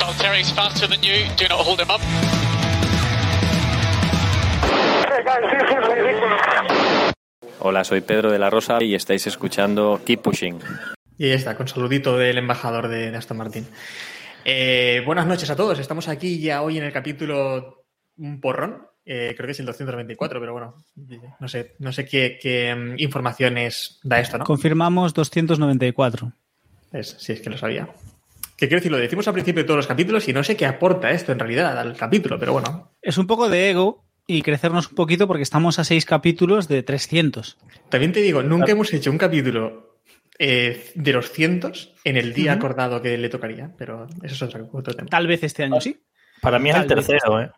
Valtteri's 0.00 0.50
faster 0.50 0.88
than 0.88 1.02
you. 1.02 1.28
Do 1.36 1.46
not 1.48 1.60
hold 1.60 1.78
him 1.78 1.90
up. 1.90 2.00
Hey 5.08 5.22
guys, 5.24 5.44
this 5.52 5.70
is 5.70 5.88
ridiculous. 5.88 6.40
Hola, 7.60 7.84
soy 7.84 8.00
Pedro 8.00 8.32
de 8.32 8.38
la 8.38 8.48
Rosa 8.48 8.82
y 8.82 8.94
estáis 8.94 9.26
escuchando 9.26 10.00
Keep 10.06 10.22
Pushing. 10.22 10.58
Y 11.18 11.26
ahí 11.26 11.32
está, 11.32 11.54
con 11.54 11.68
saludito 11.68 12.16
del 12.16 12.38
embajador 12.38 12.88
de, 12.88 13.14
Aston 13.14 13.36
Martin. 13.36 13.66
Eh, 14.46 15.02
buenas 15.04 15.26
noches 15.26 15.50
a 15.50 15.56
todos. 15.56 15.78
Estamos 15.78 16.08
aquí 16.08 16.40
ya 16.40 16.62
hoy 16.62 16.78
en 16.78 16.84
el 16.84 16.92
capítulo 16.92 17.84
un 18.16 18.40
porrón. 18.40 18.86
Eh, 19.04 19.34
creo 19.36 19.46
que 19.46 19.52
es 19.52 19.60
el 19.60 19.66
294, 19.66 20.40
pero 20.40 20.52
bueno, 20.52 20.76
no 21.40 21.48
sé, 21.48 21.74
no 21.78 21.92
sé 21.92 22.06
qué, 22.06 22.38
qué, 22.40 22.74
mm, 22.74 22.94
informaciones 22.98 23.98
da 24.02 24.20
esto, 24.20 24.38
¿no? 24.38 24.44
Confirmamos 24.44 25.12
294. 25.12 26.32
Es, 26.92 27.16
sí, 27.18 27.32
es 27.32 27.40
que 27.42 27.50
lo 27.50 27.58
sabía. 27.58 27.88
Que 28.60 28.68
quiero 28.68 28.76
decir, 28.80 28.92
lo 28.92 28.98
decimos 28.98 29.26
al 29.26 29.32
principio 29.34 29.62
de 29.62 29.66
todos 29.66 29.78
los 29.78 29.86
capítulos 29.86 30.28
y 30.28 30.32
no 30.34 30.44
sé 30.44 30.54
qué 30.56 30.66
aporta 30.66 31.10
esto 31.10 31.32
en 31.32 31.38
realidad 31.38 31.78
al 31.78 31.96
capítulo, 31.96 32.38
pero 32.38 32.52
bueno. 32.52 32.92
Es 33.02 33.16
un 33.18 33.26
poco 33.26 33.48
de 33.48 33.70
ego 33.70 34.04
y 34.26 34.42
crecernos 34.42 34.88
un 34.90 34.94
poquito 34.94 35.26
porque 35.26 35.42
estamos 35.42 35.78
a 35.78 35.84
seis 35.84 36.04
capítulos 36.04 36.68
de 36.68 36.82
300. 36.82 37.56
También 37.88 38.12
te 38.12 38.20
digo, 38.20 38.42
nunca 38.42 38.70
hemos 38.72 38.92
hecho 38.92 39.10
un 39.10 39.16
capítulo 39.18 39.98
eh, 40.38 40.90
de 40.94 41.12
los 41.12 41.32
cientos 41.32 41.94
en 42.04 42.16
el 42.18 42.32
día 42.34 42.52
acordado 42.52 43.00
que 43.02 43.16
le 43.18 43.28
tocaría, 43.30 43.72
pero 43.78 44.06
eso 44.22 44.34
es 44.34 44.42
otro, 44.42 44.68
otro 44.72 44.94
tema. 44.94 45.08
Tal 45.08 45.26
vez 45.26 45.42
este 45.42 45.64
año 45.64 45.80
sí. 45.80 45.98
Para 46.42 46.58
mí 46.58 46.68
es 46.70 46.76
el 46.76 46.82
vez. 46.82 46.88
tercero, 47.06 47.40
¿eh? 47.40 47.50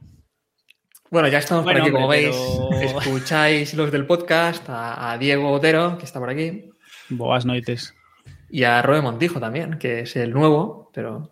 Bueno, 1.11 1.29
ya 1.29 1.39
estamos 1.39 1.65
Bueno, 1.65 1.81
por 1.81 1.83
aquí, 1.89 1.93
como 1.93 2.05
hombre, 2.07 2.23
veis. 2.23 2.37
pero- 2.71 3.01
Escucháis 3.01 3.75
los 3.75 3.93
del 3.93 4.07
podcast, 4.07 4.67
a, 4.71 5.13
a 5.13 5.19
Diego 5.19 5.51
Otero, 5.51 5.98
que 5.98 6.05
está 6.07 6.19
por 6.21 6.31
aquí, 6.31 6.71
Boas 7.11 7.45
noites. 7.45 7.93
Y 8.53 8.62
a 8.64 8.81
Robe 8.83 9.00
Montijo 9.03 9.41
también, 9.41 9.78
que 9.78 10.00
es 10.00 10.14
el 10.14 10.33
nuevo, 10.33 10.91
pero 10.95 11.31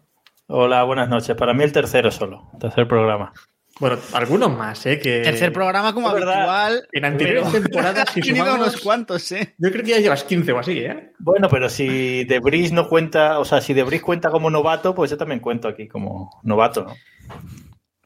Hola, 0.49 0.83
buenas 0.83 1.09
noches. 1.09 1.37
Para 1.37 1.55
mí 1.55 1.63
el 1.63 1.71
tercero 1.73 2.11
solo, 2.11 2.51
tercer 2.59 2.89
programa. 2.89 3.33
bueno, 3.79 3.99
algunos 4.15 4.51
más, 4.57 4.85
¿eh? 4.87 4.99
Que 4.99 5.21
Tercer 5.21 5.53
programa 5.53 5.95
como 5.95 6.09
habitual. 6.09 6.89
En 6.91 7.05
anteriores 7.05 7.45
pero- 7.53 7.63
temporadas, 7.63 8.09
si 8.13 8.21
sumamos- 8.35 8.55
unos 8.59 8.81
cuantos, 8.81 9.31
¿eh? 9.31 9.55
Yo 9.59 9.71
creo 9.71 9.85
que 9.85 9.91
ya 9.93 9.99
llevas 10.01 10.25
15 10.25 10.51
o 10.53 10.59
así, 10.59 10.79
¿eh? 10.81 11.13
Bueno, 11.21 11.49
pero 11.49 11.69
si 11.69 12.25
Debris 12.25 12.73
no 12.73 12.89
cuenta, 12.89 13.39
o 13.39 13.45
sea, 13.45 13.61
si 13.61 13.75
Debris 13.75 14.03
cuenta 14.03 14.31
como 14.31 14.51
novato, 14.51 14.93
pues 14.95 15.11
yo 15.13 15.17
también 15.17 15.39
cuento 15.41 15.69
aquí 15.69 15.87
como 15.87 16.41
novato, 16.43 16.83
¿no? 16.85 16.95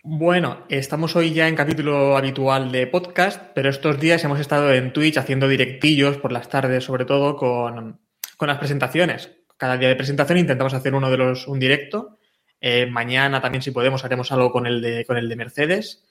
Bueno, 0.03 0.59
estamos 0.69 1.17
hoy 1.17 1.33
ya 1.33 1.49
en 1.49 1.57
capítulo 1.57 2.15
habitual 2.19 2.71
de 2.71 2.87
podcast, 2.87 3.41
pero 3.55 3.71
estos 3.71 3.99
días 3.99 4.23
hemos 4.23 4.39
estado 4.39 4.71
en 4.71 4.93
Twitch 4.93 5.17
haciendo 5.17 5.49
directillos 5.49 6.19
por 6.19 6.31
las 6.31 6.51
tardes, 6.51 6.85
sobre 6.85 7.07
todo 7.07 7.37
con, 7.37 8.01
con 8.37 8.49
las 8.49 8.59
presentaciones. 8.59 9.31
Cada 9.57 9.77
día 9.77 9.89
de 9.89 9.97
presentación 9.97 10.39
intentamos 10.39 10.75
hacer 10.75 10.95
uno 10.95 11.11
de 11.11 11.17
los 11.17 11.47
un 11.47 11.59
directo. 11.59 12.19
Eh, 12.61 12.87
mañana 12.87 13.41
también, 13.41 13.63
si 13.63 13.71
podemos, 13.71 14.05
haremos 14.05 14.33
algo 14.33 14.51
con 14.51 14.67
el 14.67 14.81
de 14.81 15.05
con 15.05 15.17
el 15.17 15.29
de 15.29 15.37
Mercedes. 15.37 16.05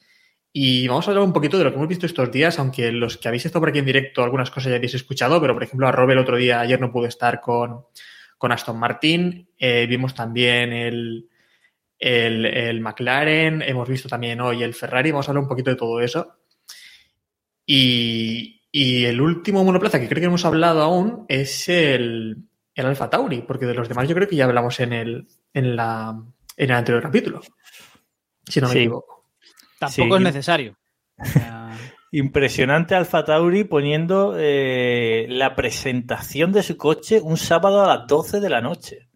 Y 0.52 0.88
vamos 0.88 1.08
a 1.08 1.12
hablar 1.12 1.26
un 1.26 1.34
poquito 1.34 1.58
de 1.58 1.64
lo 1.64 1.72
que 1.72 1.78
hemos 1.78 1.88
visto 1.88 2.06
estos 2.06 2.32
días, 2.32 2.60
aunque 2.60 2.92
los 2.92 3.18
que 3.18 3.28
habéis 3.28 3.46
estado 3.46 3.62
por 3.62 3.70
aquí 3.70 3.80
en 3.80 3.86
directo, 3.86 4.24
algunas 4.24 4.52
cosas 4.52 4.70
ya 4.70 4.76
habéis 4.76 4.94
escuchado, 4.94 5.42
pero 5.42 5.56
por 5.56 5.64
ejemplo, 5.64 5.88
a 5.88 5.92
Rob 5.92 6.12
el 6.12 6.20
otro 6.20 6.38
día, 6.38 6.60
ayer 6.60 6.80
no 6.80 6.92
pudo 6.92 7.08
estar 7.08 7.42
con, 7.42 7.86
con 8.38 8.52
Aston 8.52 8.78
Martin. 8.78 9.50
Eh, 9.58 9.88
vimos 9.90 10.14
también 10.14 10.72
el, 10.72 11.28
el, 11.98 12.46
el 12.46 12.82
McLaren, 12.82 13.64
hemos 13.64 13.90
visto 13.90 14.08
también 14.08 14.42
hoy 14.42 14.62
el 14.62 14.76
Ferrari, 14.76 15.10
vamos 15.10 15.28
a 15.28 15.32
hablar 15.32 15.42
un 15.42 15.50
poquito 15.50 15.72
de 15.72 15.76
todo 15.76 16.00
eso. 16.00 16.36
Y, 17.66 18.63
y 18.76 19.06
el 19.06 19.22
último 19.22 19.64
monoplaza 19.64 20.00
que 20.00 20.08
creo 20.10 20.16
que 20.20 20.26
no 20.26 20.32
hemos 20.32 20.46
hablado 20.46 20.82
aún 20.82 21.26
es 21.30 21.70
el, 21.70 22.38
el 22.74 22.86
Alfa 22.88 23.08
Tauri, 23.10 23.44
porque 23.44 23.68
de 23.68 23.76
los 23.76 23.88
demás 23.88 24.10
yo 24.10 24.16
creo 24.16 24.28
que 24.28 24.36
ya 24.36 24.46
hablamos 24.46 24.80
en 24.80 24.94
el, 24.94 25.28
en 25.54 25.76
la, 25.76 26.20
en 26.58 26.70
el 26.70 26.76
anterior 26.76 27.04
capítulo. 27.04 27.42
Si 28.46 28.60
no 28.60 28.68
me 28.68 28.74
Sí. 28.74 28.80
equivoco. 28.80 29.30
Tampoco 29.80 30.08
Sí. 30.10 30.14
es 30.16 30.22
necesario. 30.22 30.76
Impresionante 32.12 32.96
Alfa 32.96 33.24
Tauri 33.24 33.64
poniendo 33.64 34.36
eh, 34.38 35.26
la 35.30 35.56
presentación 35.56 36.52
de 36.52 36.62
su 36.64 36.76
coche 36.78 37.20
un 37.22 37.38
sábado 37.38 37.84
a 37.84 37.96
las 37.98 38.08
12 38.08 38.40
de 38.40 38.50
la 38.50 38.62
noche. 38.62 39.10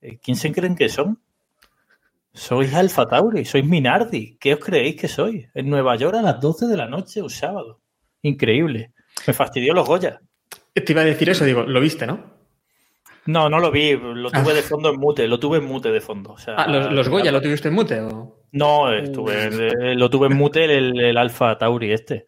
Eh, 0.00 0.18
¿Quién 0.22 0.36
se 0.36 0.50
creen 0.52 0.74
que 0.74 0.88
son? 0.88 1.20
Sois 2.32 2.72
Alfa 2.74 3.06
Tauri, 3.06 3.44
sois 3.44 3.64
Minardi. 3.64 4.36
¿Qué 4.40 4.54
os 4.54 4.60
creéis 4.60 4.96
que 5.00 5.06
sois? 5.06 5.48
En 5.54 5.68
Nueva 5.68 5.94
York 5.96 6.16
a 6.16 6.22
las 6.22 6.40
12 6.40 6.66
de 6.66 6.76
la 6.76 6.88
noche 6.88 7.22
un 7.22 7.30
sábado. 7.30 7.81
Increíble. 8.22 8.92
Me 9.26 9.32
fastidió 9.32 9.74
los 9.74 9.86
Goya. 9.86 10.20
Te 10.74 10.92
iba 10.92 11.02
a 11.02 11.04
decir 11.04 11.28
eso, 11.28 11.44
digo, 11.44 11.62
lo 11.64 11.80
viste, 11.80 12.06
¿no? 12.06 12.40
No, 13.26 13.48
no 13.48 13.60
lo 13.60 13.70
vi, 13.70 13.92
lo 13.96 14.30
tuve 14.30 14.52
de 14.54 14.62
fondo 14.62 14.90
en 14.92 14.98
mute, 14.98 15.28
lo 15.28 15.38
tuve 15.38 15.58
en 15.58 15.64
mute 15.64 15.92
de 15.92 16.00
fondo. 16.00 16.32
o 16.32 16.38
sea, 16.38 16.54
Ah, 16.56 16.66
¿los, 16.66 16.92
los 16.92 17.08
Goya 17.08 17.30
lo 17.30 17.40
tuviste 17.40 17.68
en 17.68 17.74
mute? 17.74 18.00
O? 18.00 18.40
No, 18.52 18.92
estuve, 18.92 19.44
eh, 19.68 19.94
lo 19.94 20.10
tuve 20.10 20.26
en 20.26 20.36
mute 20.36 20.64
el, 20.64 20.98
el 20.98 21.16
Alfa 21.16 21.56
Tauri 21.56 21.92
este. 21.92 22.24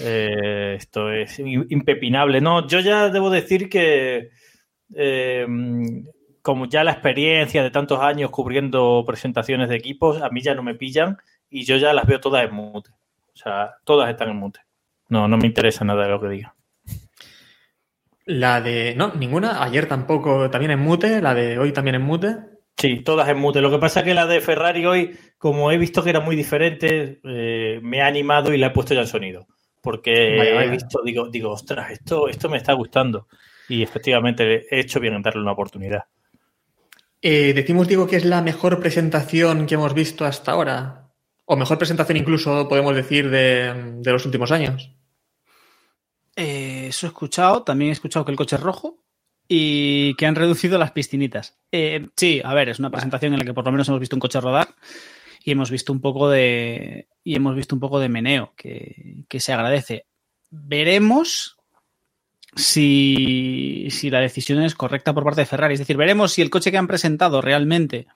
Eh, 0.00 0.74
esto 0.76 1.10
es 1.10 1.38
in- 1.40 1.66
impepinable. 1.70 2.40
No, 2.40 2.66
yo 2.68 2.78
ya 2.80 3.08
debo 3.08 3.30
decir 3.30 3.68
que 3.68 4.30
eh, 4.94 5.46
como 6.42 6.66
ya 6.66 6.84
la 6.84 6.92
experiencia 6.92 7.62
de 7.62 7.70
tantos 7.70 8.00
años 8.00 8.30
cubriendo 8.30 9.02
presentaciones 9.06 9.68
de 9.68 9.76
equipos, 9.76 10.22
a 10.22 10.28
mí 10.30 10.40
ya 10.40 10.54
no 10.54 10.62
me 10.62 10.74
pillan 10.74 11.16
y 11.50 11.64
yo 11.64 11.76
ya 11.78 11.92
las 11.92 12.06
veo 12.06 12.20
todas 12.20 12.44
en 12.48 12.54
mute. 12.54 12.90
O 12.90 13.36
sea, 13.36 13.74
todas 13.84 14.08
están 14.10 14.28
en 14.30 14.36
mute. 14.36 14.60
No, 15.08 15.26
no 15.28 15.36
me 15.38 15.46
interesa 15.46 15.84
nada 15.84 16.04
de 16.04 16.10
lo 16.10 16.20
que 16.20 16.28
diga. 16.28 16.54
La 18.26 18.60
de. 18.60 18.94
No, 18.96 19.14
ninguna. 19.14 19.62
Ayer 19.62 19.86
tampoco, 19.86 20.50
también 20.50 20.72
en 20.72 20.80
mute. 20.80 21.20
La 21.22 21.34
de 21.34 21.58
hoy 21.58 21.72
también 21.72 21.94
en 21.96 22.02
mute. 22.02 22.36
Sí, 22.76 23.00
todas 23.00 23.28
en 23.28 23.38
mute. 23.38 23.60
Lo 23.60 23.70
que 23.70 23.78
pasa 23.78 24.00
es 24.00 24.04
que 24.06 24.14
la 24.14 24.26
de 24.26 24.40
Ferrari 24.40 24.84
hoy, 24.86 25.18
como 25.38 25.72
he 25.72 25.78
visto 25.78 26.02
que 26.04 26.10
era 26.10 26.20
muy 26.20 26.36
diferente, 26.36 27.20
eh, 27.24 27.80
me 27.82 28.02
ha 28.02 28.06
animado 28.06 28.52
y 28.52 28.58
la 28.58 28.68
he 28.68 28.70
puesto 28.70 28.94
ya 28.94 29.00
en 29.00 29.06
sonido. 29.06 29.46
Porque 29.80 30.36
Vaya, 30.36 30.54
vaya. 30.54 30.64
he 30.66 30.70
visto, 30.70 31.00
digo, 31.04 31.28
digo, 31.30 31.50
ostras, 31.52 31.90
esto, 31.90 32.28
esto 32.28 32.48
me 32.48 32.58
está 32.58 32.74
gustando. 32.74 33.26
Y 33.68 33.82
efectivamente 33.82 34.66
he 34.70 34.80
hecho 34.80 35.00
bien 35.00 35.14
en 35.14 35.22
darle 35.22 35.40
una 35.42 35.52
oportunidad. 35.52 36.04
Eh, 37.22 37.52
decimos, 37.54 37.88
digo, 37.88 38.06
que 38.06 38.16
es 38.16 38.24
la 38.24 38.42
mejor 38.42 38.78
presentación 38.80 39.66
que 39.66 39.74
hemos 39.74 39.94
visto 39.94 40.24
hasta 40.24 40.52
ahora. 40.52 41.08
O 41.46 41.56
mejor 41.56 41.78
presentación, 41.78 42.18
incluso, 42.18 42.68
podemos 42.68 42.94
decir, 42.94 43.30
de, 43.30 43.94
de 43.98 44.12
los 44.12 44.26
últimos 44.26 44.52
años. 44.52 44.92
Eh, 46.38 46.86
eso 46.88 47.06
he 47.06 47.08
escuchado. 47.08 47.64
También 47.64 47.90
he 47.90 47.92
escuchado 47.92 48.24
que 48.24 48.30
el 48.30 48.36
coche 48.36 48.56
es 48.56 48.62
rojo 48.62 49.02
y 49.48 50.14
que 50.14 50.26
han 50.26 50.36
reducido 50.36 50.78
las 50.78 50.92
piscinitas. 50.92 51.58
Eh, 51.72 52.08
sí, 52.16 52.40
a 52.44 52.54
ver, 52.54 52.68
es 52.68 52.78
una 52.78 52.90
presentación 52.90 53.32
en 53.32 53.40
la 53.40 53.44
que 53.44 53.54
por 53.54 53.64
lo 53.64 53.72
menos 53.72 53.88
hemos 53.88 53.98
visto 53.98 54.14
un 54.14 54.20
coche 54.20 54.40
rodar 54.40 54.68
y 55.44 55.50
hemos 55.50 55.70
visto 55.70 55.92
un 55.92 56.00
poco 56.00 56.30
de 56.30 57.08
y 57.24 57.34
hemos 57.34 57.56
visto 57.56 57.74
un 57.74 57.80
poco 57.80 57.98
de 57.98 58.08
meneo 58.08 58.54
que, 58.56 59.24
que 59.28 59.40
se 59.40 59.52
agradece. 59.52 60.06
Veremos 60.50 61.56
si, 62.54 63.88
si 63.90 64.08
la 64.08 64.20
decisión 64.20 64.62
es 64.62 64.76
correcta 64.76 65.12
por 65.12 65.24
parte 65.24 65.40
de 65.40 65.46
Ferrari. 65.46 65.74
Es 65.74 65.80
decir, 65.80 65.96
veremos 65.96 66.32
si 66.32 66.42
el 66.42 66.50
coche 66.50 66.70
que 66.70 66.78
han 66.78 66.86
presentado 66.86 67.42
realmente 67.42 68.06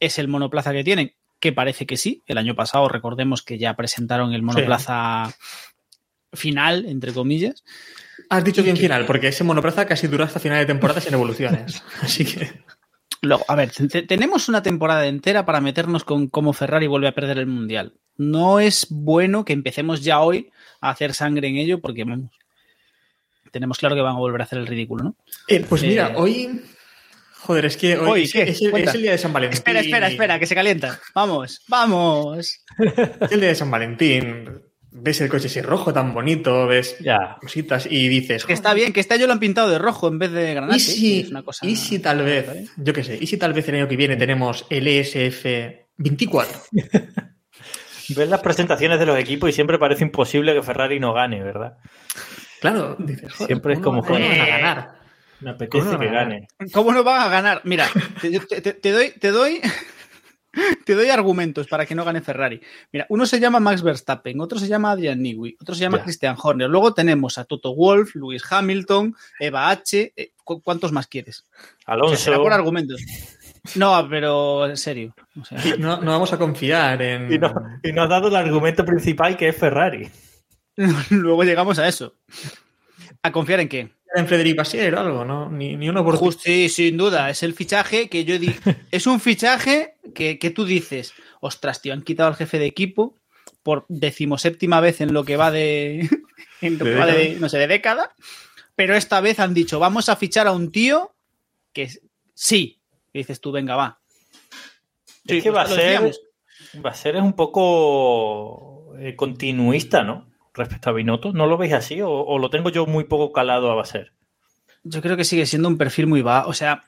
es 0.00 0.18
el 0.18 0.28
monoplaza 0.28 0.72
que 0.72 0.84
tienen, 0.84 1.14
que 1.40 1.52
parece 1.52 1.86
que 1.86 1.96
sí. 1.96 2.22
El 2.26 2.36
año 2.36 2.54
pasado 2.54 2.88
recordemos 2.88 3.42
que 3.42 3.58
ya 3.58 3.74
presentaron 3.74 4.34
el 4.34 4.42
monoplaza 4.42 5.34
final, 6.32 6.84
entre 6.86 7.12
comillas. 7.12 7.64
Has 8.30 8.44
dicho 8.44 8.62
bien 8.62 8.76
que- 8.76 8.82
final, 8.82 9.06
porque 9.06 9.28
ese 9.28 9.44
monoplaza 9.44 9.86
casi 9.86 10.06
duró 10.06 10.24
hasta 10.24 10.40
final 10.40 10.58
de 10.58 10.66
temporada 10.66 11.00
sin 11.00 11.14
evoluciones. 11.14 11.82
Así 12.02 12.24
que. 12.24 12.50
Luego, 13.22 13.44
a 13.48 13.54
ver, 13.56 13.70
te- 13.70 14.02
tenemos 14.02 14.48
una 14.48 14.62
temporada 14.62 15.06
entera 15.06 15.44
para 15.44 15.60
meternos 15.60 16.04
con 16.04 16.28
cómo 16.28 16.52
Ferrari 16.52 16.86
vuelve 16.86 17.08
a 17.08 17.14
perder 17.14 17.38
el 17.38 17.46
mundial. 17.46 17.94
No 18.16 18.60
es 18.60 18.86
bueno 18.90 19.44
que 19.44 19.52
empecemos 19.52 20.02
ya 20.02 20.20
hoy 20.20 20.50
a 20.80 20.90
hacer 20.90 21.14
sangre 21.14 21.48
en 21.48 21.56
ello 21.56 21.80
porque 21.80 22.04
vamos, 22.04 22.30
tenemos 23.50 23.78
claro 23.78 23.94
que 23.96 24.02
van 24.02 24.14
a 24.16 24.18
volver 24.18 24.40
a 24.40 24.44
hacer 24.44 24.58
el 24.58 24.66
ridículo, 24.66 25.02
¿no? 25.04 25.16
Eh, 25.48 25.64
pues 25.68 25.82
mira, 25.82 26.10
Eh, 26.10 26.14
hoy. 26.16 26.60
Joder, 27.40 27.64
es 27.66 27.76
que 27.76 27.96
hoy, 27.96 28.08
Hoy, 28.10 28.22
es, 28.24 28.34
el, 28.34 28.48
es 28.48 28.60
el 28.94 29.02
día 29.02 29.12
de 29.12 29.18
San 29.18 29.32
Valentín. 29.32 29.56
Espera, 29.58 29.80
espera, 29.80 30.08
espera, 30.08 30.38
que 30.40 30.46
se 30.46 30.54
calienta. 30.56 31.00
Vamos, 31.14 31.62
vamos. 31.68 32.60
Es 33.20 33.32
el 33.32 33.40
día 33.40 33.48
de 33.50 33.54
San 33.54 33.70
Valentín. 33.70 34.60
Ves 35.00 35.20
el 35.20 35.28
coche 35.28 35.46
así 35.46 35.60
rojo 35.62 35.92
tan 35.92 36.12
bonito, 36.14 36.66
ves 36.66 36.96
Ya. 37.00 37.36
cositas 37.40 37.86
y 37.90 38.08
dices. 38.08 38.44
Que 38.44 38.52
está 38.52 38.74
bien, 38.74 38.92
que 38.92 39.00
este 39.00 39.14
año 39.14 39.26
lo 39.26 39.32
han 39.32 39.38
pintado 39.40 39.70
de 39.70 39.78
rojo 39.78 40.08
en 40.08 40.18
vez 40.18 40.32
de 40.32 40.54
granate. 40.54 40.76
¿Y 40.76 40.80
si, 40.80 41.20
Es 41.20 41.30
una 41.30 41.42
cosa- 41.42 41.66
y 41.66 41.76
si 41.76 41.98
tal 41.98 42.22
vez, 42.22 42.46
yo 42.76 42.92
qué 42.92 43.04
sé, 43.04 43.18
y 43.20 43.26
si 43.26 43.36
tal 43.36 43.52
vez 43.52 43.68
el 43.68 43.76
año 43.76 43.88
que 43.88 43.96
viene 43.96 44.16
tenemos 44.16 44.66
el 44.70 44.86
ESF 44.88 45.44
24. 45.96 46.60
Ves 48.16 48.28
las 48.28 48.40
presentaciones 48.40 48.98
de 48.98 49.04
los 49.06 49.18
equipos 49.18 49.50
y 49.50 49.52
siempre 49.52 49.78
parece 49.78 50.02
imposible 50.04 50.54
que 50.54 50.62
Ferrari 50.62 50.98
no 50.98 51.12
gane, 51.12 51.42
¿verdad? 51.42 51.76
Claro, 52.60 52.96
dices, 52.98 53.32
joder, 53.34 53.46
Siempre 53.48 53.74
es 53.74 53.80
¿cómo 53.80 54.02
como, 54.02 54.18
no 54.18 54.24
van 54.24 54.32
a 54.32 54.34
joder. 54.36 54.48
ganar? 54.60 54.98
Me 55.40 55.50
apetece 55.50 55.78
¿Cómo 55.84 55.92
no 55.92 55.98
que 56.00 56.10
gane. 56.10 56.48
¿Cómo 56.72 56.92
no 56.92 57.04
van 57.04 57.20
a 57.20 57.28
ganar? 57.28 57.60
Mira, 57.64 57.86
te, 58.20 58.30
te- 58.62 58.72
te 58.72 58.90
doy, 58.92 59.10
te 59.20 59.30
doy, 59.30 59.60
te 60.84 60.94
doy 60.94 61.08
argumentos 61.10 61.66
para 61.66 61.86
que 61.86 61.94
no 61.94 62.04
gane 62.04 62.20
Ferrari. 62.20 62.60
Mira, 62.92 63.06
uno 63.08 63.26
se 63.26 63.40
llama 63.40 63.60
Max 63.60 63.82
Verstappen, 63.82 64.40
otro 64.40 64.58
se 64.58 64.68
llama 64.68 64.92
Adrian 64.92 65.20
Newey, 65.22 65.56
otro 65.60 65.74
se 65.74 65.82
llama 65.82 65.98
Ya. 65.98 66.04
Christian 66.04 66.36
Horner. 66.42 66.68
Luego 66.68 66.94
tenemos 66.94 67.38
a 67.38 67.44
Toto 67.44 67.74
Wolf, 67.74 68.14
Lewis 68.14 68.42
Hamilton, 68.50 69.14
Eva 69.40 69.70
H. 69.70 70.12
eh, 70.16 70.32
¿cu- 70.44 70.60
¿Cuántos 70.62 70.92
más 70.92 71.06
quieres? 71.06 71.44
O 71.50 71.54
sea, 71.84 71.94
Alonso. 71.94 72.16
será 72.16 72.38
por 72.38 72.52
argumentos. 72.52 73.00
No, 73.74 74.06
pero 74.08 74.66
en 74.68 74.76
serio. 74.76 75.14
o 75.40 75.44
sea, 75.44 75.58
No, 75.78 76.00
no 76.00 76.12
vamos 76.12 76.32
a 76.32 76.38
confiar 76.38 77.02
en. 77.02 77.32
Y 77.32 77.38
no, 77.38 77.52
y 77.82 77.92
no 77.92 78.02
has 78.02 78.08
dado 78.08 78.28
el 78.28 78.36
argumento 78.36 78.84
principal 78.84 79.36
que 79.36 79.48
es 79.48 79.56
Ferrari. 79.56 80.08
luego 81.10 81.42
llegamos 81.44 81.78
a 81.78 81.88
eso. 81.88 82.14
¿A 83.22 83.32
confiar 83.32 83.60
en 83.60 83.68
qué? 83.68 83.90
En 84.14 84.26
Frederic 84.26 84.56
Vassier 84.56 84.94
o 84.94 85.00
algo, 85.00 85.24
¿no? 85.24 85.50
Ni, 85.50 85.76
ni 85.76 85.88
uno 85.88 86.04
por 86.04 86.16
Just- 86.16 86.40
sí, 86.42 86.68
sin 86.68 86.96
duda. 86.96 87.30
Es 87.30 87.42
el 87.42 87.54
fichaje 87.54 88.08
que 88.08 88.24
yo 88.24 88.38
di. 88.38 88.54
Es 88.90 89.06
un 89.06 89.20
fichaje 89.20 89.94
que, 90.14 90.38
que 90.38 90.50
tú 90.50 90.64
dices, 90.64 91.12
ostras, 91.40 91.82
tío, 91.82 91.92
han 91.92 92.02
quitado 92.02 92.28
al 92.28 92.36
jefe 92.36 92.58
de 92.58 92.66
equipo 92.66 93.14
por 93.62 93.84
decimoséptima 93.88 94.80
vez 94.80 95.00
en 95.00 95.12
lo 95.12 95.24
que 95.24 95.36
va 95.36 95.50
de. 95.50 96.08
en 96.62 96.78
lo 96.78 96.84
que 96.84 96.90
De 96.92 96.96
va 96.96 97.06
de, 97.06 97.36
no 97.38 97.48
sé, 97.48 97.58
de 97.58 97.66
década. 97.66 98.14
Pero 98.76 98.94
esta 98.94 99.20
vez 99.20 99.40
han 99.40 99.54
dicho, 99.54 99.78
vamos 99.78 100.08
a 100.08 100.16
fichar 100.16 100.46
a 100.46 100.52
un 100.52 100.70
tío 100.72 101.12
que 101.72 101.90
sí. 102.34 102.78
Y 103.12 103.18
dices 103.18 103.40
tú, 103.40 103.50
venga, 103.52 103.76
va. 103.76 103.98
Es 105.26 105.36
Sí, 105.36 105.42
que 105.42 105.50
va 105.50 105.62
a 105.62 105.68
ser, 105.68 106.12
va 106.84 106.90
a 106.90 106.94
ser 106.94 107.16
es 107.16 107.22
un 107.22 107.32
poco 107.34 108.94
eh, 108.98 109.14
continuista, 109.16 110.02
¿no? 110.04 110.27
Respecto 110.58 110.90
a 110.90 110.92
Binotto. 110.92 111.32
¿No 111.32 111.46
lo 111.46 111.56
veis 111.56 111.72
así? 111.72 112.02
¿O, 112.02 112.10
o 112.10 112.38
lo 112.38 112.50
tengo 112.50 112.68
yo 112.70 112.84
muy 112.86 113.04
poco 113.04 113.32
calado 113.32 113.70
a 113.70 113.74
Baser? 113.74 114.12
Yo 114.84 115.00
creo 115.00 115.16
que 115.16 115.24
sigue 115.24 115.46
siendo 115.46 115.68
un 115.68 115.78
perfil 115.78 116.06
muy 116.06 116.20
bajo. 116.22 116.50
O 116.50 116.52
sea, 116.52 116.84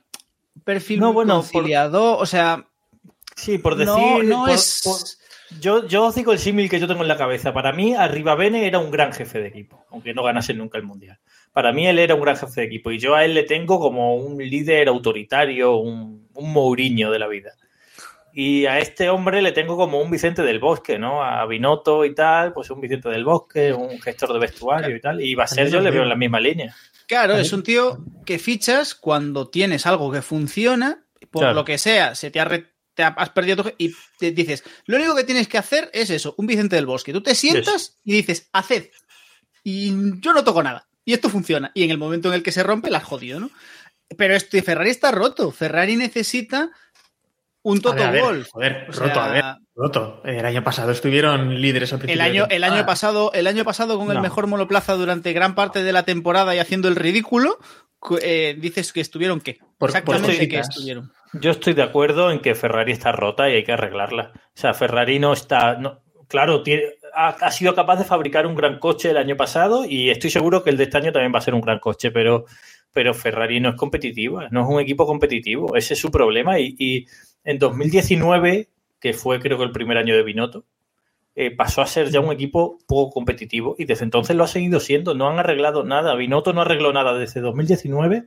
perfil 0.65 1.01
No, 1.01 1.07
muy 1.07 1.15
bueno, 1.25 1.45
por-. 1.53 1.65
O 2.21 2.27
sea, 2.27 2.67
Sí, 3.37 3.59
por 3.59 3.77
decir. 3.77 3.95
no, 3.95 4.23
no 4.23 4.41
por- 4.45 4.51
es. 4.51 4.83
por- 4.85 5.61
yo, 5.61 5.85
yo 5.89 6.05
os 6.07 6.15
digo 6.15 6.31
el 6.33 6.39
símil 6.39 6.71
que 6.71 6.79
yo 6.79 6.87
tengo 6.87 7.03
en 7.03 7.09
la 7.09 7.17
cabeza. 7.17 7.53
Para 7.53 7.73
mí, 7.73 7.95
Arriba 7.95 8.37
Bene 8.37 8.67
era 8.67 8.79
un 8.79 8.91
gran 8.93 9.13
jefe 9.13 9.41
de 9.41 9.49
equipo, 9.49 9.85
aunque 9.91 10.15
no 10.15 10.23
ganase 10.23 10.55
nunca 10.55 10.79
el 10.79 10.85
mundial. 10.85 11.19
Para 11.53 11.73
mí, 11.73 11.87
él 11.89 11.99
era 11.99 12.15
un 12.15 12.21
gran 12.21 12.37
jefe 12.37 12.61
de 12.61 12.67
equipo 12.69 12.93
y 12.93 12.99
yo 12.99 13.17
a 13.17 13.25
él 13.25 13.35
le 13.35 13.43
tengo 13.43 13.81
como 13.81 14.15
un 14.15 14.39
líder 14.39 14.87
autoritario, 14.87 15.77
un, 15.77 16.29
un 16.35 16.53
Mourinho 16.53 17.11
de 17.11 17.19
la 17.19 17.27
vida. 17.27 17.51
Y 18.33 18.67
a 18.67 18.79
este 18.79 19.09
hombre 19.11 19.43
le 19.43 19.53
tengo 19.53 19.77
como 19.77 20.01
un 20.01 20.11
Vicente 20.11 20.43
del 20.43 20.59
Bosque, 20.61 20.99
¿no? 20.99 21.23
A 21.25 21.45
Binotto 21.47 22.05
y 22.05 22.15
tal, 22.15 22.53
pues 22.53 22.71
un 22.71 22.81
Vicente 22.81 23.09
del 23.09 23.25
Bosque, 23.25 23.73
un 23.73 24.01
gestor 24.01 24.33
de 24.33 24.39
vestuario 24.39 24.95
y 24.97 25.01
tal. 25.01 25.21
Y 25.21 25.35
va 25.35 25.45
a 25.45 25.49
ser, 25.49 25.69
yo 25.71 25.81
le 25.81 25.91
veo 25.91 26.03
en 26.05 26.09
la 26.09 26.15
misma 26.17 26.39
línea. 26.41 26.75
Claro, 27.07 27.37
es 27.37 27.53
un 27.53 27.63
tío 27.65 27.99
que 28.25 28.39
fichas 28.39 28.95
cuando 28.95 29.49
tienes 29.49 29.85
algo 29.87 30.13
que 30.13 30.23
funciona, 30.23 31.05
por 31.31 31.41
Claro. 31.43 31.55
lo 31.55 31.65
que 31.65 31.77
sea, 31.79 32.15
se 32.15 32.31
te 32.31 32.39
ha, 32.39 32.45
re- 32.45 32.67
te 32.95 33.03
ha- 33.03 33.09
has 33.17 33.31
perdido 33.31 33.65
tu- 33.65 33.75
y 33.79 33.93
te 34.19 34.31
dices, 34.31 34.63
lo 34.87 34.97
único 34.97 35.17
que 35.17 35.25
tienes 35.25 35.49
que 35.49 35.59
hacer 35.59 35.91
es 35.93 36.11
eso, 36.11 36.35
un 36.39 36.47
Vicente 36.47 36.77
del 36.77 36.87
Bosque. 36.87 37.13
Tú 37.13 37.23
te 37.23 37.35
sientas 37.35 37.99
y 38.05 38.13
dices, 38.13 38.49
haced. 38.53 38.91
Y 39.65 39.93
yo 40.21 40.33
no 40.33 40.45
toco 40.45 40.63
nada. 40.63 40.87
Y 41.05 41.13
esto 41.13 41.29
funciona. 41.29 41.73
Y 41.75 41.83
en 41.85 41.91
el 41.91 41.99
momento 41.99 42.29
en 42.29 42.35
el 42.35 42.43
que 42.43 42.53
se 42.53 42.63
rompe, 42.63 42.91
la 42.91 42.99
has 42.99 43.05
jodido, 43.05 43.41
¿no? 43.41 43.51
Pero 44.17 44.35
este 44.35 44.63
Ferrari 44.63 44.91
está 44.91 45.11
roto. 45.11 45.51
Ferrari 45.51 45.97
necesita 45.97 46.71
un 47.63 47.79
A 47.79 47.81
Toto 47.81 47.95
ver, 47.97 48.23
a 48.25 48.59
ver, 48.59 48.87
roto, 48.89 49.21
a 49.21 49.29
ver, 49.31 49.45
roto. 49.75 50.23
El 50.25 50.45
año 50.47 50.63
pasado 50.65 50.93
estuvieron 50.93 51.61
líderes 51.61 51.93
al 51.93 52.09
El 52.09 52.21
año, 52.21 52.47
el 52.51 52.65
año 52.65 52.87
pasado, 52.87 53.33
el 53.35 53.47
año 53.47 53.65
pasado 53.65 53.99
con 53.99 54.11
el 54.11 54.21
mejor 54.21 54.47
monoplaza 54.47 54.95
durante 54.95 55.33
gran 55.33 55.55
parte 55.55 55.83
de 55.83 55.93
la 55.93 56.05
temporada 56.05 56.55
y 56.55 56.59
haciendo 56.59 56.89
el 56.89 56.97
ridículo, 56.97 57.59
cu- 57.99 58.19
eh, 58.23 58.57
dices 58.59 58.93
que 58.93 59.01
estuvieron 59.01 59.41
qué? 59.41 59.59
Por- 59.79 59.91
Exactamente 59.91 60.27
por 60.29 60.39
qué 60.39 60.49
cositas. 60.49 60.69
estuvieron. 60.71 61.13
Yo 61.35 61.51
estoy 61.51 61.75
de 61.75 61.83
acuerdo 61.83 62.31
en 62.33 62.41
que 62.41 62.55
Ferrari 62.55 62.93
está 62.93 63.13
rota 63.13 63.49
y 63.49 63.55
hay 63.55 63.65
que 63.65 63.73
arreglarla. 63.73 64.33
O 64.35 64.41
sea, 64.55 64.75
Ferrari 64.75 65.19
no 65.19 65.33
está. 65.33 65.75
no- 65.77 66.01
claro, 66.29 66.63
tiene- 66.63 66.83
ha, 67.15 67.29
ha 67.29 67.51
sido 67.51 67.75
capaz 67.75 67.97
de 67.97 68.05
fabricar 68.05 68.47
un 68.47 68.55
gran 68.55 68.79
coche 68.79 69.11
el 69.11 69.17
año 69.17 69.37
pasado 69.37 69.85
y 69.85 70.11
estoy 70.11 70.31
seguro 70.31 70.63
que 70.65 70.71
el 70.71 70.77
de 70.77 70.85
este 70.85 70.97
año 70.97 71.13
también 71.13 71.33
va 71.35 71.39
a 71.39 71.43
ser 71.43 71.55
un 71.55 71.61
gran 71.61 71.79
coche, 71.81 72.11
pero, 72.11 72.47
pero 72.93 73.13
Ferrari 73.15 73.61
no 73.61 73.69
es 73.71 73.75
competitiva, 73.77 74.49
no 74.51 74.63
es 74.63 74.67
un 74.69 74.81
equipo 74.81 75.07
competitivo. 75.07 75.77
Ese 75.77 75.95
es 75.95 76.01
su 76.01 76.11
problema. 76.11 76.59
Y, 76.59 76.75
y 76.79 77.07
en 77.45 77.59
2019, 77.59 78.69
que 79.01 79.13
fue 79.13 79.41
creo 79.41 79.59
que 79.59 79.65
el 79.65 79.73
primer 79.73 79.97
año 79.99 80.15
de 80.15 80.23
Binotto, 80.23 80.65
eh, 81.37 81.55
pasó 81.55 81.81
a 81.81 81.87
ser 81.87 82.11
ya 82.11 82.21
un 82.21 82.33
equipo 82.33 82.79
poco 82.87 83.13
competitivo 83.13 83.77
y 83.79 83.85
desde 83.85 84.05
entonces 84.05 84.37
lo 84.37 84.45
ha 84.45 84.49
seguido 84.49 84.81
siendo. 84.81 85.15
No 85.15 85.29
han 85.29 85.39
arreglado 85.39 85.85
nada. 85.85 86.15
Binotto 86.15 86.53
no 86.53 86.63
arregló 86.63 86.93
nada 86.93 87.15
desde 87.15 87.41
2019 87.41 88.25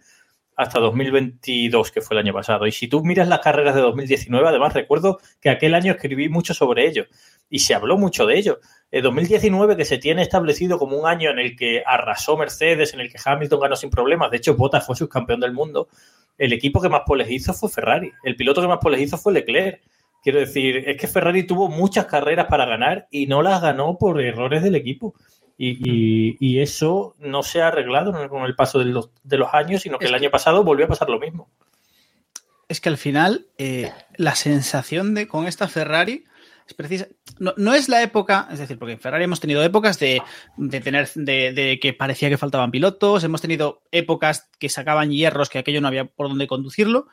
hasta 0.56 0.80
2022, 0.80 1.92
que 1.92 2.01
fue 2.01 2.15
el 2.15 2.25
año 2.25 2.33
pasado. 2.33 2.68
Y 2.68 2.71
si 2.71 2.88
tú 2.88 3.04
miras 3.04 3.27
las 3.27 3.39
carreras 3.39 3.75
de 3.75 3.81
2019, 3.81 4.48
además 4.48 4.74
recuerdo 4.74 5.19
que 5.42 5.50
aquel 5.50 5.74
año 5.74 5.94
escribí 5.94 6.30
mucho 6.30 6.54
sobre 6.54 6.88
ello 6.88 7.06
y 7.50 7.59
se 7.59 7.74
habló 7.74 7.98
mucho 7.98 8.25
de 8.25 8.38
ello. 8.38 8.59
El 8.92 9.04
2019 9.04 9.75
que 9.75 9.86
se 9.86 9.98
tiene 9.98 10.21
establecido 10.21 10.77
como 10.77 10.98
un 10.98 11.07
año 11.07 11.31
en 11.31 11.39
el 11.39 11.56
que 11.56 11.83
arrasó 11.86 12.38
Mercedes, 12.38 12.94
en 12.94 13.00
el 13.00 13.12
que 13.12 13.19
Hamilton 13.24 13.59
ganó 13.59 13.75
sin 13.75 13.89
problemas, 13.89 14.31
de 14.31 14.38
hecho 14.38 14.56
Bottas 14.56 14.86
fue 14.86 14.95
subcampeón 14.95 15.39
del 15.39 15.54
mundo, 15.54 15.88
el 16.38 16.53
equipo 16.53 16.81
que 16.81 16.89
más 16.89 17.01
poles 17.06 17.30
hizo 17.31 17.53
fue 17.53 17.69
Ferrari, 17.69 18.12
el 18.24 18.35
piloto 18.35 18.62
que 18.62 18.68
más 18.68 18.80
poles 18.80 19.01
hizo 19.01 19.18
fue 19.18 19.33
Leclerc. 19.33 19.81
Quiero 20.24 20.39
decir, 20.39 20.77
es 20.89 20.97
que 20.97 21.07
Ferrari 21.07 21.44
tuvo 21.44 21.68
muchas 21.68 22.06
carreras 22.06 22.47
para 22.47 22.65
ganar 22.65 23.07
y 23.12 23.27
no 23.27 23.41
las 23.41 23.62
ganó 23.62 23.97
por 23.97 24.21
errores 24.21 24.63
del 24.63 24.75
equipo. 24.75 25.13
Y, 25.57 25.77
y- 25.88 26.38
y 26.39 26.59
eso 26.62 27.15
no 27.19 27.44
se 27.44 27.62
ha 27.62 27.68
arreglado 27.68 28.27
con 28.30 28.44
el 28.44 28.56
paso 28.56 28.80
de 28.80 28.85
los, 28.85 29.12
de 29.24 29.38
los 29.38 29.53
años, 29.53 29.81
sino 29.81 30.00
que 30.00 30.06
Es 30.06 30.09
el 30.12 30.15
año 30.15 30.31
pasado 30.31 30.63
volvió 30.63 30.85
a 30.85 30.89
pasar 30.89 31.09
lo 31.09 31.19
mismo. 31.19 31.50
Es 32.69 32.80
que 32.81 32.89
al 32.89 32.97
final, 32.97 33.47
eh, 33.57 33.91
la 34.15 34.35
sensación 34.35 35.13
de 35.13 35.27
con 35.27 35.45
esta 35.45 35.68
Ferrari 35.68 36.24
es 36.68 36.74
precisa. 36.74 37.07
No, 37.39 37.54
no 37.57 37.74
es 37.74 37.89
la 37.89 38.01
época, 38.04 38.48
es 38.51 38.60
decir, 38.60 38.77
porque 38.80 38.94
en 38.94 39.00
Ferrari 39.00 39.24
hemos 39.25 39.39
tenido 39.39 39.63
épocas 39.63 40.00
de, 40.00 40.21
de 40.57 40.80
tener, 40.81 41.10
de, 41.15 41.51
de 41.54 41.80
que 41.80 41.94
parecía 41.94 42.30
que 42.30 42.38
faltaban 42.38 42.71
pilotos, 42.71 43.24
hemos 43.24 43.42
tenido 43.42 43.83
épocas 43.92 44.50
que 44.60 44.69
sacaban 44.69 45.12
hierros, 45.12 45.50
que 45.50 45.60
aquello 45.60 45.81
no 45.81 45.88
había 45.88 46.06
por 46.06 46.30
dónde 46.30 46.48
conducirlo, 46.48 47.07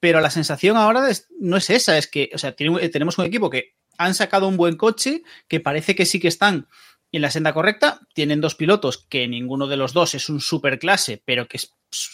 pero 0.00 0.20
la 0.20 0.30
sensación 0.30 0.76
ahora 0.76 1.08
es- 1.10 1.28
no 1.38 1.56
es 1.56 1.70
esa, 1.70 1.96
es 1.98 2.06
que, 2.06 2.30
o 2.34 2.38
sea, 2.38 2.52
tiene- 2.52 2.88
tenemos 2.88 3.16
un 3.18 3.24
equipo 3.26 3.50
que 3.50 3.74
han 3.98 4.14
sacado 4.14 4.48
un 4.48 4.56
buen 4.56 4.76
coche, 4.76 5.22
que 5.48 5.60
parece 5.60 5.94
que 5.94 6.06
sí 6.06 6.20
que 6.20 6.28
están 6.28 6.68
en 7.12 7.22
la 7.22 7.30
senda 7.30 7.52
correcta, 7.52 8.00
tienen 8.14 8.40
dos 8.40 8.54
pilotos 8.54 9.06
que 9.08 9.26
ninguno 9.28 9.66
de 9.66 9.76
los 9.76 9.92
dos 9.92 10.14
es 10.14 10.28
un 10.28 10.40
superclase, 10.40 11.20
pero 11.24 11.46
que 11.48 11.58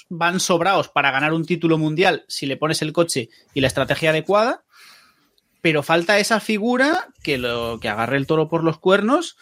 van 0.09 0.41
sobrados 0.41 0.89
para 0.89 1.11
ganar 1.11 1.33
un 1.35 1.45
título 1.45 1.77
mundial 1.79 2.25
si 2.29 2.47
le 2.47 2.57
pones 2.57 2.81
el 2.81 2.93
coche 2.95 3.29
y 3.55 3.61
la 3.61 3.67
estrategia 3.67 4.11
adecuada, 4.11 4.65
pero 5.67 5.83
falta 5.83 6.21
esa 6.21 6.39
figura 6.39 7.09
que, 7.25 7.39
lo, 7.39 7.81
que 7.81 7.89
agarre 7.89 8.19
el 8.19 8.29
toro 8.29 8.49
por 8.49 8.63
los 8.63 8.79
cuernos 8.79 9.37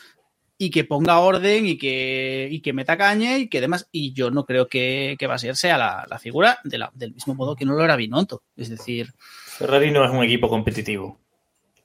y 0.57 0.71
que 0.71 0.83
ponga 0.83 1.19
orden 1.19 1.67
y 1.67 1.77
que, 1.77 2.49
y 2.51 2.63
que 2.63 2.73
meta 2.73 2.97
caña 2.97 3.37
y 3.37 3.51
que 3.51 3.61
demás. 3.61 3.91
Y 3.93 4.15
yo 4.15 4.31
no 4.31 4.47
creo 4.47 4.67
que, 4.67 5.17
que 5.19 5.27
va 5.27 5.35
a 5.35 5.39
ser 5.39 5.55
sea 5.55 5.77
la, 5.77 6.07
la 6.09 6.19
figura 6.19 6.61
del 6.65 7.13
mismo 7.13 7.35
modo 7.35 7.55
que 7.55 7.67
no 7.67 7.75
lo 7.75 7.85
era 7.85 7.97
Binotto. 7.97 8.43
Es 8.57 8.71
decir, 8.71 9.13
Ferrari 9.19 9.91
no 9.91 10.03
es 10.03 10.11
un 10.11 10.25
equipo 10.25 10.49
competitivo. 10.49 11.21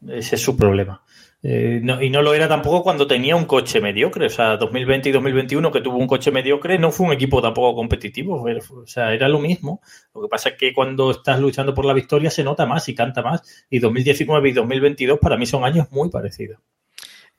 Ese 0.08 0.36
es 0.36 0.42
su 0.42 0.56
problema. 0.56 1.04
Eh, 1.42 1.80
no- 1.82 2.02
y 2.02 2.10
no 2.10 2.22
lo 2.22 2.34
era 2.34 2.50
tampoco 2.50 2.84
cuando 2.84 3.08
tenía 3.08 3.36
un 3.36 3.46
coche 3.46 3.80
mediocre. 3.80 4.26
O 4.26 4.30
sea, 4.30 4.58
2020 4.58 5.10
y 5.10 5.12
2021 5.14 5.72
que 5.72 5.80
tuvo 5.82 5.98
un 5.98 6.08
coche 6.08 6.32
mediocre 6.32 6.78
no 6.78 6.92
fue 6.92 7.08
un 7.08 7.14
equipo 7.14 7.42
tampoco 7.42 7.76
competitivo. 7.76 8.44
O 8.44 8.86
sea, 8.88 9.14
era 9.14 9.30
lo 9.30 9.40
mismo. 9.40 9.82
Lo 10.14 10.24
que 10.24 10.28
pasa 10.28 10.50
es 10.50 10.56
que 10.58 10.74
cuando 10.74 11.12
estás 11.12 11.40
luchando 11.40 11.74
por 11.74 11.86
la 11.86 11.94
victoria 11.94 12.30
se 12.30 12.44
nota 12.44 12.66
más 12.66 12.90
y 12.90 12.96
canta 12.96 13.22
más. 13.22 13.66
Y 13.70 13.80
2019 13.80 14.50
y 14.50 14.52
2022 14.52 15.20
para 15.20 15.38
mí 15.38 15.46
son 15.46 15.64
años 15.64 15.88
muy 15.92 16.10
parecidos. 16.10 16.60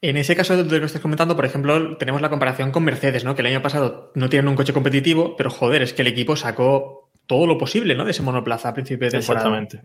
En 0.02 0.16
ese 0.16 0.34
caso 0.34 0.56
de 0.56 0.64
lo 0.64 0.80
que 0.80 0.86
estás 0.86 1.02
comentando, 1.02 1.36
por 1.36 1.44
ejemplo, 1.44 1.98
tenemos 1.98 2.22
la 2.22 2.30
comparación 2.30 2.70
con 2.72 2.84
Mercedes, 2.84 3.22
¿no? 3.22 3.34
Que 3.34 3.42
el 3.42 3.48
año 3.48 3.60
pasado 3.60 4.12
no 4.14 4.30
tienen 4.30 4.48
un 4.48 4.56
coche 4.56 4.72
competitivo, 4.72 5.36
pero 5.36 5.50
joder, 5.50 5.82
es 5.82 5.92
que 5.92 6.00
el 6.00 6.08
equipo 6.08 6.36
sacó 6.36 7.10
todo 7.26 7.46
lo 7.46 7.58
posible, 7.58 7.94
¿no? 7.94 8.06
De 8.06 8.12
ese 8.12 8.22
monoplaza 8.22 8.70
a 8.70 8.74
principio 8.74 9.08
de 9.10 9.18
temporada. 9.18 9.58
Exactamente. 9.58 9.82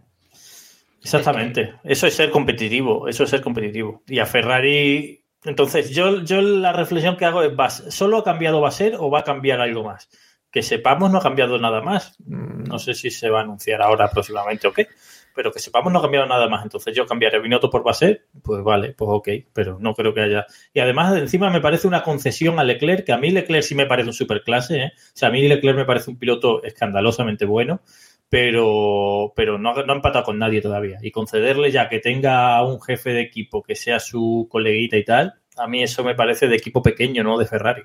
Exactamente. 1.05 1.75
Eso 1.83 2.07
es 2.07 2.15
ser 2.15 2.31
competitivo. 2.31 3.07
Eso 3.07 3.23
es 3.23 3.29
ser 3.29 3.41
competitivo. 3.41 4.01
Y 4.07 4.19
a 4.19 4.25
Ferrari. 4.25 5.21
Entonces, 5.43 5.91
yo, 5.91 6.23
yo 6.23 6.41
la 6.41 6.73
reflexión 6.73 7.15
que 7.15 7.25
hago 7.25 7.43
es: 7.43 7.51
¿va- 7.57 7.69
¿solo 7.69 8.17
ha 8.17 8.23
cambiado 8.23 8.59
va 8.61 8.69
a 8.69 8.73
o 8.99 9.11
va 9.11 9.19
a 9.19 9.23
cambiar 9.23 9.61
algo 9.61 9.83
más? 9.83 10.09
Que 10.51 10.63
sepamos, 10.63 11.11
no 11.11 11.19
ha 11.19 11.21
cambiado 11.21 11.59
nada 11.59 11.81
más. 11.81 12.15
Mm, 12.25 12.63
No 12.63 12.79
sé 12.79 12.95
si 12.95 13.11
se 13.11 13.29
va 13.29 13.39
a 13.39 13.43
anunciar 13.43 13.81
ahora 13.83 14.09
próximamente 14.09 14.67
o 14.67 14.73
qué. 14.73 14.87
Pero 15.35 15.51
que 15.51 15.59
sepamos, 15.59 15.91
no 15.91 15.99
ha 15.99 16.01
cambiado 16.01 16.25
nada 16.25 16.47
más. 16.47 16.63
Entonces, 16.63 16.95
yo 16.95 17.05
cambiaré 17.05 17.39
Binotto 17.39 17.69
por 17.69 17.83
Baser, 17.83 18.25
pues 18.41 18.63
vale, 18.63 18.93
pues 18.93 19.09
ok. 19.11 19.29
Pero 19.53 19.77
no 19.79 19.93
creo 19.93 20.13
que 20.13 20.21
haya. 20.21 20.45
Y 20.73 20.79
además, 20.79 21.15
encima 21.17 21.49
me 21.51 21.59
parece 21.61 21.87
una 21.87 22.01
concesión 22.03 22.57
a 22.57 22.63
Leclerc, 22.63 23.05
que 23.05 23.11
a 23.11 23.17
mí 23.17 23.29
Leclerc 23.29 23.61
sí 23.63 23.75
me 23.75 23.85
parece 23.85 24.07
un 24.09 24.13
superclase. 24.13 24.77
¿eh? 24.81 24.91
O 24.95 25.11
sea, 25.13 25.27
a 25.29 25.31
mí 25.31 25.45
Leclerc 25.47 25.77
me 25.77 25.85
parece 25.85 26.09
un 26.09 26.17
piloto 26.17 26.63
escandalosamente 26.63 27.45
bueno 27.45 27.81
pero, 28.29 29.33
pero 29.35 29.57
no, 29.57 29.73
no 29.73 29.93
ha 29.93 29.95
empatado 29.95 30.25
con 30.25 30.39
nadie 30.39 30.61
todavía. 30.61 30.97
Y 31.01 31.11
concederle 31.11 31.71
ya 31.71 31.89
que 31.89 31.99
tenga 31.99 32.63
un 32.63 32.81
jefe 32.81 33.11
de 33.11 33.21
equipo 33.21 33.63
que 33.63 33.75
sea 33.75 33.99
su 33.99 34.47
coleguita 34.49 34.97
y 34.97 35.05
tal, 35.05 35.35
a 35.57 35.67
mí 35.67 35.83
eso 35.83 36.03
me 36.03 36.15
parece 36.15 36.47
de 36.47 36.55
equipo 36.55 36.81
pequeño, 36.81 37.23
¿no? 37.23 37.37
De 37.37 37.45
Ferrari. 37.45 37.83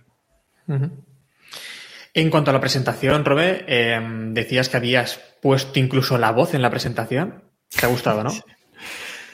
En 2.14 2.30
cuanto 2.30 2.50
a 2.50 2.54
la 2.54 2.60
presentación, 2.60 3.24
Robert, 3.24 3.64
eh, 3.68 4.00
decías 4.30 4.68
que 4.68 4.76
habías 4.76 5.20
puesto 5.40 5.78
incluso 5.78 6.18
la 6.18 6.32
voz 6.32 6.54
en 6.54 6.62
la 6.62 6.70
presentación. 6.70 7.44
Te 7.68 7.86
ha 7.86 7.88
gustado, 7.88 8.24
¿no? 8.24 8.30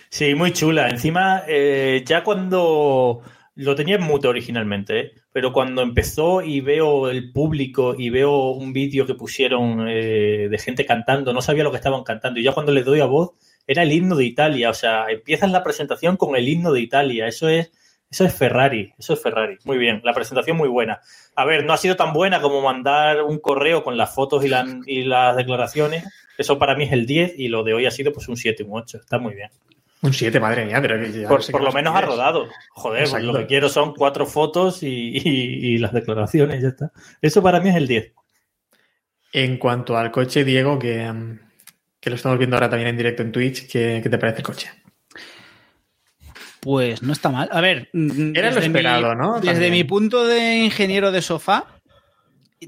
Sí, 0.09 0.35
muy 0.35 0.53
chula. 0.53 0.89
Encima, 0.89 1.43
eh, 1.47 2.03
ya 2.07 2.23
cuando 2.23 3.23
lo 3.57 3.75
tenía 3.75 3.97
en 3.97 4.03
mute 4.03 4.29
originalmente, 4.29 5.01
¿eh? 5.01 5.13
pero 5.33 5.53
cuando 5.53 5.81
empezó 5.81 6.43
y 6.43 6.61
veo 6.61 7.09
el 7.09 7.33
público 7.33 7.95
y 7.99 8.11
veo 8.11 8.51
un 8.51 8.75
vídeo 8.75 9.07
que 9.07 9.15
pusieron 9.15 9.89
eh, 9.89 10.49
de 10.51 10.59
gente 10.59 10.85
cantando, 10.85 11.33
no 11.33 11.41
sabía 11.41 11.65
lo 11.65 11.71
que 11.71 11.79
estaban 11.79 12.05
cantando. 12.05 12.39
Y 12.39 12.43
ya 12.43 12.53
cuando 12.53 12.73
le 12.73 12.83
doy 12.83 13.01
a 13.01 13.07
voz, 13.07 13.31
era 13.67 13.83
el 13.83 13.93
himno 13.93 14.15
de 14.15 14.25
Italia. 14.25 14.69
O 14.69 14.75
sea, 14.75 15.07
empiezas 15.09 15.51
la 15.51 15.63
presentación 15.63 16.19
con 16.19 16.37
el 16.37 16.47
himno 16.47 16.71
de 16.71 16.81
Italia. 16.81 17.27
Eso 17.27 17.49
es, 17.49 17.73
eso 18.11 18.27
es 18.27 18.35
Ferrari. 18.35 18.93
Eso 18.99 19.15
es 19.15 19.23
Ferrari. 19.23 19.57
Muy 19.65 19.79
bien. 19.79 20.03
La 20.05 20.13
presentación 20.13 20.59
muy 20.59 20.69
buena. 20.69 21.01
A 21.35 21.47
ver, 21.47 21.65
no 21.65 21.73
ha 21.73 21.79
sido 21.79 21.97
tan 21.97 22.13
buena 22.13 22.43
como 22.43 22.61
mandar 22.61 23.23
un 23.23 23.39
correo 23.39 23.83
con 23.83 23.97
las 23.97 24.15
fotos 24.15 24.45
y, 24.45 24.51
y 24.87 25.05
las 25.05 25.35
declaraciones. 25.35 26.05
Eso 26.37 26.59
para 26.59 26.77
mí 26.77 26.85
es 26.85 26.93
el 26.93 27.07
10 27.07 27.39
y 27.39 27.49
lo 27.49 27.65
de 27.65 27.73
hoy 27.73 27.87
ha 27.87 27.91
sido 27.91 28.13
pues 28.13 28.29
un 28.29 28.37
7, 28.37 28.65
un 28.65 28.79
8. 28.79 28.99
Está 28.99 29.19
muy 29.19 29.35
bien. 29.35 29.49
Un 30.03 30.13
7, 30.13 30.39
madre 30.41 30.67
mía, 30.67 30.79
pero 30.81 31.05
ya 31.07 31.27
por, 31.29 31.43
sé 31.43 31.53
por 31.53 31.63
que 31.63 31.67
lo 31.67 31.73
menos 31.73 31.95
ha 31.97 32.01
rodado. 32.03 32.49
Joder, 32.71 33.09
pues 33.11 33.23
lo 33.25 33.33
que 33.35 33.47
quiero 33.47 33.69
son 33.69 33.95
cuatro 33.95 34.27
fotos 34.27 34.83
y, 34.83 34.89
y- 35.17 35.75
y 35.75 35.79
las 35.79 35.93
declaraciones, 35.93 36.63
ya 36.63 36.69
está. 36.69 36.93
Eso 37.23 37.43
para 37.43 37.61
mí 37.61 37.71
es 37.71 37.77
el 37.77 37.87
10. 37.89 38.13
En 39.33 39.59
cuanto 39.59 39.97
al 39.97 40.11
coche, 40.11 40.45
Diego, 40.45 40.79
que, 40.79 41.11
mm, 41.11 41.41
que 42.01 42.11
lo 42.11 42.17
estamos 42.17 42.39
viendo 42.39 42.57
ahora 42.57 42.69
también 42.71 42.89
en 42.91 42.97
directo 42.97 43.23
en 43.23 43.33
Twitch, 43.33 43.71
¿qué, 43.71 44.01
qué 44.03 44.09
te 44.11 44.19
parece 44.19 44.39
el 44.39 44.45
coche? 44.45 44.71
Pues 46.61 47.03
no 47.03 47.13
está 47.13 47.29
mal. 47.31 47.49
A 47.53 47.61
ver, 47.61 47.89
mm, 47.93 48.37
Era 48.37 48.51
lo 48.51 48.61
mi- 48.61 48.67
esperado, 48.67 49.15
¿no? 49.15 49.41
Desde 49.41 49.71
mi 49.71 49.85
punto 49.85 50.27
de 50.27 50.57
ingeniero 50.65 51.13
de 51.13 51.23
sofá, 51.23 51.76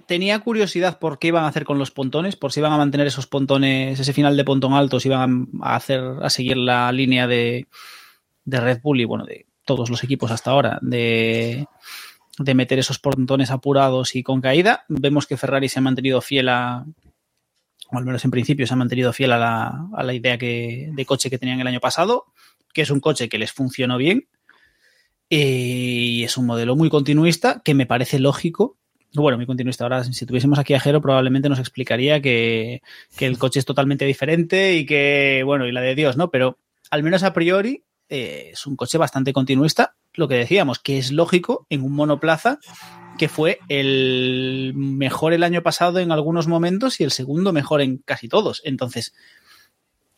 tenía 0.07 0.39
curiosidad 0.41 0.99
por 0.99 1.19
qué 1.19 1.29
iban 1.29 1.45
a 1.45 1.49
hacer 1.49 1.65
con 1.65 1.79
los 1.79 1.91
pontones, 1.91 2.37
por 2.37 2.53
si 2.53 2.61
iban 2.61 2.73
a 2.73 2.77
mantener 2.77 3.07
esos 3.07 3.27
pontones, 3.27 3.99
ese 3.99 4.13
final 4.13 4.37
de 4.37 4.45
pontón 4.45 4.75
alto, 4.75 5.01
si 5.01 5.09
iban 5.09 5.49
a 5.63 5.77
hacer, 5.77 6.03
a 6.23 6.31
seguir 6.31 6.57
la 6.57 6.91
línea 6.93 7.27
de, 7.27 7.67
de 8.45 8.61
Red 8.61 8.81
Bull 8.83 9.01
y 9.01 9.05
bueno, 9.05 9.25
de 9.25 9.47
todos 9.65 9.91
los 9.91 10.05
equipos 10.05 10.31
hasta 10.31 10.51
ahora, 10.51 10.79
de, 10.83 11.67
de 12.39 12.55
meter 12.55 12.79
esos 12.79 12.99
pontones 12.99 13.51
apurados 13.51 14.15
y 14.15 14.23
con 14.23 14.41
caída. 14.41 14.85
Vemos 14.89 15.27
que 15.27 15.37
Ferrari 15.37 15.69
se 15.69 15.79
ha 15.79 15.83
mantenido 15.83 16.21
fiel 16.21 16.49
a, 16.49 16.85
o 17.91 17.99
al 17.99 18.05
menos 18.05 18.25
en 18.25 18.31
principio 18.31 18.67
se 18.67 18.75
ha 18.75 18.77
mantenido 18.77 19.13
fiel 19.13 19.33
a 19.33 19.39
la, 19.39 19.89
a 19.95 20.03
la 20.03 20.15
idea 20.15 20.39
que, 20.39 20.91
de 20.93 21.07
coche 21.07 21.31
que 21.31 21.39
tenían 21.39 21.61
el 21.61 21.67
año 21.67 21.81
pasado, 21.81 22.27
que 22.73 22.83
es 22.83 22.91
un 22.91 23.01
coche 23.01 23.29
que 23.29 23.39
les 23.39 23.53
funcionó 23.53 23.97
bien. 23.97 24.29
Y 25.31 26.25
es 26.25 26.39
un 26.39 26.47
modelo 26.47 26.75
muy 26.75 26.89
continuista 26.89 27.61
que 27.63 27.75
me 27.75 27.85
parece 27.85 28.19
lógico. 28.19 28.79
Bueno, 29.15 29.39
muy 29.39 29.47
continuista. 29.47 29.85
Ahora, 29.85 30.05
si 30.05 30.27
tuviésemos 30.27 30.59
aquí 30.59 30.75
a 30.75 30.81
Jero, 30.81 31.01
probablemente 31.01 31.49
nos 31.49 31.59
explicaría 31.59 32.21
que, 32.21 32.83
el 33.19 33.39
coche 33.39 33.59
es 33.59 33.65
totalmente 33.65 34.05
diferente 34.05 34.75
y 34.75 34.85
que, 34.85 35.43
bueno, 35.45 35.67
y 35.67 35.73
la 35.73 35.81
de 35.81 35.95
Dios, 35.95 36.17
¿no? 36.17 36.31
Pero 36.31 36.59
al 36.91 37.03
menos 37.03 37.23
a 37.23 37.33
priori 37.33 37.85
eh, 38.09 38.51
es 38.53 38.67
un 38.67 38.77
coche 38.77 38.99
bastante 38.99 39.33
continuista. 39.33 39.95
Lo 40.15 40.29
que 40.29 40.35
decíamos, 40.35 40.79
que 40.79 40.99
es 40.99 41.11
lógico 41.11 41.67
en 41.71 41.83
un 41.83 41.93
monoplaza 41.93 42.59
que 43.19 43.29
fue 43.29 43.59
el 43.69 44.73
mejor 44.75 45.33
el 45.33 45.43
año 45.43 45.63
pasado 45.63 45.99
en 45.99 46.13
algunos 46.13 46.47
momentos 46.47 47.01
y 47.01 47.05
el 47.05 47.11
segundo 47.11 47.53
mejor 47.53 47.81
en 47.81 47.99
casi 47.99 48.29
todos. 48.29 48.63
Entonces, 48.65 49.15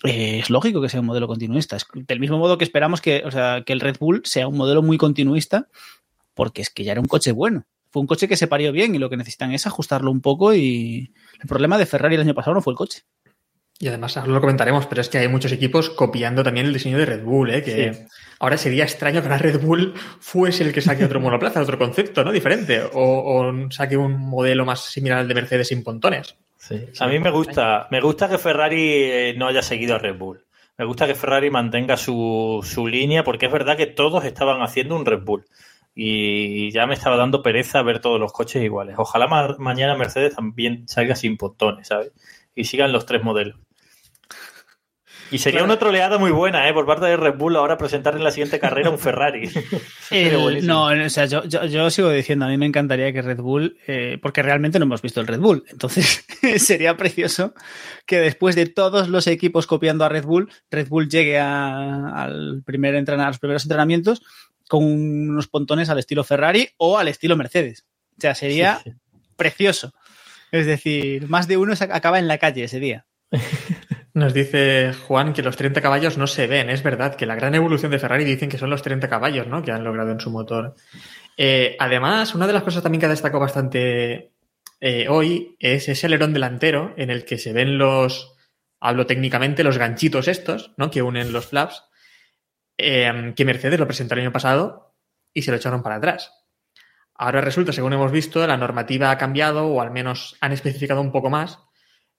eh, 0.05 0.39
es 0.41 0.51
lógico 0.51 0.81
que 0.81 0.89
sea 0.89 1.01
un 1.01 1.07
modelo 1.07 1.27
continuista. 1.27 1.77
Es 1.77 1.87
del 1.95 2.21
mismo 2.21 2.39
modo 2.39 2.59
que 2.59 2.65
esperamos 2.65 3.01
que, 3.01 3.23
o 3.25 3.31
sea, 3.31 3.63
que 3.65 3.73
el 3.73 3.81
Red 3.81 3.97
Bull 3.99 4.23
sea 4.25 4.49
un 4.49 4.57
modelo 4.57 4.83
muy 4.83 4.99
continuista, 4.99 5.69
porque 6.35 6.63
es 6.63 6.71
que 6.71 6.85
ya 6.85 6.93
era 6.93 7.01
un 7.01 7.07
coche 7.07 7.33
bueno. 7.33 7.67
Fue 7.91 8.01
un 8.01 8.07
coche 8.07 8.29
que 8.29 8.37
se 8.37 8.47
parió 8.47 8.73
bien 8.73 8.95
y 8.95 8.99
lo 8.99 9.11
que 9.11 9.17
necesitan 9.17 9.53
es 9.53 9.67
ajustarlo 9.67 10.11
un 10.11 10.21
poco 10.21 10.55
y 10.55 11.13
el 11.41 11.49
problema 11.49 11.77
de 11.77 11.87
Ferrari 11.87 12.15
el 12.15 12.21
año 12.23 12.35
pasado 12.35 12.55
no 12.55 12.63
fue 12.63 12.73
el 12.73 12.77
coche. 12.77 13.03
Y 13.83 13.89
además, 13.89 14.17
ahora 14.19 14.33
lo 14.33 14.41
comentaremos, 14.43 14.85
pero 14.87 15.01
es 15.01 15.09
que 15.09 15.17
hay 15.17 15.29
muchos 15.29 15.53
equipos 15.53 15.89
copiando 15.89 16.43
también 16.43 16.67
el 16.67 16.75
diseño 16.75 16.99
de 16.99 17.07
Red 17.07 17.25
Bull, 17.25 17.51
¿eh? 17.51 17.63
que 17.63 17.95
Sí. 17.95 18.01
ahora 18.39 18.59
sería 18.59 18.85
extraño 18.85 19.23
que 19.23 19.29
la 19.31 19.39
Red 19.39 19.59
Bull 19.61 19.95
fuese 20.21 20.65
el 20.65 20.73
que 20.75 20.83
saque 20.83 21.03
otro 21.05 21.19
monoplaza, 21.21 21.63
otro 21.63 21.79
concepto, 21.79 22.23
¿no? 22.23 22.31
Diferente. 22.31 22.83
O, 22.83 22.91
o 22.93 23.71
saque 23.71 23.97
un 23.97 24.19
modelo 24.19 24.67
más 24.67 24.85
similar 24.85 25.21
al 25.21 25.29
de 25.29 25.35
Mercedes 25.35 25.69
sin 25.69 25.83
pontones. 25.83 26.37
A 27.01 27.07
mí 27.09 27.19
me 27.21 27.31
gusta, 27.31 27.89
me 27.91 28.03
gusta 28.03 28.29
que 28.29 28.37
Ferrari 28.37 28.83
eh, 28.83 29.35
no 29.39 29.47
haya 29.47 29.63
seguido 29.63 29.95
a 29.95 29.99
Red 29.99 30.19
Bull. 30.19 30.45
Me 30.77 30.85
gusta 30.85 31.07
que 31.07 31.15
Ferrari 31.15 31.51
mantenga 31.51 31.97
su, 31.97 32.61
su 32.63 32.87
línea, 32.87 33.25
porque 33.25 33.47
es 33.47 33.53
verdad 33.53 33.79
que 33.79 33.87
todos 33.87 34.25
estaban 34.25 34.61
haciendo 34.61 34.95
un 34.95 35.07
Red 35.07 35.23
Bull. 35.23 35.47
Y 35.95 36.71
ya 36.71 36.87
me 36.87 36.95
estaba 36.95 37.17
dando 37.17 37.43
pereza 37.43 37.83
ver 37.83 38.01
todos 38.01 38.19
los 38.21 38.33
coches 38.33 38.63
iguales. 38.63 38.95
Ojalá 38.99 39.27
ma- 39.27 39.57
mañana 39.59 39.97
Mercedes 39.97 40.35
también 40.37 40.87
salga 40.89 41.17
sin 41.17 41.37
pontones, 41.37 41.89
¿sabes? 41.89 42.13
Y 42.55 42.65
sigan 42.65 42.93
los 42.93 43.07
tres 43.07 43.23
modelos. 43.25 43.57
Y 45.33 45.39
sería 45.39 45.61
Claro. 45.61 45.73
una 45.73 45.79
troleada 45.79 46.19
muy 46.19 46.33
buena, 46.33 46.69
¿eh? 46.69 46.73
Por 46.73 46.87
parte 46.87 47.07
de 47.07 47.17
Red 47.17 47.35
Bull 47.37 47.55
ahora 47.55 47.79
presentar 47.79 48.17
en 48.17 48.25
la 48.25 48.33
siguiente 48.33 48.59
carrera 48.59 48.91
un 48.91 48.99
Ferrari. 49.01 49.49
El- 50.11 50.67
no, 50.67 50.87
o 50.87 51.09
sea, 51.09 51.27
yo, 51.27 51.45
yo, 51.45 51.65
yo 51.67 51.89
sigo 51.91 52.11
diciendo, 52.11 52.47
a 52.47 52.49
mí 52.49 52.57
me 52.59 52.67
encantaría 52.67 53.13
que 53.13 53.23
Red 53.23 53.39
Bull, 53.39 53.77
eh, 53.87 54.19
porque 54.21 54.43
realmente 54.43 54.81
no 54.81 54.87
hemos 54.87 55.03
visto 55.03 55.21
el 55.21 55.29
Red 55.29 55.39
Bull, 55.39 55.65
entonces 55.69 56.25
sería 56.59 56.97
precioso 56.97 57.55
que 58.07 58.19
después 58.19 58.57
de 58.57 58.67
todos 58.67 59.09
los 59.09 59.29
equipos 59.29 59.69
copiando 59.69 60.05
a 60.05 60.09
Red 60.09 60.25
Bull, 60.25 60.51
Red 60.69 60.89
Bull 60.89 61.09
llegue 61.09 61.39
a, 61.39 62.09
al 62.25 62.63
primer 62.67 62.97
entrenar, 62.97 63.27
a 63.27 63.31
los 63.31 63.39
primeros 63.39 63.63
entrenamientos 63.65 64.23
con 64.71 64.85
unos 64.85 65.49
pontones 65.49 65.91
al 65.91 65.99
estilo 65.99 66.23
Ferrari 66.23 66.69
o 66.77 66.97
al 66.97 67.09
estilo 67.09 67.37
Mercedes. 67.37 67.85
O 68.17 68.21
sea, 68.21 68.37
sería 68.37 68.79
Sí, 68.85 68.91
sí. 68.93 68.97
precioso. 69.37 69.93
Es 70.53 70.65
decir, 70.65 71.29
más 71.29 71.49
de 71.49 71.57
uno 71.57 71.75
se 71.75 71.85
acaba 71.85 72.21
en 72.21 72.29
la 72.29 72.39
calle 72.39 72.65
ese 72.65 72.79
día. 72.79 73.05
Nos 74.15 74.33
dice 74.33 74.93
Juan 75.07 75.33
que 75.33 75.43
los 75.43 75.57
30 75.57 75.81
caballos 75.81 76.19
no 76.19 76.27
se 76.27 76.47
ven. 76.47 76.71
Es 76.71 76.83
verdad 76.83 77.17
que 77.17 77.27
la 77.27 77.35
gran 77.35 77.55
evolución 77.55 77.91
de 77.91 77.99
Ferrari 77.99 78.25
dicen 78.25 78.49
que 78.49 78.59
son 78.59 78.71
los 78.71 78.83
30 78.83 79.09
caballos 79.09 79.47
¿no? 79.49 79.63
que 79.63 79.73
han 79.73 79.85
logrado 79.85 80.13
en 80.13 80.21
su 80.21 80.31
motor. 80.31 80.75
Eh, 81.37 81.77
además, 81.79 82.35
una 82.35 82.47
de 82.47 82.53
las 82.53 82.63
cosas 82.63 82.83
también 82.83 83.01
que 83.01 83.07
ha 83.07 83.11
destacado 83.11 83.41
bastante 83.41 84.33
eh, 84.81 85.07
hoy 85.09 85.57
es 85.59 85.89
ese 85.89 86.07
alerón 86.07 86.33
delantero 86.33 86.95
en 86.97 87.11
el 87.11 87.25
que 87.25 87.39
se 87.39 87.53
ven 87.53 87.79
los, 87.79 88.35
hablo 88.81 89.07
técnicamente, 89.07 89.65
los 89.65 89.79
ganchitos 89.79 90.29
estos, 90.29 90.73
¿no? 90.77 90.91
que 90.91 91.03
unen 91.03 91.33
los 91.33 91.47
flaps, 91.47 91.85
eh, 92.83 93.33
que 93.37 93.45
Mercedes 93.45 93.79
lo 93.79 93.87
presentó 93.87 94.15
el 94.15 94.21
año 94.21 94.33
pasado 94.33 94.95
y 95.33 95.43
se 95.43 95.51
lo 95.51 95.57
echaron 95.57 95.83
para 95.83 95.97
atrás. 95.97 96.33
Ahora 97.15 97.43
resulta, 97.43 97.73
según 97.73 97.93
hemos 97.93 98.11
visto, 98.11 98.47
la 98.47 98.57
normativa 98.57 99.11
ha 99.11 99.19
cambiado 99.19 99.67
o 99.67 99.81
al 99.81 99.91
menos 99.91 100.37
han 100.41 100.53
especificado 100.53 101.03
un 101.03 101.13
poco 101.13 101.29
más, 101.29 101.59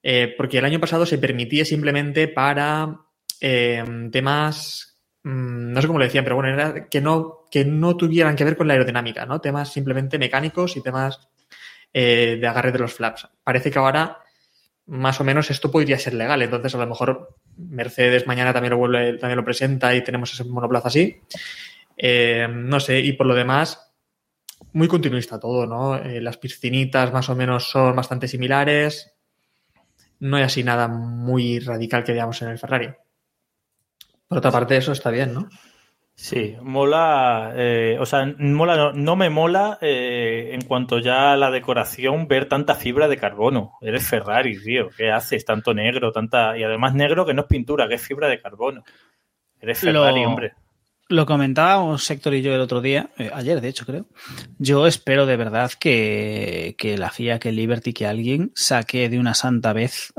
eh, 0.03 0.33
porque 0.37 0.59
el 0.59 0.65
año 0.65 0.79
pasado 0.79 1.05
se 1.05 1.17
permitía 1.17 1.65
simplemente 1.65 2.27
para 2.27 2.99
eh, 3.39 3.83
temas, 4.11 5.01
mm, 5.23 5.71
no 5.73 5.81
sé 5.81 5.87
cómo 5.87 5.97
lo 5.97 6.05
decían, 6.05 6.23
pero 6.23 6.35
bueno, 6.35 6.53
era 6.53 6.87
que 6.87 7.01
no, 7.01 7.47
que 7.49 7.65
no 7.65 7.97
tuvieran 7.97 8.35
que 8.35 8.43
ver 8.43 8.55
con 8.55 8.67
la 8.67 8.73
aerodinámica, 8.73 9.25
¿no? 9.25 9.41
Temas 9.41 9.73
simplemente 9.73 10.19
mecánicos 10.19 10.77
y 10.77 10.83
temas 10.83 11.29
eh, 11.93 12.37
de 12.39 12.47
agarre 12.47 12.71
de 12.71 12.79
los 12.79 12.93
flaps. 12.93 13.27
Parece 13.43 13.71
que 13.71 13.79
ahora 13.79 14.20
más 14.91 15.21
o 15.21 15.23
menos 15.23 15.49
esto 15.49 15.71
podría 15.71 15.97
ser 15.97 16.13
legal, 16.13 16.41
entonces 16.41 16.75
a 16.75 16.77
lo 16.77 16.85
mejor 16.85 17.37
Mercedes 17.55 18.27
mañana 18.27 18.51
también 18.51 18.71
lo 18.71 18.77
vuelve, 18.77 19.13
también 19.13 19.37
lo 19.37 19.45
presenta 19.45 19.95
y 19.95 20.03
tenemos 20.03 20.33
ese 20.33 20.43
monoplaza 20.43 20.89
así. 20.89 21.21
Eh, 21.95 22.45
no 22.51 22.77
sé, 22.81 22.99
y 22.99 23.13
por 23.13 23.25
lo 23.25 23.33
demás, 23.33 23.93
muy 24.73 24.89
continuista 24.89 25.39
todo, 25.39 25.65
¿no? 25.65 25.95
Eh, 25.95 26.19
las 26.19 26.35
piscinitas 26.35 27.13
más 27.13 27.29
o 27.29 27.35
menos 27.37 27.69
son 27.69 27.95
bastante 27.95 28.27
similares. 28.27 29.15
No 30.19 30.35
hay 30.35 30.43
así 30.43 30.61
nada 30.61 30.89
muy 30.89 31.59
radical 31.59 32.03
que 32.03 32.11
veamos 32.11 32.41
en 32.41 32.49
el 32.49 32.59
Ferrari. 32.59 32.89
Por 34.27 34.39
otra 34.39 34.51
parte, 34.51 34.75
eso 34.75 34.91
está 34.91 35.09
bien, 35.09 35.33
¿no? 35.33 35.47
Sí, 36.23 36.55
mola, 36.61 37.51
eh, 37.55 37.97
o 37.99 38.05
sea, 38.05 38.31
mola, 38.37 38.75
no, 38.77 38.93
no 38.93 39.15
me 39.15 39.31
mola 39.31 39.79
eh, 39.81 40.51
en 40.53 40.61
cuanto 40.61 40.99
ya 40.99 41.33
a 41.33 41.35
la 41.35 41.49
decoración 41.49 42.27
ver 42.27 42.47
tanta 42.47 42.75
fibra 42.75 43.07
de 43.07 43.17
carbono. 43.17 43.71
Eres 43.81 44.07
Ferrari, 44.07 44.55
tío, 44.61 44.89
¿qué 44.95 45.09
haces? 45.09 45.43
Tanto 45.45 45.73
negro, 45.73 46.11
tanta 46.11 46.55
y 46.59 46.63
además 46.63 46.93
negro 46.93 47.25
que 47.25 47.33
no 47.33 47.41
es 47.41 47.47
pintura, 47.47 47.87
que 47.87 47.95
es 47.95 48.03
fibra 48.03 48.27
de 48.29 48.39
carbono. 48.39 48.83
Eres 49.59 49.79
Ferrari, 49.79 50.21
Lo- 50.21 50.29
hombre. 50.29 50.51
Lo 51.09 51.25
comentábamos 51.25 52.09
Héctor 52.09 52.35
y 52.35 52.43
yo 52.43 52.53
el 52.53 52.61
otro 52.61 52.81
día, 52.81 53.09
eh, 53.17 53.31
ayer 53.33 53.59
de 53.59 53.67
hecho 53.69 53.87
creo. 53.87 54.05
Yo 54.59 54.85
espero 54.85 55.25
de 55.25 55.37
verdad 55.37 55.71
que, 55.77 56.75
que 56.77 56.99
la 56.99 57.09
FIA, 57.09 57.39
que 57.39 57.51
Liberty, 57.51 57.93
que 57.93 58.05
alguien 58.05 58.51
saque 58.53 59.09
de 59.09 59.19
una 59.19 59.33
santa 59.33 59.73
vez 59.73 60.13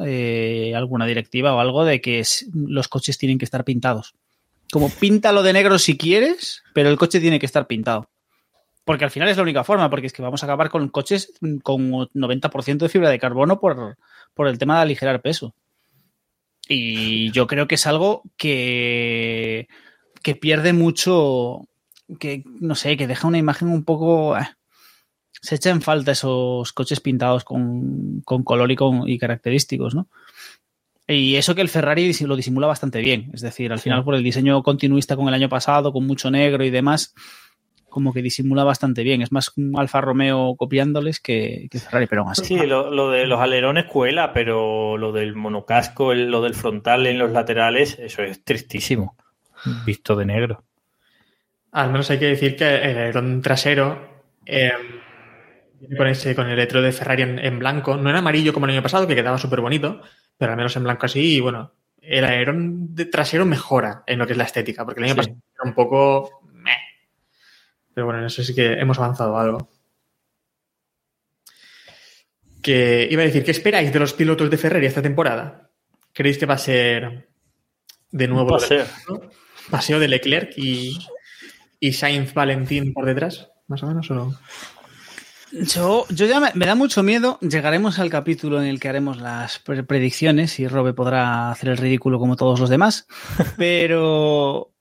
alguna 0.74 1.06
directiva 1.06 1.54
o 1.54 1.60
algo 1.60 1.84
de 1.84 2.00
que 2.00 2.24
los 2.52 2.88
coches 2.88 3.16
tienen 3.18 3.38
que 3.38 3.44
estar 3.44 3.64
pintados. 3.64 4.16
Como 4.72 4.88
píntalo 4.88 5.42
de 5.42 5.52
negro 5.52 5.78
si 5.78 5.98
quieres, 5.98 6.62
pero 6.72 6.88
el 6.88 6.96
coche 6.96 7.20
tiene 7.20 7.38
que 7.38 7.44
estar 7.44 7.66
pintado. 7.66 8.08
Porque 8.86 9.04
al 9.04 9.10
final 9.10 9.28
es 9.28 9.36
la 9.36 9.42
única 9.42 9.64
forma, 9.64 9.90
porque 9.90 10.06
es 10.06 10.14
que 10.14 10.22
vamos 10.22 10.42
a 10.42 10.46
acabar 10.46 10.70
con 10.70 10.88
coches 10.88 11.34
con 11.62 11.90
90% 11.90 12.78
de 12.78 12.88
fibra 12.88 13.10
de 13.10 13.18
carbono 13.18 13.60
por, 13.60 13.98
por 14.32 14.48
el 14.48 14.56
tema 14.56 14.76
de 14.76 14.80
aligerar 14.80 15.20
peso. 15.20 15.54
Y 16.66 17.30
yo 17.32 17.46
creo 17.46 17.68
que 17.68 17.74
es 17.74 17.86
algo 17.86 18.22
que, 18.38 19.68
que 20.22 20.36
pierde 20.36 20.72
mucho, 20.72 21.68
que 22.18 22.42
no 22.46 22.74
sé, 22.74 22.96
que 22.96 23.06
deja 23.06 23.28
una 23.28 23.36
imagen 23.36 23.68
un 23.68 23.84
poco... 23.84 24.38
eh, 24.38 24.48
se 25.42 25.56
echa 25.56 25.68
en 25.68 25.82
falta 25.82 26.12
esos 26.12 26.72
coches 26.72 27.00
pintados 27.00 27.44
con, 27.44 28.22
con 28.24 28.42
color 28.42 28.70
y, 28.70 28.76
con, 28.76 29.06
y 29.06 29.18
característicos, 29.18 29.94
¿no? 29.94 30.08
Y 31.08 31.36
eso 31.36 31.54
que 31.54 31.60
el 31.62 31.68
Ferrari 31.68 32.12
lo 32.26 32.36
disimula 32.36 32.66
bastante 32.66 33.00
bien. 33.00 33.30
Es 33.34 33.40
decir, 33.40 33.72
al 33.72 33.80
final 33.80 34.04
por 34.04 34.14
el 34.14 34.22
diseño 34.22 34.62
continuista 34.62 35.16
con 35.16 35.28
el 35.28 35.34
año 35.34 35.48
pasado, 35.48 35.92
con 35.92 36.06
mucho 36.06 36.30
negro 36.30 36.64
y 36.64 36.70
demás, 36.70 37.14
como 37.88 38.12
que 38.14 38.22
disimula 38.22 38.64
bastante 38.64 39.02
bien. 39.02 39.20
Es 39.20 39.32
más 39.32 39.52
un 39.56 39.72
Alfa 39.78 40.00
Romeo 40.00 40.54
copiándoles 40.56 41.20
que, 41.20 41.66
que 41.70 41.78
Ferrari, 41.80 42.06
pero 42.06 42.22
aún 42.22 42.30
así. 42.30 42.44
Sí, 42.44 42.56
lo, 42.66 42.90
lo 42.90 43.10
de 43.10 43.26
los 43.26 43.40
alerones 43.40 43.86
cuela, 43.86 44.32
pero 44.32 44.96
lo 44.96 45.12
del 45.12 45.34
monocasco, 45.34 46.12
el- 46.12 46.30
lo 46.30 46.40
del 46.40 46.54
frontal 46.54 47.06
en 47.06 47.18
los 47.18 47.32
laterales, 47.32 47.98
eso 47.98 48.22
es 48.22 48.42
tristísimo. 48.44 49.16
Visto 49.84 50.16
de 50.16 50.24
negro. 50.24 50.64
Al 51.72 51.90
menos 51.90 52.10
hay 52.10 52.18
que 52.18 52.26
decir 52.26 52.56
que 52.56 52.64
el 52.64 52.96
alerón 52.98 53.42
trasero 53.42 54.22
eh, 54.46 54.72
viene 55.80 55.96
con, 55.96 56.06
ese, 56.06 56.34
con 56.34 56.48
el 56.48 56.56
letro 56.56 56.82
de 56.82 56.92
Ferrari 56.92 57.22
en, 57.22 57.38
en 57.38 57.58
blanco. 57.58 57.96
No 57.96 58.10
en 58.10 58.16
amarillo 58.16 58.52
como 58.52 58.66
el 58.66 58.72
año 58.72 58.82
pasado, 58.82 59.06
que 59.06 59.14
quedaba 59.14 59.38
súper 59.38 59.60
bonito, 59.60 60.00
pero 60.36 60.52
al 60.52 60.56
menos 60.56 60.76
en 60.76 60.84
blanco 60.84 61.06
así. 61.06 61.36
Y 61.36 61.40
bueno, 61.40 61.72
el 62.00 62.24
alerón 62.24 62.94
de 62.94 63.06
trasero 63.06 63.44
mejora 63.46 64.02
en 64.06 64.18
lo 64.18 64.26
que 64.26 64.32
es 64.32 64.38
la 64.38 64.44
estética, 64.44 64.84
porque 64.84 65.00
el 65.00 65.04
año 65.04 65.14
Sí. 65.14 65.16
pasado 65.18 65.36
era 65.54 65.64
un 65.68 65.74
poco. 65.74 66.40
meh. 66.52 66.76
Pero 67.94 68.06
bueno, 68.06 68.20
en 68.20 68.26
eso 68.26 68.42
sí 68.42 68.54
que 68.54 68.72
hemos 68.74 68.98
avanzado 68.98 69.36
algo. 69.38 69.68
Que 72.62 73.08
iba 73.10 73.22
a 73.22 73.26
decir, 73.26 73.44
¿qué 73.44 73.50
esperáis 73.50 73.92
de 73.92 73.98
los 73.98 74.12
pilotos 74.12 74.48
de 74.50 74.56
Ferrari 74.56 74.86
esta 74.86 75.02
temporada? 75.02 75.70
¿Creéis 76.12 76.38
que 76.38 76.46
va 76.46 76.54
a 76.54 76.58
ser 76.58 77.28
de 78.10 78.28
nuevo 78.28 78.50
paseo. 78.50 78.84
paseo 79.70 79.98
de 79.98 80.06
Leclerc 80.08 80.52
y, 80.56 80.96
y 81.80 81.92
Sainz 81.92 82.34
Valentín 82.34 82.92
por 82.92 83.04
detrás? 83.06 83.50
Más 83.66 83.82
o 83.82 83.86
menos, 83.88 84.10
¿o 84.10 84.14
no? 84.14 84.38
Yo, 85.52 86.06
yo 86.08 86.26
ya 86.26 86.40
me, 86.40 86.50
me 86.54 86.66
da 86.66 86.74
mucho 86.74 87.02
miedo. 87.02 87.38
Llegaremos 87.40 87.98
al 87.98 88.08
capítulo 88.10 88.60
en 88.60 88.66
el 88.68 88.80
que 88.80 88.88
haremos 88.88 89.18
las 89.20 89.58
pre- 89.58 89.84
predicciones 89.84 90.58
y 90.58 90.66
Robe 90.66 90.94
podrá 90.94 91.50
hacer 91.50 91.68
el 91.68 91.76
ridículo 91.76 92.18
como 92.18 92.36
todos 92.36 92.58
los 92.58 92.70
demás. 92.70 93.06
Pero, 93.58 94.72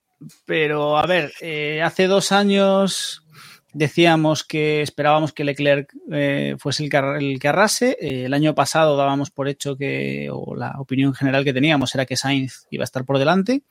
pero 0.46 0.98
a 0.98 1.06
ver, 1.08 1.34
eh, 1.42 1.82
hace 1.82 2.06
dos 2.08 2.32
años 2.32 3.26
decíamos 3.74 4.44
que 4.44 4.82
esperábamos 4.82 5.34
que 5.34 5.44
Leclerc 5.44 5.92
eh, 6.12 6.56
fuese 6.60 6.84
el 6.84 6.90
que, 6.90 6.98
arra- 6.98 7.18
el 7.20 7.40
que 7.40 7.48
arrase. 7.48 7.98
Eh, 8.00 8.26
el 8.26 8.34
año 8.34 8.56
pasado 8.56 8.96
dábamos 8.96 9.30
por 9.32 9.50
hecho 9.50 9.76
que, 9.76 10.30
o 10.32 10.56
la 10.56 10.76
opinión 10.80 11.14
general 11.14 11.44
que 11.44 11.54
teníamos 11.54 11.94
era 11.96 12.06
que 12.06 12.16
Sainz 12.16 12.66
iba 12.70 12.84
a 12.84 12.86
estar 12.86 13.04
por 13.04 13.18
delante. 13.18 13.64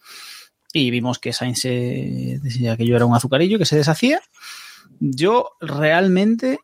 Y 0.72 0.90
vimos 0.90 1.18
que 1.18 1.32
Sainz 1.32 1.62
decía 1.62 2.76
que 2.76 2.86
yo 2.86 2.94
era 2.94 3.06
un 3.06 3.14
azucarillo 3.14 3.58
que 3.58 3.64
se 3.64 3.76
deshacía. 3.76 4.20
Yo 5.00 5.50
realmente 5.60 6.58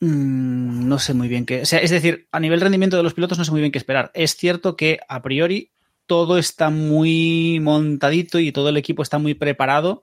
Mm, 0.00 0.88
no 0.88 0.98
sé 0.98 1.14
muy 1.14 1.28
bien 1.28 1.44
qué. 1.46 1.62
O 1.62 1.66
sea, 1.66 1.78
es 1.80 1.90
decir, 1.90 2.26
a 2.32 2.40
nivel 2.40 2.60
rendimiento 2.60 2.96
de 2.96 3.02
los 3.02 3.14
pilotos 3.14 3.38
no 3.38 3.44
sé 3.44 3.50
muy 3.50 3.60
bien 3.60 3.72
qué 3.72 3.78
esperar. 3.78 4.10
Es 4.14 4.34
cierto 4.36 4.76
que 4.76 4.98
a 5.08 5.22
priori 5.22 5.70
todo 6.06 6.38
está 6.38 6.70
muy 6.70 7.60
montadito 7.60 8.38
y 8.38 8.50
todo 8.52 8.70
el 8.70 8.76
equipo 8.76 9.02
está 9.02 9.18
muy 9.18 9.34
preparado 9.34 10.02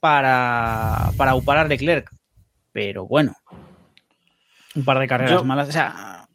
para, 0.00 1.10
para 1.16 1.34
upar 1.34 1.58
a 1.58 1.64
Leclerc. 1.66 2.10
Pero 2.72 3.06
bueno, 3.06 3.34
un 4.74 4.84
par 4.84 4.98
de 4.98 5.08
carreras 5.08 5.32
Yo- 5.32 5.44
malas. 5.44 5.68
O 5.68 5.72
sea, 5.72 6.26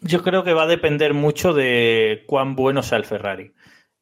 Yo 0.00 0.22
creo 0.22 0.44
que 0.44 0.52
va 0.54 0.64
a 0.64 0.68
depender 0.68 1.14
mucho 1.14 1.52
de 1.52 2.22
cuán 2.26 2.54
bueno 2.54 2.82
sea 2.82 2.98
el 2.98 3.04
Ferrari. 3.04 3.52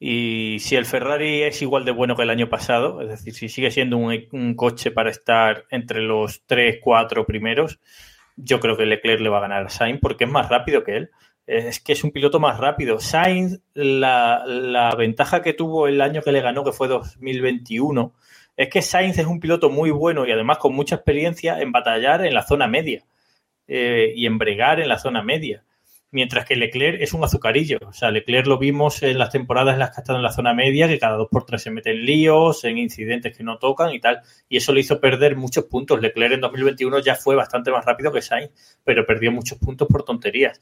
Y 0.07 0.59
si 0.59 0.77
el 0.77 0.85
Ferrari 0.85 1.45
es 1.45 1.63
igual 1.63 1.87
de 1.87 1.91
bueno 1.91 2.15
que 2.15 2.25
el 2.25 2.29
año 2.29 2.51
pasado, 2.51 3.01
es 3.01 3.09
decir, 3.09 3.33
si 3.33 3.49
sigue 3.49 3.71
siendo 3.71 3.97
un, 3.97 4.15
un 4.33 4.55
coche 4.55 4.91
para 4.91 5.09
estar 5.09 5.65
entre 5.71 6.03
los 6.03 6.43
3, 6.45 6.77
4 6.83 7.25
primeros, 7.25 7.81
yo 8.37 8.61
creo 8.61 8.77
que 8.77 8.85
Leclerc 8.85 9.23
le 9.23 9.31
va 9.31 9.39
a 9.39 9.41
ganar 9.41 9.65
a 9.65 9.71
Sainz 9.71 10.01
porque 10.03 10.25
es 10.25 10.31
más 10.31 10.51
rápido 10.51 10.85
que 10.85 10.99
él. 10.99 11.11
Es 11.47 11.81
que 11.81 11.95
es 11.95 12.05
un 12.05 12.11
piloto 12.11 12.39
más 12.39 12.59
rápido. 12.59 13.01
Sainz, 13.01 13.63
la, 13.73 14.95
ventaja 14.99 15.41
que 15.41 15.55
tuvo 15.55 15.89
el 15.89 16.03
año 16.03 16.21
que 16.21 16.33
le 16.33 16.43
ganó, 16.43 16.65
que 16.65 16.73
fue 16.73 16.87
2021, 16.87 18.13
es 18.59 18.69
que 18.69 18.83
Sainz 18.83 19.17
es 19.17 19.27
un 19.27 19.41
piloto 19.41 19.71
muy 19.71 19.91
bueno 19.91 20.27
y 20.27 20.33
además 20.33 20.59
con 20.59 20.75
mucha 20.75 20.97
experiencia 20.97 21.63
en 21.63 21.73
batallar 21.73 22.27
en 22.27 22.35
la 22.35 22.43
zona 22.43 22.67
media 22.67 23.07
eh, 23.67 24.13
y 24.15 24.27
en 24.27 24.37
bregar 24.37 24.81
en 24.81 24.89
la 24.91 24.99
zona 24.99 25.23
media 25.23 25.65
mientras 26.15 26.47
que 26.47 26.55
Leclerc 26.55 27.03
es 27.03 27.13
un 27.13 27.25
azucarillo. 27.25 27.79
O 27.87 27.93
sea, 27.93 28.13
Leclerc 28.13 28.47
lo 28.47 28.57
vimos 28.57 29.03
en 29.03 29.19
las 29.19 29.31
temporadas 29.31 29.75
en 29.75 29.81
las 29.81 29.91
que 29.91 29.97
ha 29.97 30.03
estado 30.03 30.19
en 30.19 30.23
la 30.23 30.31
zona 30.31 30.55
media, 30.55 30.87
que 30.87 30.99
cada 30.99 31.17
dos 31.17 31.29
por 31.29 31.45
tres 31.45 31.63
se 31.63 31.73
mete 31.73 31.91
en 31.91 32.07
líos, 32.07 32.65
en 32.65 32.79
incidentes 32.79 33.37
que 33.37 33.43
no 33.43 33.59
tocan 33.59 33.93
y 33.93 34.01
tal. 34.01 34.21
Y 34.49 34.57
eso 34.57 34.73
le 34.73 34.81
hizo 34.81 35.01
perder 35.01 35.37
muchos 35.37 35.65
puntos. 35.65 36.01
Leclerc 36.01 36.35
en 36.35 36.41
2021 36.41 37.01
ya 37.01 37.17
fue 37.17 37.35
bastante 37.35 37.73
más 37.73 37.85
rápido 37.85 38.13
que 38.13 38.23
Sainz, 38.23 38.53
pero 38.85 39.05
perdió 39.05 39.33
muchos 39.33 39.59
puntos 39.59 39.89
por 39.89 40.05
tonterías. 40.05 40.61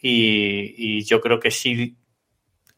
Y, 0.00 0.74
y 0.76 1.04
yo 1.04 1.20
creo 1.20 1.38
que 1.38 1.52
si 1.52 1.96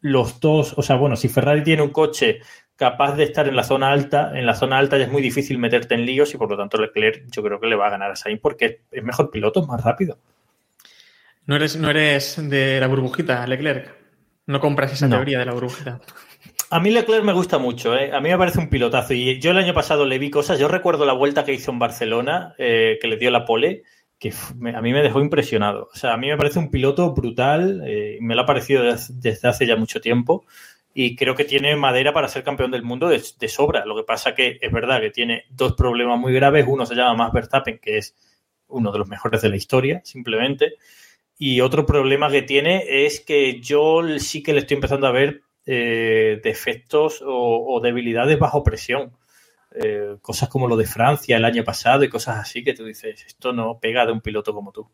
los 0.02 0.40
dos, 0.40 0.74
o 0.76 0.83
sea, 0.83 0.96
bueno, 0.96 1.16
si 1.16 1.28
Ferrari 1.28 1.64
tiene 1.64 1.83
un 1.83 1.90
coche 1.90 2.40
capaz 2.76 3.16
de 3.16 3.24
estar 3.24 3.48
en 3.48 3.56
la 3.56 3.64
zona 3.64 3.90
alta, 3.90 4.38
en 4.38 4.44
la 4.44 4.54
zona 4.54 4.78
alta 4.78 4.98
ya 4.98 5.04
es 5.04 5.12
muy 5.12 5.22
difícil 5.22 5.56
meterte 5.56 5.94
en 5.94 6.04
líos 6.04 6.35
y 6.35 6.37
por 6.38 6.50
lo 6.50 6.56
tanto 6.56 6.78
Leclerc 6.78 7.30
yo 7.30 7.42
creo 7.42 7.59
que 7.59 7.66
le 7.66 7.76
va 7.76 7.87
a 7.87 7.90
ganar 7.90 8.11
a 8.11 8.16
Sainz 8.16 8.40
porque 8.40 8.83
es 8.90 9.02
mejor 9.02 9.30
piloto, 9.30 9.61
es 9.61 9.66
más 9.66 9.83
rápido. 9.83 10.18
¿No 11.50 11.56
eres, 11.56 11.76
no 11.76 11.90
eres 11.90 12.36
de 12.48 12.78
la 12.78 12.86
burbujita, 12.86 13.44
Leclerc? 13.44 13.92
¿No 14.46 14.60
compras 14.60 14.92
esa 14.92 15.08
No. 15.08 15.16
teoría 15.16 15.40
de 15.40 15.46
la 15.46 15.52
burbujita? 15.52 16.00
A 16.70 16.78
mí 16.78 16.90
Leclerc 16.90 17.24
me 17.24 17.32
gusta 17.32 17.58
mucho, 17.58 17.96
¿eh? 17.98 18.12
a 18.12 18.20
mí 18.20 18.28
me 18.28 18.38
parece 18.38 18.60
un 18.60 18.68
pilotazo. 18.70 19.14
Y 19.14 19.40
yo 19.40 19.50
el 19.50 19.58
año 19.58 19.74
pasado 19.74 20.06
le 20.06 20.20
vi 20.20 20.30
cosas. 20.30 20.60
Yo 20.60 20.68
recuerdo 20.68 21.04
la 21.04 21.12
vuelta 21.12 21.44
que 21.44 21.52
hizo 21.52 21.72
en 21.72 21.80
Barcelona, 21.80 22.54
eh, 22.56 23.00
que 23.02 23.08
le 23.08 23.16
dio 23.16 23.32
la 23.32 23.44
pole, 23.44 23.82
que 24.16 24.32
me- 24.58 24.76
a 24.76 24.80
mí 24.80 24.92
me 24.92 25.02
dejó 25.02 25.20
impresionado. 25.20 25.88
O 25.92 25.96
sea, 25.96 26.12
a 26.12 26.16
mí 26.16 26.28
me 26.28 26.36
parece 26.36 26.60
un 26.60 26.70
piloto 26.70 27.12
brutal, 27.14 27.82
eh, 27.84 28.18
me 28.20 28.36
lo 28.36 28.42
ha 28.42 28.46
parecido 28.46 28.84
des- 28.84 29.20
desde 29.20 29.48
hace 29.48 29.66
ya 29.66 29.74
mucho 29.74 30.00
tiempo. 30.00 30.44
Y 30.94 31.16
creo 31.16 31.34
que 31.34 31.44
tiene 31.44 31.74
madera 31.74 32.12
para 32.12 32.28
ser 32.28 32.44
campeón 32.44 32.70
del 32.70 32.84
mundo 32.84 33.08
de, 33.08 33.20
de 33.40 33.48
sobra. 33.48 33.84
Lo 33.84 33.96
que 33.96 34.04
pasa 34.04 34.36
que 34.36 34.56
es 34.60 34.70
verdad 34.70 35.00
que 35.00 35.10
tiene 35.10 35.46
dos 35.50 35.72
problemas 35.72 36.16
muy 36.16 36.32
graves. 36.32 36.64
Uno 36.68 36.86
se 36.86 36.94
llama 36.94 37.14
Max 37.14 37.32
Verstappen, 37.32 37.80
que 37.82 37.98
es 37.98 38.14
uno 38.68 38.92
de 38.92 39.00
los 39.00 39.08
mejores 39.08 39.42
de 39.42 39.48
la 39.48 39.56
historia, 39.56 40.00
simplemente. 40.04 40.74
Y 41.42 41.62
otro 41.62 41.87
problema 41.87 42.31
que 42.31 42.42
tiene 42.42 42.85
es 43.07 43.20
que 43.20 43.62
yo 43.62 44.03
sí 44.18 44.42
que 44.42 44.53
le 44.53 44.59
estoy 44.59 44.74
empezando 44.74 45.07
a 45.07 45.11
ver 45.11 45.40
eh, 45.64 46.38
defectos 46.44 47.22
o, 47.22 47.66
o 47.66 47.81
debilidades 47.81 48.38
bajo 48.38 48.62
presión. 48.62 49.12
Eh, 49.72 50.16
cosas 50.20 50.50
como 50.50 50.68
lo 50.68 50.76
de 50.76 50.85
Francia 50.85 51.38
el 51.38 51.46
año 51.46 51.64
pasado 51.64 52.05
y 52.05 52.11
cosas 52.11 52.37
así 52.37 52.62
que 52.62 52.74
tú 52.74 52.85
dices, 52.85 53.24
esto 53.26 53.55
no 53.55 53.79
pega 53.81 54.05
de 54.05 54.12
un 54.12 54.20
piloto 54.20 54.53
como 54.53 54.70
tú. 54.70 54.90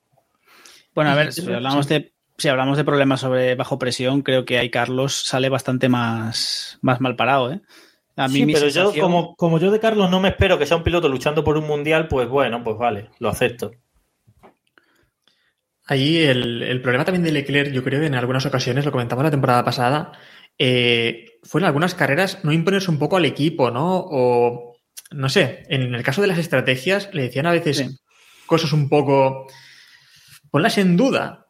bueno, 0.94 1.10
a 1.10 1.16
ver, 1.16 1.32
si 1.32 1.52
hablamos 1.52 1.88
de, 1.88 2.12
si 2.38 2.46
hablamos 2.48 2.76
de 2.76 2.84
problemas 2.84 3.22
sobre 3.22 3.56
bajo 3.56 3.80
presión, 3.80 4.22
creo 4.22 4.44
que 4.44 4.58
ahí 4.58 4.70
Carlos 4.70 5.14
sale 5.14 5.48
bastante 5.48 5.88
más, 5.88 6.78
más 6.80 7.00
mal 7.00 7.16
parado, 7.16 7.52
¿eh? 7.52 7.60
A 8.14 8.28
mí 8.28 8.44
Sí, 8.44 8.52
pero 8.52 8.68
yo, 8.68 8.92
como, 9.00 9.34
como 9.34 9.58
yo 9.58 9.72
de 9.72 9.80
Carlos 9.80 10.10
no 10.10 10.20
me 10.20 10.28
espero 10.28 10.58
que 10.58 10.66
sea 10.66 10.76
un 10.76 10.84
piloto 10.84 11.08
luchando 11.08 11.42
por 11.42 11.58
un 11.58 11.66
mundial, 11.66 12.06
pues 12.06 12.28
bueno, 12.28 12.62
pues 12.62 12.78
vale, 12.78 13.10
lo 13.18 13.30
acepto. 13.30 13.72
Ahí 15.86 16.18
el, 16.18 16.62
el 16.62 16.82
problema 16.82 17.04
también 17.04 17.22
de 17.22 17.30
Leclerc, 17.32 17.72
yo 17.72 17.84
creo 17.84 18.00
que 18.00 18.06
en 18.06 18.14
algunas 18.16 18.44
ocasiones, 18.44 18.84
lo 18.84 18.90
comentamos 18.92 19.24
la 19.24 19.30
temporada 19.30 19.64
pasada, 19.64 20.12
eh, 20.58 21.38
fue 21.44 21.60
en 21.60 21.66
algunas 21.66 21.94
carreras 21.94 22.44
no 22.44 22.52
imponerse 22.52 22.90
un 22.90 22.98
poco 22.98 23.16
al 23.16 23.24
equipo, 23.24 23.70
¿no? 23.70 23.98
O, 23.98 24.76
no 25.12 25.28
sé, 25.28 25.62
en 25.68 25.94
el 25.94 26.02
caso 26.02 26.22
de 26.22 26.26
las 26.28 26.38
estrategias, 26.38 27.10
le 27.12 27.22
decían 27.22 27.46
a 27.46 27.52
veces 27.52 27.76
Sí. 27.78 27.88
cosas 28.46 28.72
un 28.72 28.88
poco... 28.88 29.46
Ponlas 30.50 30.78
en 30.78 30.96
duda. 30.96 31.45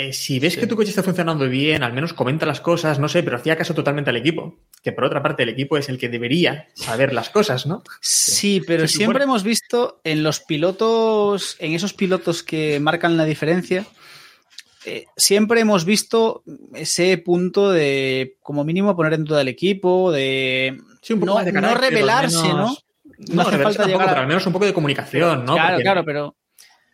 Eh, 0.00 0.12
si 0.12 0.38
ves 0.38 0.56
que 0.56 0.66
tu 0.66 0.76
coche 0.76 0.90
está 0.90 1.02
funcionando 1.02 1.48
bien, 1.48 1.82
al 1.82 1.92
menos 1.92 2.12
comenta 2.12 2.46
las 2.46 2.60
cosas, 2.60 2.98
no 2.98 3.08
sé, 3.08 3.22
pero 3.22 3.36
hacía 3.36 3.56
caso 3.56 3.74
totalmente 3.74 4.10
al 4.10 4.16
equipo. 4.16 4.56
Que 4.82 4.92
por 4.92 5.04
otra 5.04 5.22
parte, 5.22 5.42
el 5.42 5.48
equipo 5.48 5.76
es 5.76 5.88
el 5.88 5.98
que 5.98 6.08
debería 6.08 6.68
saber 6.74 7.12
las 7.12 7.30
cosas, 7.30 7.66
¿no? 7.66 7.82
Sí, 8.00 8.62
pero 8.66 8.86
siempre 8.86 9.20
supone- 9.20 9.24
hemos 9.24 9.42
visto 9.42 10.00
en 10.04 10.22
los 10.22 10.40
pilotos, 10.40 11.56
en 11.58 11.72
esos 11.72 11.94
pilotos 11.94 12.42
que 12.42 12.78
marcan 12.80 13.16
la 13.16 13.24
diferencia, 13.24 13.84
eh, 14.84 15.06
siempre 15.16 15.60
hemos 15.60 15.84
visto 15.84 16.42
ese 16.74 17.18
punto 17.18 17.70
de, 17.70 18.36
como 18.42 18.62
mínimo, 18.64 18.94
poner 18.94 19.14
en 19.14 19.24
duda 19.24 19.40
al 19.40 19.48
equipo, 19.48 20.12
de 20.12 20.78
Sí, 21.02 21.14
un 21.14 21.20
poco 21.20 21.38
no, 21.40 21.44
de 21.44 21.52
no 21.52 21.74
revelarse, 21.74 22.36
menos- 22.42 22.54
¿no? 22.54 23.34
No, 23.34 23.42
hace 23.42 23.58
falta 23.58 23.82
tampoco, 23.82 23.86
llegar 23.88 24.02
a- 24.06 24.10
pero 24.10 24.20
al 24.22 24.28
menos 24.28 24.46
un 24.46 24.52
poco 24.52 24.64
de 24.66 24.72
comunicación, 24.72 25.44
¿no? 25.44 25.54
claro, 25.54 25.68
Porque- 25.70 25.82
claro, 25.82 26.04
pero 26.04 26.36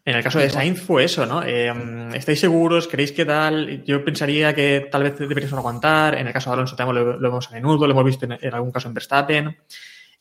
En 0.07 0.17
el 0.17 0.23
caso 0.23 0.38
de 0.38 0.51
Sainz 0.51 0.83
fue 0.83 1.05
eso, 1.05 1.25
¿no? 1.25 1.43
Eh, 1.43 1.73
¿Estáis 2.14 2.38
seguros? 2.38 2.87
¿Queréis 2.87 3.12
que 3.12 3.25
tal? 3.25 3.83
Yo 3.85 4.05
pensaría 4.05 4.55
que 4.55 4.88
tal 4.90 5.03
vez 5.03 5.19
deberíamos 5.19 5.59
aguantar. 5.59 6.17
En 6.19 6.27
el 6.27 6.33
caso 6.33 6.51
de 6.51 6.55
Alonso 6.55 6.77
también 6.77 7.03
lo, 7.03 7.12
lo 7.14 7.29
vemos 7.31 7.49
a 7.49 7.53
menudo, 7.53 7.87
lo 7.87 7.93
hemos 7.93 8.05
visto 8.05 8.27
en, 8.27 8.38
en 8.40 8.55
algún 8.55 8.71
caso 8.71 8.88
en 8.88 8.95
Verstappen. 8.95 9.57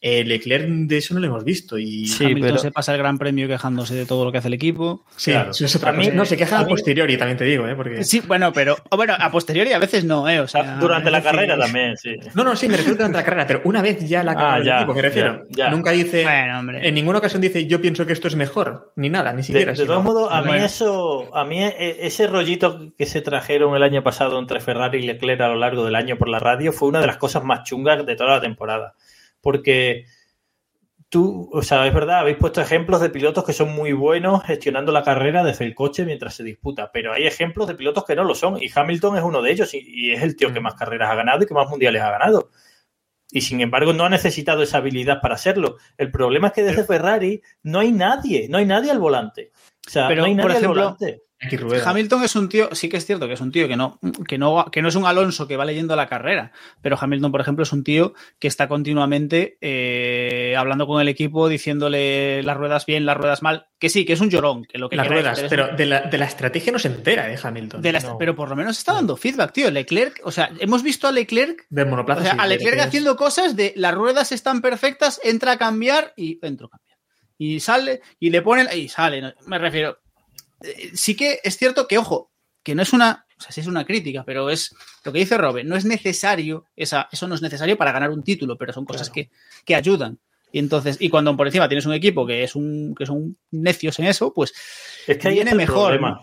Eh, 0.06 0.26
Leclerc 0.26 0.68
de 0.68 0.98
eso 0.98 1.14
no 1.14 1.22
lo 1.22 1.28
hemos 1.28 1.46
visto. 1.46 1.78
Y 1.78 2.08
Sí, 2.08 2.26
Hamilton 2.26 2.42
pero- 2.50 2.58
se 2.58 2.72
pasa 2.72 2.92
el 2.92 2.98
gran 2.98 3.18
premio 3.18 3.48
quejándose 3.48 3.96
de 3.96 4.06
todo 4.06 4.26
lo 4.26 4.34
que 4.34 4.40
hace 4.40 4.50
el 4.50 4.54
equipo. 4.56 5.06
Sí, 5.16 5.32
Claro. 5.32 5.52
eso 5.52 5.64
es 5.64 5.74
otra 5.78 5.94
mí- 5.94 6.04
cosa. 6.04 6.18
No, 6.18 6.26
se 6.26 6.36
queja 6.36 6.58
a 6.58 6.60
a 6.60 6.64
mí- 6.66 6.70
posteriori, 6.70 7.16
también 7.16 7.38
te 7.38 7.46
digo, 7.46 7.66
¿eh? 7.70 7.74
Porque... 7.74 8.04
Sí, 8.04 8.20
bueno, 8.28 8.52
pero 8.52 8.76
bueno, 8.92 9.16
a 9.18 9.32
posteriori 9.32 9.72
a 9.72 9.80
veces 9.80 10.04
no, 10.04 10.28
¿eh? 10.28 10.42
O 10.42 10.48
sea, 10.50 10.76
Durante 10.76 11.10
la 11.10 11.24
carrera 11.24 11.58
también, 11.58 11.96
sí. 11.96 12.18
No, 12.36 12.44
no, 12.44 12.54
sí, 12.58 12.68
me 12.68 12.76
refiero 12.76 12.98
durante 12.98 13.18
la 13.18 13.24
carrera, 13.24 13.48
pero 13.48 13.62
una 13.64 13.82
vez 13.82 14.06
ya 14.06 14.24
la 14.26 14.34
Ah, 14.34 14.36
carrera 14.36 14.56
del 14.58 14.66
ya, 14.66 14.78
equipo, 14.80 14.94
me 14.94 15.02
refiero. 15.02 15.44
ya, 15.50 15.66
ya. 15.66 15.72
Nunca 15.72 15.92
dice, 15.92 16.24
Bueno, 16.24 16.60
hombre. 16.60 16.86
en 16.86 16.94
ninguna 16.96 17.20
ocasión 17.20 17.42
dice, 17.42 17.66
yo 17.66 17.80
pienso 17.80 18.06
que 18.06 18.12
esto 18.12 18.28
es 18.28 18.36
mejor, 18.36 18.92
ni 18.98 19.10
nada, 19.10 19.32
ni 19.32 19.38
De, 19.38 19.44
siquiera. 19.44 19.72
de 19.72 19.78
sino- 19.78 19.88
todos 19.88 20.04
modos, 20.04 20.28
a 20.34 20.42
mí 20.42 20.52
eso, 20.58 21.34
a 21.34 21.46
mí 21.46 21.64
e- 21.64 21.98
ese 22.02 22.28
rollito 22.28 22.92
que 22.98 23.06
se 23.06 23.22
trajeron 23.22 23.74
el 23.78 23.84
año 23.84 24.04
pasado 24.04 24.38
entre 24.38 24.60
Ferrari 24.60 25.00
y 25.00 25.08
Leclerc 25.08 25.40
a 25.40 25.48
lo 25.48 25.56
largo 25.56 25.86
del 25.86 25.96
año 25.96 26.18
por 26.18 26.28
la 26.28 26.40
radio 26.40 26.74
fue 26.74 26.90
una 26.90 27.00
de 27.00 27.08
las 27.08 27.16
cosas 27.16 27.46
más 27.46 27.64
chungas 27.64 28.06
de 28.06 28.16
toda 28.18 28.32
la 28.32 28.42
temporada. 28.42 28.96
Porque 29.44 30.06
tú, 31.10 31.50
o 31.54 31.62
sea, 31.62 31.86
es 31.86 31.94
verdad, 31.94 32.22
habéis 32.22 32.38
puesto 32.38 32.60
ejemplos 32.60 33.00
de 33.02 33.12
pilotos 33.12 33.44
que 33.44 33.54
son 33.54 33.72
muy 33.76 33.94
buenos 33.94 34.44
gestionando 34.46 34.92
la 34.92 35.04
carrera 35.04 35.44
desde 35.44 35.66
el 35.66 35.76
coche 35.76 36.06
mientras 36.06 36.34
se 36.34 36.44
disputa, 36.44 36.90
pero 36.92 37.14
hay 37.14 37.28
ejemplos 37.28 37.68
de 37.68 37.76
pilotos 37.76 38.06
que 38.06 38.16
no 38.16 38.24
lo 38.24 38.34
son 38.34 38.60
y 38.60 38.72
Hamilton 38.74 39.18
es 39.18 39.24
uno 39.24 39.44
de 39.44 39.52
ellos 39.52 39.74
y, 39.76 39.84
y 39.86 40.12
es 40.14 40.24
el 40.24 40.36
tío 40.36 40.52
que 40.52 40.60
más 40.60 40.74
carreras 40.74 41.12
ha 41.12 41.16
ganado 41.16 41.44
y 41.44 41.46
que 41.46 41.54
más 41.54 41.70
mundiales 41.70 42.02
ha 42.02 42.10
ganado. 42.10 42.50
Y 43.30 43.42
sin 43.42 43.62
embargo 43.62 43.94
no 43.94 44.06
ha 44.06 44.10
necesitado 44.10 44.64
esa 44.64 44.78
habilidad 44.78 45.22
para 45.22 45.36
hacerlo. 45.36 45.78
El 45.98 46.10
problema 46.10 46.48
es 46.48 46.54
que 46.54 46.64
desde 46.64 46.84
Ferrari 46.84 47.42
no 47.64 47.80
hay 47.80 47.92
nadie, 47.92 48.48
no 48.50 48.58
hay 48.58 48.66
nadie 48.66 48.90
al 48.90 49.00
volante. 49.00 49.52
O 49.86 49.90
sea, 49.90 50.08
Pero, 50.08 50.22
no 50.22 50.28
hay 50.28 50.36
por 50.36 50.46
nadie 50.46 50.58
ejemplo, 50.58 50.82
al 50.82 50.96
volante. 50.96 51.22
Aquí. 51.48 51.58
Hamilton 51.86 52.24
es 52.24 52.36
un 52.36 52.50
tío, 52.50 52.70
sí 52.74 52.90
que 52.90 52.98
es 52.98 53.06
cierto 53.06 53.28
que 53.28 53.34
es 53.34 53.42
un 53.42 53.52
tío 53.52 53.68
que 53.68 53.76
no, 53.76 54.00
que 54.28 54.38
no, 54.38 54.66
que 54.72 54.82
no 54.82 54.88
es 54.90 54.96
un 54.96 55.06
Alonso 55.06 55.48
que 55.48 55.58
va 55.58 55.66
leyendo 55.66 55.96
la 55.96 56.08
carrera, 56.08 56.52
pero 56.82 56.98
Hamilton, 57.00 57.32
por 57.32 57.42
ejemplo, 57.42 57.64
es 57.64 57.72
un 57.74 57.84
tío 57.84 58.14
que 58.40 58.48
está 58.48 58.68
continuamente 58.68 59.58
eh, 59.62 60.56
hablando 60.58 60.88
con 60.88 61.02
el 61.02 61.08
equipo, 61.08 61.50
diciéndole 61.50 62.44
las 62.44 62.58
ruedas 62.58 62.86
bien, 62.86 63.06
las 63.06 63.18
ruedas 63.18 63.42
mal, 63.42 63.68
que 63.80 63.90
sí, 63.90 64.06
que 64.06 64.14
es 64.14 64.22
un 64.22 64.30
llorón, 64.30 64.66
que 64.66 64.78
lo 64.78 64.90
que 64.90 64.96
las 64.96 65.08
queráis, 65.08 65.24
ruedas, 65.38 65.46
pero 65.50 65.70
un- 65.72 65.76
de 65.76 65.86
la, 65.86 66.02
de 66.02 66.18
la 66.18 66.26
estrategia 66.26 66.72
no 66.72 66.80
se 66.80 66.88
entera, 66.88 67.32
¿eh, 67.32 67.38
Hamilton? 67.42 67.82
de 67.82 67.92
la- 67.92 68.00
no. 68.00 68.18
pero 68.18 68.36
por 68.36 68.50
lo 68.50 68.56
menos 68.56 68.78
está 68.78 68.94
dando 68.94 69.18
feedback, 69.18 69.52
tío. 69.52 69.72
Leclerc, 69.72 70.22
o 70.24 70.32
sea, 70.32 70.50
hemos 70.60 70.84
visto 70.84 71.08
a 71.08 71.12
Leclerc, 71.12 71.66
Del 71.70 71.88
monoplaza. 71.88 72.22
o 72.22 72.24
sea, 72.24 72.34
sí, 72.34 72.38
a 72.40 72.44
de 72.44 72.50
Leclerc 72.50 72.78
es- 72.80 72.86
haciendo 72.86 73.16
cosas 73.16 73.56
de 73.56 73.74
las 73.76 73.94
ruedas 73.94 74.32
están 74.32 74.62
perfectas, 74.62 75.20
entra 75.24 75.54
a 75.54 75.58
cambiar 75.58 76.14
y 76.16 76.40
entro 76.46 76.68
a 76.68 76.70
cambiar. 76.70 76.98
Y 77.38 77.60
sale, 77.60 78.02
y 78.20 78.30
le 78.30 78.42
ponen, 78.42 78.68
y 78.76 78.88
sale, 78.88 79.34
me 79.48 79.58
refiero. 79.58 79.98
Eh, 80.64 80.92
Sí 80.94 81.16
que 81.16 81.40
es 81.44 81.58
cierto 81.58 81.88
que, 81.88 81.98
ojo, 81.98 82.32
que 82.64 82.76
no 82.76 82.82
es 82.82 82.94
una, 82.94 83.26
o 83.38 83.42
sea, 83.42 83.52
sí 83.52 83.62
es 83.62 83.68
una 83.68 83.86
crítica, 83.86 84.24
pero 84.26 84.50
es 84.50 84.76
lo 85.04 85.12
que 85.12 85.20
dice 85.20 85.38
Robin, 85.38 85.68
no 85.68 85.76
es 85.76 85.86
necesario, 85.86 86.66
esa, 86.76 87.10
eso 87.12 87.28
no 87.28 87.36
es 87.36 87.42
necesario 87.42 87.78
para 87.78 87.92
ganar 87.92 88.10
un 88.10 88.24
título, 88.24 88.58
pero 88.58 88.74
son 88.74 88.86
cosas 88.86 89.10
que, 89.10 89.30
que 89.66 89.76
ayudan. 89.76 90.20
Y 90.54 90.60
entonces, 90.60 90.98
y 91.00 91.10
cuando 91.10 91.36
por 91.36 91.48
encima 91.48 91.68
tienes 91.68 91.88
un 91.88 91.94
equipo 91.94 92.28
que 92.28 92.44
es 92.44 92.56
un, 92.56 92.94
que 92.96 93.08
son 93.08 93.38
necios 93.52 93.98
en 94.00 94.06
eso, 94.06 94.34
pues 94.34 94.54
Es 95.08 95.18
que 95.18 95.28
ahí 95.28 95.34
viene 95.34 95.56
mejor, 95.56 95.94
problema. 95.94 96.22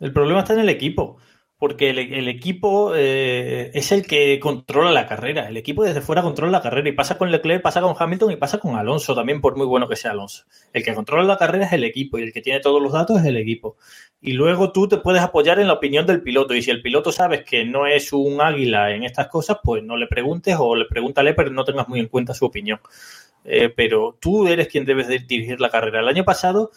El 0.00 0.12
problema 0.12 0.40
está 0.40 0.54
en 0.54 0.60
el 0.60 0.68
equipo. 0.68 1.18
Porque 1.58 1.90
el, 1.90 2.28
equipo 2.28 2.92
eh, 2.94 3.72
es 3.74 3.90
el 3.90 4.06
que 4.06 4.38
controla 4.38 4.92
la 4.92 5.08
carrera. 5.08 5.48
El 5.48 5.56
equipo 5.56 5.82
desde 5.82 6.00
fuera 6.00 6.22
controla 6.22 6.52
la 6.52 6.62
carrera. 6.62 6.88
Y 6.88 6.92
pasa 6.92 7.18
con 7.18 7.32
Leclerc, 7.32 7.62
pasa 7.62 7.80
con 7.80 7.96
Hamilton 7.98 8.30
y 8.30 8.36
pasa 8.36 8.58
con 8.58 8.76
Alonso 8.76 9.12
también, 9.16 9.40
por 9.40 9.56
muy 9.56 9.66
bueno 9.66 9.88
que 9.88 9.96
sea 9.96 10.12
Alonso. 10.12 10.44
El 10.72 10.84
que 10.84 10.94
controla 10.94 11.24
la 11.24 11.36
carrera 11.36 11.66
es 11.66 11.72
el 11.72 11.82
equipo 11.82 12.16
y 12.16 12.22
el 12.22 12.32
que 12.32 12.42
tiene 12.42 12.60
todos 12.60 12.80
los 12.80 12.92
datos 12.92 13.18
es 13.18 13.26
el 13.26 13.36
equipo. 13.36 13.76
Y 14.20 14.34
luego 14.34 14.70
tú 14.70 14.86
te 14.86 14.98
puedes 14.98 15.20
apoyar 15.20 15.58
en 15.58 15.66
la 15.66 15.72
opinión 15.72 16.06
del 16.06 16.22
piloto. 16.22 16.54
Y 16.54 16.62
si 16.62 16.70
el 16.70 16.80
piloto 16.80 17.10
sabes 17.10 17.42
que 17.42 17.64
no 17.64 17.88
es 17.88 18.12
un 18.12 18.40
águila 18.40 18.92
en 18.92 19.02
estas 19.02 19.26
cosas, 19.26 19.58
pues 19.64 19.82
no 19.82 19.96
le 19.96 20.06
preguntes 20.06 20.54
o 20.60 20.76
le 20.76 20.84
pregúntale, 20.84 21.34
pero 21.34 21.50
no 21.50 21.64
tengas 21.64 21.88
muy 21.88 21.98
en 21.98 22.06
cuenta 22.06 22.34
su 22.34 22.44
opinión. 22.44 22.78
Eh, 23.44 23.70
pero 23.70 24.16
tú 24.20 24.46
eres 24.46 24.68
quien 24.68 24.84
debes 24.84 25.08
de 25.08 25.20
dirigir 25.20 25.60
la 25.60 25.70
carrera. 25.70 26.00
El 26.00 26.08
año 26.08 26.24
pasado 26.24 26.70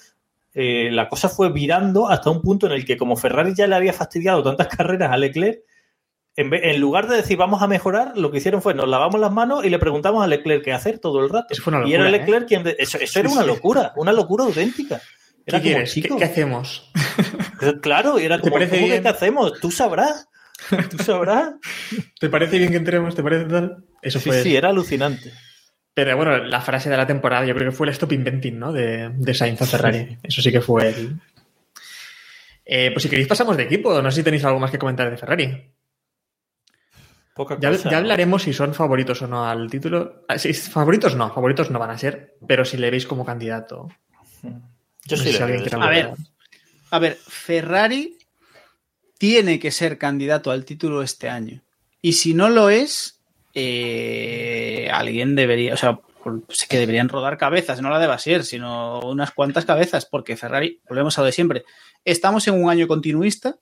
eh, 0.53 0.89
la 0.91 1.07
cosa 1.09 1.29
fue 1.29 1.51
virando 1.51 2.09
hasta 2.09 2.29
un 2.29 2.41
punto 2.41 2.65
en 2.67 2.73
el 2.73 2.85
que 2.85 2.97
como 2.97 3.15
Ferrari 3.17 3.53
ya 3.55 3.67
le 3.67 3.75
había 3.75 3.93
fastidiado 3.93 4.43
tantas 4.43 4.67
carreras 4.75 5.11
a 5.11 5.17
Leclerc, 5.17 5.59
en, 6.35 6.49
vez- 6.49 6.61
en 6.63 6.79
lugar 6.79 7.07
de 7.07 7.17
decir 7.17 7.37
vamos 7.37 7.61
a 7.61 7.67
mejorar, 7.67 8.17
lo 8.17 8.31
que 8.31 8.37
hicieron 8.37 8.61
fue 8.61 8.73
nos 8.73 8.87
lavamos 8.87 9.19
las 9.19 9.31
manos 9.31 9.65
y 9.65 9.69
le 9.69 9.79
preguntamos 9.79 10.23
a 10.23 10.27
Leclerc 10.27 10.63
qué 10.63 10.73
hacer 10.73 10.99
todo 10.99 11.19
el 11.23 11.29
rato. 11.29 11.47
Eso 11.49 11.61
fue 11.63 11.73
una 11.75 11.87
y 11.87 11.93
era 11.93 12.09
Leclerc 12.09 12.47
quien... 12.47 12.63
de- 12.63 12.75
eso 12.79 12.97
eso 12.97 13.19
era 13.19 13.29
una 13.29 13.43
locura, 13.43 13.93
una 13.97 14.13
locura 14.13 14.45
auténtica. 14.45 14.99
¿Qué 14.99 15.43
Era 15.47 15.59
como, 15.59 15.63
quieres? 15.71 15.93
¿Qué, 15.93 16.01
qué 16.17 16.23
hacemos? 16.23 16.91
Claro, 17.81 18.19
y 18.19 18.25
era 18.25 18.37
¿Te 18.37 18.41
como, 18.43 18.53
parece 18.53 18.77
¿cómo 18.79 18.87
que 18.91 19.01
qué 19.01 19.07
hacemos? 19.07 19.59
Tú 19.59 19.69
sabrás. 19.71 20.27
Tú 20.89 20.97
sabrás. 21.03 21.51
¿Te 22.19 22.27
parece 22.29 22.57
bien 22.57 22.71
que 22.71 22.77
entremos? 22.77 23.13
¿Te 23.13 23.21
parece 23.21 23.45
tal? 23.45 23.85
Eso 24.01 24.19
Sí, 24.19 24.29
fue. 24.29 24.41
sí, 24.41 24.55
era 24.55 24.69
alucinante. 24.69 25.31
Pero 25.93 26.15
bueno, 26.15 26.37
la 26.37 26.61
frase 26.61 26.89
de 26.89 26.97
la 26.97 27.05
temporada 27.07 27.45
yo 27.45 27.53
creo 27.53 27.69
que 27.71 27.75
fue 27.75 27.87
el 27.87 27.93
stop 27.93 28.13
inventing, 28.13 28.57
¿no? 28.57 28.71
De, 28.71 29.09
de 29.09 29.33
Sainz 29.33 29.61
a 29.61 29.65
Ferrari. 29.65 30.17
Eso 30.23 30.41
sí 30.41 30.51
que 30.51 30.61
fue 30.61 30.89
el. 30.89 31.19
Eh, 32.65 32.91
pues 32.93 33.03
si 33.03 33.09
queréis 33.09 33.27
pasamos 33.27 33.57
de 33.57 33.63
equipo. 33.63 34.01
No 34.01 34.09
sé 34.11 34.17
si 34.17 34.23
tenéis 34.23 34.45
algo 34.45 34.59
más 34.59 34.71
que 34.71 34.79
comentar 34.79 35.09
de 35.09 35.17
Ferrari. 35.17 35.71
Poca 37.33 37.57
Ya, 37.59 37.69
cosa, 37.71 37.85
ya 37.85 37.91
¿no? 37.91 37.97
hablaremos 37.97 38.43
si 38.43 38.53
son 38.53 38.73
favoritos 38.73 39.21
o 39.21 39.27
no 39.27 39.45
al 39.45 39.69
título. 39.69 40.23
Ah, 40.27 40.37
sí, 40.37 40.53
favoritos 40.53 41.15
no, 41.15 41.33
favoritos 41.33 41.71
no 41.71 41.79
van 41.79 41.91
a 41.91 41.97
ser, 41.97 42.35
pero 42.45 42.65
si 42.65 42.77
le 42.77 42.91
veis 42.91 43.05
como 43.05 43.25
candidato. 43.25 43.89
Yo 44.43 45.17
no 45.17 45.23
sí 45.23 45.33
si 45.33 45.41
A 45.41 45.45
ver, 45.89 46.11
A 46.91 46.99
ver, 46.99 47.17
Ferrari 47.27 48.17
tiene 49.17 49.59
que 49.59 49.71
ser 49.71 49.97
candidato 49.97 50.51
al 50.51 50.65
título 50.65 51.01
este 51.01 51.29
año. 51.29 51.61
Y 52.01 52.13
si 52.13 52.33
no 52.33 52.49
lo 52.49 52.69
es, 52.69 53.20
eh, 53.53 54.89
alguien 54.91 55.35
debería, 55.35 55.73
o 55.73 55.77
sea, 55.77 55.99
pues 56.23 56.67
que 56.67 56.77
deberían 56.77 57.09
rodar 57.09 57.37
cabezas, 57.37 57.81
no 57.81 57.89
la 57.89 57.99
de 57.99 58.07
Basier, 58.07 58.43
sino 58.43 58.99
unas 59.01 59.31
cuantas 59.31 59.65
cabezas, 59.65 60.05
porque 60.05 60.37
Ferrari, 60.37 60.81
volvemos 60.87 61.17
a 61.17 61.21
lo 61.21 61.25
de 61.25 61.31
siempre, 61.31 61.63
estamos 62.05 62.47
en 62.47 62.61
un 62.61 62.69
año 62.69 62.87
continuista 62.87 63.57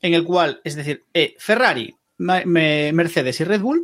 en 0.00 0.14
el 0.14 0.24
cual, 0.24 0.60
es 0.64 0.74
decir, 0.74 1.04
eh, 1.14 1.34
Ferrari, 1.38 1.94
Mercedes 2.18 3.40
y 3.40 3.44
Red 3.44 3.60
Bull 3.60 3.82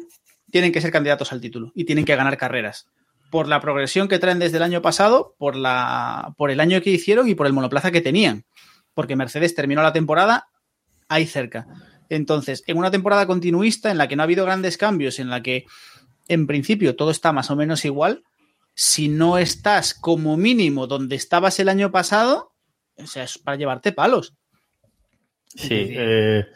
tienen 0.51 0.73
que 0.73 0.81
ser 0.81 0.91
candidatos 0.91 1.33
al 1.33 1.41
título 1.41 1.73
y 1.75 1.85
tienen 1.85 2.05
que 2.05 2.17
ganar 2.17 2.37
carreras 2.37 2.89
por 3.31 3.47
la 3.47 3.61
progresión 3.61 4.09
que 4.09 4.19
traen 4.19 4.39
desde 4.39 4.57
el 4.57 4.63
año 4.63 4.83
pasado, 4.83 5.35
por, 5.39 5.57
la, 5.57 6.35
por 6.37 6.51
el 6.51 6.61
año 6.61 6.81
que 6.81 6.91
hicieron 6.91 7.29
y 7.29 7.35
por 7.35 7.47
el 7.47 7.53
monoplaza 7.53 7.91
que 7.91 8.01
tenían. 8.01 8.45
Porque 8.95 9.17
Mercedes 9.17 9.55
terminó 9.55 9.83
la 9.83 9.93
temporada 9.93 10.49
ahí 11.09 11.27
cerca. 11.27 11.67
Entonces, 12.09 12.65
en 12.67 12.79
una 12.79 12.91
temporada 12.91 13.27
continuista 13.27 13.91
en 13.91 13.99
la 13.99 14.09
que 14.09 14.17
no 14.17 14.23
ha 14.23 14.25
habido 14.25 14.45
grandes 14.45 14.77
cambios, 14.77 15.19
en 15.19 15.31
la 15.31 15.43
que 15.43 15.67
en 16.29 16.47
principio 16.47 16.97
todo 16.97 17.11
está 17.11 17.33
más 17.33 17.51
o 17.51 17.57
menos 17.57 17.85
igual, 17.85 18.23
si 18.75 19.09
no 19.09 19.39
estás 19.39 19.95
como 19.95 20.37
mínimo 20.37 20.87
donde 20.87 21.17
estabas 21.17 21.59
el 21.59 21.69
año 21.69 21.91
pasado, 21.91 22.53
o 22.97 23.07
sea, 23.07 23.25
es 23.25 23.39
para 23.39 23.57
llevarte 23.57 23.93
palos. 23.93 24.35
Sí, 25.47 25.89
eh, 25.91 26.47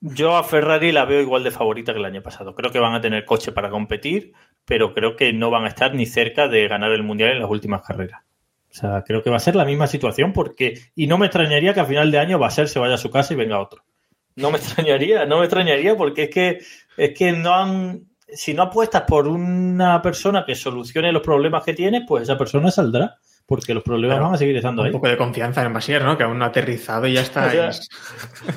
yo 0.00 0.36
a 0.36 0.44
Ferrari 0.44 0.92
la 0.92 1.04
veo 1.04 1.20
igual 1.20 1.44
de 1.44 1.50
favorita 1.50 1.92
que 1.92 1.98
el 1.98 2.04
año 2.04 2.22
pasado. 2.22 2.54
Creo 2.54 2.70
que 2.70 2.78
van 2.78 2.94
a 2.94 3.00
tener 3.00 3.24
coche 3.24 3.52
para 3.52 3.70
competir, 3.70 4.32
pero 4.64 4.92
creo 4.92 5.16
que 5.16 5.32
no 5.32 5.50
van 5.50 5.64
a 5.64 5.68
estar 5.68 5.94
ni 5.94 6.06
cerca 6.06 6.48
de 6.48 6.68
ganar 6.68 6.92
el 6.92 7.02
mundial 7.02 7.30
en 7.30 7.40
las 7.40 7.50
últimas 7.50 7.82
carreras. 7.82 8.22
O 8.70 8.74
sea, 8.74 9.02
creo 9.06 9.22
que 9.22 9.30
va 9.30 9.36
a 9.36 9.40
ser 9.40 9.56
la 9.56 9.64
misma 9.64 9.86
situación 9.86 10.32
porque, 10.32 10.78
y 10.94 11.06
no 11.06 11.16
me 11.16 11.26
extrañaría 11.26 11.72
que 11.72 11.80
a 11.80 11.86
final 11.86 12.10
de 12.10 12.18
año 12.18 12.38
va 12.38 12.48
a 12.48 12.50
ser 12.50 12.68
se 12.68 12.78
vaya 12.78 12.96
a 12.96 12.98
su 12.98 13.10
casa 13.10 13.32
y 13.32 13.36
venga 13.36 13.60
otro. 13.60 13.82
No 14.36 14.50
me 14.50 14.58
extrañaría, 14.58 15.26
no 15.26 15.38
me 15.38 15.44
extrañaría 15.44 15.96
porque 15.96 16.24
es 16.24 16.30
que, 16.30 16.58
es 16.96 17.14
que 17.18 17.32
no 17.32 17.54
han, 17.54 18.02
si 18.28 18.54
no 18.54 18.62
apuestas 18.64 19.02
por 19.02 19.26
una 19.28 20.00
persona 20.02 20.44
que 20.46 20.54
solucione 20.54 21.12
los 21.12 21.22
problemas 21.22 21.64
que 21.64 21.74
tiene, 21.74 22.04
pues 22.06 22.24
esa 22.24 22.36
persona 22.38 22.70
saldrá, 22.70 23.16
porque 23.46 23.72
los 23.74 23.82
problemas 23.84 24.16
Claro. 24.16 24.24
van 24.26 24.34
a 24.34 24.38
seguir 24.38 24.56
estando 24.56 24.82
ahí. 24.82 24.88
Un 24.88 24.94
poco 24.94 25.08
de 25.08 25.16
confianza 25.16 25.62
en 25.62 25.72
Basier, 25.72 26.02
¿no? 26.02 26.18
Que 26.18 26.24
aún 26.24 26.36
no 26.38 26.44
ha 26.44 26.48
aterrizado 26.48 27.06
y 27.06 27.12
ya 27.14 27.20
está. 27.20 27.46
O 27.46 27.50
sea, 27.50 27.68
es- 27.68 27.88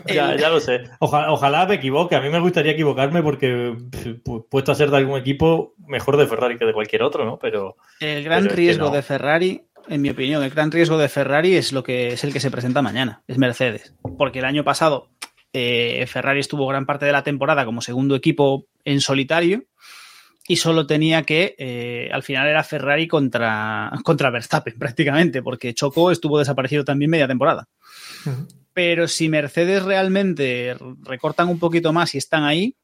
Ya, 0.08 0.36
ya 0.36 0.50
lo 0.50 0.60
sé. 0.60 0.82
Ojalá, 1.00 1.32
ojalá 1.32 1.66
me 1.68 1.76
equivoque. 1.76 2.16
A 2.16 2.22
mí 2.22 2.30
me 2.30 2.40
gustaría 2.40 2.72
equivocarme 2.72 3.22
porque 3.22 3.76
pf, 3.92 4.24
pu- 4.24 4.46
puesto 4.50 4.72
a 4.72 4.76
ser 4.76 4.90
de 4.90 4.98
algún 4.98 5.20
equipo 5.20 5.76
mejor 5.86 6.18
de 6.18 6.26
Ferrari 6.26 6.58
que 6.58 6.66
de 6.66 6.74
cualquier 6.74 7.04
otro, 7.04 7.24
¿no? 7.24 7.38
Pero 7.38 7.78
El 8.00 8.24
gran 8.24 8.40
Pero 8.40 8.48
es 8.48 8.56
que 8.56 8.62
riesgo 8.64 8.86
no. 8.88 8.92
de 8.96 9.02
Ferrari, 9.04 9.62
en 9.88 10.02
mi 10.02 10.10
opinión, 10.10 10.44
el 10.44 10.50
gran 10.50 10.72
riesgo 10.72 10.98
de 10.98 11.08
Ferrari 11.08 11.56
es 11.56 11.72
lo 11.72 11.84
que 11.84 12.08
es 12.14 12.24
el 12.24 12.34
que 12.34 12.40
se 12.40 12.50
presenta 12.50 12.82
mañana, 12.82 13.22
es 13.28 13.38
Mercedes. 13.38 13.94
Porque 14.18 14.40
el 14.40 14.46
año 14.46 14.64
pasado 14.64 15.10
eh, 15.54 16.06
Ferrari 16.08 16.40
estuvo 16.40 16.68
gran 16.68 16.86
parte 16.86 17.06
de 17.06 17.12
la 17.12 17.24
temporada 17.24 17.66
como 17.66 17.82
segundo 17.82 18.16
equipo 18.16 18.68
en 18.84 19.02
solitario 19.02 19.66
y 20.48 20.56
solo 20.56 20.88
tenía 20.88 21.24
que, 21.24 21.56
eh, 21.60 22.10
al 22.12 22.24
final 22.24 22.48
era 22.48 22.64
Ferrari 22.64 23.08
contra, 23.08 23.92
contra 24.04 24.32
Verstappen 24.32 24.78
prácticamente, 24.80 25.44
porque 25.44 25.74
Choco 25.74 26.12
estuvo 26.12 26.40
desaparecido 26.40 26.84
también 26.84 27.12
media 27.12 27.28
temporada. 27.28 27.68
Pero 28.74 29.08
si 29.08 29.30
Mercedes 29.30 29.84
realmente 29.84 30.76
recortan 31.04 31.50
un 31.50 31.60
poquito 31.60 31.94
más 31.94 32.16
y 32.16 32.18
están 32.18 32.46
ahí, 32.46 32.76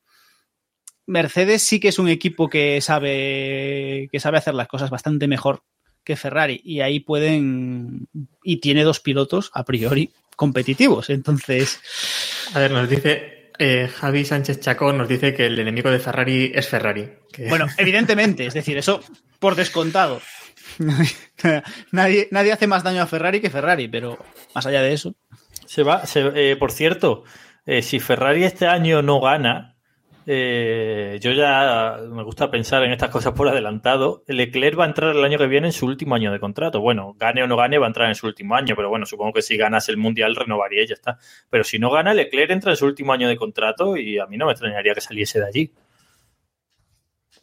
Mercedes 1.08 1.64
sí 1.64 1.80
que 1.80 1.88
es 1.88 2.00
un 2.00 2.10
equipo 2.10 2.50
que 2.50 2.82
sabe, 2.82 4.10
que 4.12 4.20
sabe 4.20 4.38
hacer 4.38 4.54
las 4.54 4.68
cosas 4.68 4.90
bastante 4.90 5.28
mejor 5.28 5.64
que 6.06 6.16
Ferrari 6.16 6.62
y 6.64 6.80
ahí 6.80 7.02
pueden 7.02 8.08
y 8.44 8.58
tiene 8.62 8.84
dos 8.86 9.02
pilotos 9.02 9.52
a 9.54 9.66
priori 9.66 10.12
competitivos. 10.38 11.10
Entonces, 11.10 11.80
A 12.54 12.60
ver, 12.60 12.72
nos 12.72 12.88
dice 12.90 13.52
eh, 13.58 13.90
Javi 13.94 14.24
Sánchez 14.26 14.60
Chacón, 14.62 14.98
nos 14.98 15.08
dice 15.10 15.34
que 15.34 15.46
el 15.48 15.58
enemigo 15.60 15.90
de 15.90 16.00
Ferrari 16.00 16.52
es 16.56 16.68
Ferrari. 16.70 17.10
Que- 17.32 17.48
bueno, 17.50 17.66
evidentemente, 17.78 18.46
es 18.46 18.54
decir, 18.54 18.78
eso 18.78 19.02
Por 19.40 19.56
descontado. 19.56 20.22
nadie, 21.92 22.28
nadie 22.32 22.52
hace 22.54 22.68
más 22.68 22.84
daño 22.84 23.02
a 23.02 23.08
Ferrari 23.08 23.40
que 23.42 23.50
Ferrari, 23.50 23.88
pero 23.88 24.18
más 24.54 24.66
allá 24.66 24.82
de 24.82 24.94
eso. 24.94 25.16
Se 25.66 25.84
va, 25.84 26.06
se- 26.06 26.32
eh, 26.52 26.56
por 26.58 26.72
cierto, 26.72 27.24
eh, 27.66 27.82
si 27.82 28.00
Ferrari 28.00 28.44
este 28.44 28.68
año 28.68 29.02
no 29.02 29.20
gana, 29.22 29.75
eh, 30.28 31.20
yo 31.22 31.32
ya 31.34 32.00
me 32.10 32.24
gusta 32.24 32.50
pensar 32.50 32.84
en 32.84 32.92
estas 32.92 33.10
cosas 33.10 33.34
por 33.34 33.48
adelantado. 33.48 34.24
Leclerc 34.28 34.80
va 34.80 34.86
a 34.86 34.88
entrar 34.88 35.16
el 35.16 35.24
año 35.24 35.38
que 35.38 35.46
viene 35.46 35.68
en 35.68 35.74
su 35.74 35.86
último 35.86 36.16
año 36.16 36.32
de 36.32 36.40
contrato. 36.40 36.82
Bueno, 36.82 37.16
gane 37.20 37.44
o 37.44 37.48
no 37.48 37.56
gane, 37.56 37.78
va 37.78 37.86
a 37.86 37.90
entrar 37.90 38.10
en 38.10 38.16
su 38.16 38.26
último 38.26 38.56
año, 38.56 38.76
pero 38.76 38.90
bueno, 38.90 39.06
supongo 39.06 39.34
que 39.34 39.42
si 39.44 39.56
ganas 39.56 39.88
el 39.90 39.98
mundial 39.98 40.36
renovaría 40.36 40.84
y 40.84 40.88
ya 40.88 40.96
está. 40.96 41.20
Pero 41.50 41.64
si 41.64 41.78
no 41.78 41.92
gana, 41.92 42.14
Leclerc 42.14 42.50
entra 42.52 42.72
en 42.72 42.78
su 42.78 42.86
último 42.86 43.14
año 43.14 43.30
de 43.30 43.38
contrato 43.38 43.98
y 43.98 44.18
a 44.18 44.26
mí 44.26 44.38
no 44.38 44.48
me 44.48 44.54
extrañaría 44.54 44.96
que 44.96 45.02
saliese 45.02 45.40
de 45.40 45.46
allí. 45.46 45.72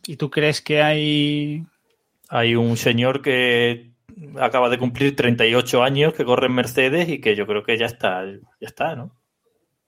¿Y 0.06 0.16
tú 0.16 0.30
crees 0.30 0.60
que 0.60 0.82
hay 0.82 1.64
Hay 2.28 2.56
un 2.56 2.76
señor 2.76 3.22
que 3.22 3.92
acaba 4.40 4.68
de 4.68 4.78
cumplir 4.78 5.14
38 5.14 5.82
años 5.82 6.14
que 6.14 6.24
corre 6.24 6.46
en 6.46 6.54
Mercedes 6.54 7.08
y 7.08 7.20
que 7.20 7.36
yo 7.36 7.46
creo 7.46 7.62
que 7.62 7.78
ya 7.78 7.86
está, 7.86 8.24
ya 8.26 8.66
está, 8.66 8.96
¿no? 8.96 9.12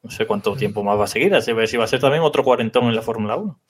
No 0.04 0.10
sé 0.10 0.26
cuánto 0.26 0.54
tiempo 0.54 0.84
más 0.84 0.98
va 0.98 1.04
a 1.04 1.08
seguir, 1.08 1.34
así 1.34 1.52
ver 1.52 1.66
si 1.66 1.78
va 1.78 1.84
a 1.84 1.88
ser 1.88 1.98
también 1.98 2.22
otro 2.22 2.44
cuarentón 2.44 2.84
en 2.84 2.94
la 2.94 3.00
Fórmula 3.00 3.36
1. 3.36 3.60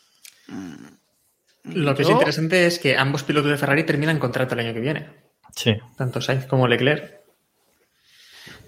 Lo 1.75 1.95
que 1.95 2.03
es 2.03 2.11
interesante 2.11 2.67
es 2.67 2.81
que 2.81 2.97
ambos 2.97 3.23
pilotos 3.23 3.51
de 3.51 3.57
Ferrari 3.57 3.85
terminan 3.85 4.19
contrato 4.19 4.55
el 4.55 4.61
año 4.61 4.75
que 4.75 4.81
viene. 4.81 5.07
Sí. 5.55 5.77
Tanto 5.97 6.21
Sainz 6.21 6.47
como 6.47 6.67
Leclerc. 6.67 7.21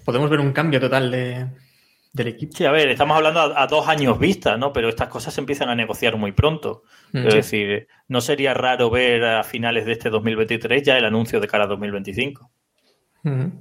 Podemos 0.05 0.29
ver 0.29 0.39
un 0.39 0.53
cambio 0.53 0.79
total 0.79 1.11
de, 1.11 1.47
del 2.13 2.27
equipo. 2.27 2.55
Sí, 2.55 2.63
a 2.63 2.71
ver, 2.71 2.87
estamos 2.87 3.17
hablando 3.17 3.41
a, 3.41 3.61
a 3.61 3.67
dos 3.67 3.87
años 3.89 4.17
vista, 4.17 4.57
¿no? 4.57 4.71
Pero 4.71 4.87
estas 4.87 5.09
cosas 5.09 5.33
se 5.33 5.41
empiezan 5.41 5.67
a 5.67 5.75
negociar 5.75 6.15
muy 6.15 6.31
pronto. 6.31 6.83
Mm. 7.11 7.27
Es 7.27 7.33
decir, 7.35 7.87
no 8.07 8.21
sería 8.21 8.53
raro 8.53 8.89
ver 8.89 9.25
a 9.25 9.43
finales 9.43 9.85
de 9.85 9.91
este 9.91 10.09
2023 10.09 10.81
ya 10.83 10.97
el 10.97 11.03
anuncio 11.03 11.41
de 11.41 11.47
cara 11.47 11.65
a 11.65 11.67
2025. 11.67 12.49
Ujú. 13.25 13.51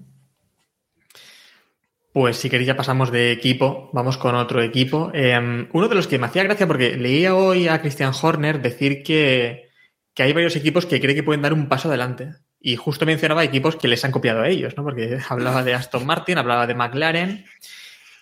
Pues 2.17 2.39
si 2.39 2.49
queréis 2.49 2.67
ya 2.69 2.79
pasamos 2.79 3.11
de 3.13 3.31
equipo, 3.31 3.91
vamos 3.93 4.17
con 4.17 4.35
otro 4.37 4.63
equipo. 4.63 5.11
Eh, 5.13 5.37
uno 5.71 5.87
de 5.87 5.95
los 5.95 6.07
que 6.07 6.19
me 6.19 6.25
hacía 6.25 6.45
gracia 6.45 6.67
porque 6.67 6.97
leía 6.97 7.35
hoy 7.35 7.69
a 7.69 7.83
Christian 7.83 8.15
Horner 8.23 8.63
decir 8.63 9.03
que, 9.03 9.69
que 10.15 10.23
hay 10.23 10.33
varios 10.33 10.57
equipos 10.57 10.87
que 10.87 10.99
cree 10.99 11.15
que 11.15 11.23
pueden 11.23 11.43
dar 11.43 11.53
un 11.53 11.69
paso 11.69 11.89
adelante. 11.89 12.33
Y 12.59 12.77
justo 12.77 13.05
mencionaba 13.05 13.45
equipos 13.45 13.77
que 13.77 13.87
les 13.87 14.03
han 14.03 14.13
copiado 14.13 14.41
a 14.41 14.49
ellos, 14.49 14.79
¿no? 14.79 14.83
Porque 14.83 15.19
hablaba 15.29 15.63
de 15.63 15.75
Aston 15.75 16.07
Martin, 16.07 16.39
hablaba 16.39 16.67
de 16.67 16.75
McLaren 16.75 17.45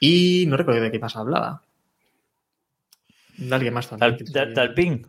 y 0.00 0.46
no 0.48 0.56
recuerdo 0.56 0.80
de 0.80 0.90
qué 0.90 0.98
más 0.98 1.14
hablaba. 1.14 1.62
De 3.36 3.54
alguien 3.54 3.74
más 3.74 3.88
también. 3.88 4.18
Talpin. 4.54 5.06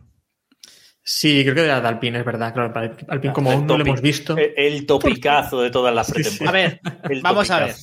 Sí, 1.02 1.42
creo 1.42 1.56
que 1.56 1.64
era 1.64 1.80
de 1.80 1.88
Alpine, 1.88 2.20
es 2.20 2.24
verdad. 2.24 2.54
Claro, 2.54 2.72
Alpine 3.08 3.34
como 3.34 3.50
aún 3.50 3.66
no 3.66 3.76
lo 3.76 3.84
hemos 3.84 4.00
visto. 4.00 4.36
El, 4.36 4.54
el 4.56 4.86
topicazo 4.86 5.60
de 5.60 5.70
todas 5.70 5.92
las 5.92 6.06
Sí, 6.06 6.22
sí. 6.22 6.38
pretemporadas. 6.38 6.48
A 6.48 6.52
ver, 6.52 6.80
El 7.10 7.20
vamos 7.22 7.50
a 7.50 7.64
ver. 7.64 7.74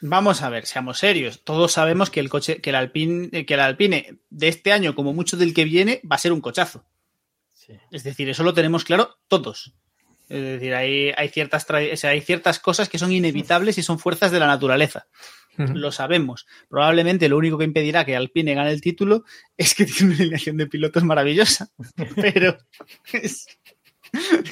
Vamos 0.00 0.42
a 0.42 0.48
ver, 0.48 0.66
seamos 0.66 0.98
serios. 0.98 1.42
Todos 1.44 1.72
sabemos 1.72 2.10
que 2.10 2.20
el 2.20 2.28
coche, 2.28 2.60
que 2.60 2.70
el 2.70 2.76
Alpine, 2.76 3.28
eh, 3.32 3.46
que 3.46 3.54
el 3.54 3.60
Alpine 3.60 4.18
de 4.30 4.48
este 4.48 4.72
año, 4.72 4.94
como 4.94 5.12
mucho 5.12 5.36
del 5.36 5.54
que 5.54 5.64
viene, 5.64 6.00
va 6.10 6.16
a 6.16 6.20
ser 6.20 6.32
un 6.32 6.40
cochazo. 6.40 6.84
Sí. 7.52 7.72
Es 7.90 8.04
decir, 8.04 8.28
eso 8.28 8.42
lo 8.44 8.54
tenemos 8.54 8.84
claro 8.84 9.18
todos. 9.28 9.74
Es 10.28 10.42
decir, 10.42 10.74
hay, 10.74 11.10
hay 11.16 11.28
ciertas 11.30 11.66
tra- 11.66 11.92
o 11.92 11.96
sea, 11.96 12.10
hay 12.10 12.20
ciertas 12.20 12.58
cosas 12.58 12.88
que 12.88 12.98
son 12.98 13.12
inevitables 13.12 13.78
y 13.78 13.82
son 13.82 13.98
fuerzas 13.98 14.30
de 14.30 14.38
la 14.40 14.46
naturaleza. 14.46 15.06
Lo 15.56 15.90
sabemos. 15.90 16.46
Probablemente 16.68 17.28
lo 17.28 17.36
único 17.36 17.58
que 17.58 17.64
impedirá 17.64 18.04
que 18.04 18.14
Alpine 18.14 18.54
gane 18.54 18.70
el 18.70 18.80
título 18.80 19.24
es 19.56 19.74
que 19.74 19.86
tiene 19.86 20.12
una 20.12 20.20
alineación 20.20 20.56
de 20.56 20.68
pilotos 20.68 21.02
maravillosa. 21.02 21.70
Pero. 22.14 22.58
es- 23.12 23.48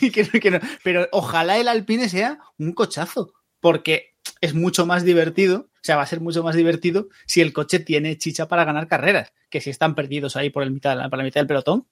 y 0.00 0.11
que 0.12 0.24
no- 0.24 0.40
que 0.40 0.50
no. 0.50 0.61
Pero 0.82 1.06
ojalá 1.12 1.59
el 1.59 1.68
Alpine 1.68 2.09
sea 2.09 2.40
un 2.59 2.72
cochazo. 2.72 3.32
Porque 3.61 4.15
es 4.46 4.54
mucho 4.54 4.87
más 4.87 5.04
divertido. 5.04 5.68
O 5.74 5.87
sea, 5.87 5.96
va 5.96 6.02
a 6.02 6.06
ser 6.06 6.20
mucho 6.20 6.42
más 6.42 6.56
divertido 6.56 7.09
si 7.26 7.40
el 7.40 7.52
coche 7.52 7.78
tiene 7.78 8.16
chicha 8.18 8.48
para 8.48 8.64
ganar 8.64 8.88
carreras. 8.88 9.32
Que 9.50 9.61
si 9.61 9.70
están 9.70 9.94
perdidos 9.94 10.35
ahí 10.37 10.50
por, 10.50 10.62
el 10.62 10.70
mitad, 10.72 10.96
por 11.09 11.18
la 11.18 11.24
mitad 11.24 11.40
del 11.40 11.46
pelotón. 11.46 11.87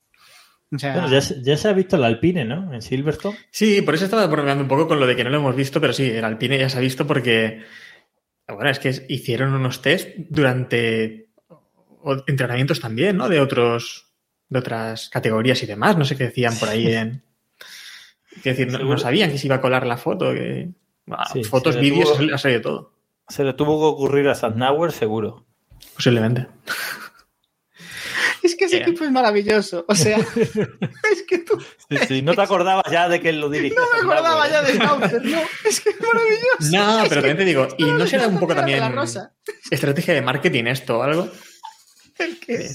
O 0.74 0.78
sea, 0.78 0.94
Bueno, 0.94 1.10
ya, 1.10 1.20
se- 1.20 1.40
ya 1.42 1.56
se 1.56 1.68
ha 1.68 1.72
visto 1.72 1.96
el 1.96 2.04
Alpine, 2.04 2.44
¿no? 2.44 2.72
En 2.74 2.82
Silverstone. 2.82 3.36
Sí, 3.50 3.82
por 3.82 3.94
eso 3.94 4.04
estaba 4.06 4.26
bromeando 4.26 4.62
un 4.64 4.68
poco 4.68 4.88
con 4.88 4.98
lo 4.98 5.06
de 5.06 5.14
que 5.14 5.22
no 5.22 5.30
lo 5.30 5.36
hemos 5.36 5.54
visto, 5.54 5.80
pero 5.80 5.92
sí, 5.92 6.10
el 6.10 6.24
Alpine 6.24 6.58
ya 6.58 6.68
se 6.68 6.78
ha 6.78 6.80
visto 6.80 7.06
porque, 7.06 7.62
bueno, 8.48 8.70
es 8.70 8.78
que 8.80 9.04
hicieron 9.08 9.52
unos 9.54 9.82
test 9.82 10.08
durante 10.30 11.28
entrenamientos 12.26 12.80
también, 12.80 13.16
¿no? 13.16 13.28
De 13.28 13.40
otros, 13.40 14.08
de 14.48 14.58
otras 14.58 15.08
categorías 15.10 15.62
y 15.62 15.66
demás, 15.66 15.96
no 15.96 16.04
sé 16.04 16.16
qué 16.16 16.24
decían 16.24 16.54
por 16.58 16.68
ahí 16.68 16.86
en... 16.94 17.22
Es 18.36 18.42
decir, 18.42 18.66
no, 18.72 18.78
no 18.80 18.98
sabían 18.98 19.30
que 19.30 19.38
se 19.38 19.46
iba 19.46 19.56
a 19.56 19.60
colar 19.60 19.86
la 19.86 19.96
foto, 19.96 20.32
que... 20.34 20.70
Sí, 21.32 21.44
fotos, 21.44 21.76
vídeos, 21.78 22.18
ha 22.32 22.38
salido 22.38 22.60
todo, 22.62 22.92
Se 23.28 23.44
le 23.44 23.52
tuvo 23.52 23.78
que 23.80 23.94
ocurrir 23.94 24.28
a 24.28 24.34
Sandauer, 24.34 24.92
seguro. 24.92 25.44
posiblemente. 25.94 26.46
es 28.42 28.56
que 28.56 28.66
ese 28.66 28.76
Eh. 28.78 28.82
equipo 28.82 29.04
es 29.04 29.10
maravilloso. 29.10 29.84
O 29.88 29.94
sea, 29.94 30.18
es 30.36 31.22
que 31.28 31.38
tú 31.38 31.58
Sí, 31.88 31.96
sí, 32.08 32.22
no 32.22 32.34
te 32.34 32.42
acordabas 32.42 32.84
ya 32.90 33.08
de 33.08 33.20
que 33.20 33.30
él 33.30 33.40
lo 33.40 33.48
dirigía. 33.48 33.78
no 34.02 34.06
me 34.08 34.12
acordaba 34.14 34.48
ya 34.48 34.64
Sandauer, 34.66 35.10
de 35.10 35.18
Schnauzer, 35.20 35.24
no. 35.24 35.40
Es 35.68 35.80
que 35.80 35.90
es 35.90 35.96
maravilloso. 36.00 36.70
No, 36.72 37.02
Es 37.02 37.08
pero 37.08 37.22
que- 37.22 37.28
también 37.28 37.36
te 37.38 37.44
digo, 37.44 37.68
y 37.78 37.84
no 37.84 38.06
será 38.06 38.28
un 38.28 38.38
poco 38.38 38.52
de 38.54 38.60
también 38.60 38.80
la 38.80 38.90
rosa. 38.90 39.32
estrategia 39.70 40.14
de 40.14 40.22
marketing 40.22 40.64
esto 40.66 40.98
o 40.98 41.02
algo. 41.02 41.28
¿El 42.18 42.38
qué? 42.38 42.70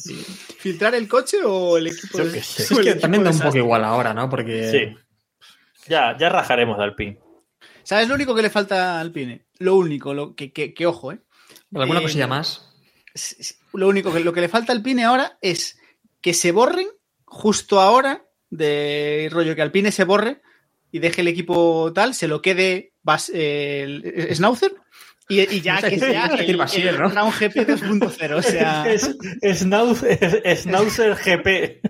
¿Filtrar 0.58 0.96
el 0.96 1.08
coche 1.08 1.38
o 1.46 1.78
el 1.78 1.88
equipo? 1.88 2.18
Yo 2.18 2.26
de- 2.26 2.32
qué 2.34 2.44
sé. 2.44 2.63
Es 2.63 2.80
que 2.80 2.96
también 2.96 3.24
da 3.24 3.30
un 3.32 3.39
poco 3.39 3.58
igual 3.58 3.84
ahora, 3.86 4.13
¿no? 4.13 4.30
Porque... 4.30 4.70
Sí. 4.70 4.98
Ya, 5.88 6.18
ya 6.18 6.30
rajaremos 6.30 6.78
de 6.78 6.84
Alpine. 6.84 7.20
¿Sabes 7.89 8.08
lo 8.08 8.13
único 8.13 8.36
que 8.36 8.43
le 8.43 8.52
falta 8.52 8.97
a 8.97 8.99
Alpine? 9.02 9.47
Lo 9.58 9.75
único, 9.78 10.13
lo 10.13 10.36
que, 10.36 10.52
que- 10.54 10.75
que 10.75 10.86
ojo, 10.86 11.12
¿eh? 11.12 11.19
¿Alguna 11.73 12.02
Eh, 12.02 12.04
cosilla 12.04 12.28
más? 12.28 12.69
Lo 13.73 13.88
único 13.88 14.13
que 14.13 14.19
lo 14.19 14.32
que 14.32 14.41
le 14.41 14.47
falta 14.47 14.71
a 14.71 14.75
Alpine 14.75 15.04
ahora 15.06 15.39
es 15.41 15.80
que 16.21 16.36
se 16.36 16.52
borren 16.52 16.88
justo 17.25 17.82
ahora 17.82 18.28
de 18.52 19.28
rollo 19.32 19.56
que 19.56 19.63
Alpine 19.63 19.91
se 19.91 20.04
borre 20.04 20.39
y 20.91 20.99
deje 20.99 21.21
el 21.21 21.30
equipo 21.30 21.91
tal, 21.91 22.13
se 22.13 22.28
lo 22.28 22.43
quede 22.43 22.93
Bas- 23.04 23.32
eh, 23.34 23.82
el- 23.82 24.36
Schnauzer 24.36 24.71
y, 25.28 25.41
y 25.41 25.62
ya 25.62 25.82
que 25.82 25.97
sea 25.97 26.28
el, 26.28 26.58
Basier, 26.58 26.88
el 26.89 26.99
¿no? 26.99 27.10
Brown 27.10 27.32
GP 27.32 27.56
2.0, 27.67 28.36
o 28.36 28.41
sea, 28.43 28.86
Es, 29.41 29.60
Schnauzer 29.62 31.15
GP. 31.15 31.82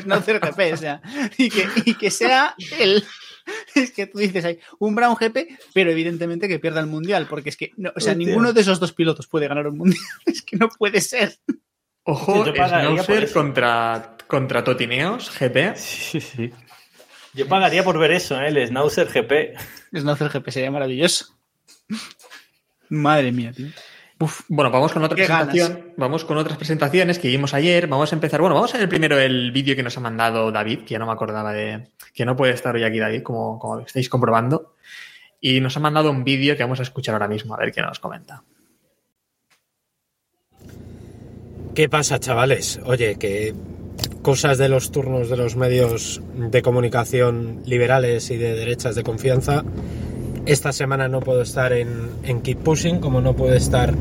Schnauzer 0.00 0.40
GP, 0.40 0.72
o 0.72 0.76
sea, 0.78 1.02
y 1.36 1.50
que, 1.50 1.68
y 1.84 1.94
que 1.94 2.10
sea 2.10 2.54
el 2.78 3.04
es 3.74 3.92
que 3.92 4.06
tú 4.06 4.18
dices 4.18 4.44
ahí 4.44 4.58
un 4.78 4.94
Brown 4.94 5.16
GP, 5.16 5.58
pero 5.74 5.90
evidentemente 5.90 6.48
que 6.48 6.58
pierda 6.58 6.80
el 6.80 6.86
mundial, 6.86 7.26
porque 7.28 7.50
es 7.50 7.56
que 7.56 7.72
no, 7.76 7.90
o 7.94 8.00
sea, 8.00 8.12
Hostia. 8.12 8.26
ninguno 8.26 8.52
de 8.52 8.60
esos 8.60 8.80
dos 8.80 8.92
pilotos 8.92 9.26
puede 9.26 9.48
ganar 9.48 9.66
un 9.66 9.78
mundial, 9.78 10.02
es 10.26 10.42
que 10.42 10.56
no 10.56 10.68
puede 10.68 11.00
ser. 11.00 11.36
Ojo, 12.04 12.44
eso. 12.44 13.32
contra, 13.32 14.16
contra 14.26 14.64
Totineos, 14.64 15.30
GP. 15.38 15.76
Sí, 15.76 16.20
sí. 16.20 16.50
Yo 17.34 17.46
pagaría 17.46 17.84
por 17.84 17.98
ver 17.98 18.10
eso, 18.10 18.40
¿eh? 18.40 18.48
el 18.48 18.66
Schnauzer 18.66 19.06
GP. 19.06 19.56
Schnauzer 19.96 20.28
GP 20.28 20.50
sería 20.50 20.70
maravilloso. 20.70 21.38
Madre 22.88 23.32
mía, 23.32 23.52
tío. 23.52 23.68
Uf, 24.22 24.42
bueno, 24.46 24.70
vamos 24.70 24.92
con 24.92 25.02
otra. 25.02 25.48
Vamos 25.96 26.24
con 26.24 26.38
otras 26.38 26.56
presentaciones 26.56 27.18
que 27.18 27.26
vimos 27.26 27.54
ayer. 27.54 27.88
Vamos 27.88 28.12
a 28.12 28.14
empezar. 28.14 28.40
Bueno, 28.40 28.54
vamos 28.54 28.72
a 28.72 28.78
ver 28.78 28.88
primero 28.88 29.18
el 29.18 29.50
vídeo 29.50 29.74
que 29.74 29.82
nos 29.82 29.96
ha 29.96 30.00
mandado 30.00 30.52
David, 30.52 30.84
que 30.84 30.92
ya 30.92 31.00
no 31.00 31.06
me 31.06 31.12
acordaba 31.12 31.52
de. 31.52 31.88
que 32.14 32.24
no 32.24 32.36
puede 32.36 32.52
estar 32.52 32.72
hoy 32.72 32.84
aquí 32.84 33.00
David, 33.00 33.24
como, 33.24 33.58
como 33.58 33.80
estáis 33.80 34.08
comprobando. 34.08 34.76
Y 35.40 35.60
nos 35.60 35.76
ha 35.76 35.80
mandado 35.80 36.12
un 36.12 36.22
vídeo 36.22 36.56
que 36.56 36.62
vamos 36.62 36.78
a 36.78 36.84
escuchar 36.84 37.16
ahora 37.16 37.26
mismo, 37.26 37.54
a 37.54 37.56
ver 37.58 37.72
qué 37.72 37.82
nos 37.82 37.98
comenta. 37.98 38.44
¿Qué 41.74 41.88
pasa, 41.88 42.20
chavales? 42.20 42.78
Oye, 42.84 43.16
que 43.16 43.52
cosas 44.22 44.56
de 44.56 44.68
los 44.68 44.92
turnos 44.92 45.30
de 45.30 45.36
los 45.36 45.56
medios 45.56 46.22
de 46.36 46.62
comunicación 46.62 47.62
liberales 47.66 48.30
y 48.30 48.36
de 48.36 48.54
derechas 48.54 48.94
de 48.94 49.02
confianza. 49.02 49.64
Esta 50.46 50.72
semana 50.72 51.08
no 51.08 51.20
puedo 51.20 51.42
estar 51.42 51.72
en, 51.72 52.10
en 52.24 52.40
Keep 52.40 52.58
Pushing, 52.58 52.98
como 52.98 53.20
no 53.20 53.34
puedo 53.34 53.54
estar 53.54 53.94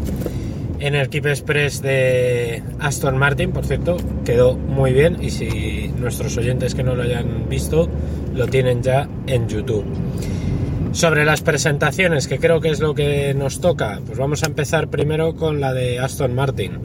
en 0.81 0.95
el 0.95 1.09
Keep 1.09 1.27
Express 1.27 1.81
de 1.83 2.63
Aston 2.79 3.15
Martin, 3.15 3.51
por 3.51 3.65
cierto, 3.65 3.97
quedó 4.25 4.55
muy 4.55 4.93
bien 4.93 5.17
y 5.21 5.29
si 5.29 5.93
nuestros 5.99 6.35
oyentes 6.37 6.73
que 6.73 6.83
no 6.83 6.95
lo 6.95 7.03
hayan 7.03 7.47
visto 7.47 7.87
lo 8.33 8.47
tienen 8.47 8.81
ya 8.81 9.07
en 9.27 9.47
YouTube. 9.47 9.85
Sobre 10.91 11.23
las 11.23 11.41
presentaciones, 11.41 12.27
que 12.27 12.39
creo 12.39 12.59
que 12.59 12.69
es 12.69 12.79
lo 12.79 12.95
que 12.95 13.33
nos 13.35 13.61
toca, 13.61 14.01
pues 14.05 14.17
vamos 14.17 14.41
a 14.41 14.47
empezar 14.47 14.87
primero 14.87 15.35
con 15.35 15.61
la 15.61 15.71
de 15.71 15.99
Aston 15.99 16.33
Martin. 16.33 16.79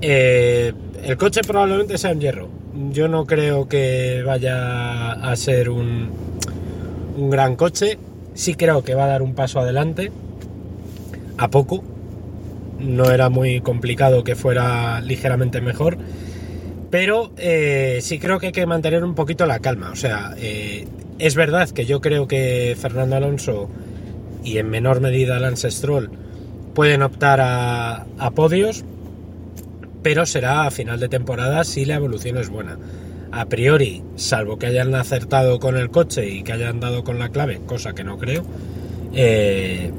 Eh, 0.00 0.72
el 1.04 1.16
coche 1.16 1.40
probablemente 1.44 1.98
sea 1.98 2.12
un 2.12 2.20
hierro. 2.20 2.48
Yo 2.92 3.08
no 3.08 3.26
creo 3.26 3.68
que 3.68 4.22
vaya 4.24 5.10
a 5.12 5.34
ser 5.34 5.70
un, 5.70 6.10
un 7.16 7.30
gran 7.30 7.56
coche. 7.56 7.98
Sí 8.38 8.54
creo 8.54 8.84
que 8.84 8.94
va 8.94 9.02
a 9.02 9.08
dar 9.08 9.22
un 9.22 9.34
paso 9.34 9.58
adelante. 9.58 10.12
A 11.38 11.50
poco. 11.50 11.82
No 12.78 13.10
era 13.10 13.30
muy 13.30 13.60
complicado 13.60 14.22
que 14.22 14.36
fuera 14.36 15.00
ligeramente 15.00 15.60
mejor. 15.60 15.98
Pero 16.88 17.32
eh, 17.36 17.98
sí 18.00 18.20
creo 18.20 18.38
que 18.38 18.46
hay 18.46 18.52
que 18.52 18.64
mantener 18.64 19.02
un 19.02 19.16
poquito 19.16 19.44
la 19.44 19.58
calma. 19.58 19.90
O 19.90 19.96
sea, 19.96 20.36
eh, 20.38 20.86
es 21.18 21.34
verdad 21.34 21.68
que 21.70 21.84
yo 21.84 22.00
creo 22.00 22.28
que 22.28 22.76
Fernando 22.80 23.16
Alonso 23.16 23.68
y 24.44 24.58
en 24.58 24.70
menor 24.70 25.00
medida 25.00 25.40
Lance 25.40 25.72
Stroll 25.72 26.08
pueden 26.74 27.02
optar 27.02 27.40
a, 27.40 28.06
a 28.18 28.30
podios, 28.30 28.84
pero 30.04 30.26
será 30.26 30.64
a 30.64 30.70
final 30.70 31.00
de 31.00 31.08
temporada 31.08 31.64
si 31.64 31.84
la 31.84 31.96
evolución 31.96 32.36
es 32.36 32.50
buena. 32.50 32.78
A 33.30 33.46
priori, 33.46 34.02
salvo 34.16 34.58
que 34.58 34.66
hayan 34.66 34.94
acertado 34.94 35.60
con 35.60 35.76
el 35.76 35.90
coche 35.90 36.28
y 36.28 36.42
que 36.42 36.52
hayan 36.52 36.80
dado 36.80 37.04
con 37.04 37.18
la 37.18 37.28
clave, 37.28 37.60
cosa 37.66 37.94
que 37.94 38.04
no 38.04 38.18
creo, 38.18 38.42
eh, 39.14 39.90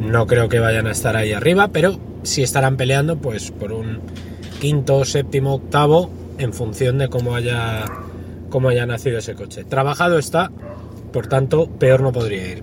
no 0.00 0.26
creo 0.26 0.48
que 0.48 0.60
vayan 0.60 0.86
a 0.86 0.92
estar 0.92 1.16
ahí 1.16 1.32
arriba, 1.32 1.68
pero 1.68 1.98
sí 2.22 2.42
estarán 2.42 2.76
peleando 2.76 3.16
pues 3.16 3.50
por 3.50 3.72
un 3.72 4.00
quinto, 4.60 5.04
séptimo, 5.04 5.54
octavo 5.54 6.10
en 6.38 6.52
función 6.52 6.98
de 6.98 7.08
cómo 7.08 7.34
haya 7.34 7.84
cómo 8.50 8.70
nacido 8.70 9.18
ese 9.18 9.34
coche. 9.34 9.64
Trabajado 9.64 10.18
está, 10.18 10.50
por 11.12 11.26
tanto, 11.26 11.68
peor 11.68 12.00
no 12.00 12.12
podría 12.12 12.46
ir. 12.46 12.62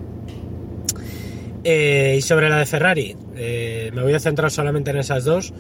Eh, 1.63 2.15
y 2.17 2.21
sobre 2.21 2.49
la 2.49 2.57
de 2.57 2.65
Ferrari, 2.65 3.15
eh, 3.36 3.91
me 3.93 4.01
voy 4.01 4.13
a 4.13 4.19
centrar 4.19 4.51
solamente 4.51 4.91
en 4.91 4.97
esas 4.97 5.23
dos. 5.23 5.53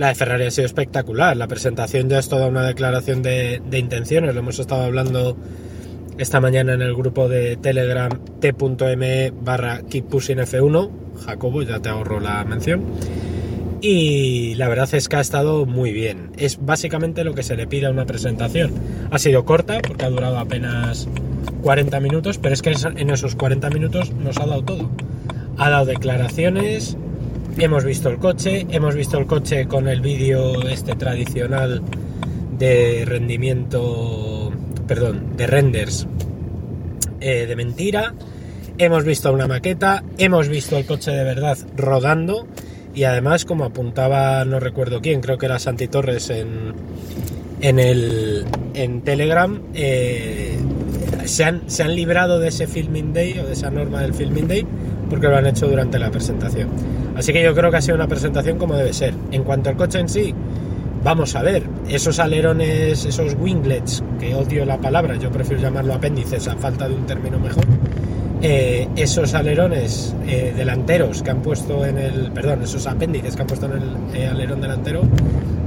La 0.00 0.08
de 0.08 0.14
Ferrari 0.14 0.46
ha 0.46 0.50
sido 0.50 0.64
espectacular. 0.64 1.36
La 1.36 1.46
presentación 1.46 2.08
ya 2.08 2.20
es 2.20 2.30
toda 2.30 2.46
una 2.46 2.62
declaración 2.62 3.22
de, 3.22 3.60
intenciones. 3.70 4.32
Lo 4.32 4.40
hemos 4.40 4.58
estado 4.58 4.84
hablando 4.84 5.36
esta 6.16 6.40
mañana 6.40 6.72
en 6.72 6.80
el 6.80 6.94
grupo 6.94 7.28
de 7.28 7.58
Telegram 7.58 8.10
t.me 8.40 9.30
barra 9.30 9.82
Keep 9.82 10.06
Pushing 10.06 10.38
F1. 10.38 10.90
Jacobo, 11.26 11.60
ya 11.60 11.80
te 11.80 11.90
ahorro 11.90 12.18
la 12.18 12.42
mención. 12.46 12.82
Y 13.82 14.54
la 14.54 14.68
verdad 14.68 14.88
es 14.94 15.06
que 15.06 15.16
ha 15.16 15.20
estado 15.20 15.66
muy 15.66 15.92
bien. 15.92 16.30
Es 16.38 16.64
básicamente 16.64 17.22
lo 17.22 17.34
que 17.34 17.42
se 17.42 17.54
le 17.54 17.66
pide 17.66 17.84
a 17.84 17.90
una 17.90 18.06
presentación. 18.06 18.72
Ha 19.10 19.18
sido 19.18 19.44
corta 19.44 19.80
porque 19.86 20.06
ha 20.06 20.08
durado 20.08 20.38
apenas 20.38 21.08
40 21.60 22.00
minutos, 22.00 22.38
pero 22.38 22.54
es 22.54 22.62
que 22.62 22.72
en 22.72 23.10
esos 23.10 23.34
40 23.34 23.68
minutos 23.68 24.14
nos 24.14 24.38
ha 24.38 24.46
dado 24.46 24.64
todo. 24.64 24.90
Ha 25.58 25.68
dado 25.68 25.84
declaraciones, 25.84 26.96
hemos 27.58 27.84
visto 27.84 28.08
el 28.08 28.18
coche, 28.18 28.66
hemos 28.70 28.94
visto 28.94 29.18
el 29.18 29.26
coche 29.26 29.66
con 29.66 29.88
el 29.88 30.00
vídeo 30.00 30.68
este 30.68 30.94
tradicional 30.94 31.82
de 32.58 33.04
rendimiento, 33.06 34.52
perdón, 34.86 35.36
de 35.36 35.46
renders 35.46 36.06
eh, 37.20 37.46
de 37.46 37.56
mentira, 37.56 38.14
hemos 38.78 39.04
visto 39.04 39.32
una 39.32 39.46
maqueta, 39.46 40.02
hemos 40.18 40.48
visto 40.48 40.76
el 40.76 40.86
coche 40.86 41.10
de 41.10 41.24
verdad 41.24 41.58
rodando 41.76 42.46
y 42.94 43.04
además 43.04 43.44
como 43.44 43.64
apuntaba 43.64 44.44
no 44.44 44.60
recuerdo 44.60 45.00
quién, 45.00 45.20
creo 45.20 45.38
que 45.38 45.46
era 45.46 45.58
Santi 45.58 45.88
Torres 45.88 46.30
en, 46.30 46.74
en, 47.60 47.78
el, 47.78 48.46
en 48.74 49.02
Telegram, 49.02 49.60
eh, 49.74 50.58
se, 51.24 51.44
han, 51.44 51.70
se 51.70 51.82
han 51.82 51.94
librado 51.94 52.38
de 52.38 52.48
ese 52.48 52.66
filming 52.66 53.12
day 53.12 53.38
o 53.38 53.46
de 53.46 53.52
esa 53.52 53.70
norma 53.70 54.00
del 54.02 54.14
filming 54.14 54.48
day 54.48 54.66
porque 55.08 55.28
lo 55.28 55.36
han 55.36 55.46
hecho 55.46 55.66
durante 55.68 55.98
la 55.98 56.10
presentación. 56.10 56.68
Así 57.20 57.34
que 57.34 57.42
yo 57.42 57.54
creo 57.54 57.70
que 57.70 57.76
ha 57.76 57.82
sido 57.82 57.96
una 57.96 58.08
presentación 58.08 58.56
como 58.56 58.74
debe 58.74 58.94
ser. 58.94 59.12
En 59.30 59.44
cuanto 59.44 59.68
al 59.68 59.76
coche 59.76 59.98
en 59.98 60.08
sí, 60.08 60.34
vamos 61.04 61.36
a 61.36 61.42
ver, 61.42 61.64
esos 61.86 62.18
alerones, 62.18 63.04
esos 63.04 63.36
winglets, 63.38 64.02
que 64.18 64.34
odio 64.34 64.64
la 64.64 64.78
palabra, 64.78 65.16
yo 65.16 65.30
prefiero 65.30 65.60
llamarlo 65.60 65.92
apéndices 65.92 66.48
a 66.48 66.56
falta 66.56 66.88
de 66.88 66.94
un 66.94 67.04
término 67.04 67.38
mejor, 67.38 67.66
eh, 68.40 68.88
esos 68.96 69.34
alerones 69.34 70.14
eh, 70.26 70.54
delanteros 70.56 71.22
que 71.22 71.30
han 71.30 71.42
puesto 71.42 71.84
en 71.84 71.98
el, 71.98 72.32
perdón, 72.32 72.62
esos 72.62 72.86
apéndices 72.86 73.36
que 73.36 73.42
han 73.42 73.48
puesto 73.48 73.66
en 73.66 73.72
el 73.72 74.16
eh, 74.16 74.26
alerón 74.26 74.62
delantero, 74.62 75.02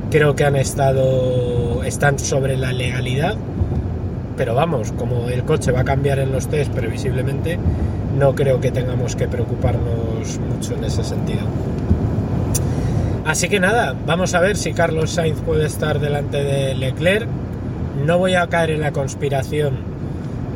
creo 0.10 0.36
que 0.36 0.46
han 0.46 0.56
estado, 0.56 1.84
están 1.84 2.18
sobre 2.18 2.58
la 2.58 2.74
legalidad, 2.74 3.38
pero 4.36 4.56
vamos, 4.56 4.92
como 4.94 5.30
el 5.30 5.44
coche 5.44 5.72
va 5.72 5.82
a 5.82 5.86
cambiar 5.86 6.20
en 6.20 6.32
los 6.32 6.48
test 6.48 6.72
previsiblemente, 6.72 7.58
no 8.18 8.36
creo 8.36 8.60
que 8.60 8.72
tengamos 8.72 9.16
que 9.16 9.28
preocuparnos 9.28 10.40
mucho 10.40 10.76
en 10.76 10.84
ese 10.84 11.04
sentido. 11.04 11.42
Así 13.26 13.48
que 13.48 13.60
nada, 13.60 13.96
vamos 14.06 14.34
a 14.34 14.42
ver 14.42 14.58
si 14.58 14.74
Carlos 14.74 15.12
Sainz 15.12 15.40
puede 15.40 15.66
estar 15.66 16.00
delante 16.00 16.44
de 16.44 16.76
Leclerc. 16.76 17.28
No 18.06 18.18
voy 18.18 18.36
a 18.36 18.48
caer 18.48 18.72
en 18.72 18.82
la 18.82 18.92
conspiración 18.92 19.78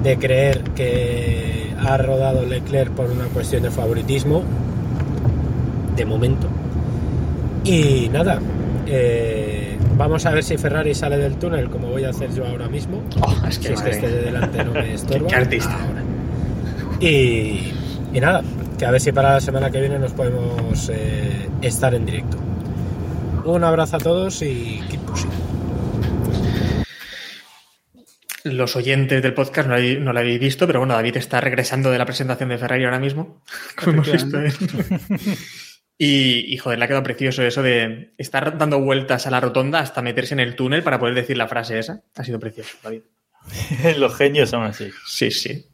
de 0.03 0.17
creer 0.17 0.61
que 0.75 1.73
ha 1.79 1.97
rodado 1.97 2.45
Leclerc 2.45 2.91
por 2.91 3.09
una 3.09 3.25
cuestión 3.25 3.63
de 3.63 3.71
favoritismo, 3.71 4.43
de 5.95 6.05
momento. 6.05 6.47
Y 7.63 8.09
nada, 8.09 8.39
eh, 8.85 9.56
vamos 9.97 10.25
a 10.25 10.31
ver 10.31 10.43
si 10.43 10.57
Ferrari 10.57 10.93
sale 10.93 11.17
del 11.17 11.37
túnel, 11.37 11.69
como 11.69 11.87
voy 11.89 12.03
a 12.05 12.09
hacer 12.09 12.33
yo 12.33 12.45
ahora 12.45 12.67
mismo. 12.67 13.03
Oh, 13.21 13.47
es 13.47 13.57
que, 13.57 13.67
si 13.67 13.73
es 13.73 13.81
que 13.81 13.89
este 13.89 14.07
de 14.09 14.21
delante 14.23 14.63
no 14.63 14.71
me 14.71 14.93
estorba. 14.93 15.27
Qué 15.27 15.35
artista. 15.35 15.73
Ahora. 15.73 16.03
Y, 16.99 17.73
y, 18.13 18.19
nada, 18.19 18.43
que 18.77 18.85
a 18.85 18.91
ver 18.91 19.01
si 19.01 19.11
para 19.11 19.33
la 19.33 19.41
semana 19.41 19.69
que 19.69 19.79
viene 19.79 19.99
nos 19.99 20.13
podemos 20.13 20.89
eh, 20.89 21.49
estar 21.61 21.93
en 21.93 22.05
directo. 22.05 22.37
Un 23.45 23.63
abrazo 23.63 23.97
a 23.97 23.99
todos 23.99 24.41
y 24.41 24.81
keep 24.89 25.01
pushing. 25.01 25.29
Los 28.43 28.75
oyentes 28.75 29.21
del 29.21 29.33
podcast 29.33 29.67
no, 29.67 29.75
hay, 29.75 29.99
no 29.99 30.13
lo 30.13 30.19
habéis 30.19 30.39
visto, 30.39 30.67
pero 30.67 30.79
bueno, 30.79 30.93
David 30.93 31.17
está 31.17 31.41
regresando 31.41 31.91
de 31.91 31.97
la 31.97 32.05
presentación 32.05 32.49
de 32.49 32.57
Ferrari 32.57 32.85
ahora 32.85 32.99
mismo. 32.99 33.41
Como 33.75 34.03
hemos 34.03 34.11
visto. 34.11 34.37
Y, 35.97 36.53
y, 36.53 36.57
joder, 36.57 36.79
le 36.79 36.85
ha 36.85 36.87
quedado 36.87 37.03
precioso 37.03 37.43
eso 37.43 37.63
de 37.63 38.13
estar 38.17 38.57
dando 38.57 38.79
vueltas 38.79 39.25
a 39.25 39.31
la 39.31 39.39
rotonda 39.39 39.79
hasta 39.79 40.01
meterse 40.01 40.33
en 40.33 40.39
el 40.39 40.55
túnel 40.55 40.83
para 40.83 40.99
poder 40.99 41.15
decir 41.15 41.37
la 41.37 41.47
frase 41.47 41.79
esa. 41.79 42.01
Ha 42.15 42.23
sido 42.23 42.39
precioso, 42.39 42.77
David. 42.83 43.01
Los 43.97 44.15
genios 44.15 44.49
son 44.49 44.63
así. 44.63 44.89
Sí, 45.05 45.31
sí. 45.31 45.65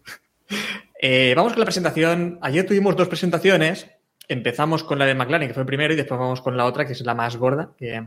Eh, 1.01 1.33
vamos 1.35 1.53
con 1.53 1.59
la 1.59 1.65
presentación. 1.65 2.39
Ayer 2.41 2.65
tuvimos 2.65 2.95
dos 2.95 3.07
presentaciones. 3.07 3.87
Empezamos 4.27 4.83
con 4.83 4.99
la 4.99 5.05
de 5.05 5.15
McLaren, 5.15 5.47
que 5.47 5.53
fue 5.53 5.63
el 5.63 5.67
primero, 5.67 5.93
y 5.93 5.97
después 5.97 6.19
vamos 6.19 6.41
con 6.41 6.55
la 6.55 6.65
otra, 6.65 6.85
que 6.85 6.93
es 6.93 7.01
la 7.01 7.13
más 7.13 7.35
gorda. 7.35 7.71
Que, 7.77 7.95
eh, 7.95 8.05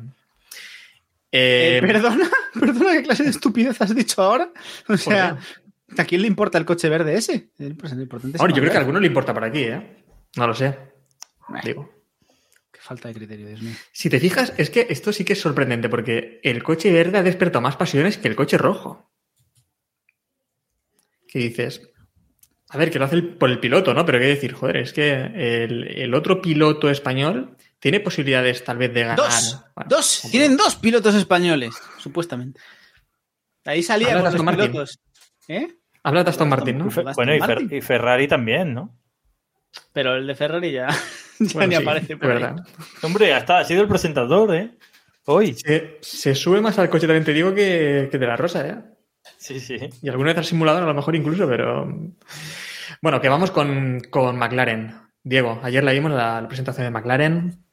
eh, 1.33 1.83
perdona, 1.83 2.31
perdona, 2.59 2.92
¿qué 2.92 3.02
clase 3.02 3.24
de 3.24 3.31
estupidez 3.31 3.81
has 3.83 3.94
dicho 3.94 4.22
ahora? 4.22 4.50
O 4.88 4.96
sea, 4.96 5.37
¿a 5.98 6.05
quién 6.05 6.22
le 6.22 6.29
importa 6.29 6.57
el 6.57 6.64
coche 6.64 6.88
verde 6.88 7.14
ese? 7.14 7.50
Pues 7.79 7.92
el 7.92 8.00
importante 8.00 8.38
es 8.38 8.40
Ahora, 8.40 8.55
yo 8.55 8.61
creo 8.61 8.70
que 8.70 8.79
a 8.79 8.81
alguno 8.81 9.00
le 9.00 9.07
importa 9.09 9.35
por 9.35 9.44
aquí, 9.44 9.64
¿eh? 9.64 10.05
No 10.37 10.46
lo 10.46 10.55
sé. 10.55 10.79
Digo. 11.62 11.95
Falta 12.87 13.09
de 13.09 13.14
criterio, 13.14 13.49
Dios 13.49 13.62
mío. 13.62 13.75
Si 13.90 14.09
te 14.09 14.20
fijas, 14.20 14.53
es 14.59 14.70
que 14.70 14.87
esto 14.90 15.12
sí 15.12 15.25
que 15.25 15.33
es 15.33 15.40
sorprendente, 15.40 15.88
porque 15.88 16.38
el 16.44 16.62
coche 16.62 16.92
verde 16.92 17.18
ha 17.18 17.25
despertado 17.25 17.61
más 17.61 17.75
pasiones 17.75 18.16
que 18.16 18.29
el 18.29 18.37
coche 18.37 18.59
rojo. 18.59 19.11
¿Qué 21.27 21.40
dices? 21.40 21.83
A 22.68 22.79
ver, 22.79 22.92
que 22.92 23.01
lo 23.01 23.07
hace 23.07 23.16
el, 23.16 23.35
por 23.35 23.51
el 23.51 23.59
piloto, 23.59 23.92
¿no? 23.92 24.07
Pero 24.07 24.20
qué 24.20 24.27
decir, 24.27 24.53
joder, 24.53 24.77
es 24.77 24.92
que 24.92 25.11
el, 25.11 25.83
el, 25.99 26.14
otro 26.14 26.40
piloto 26.40 26.88
español 26.88 27.57
tiene 27.81 27.99
posibilidades 27.99 28.62
tal 28.62 28.79
vez 28.79 28.94
de 28.94 29.01
ganar. 29.01 29.16
Dos, 29.16 29.61
bueno, 29.75 29.88
dos, 29.90 30.18
¿cómo? 30.22 30.31
tienen 30.31 30.57
dos 30.57 30.77
pilotos 30.77 31.16
españoles, 31.16 31.75
supuestamente. 31.99 32.61
Ahí 33.64 33.83
salían 33.83 34.22
los 34.22 34.33
pilotos. 34.33 35.01
¿Eh? 35.49 35.66
Habla 36.05 36.22
de 36.22 36.31
Aston 36.31 36.49
Martin, 36.49 36.79
¿no? 36.79 36.88
Bueno, 37.16 37.35
y, 37.35 37.40
Fer 37.40 37.62
y, 37.68 37.81
Ferrari 37.81 38.29
también, 38.29 38.75
¿no? 38.75 38.96
Pero 39.92 40.14
el 40.14 40.25
de 40.29 40.37
Ferrari 40.37 40.70
ya, 40.70 40.87
ya 41.40 41.53
bueno, 41.55 41.68
ni 41.68 41.77
sí, 41.77 41.83
aparece. 41.83 42.16
Por 42.16 42.29
verdad. 42.29 42.57
Hombre, 43.03 43.35
hasta 43.35 43.59
ha 43.59 43.64
sido 43.64 43.83
el 43.83 43.88
presentador, 43.88 44.55
¿eh? 44.55 44.70
Hoy. 45.27 45.55
Se, 45.55 45.99
se, 46.01 46.35
sube 46.35 46.61
más 46.61 46.79
al 46.79 46.88
coche, 46.88 47.07
también 47.07 47.25
te 47.25 47.33
digo, 47.33 47.55
que, 47.55 48.09
que 48.11 48.18
de 48.18 48.27
la 48.27 48.37
Rosa, 48.37 48.66
¿eh? 48.66 48.77
Sí, 49.38 49.61
sí. 49.61 49.77
Y 50.03 50.09
alguna 50.09 50.31
vez 50.31 50.38
al 50.38 50.44
simulador 50.44 50.83
a 50.83 50.87
lo 50.87 50.94
mejor 50.94 51.16
incluso, 51.16 51.49
pero... 51.49 51.87
Bueno, 53.03 53.20
que 53.20 53.29
vamos 53.29 53.51
con, 53.51 54.01
con 54.11 54.38
McLaren. 54.38 54.94
Diego, 55.22 55.61
ayer 55.62 55.83
la 55.83 55.92
vimos 55.92 56.12
la, 56.12 56.40
la 56.40 56.49
presentación 56.49 56.87
de 56.87 56.90
McLaren. 56.90 57.64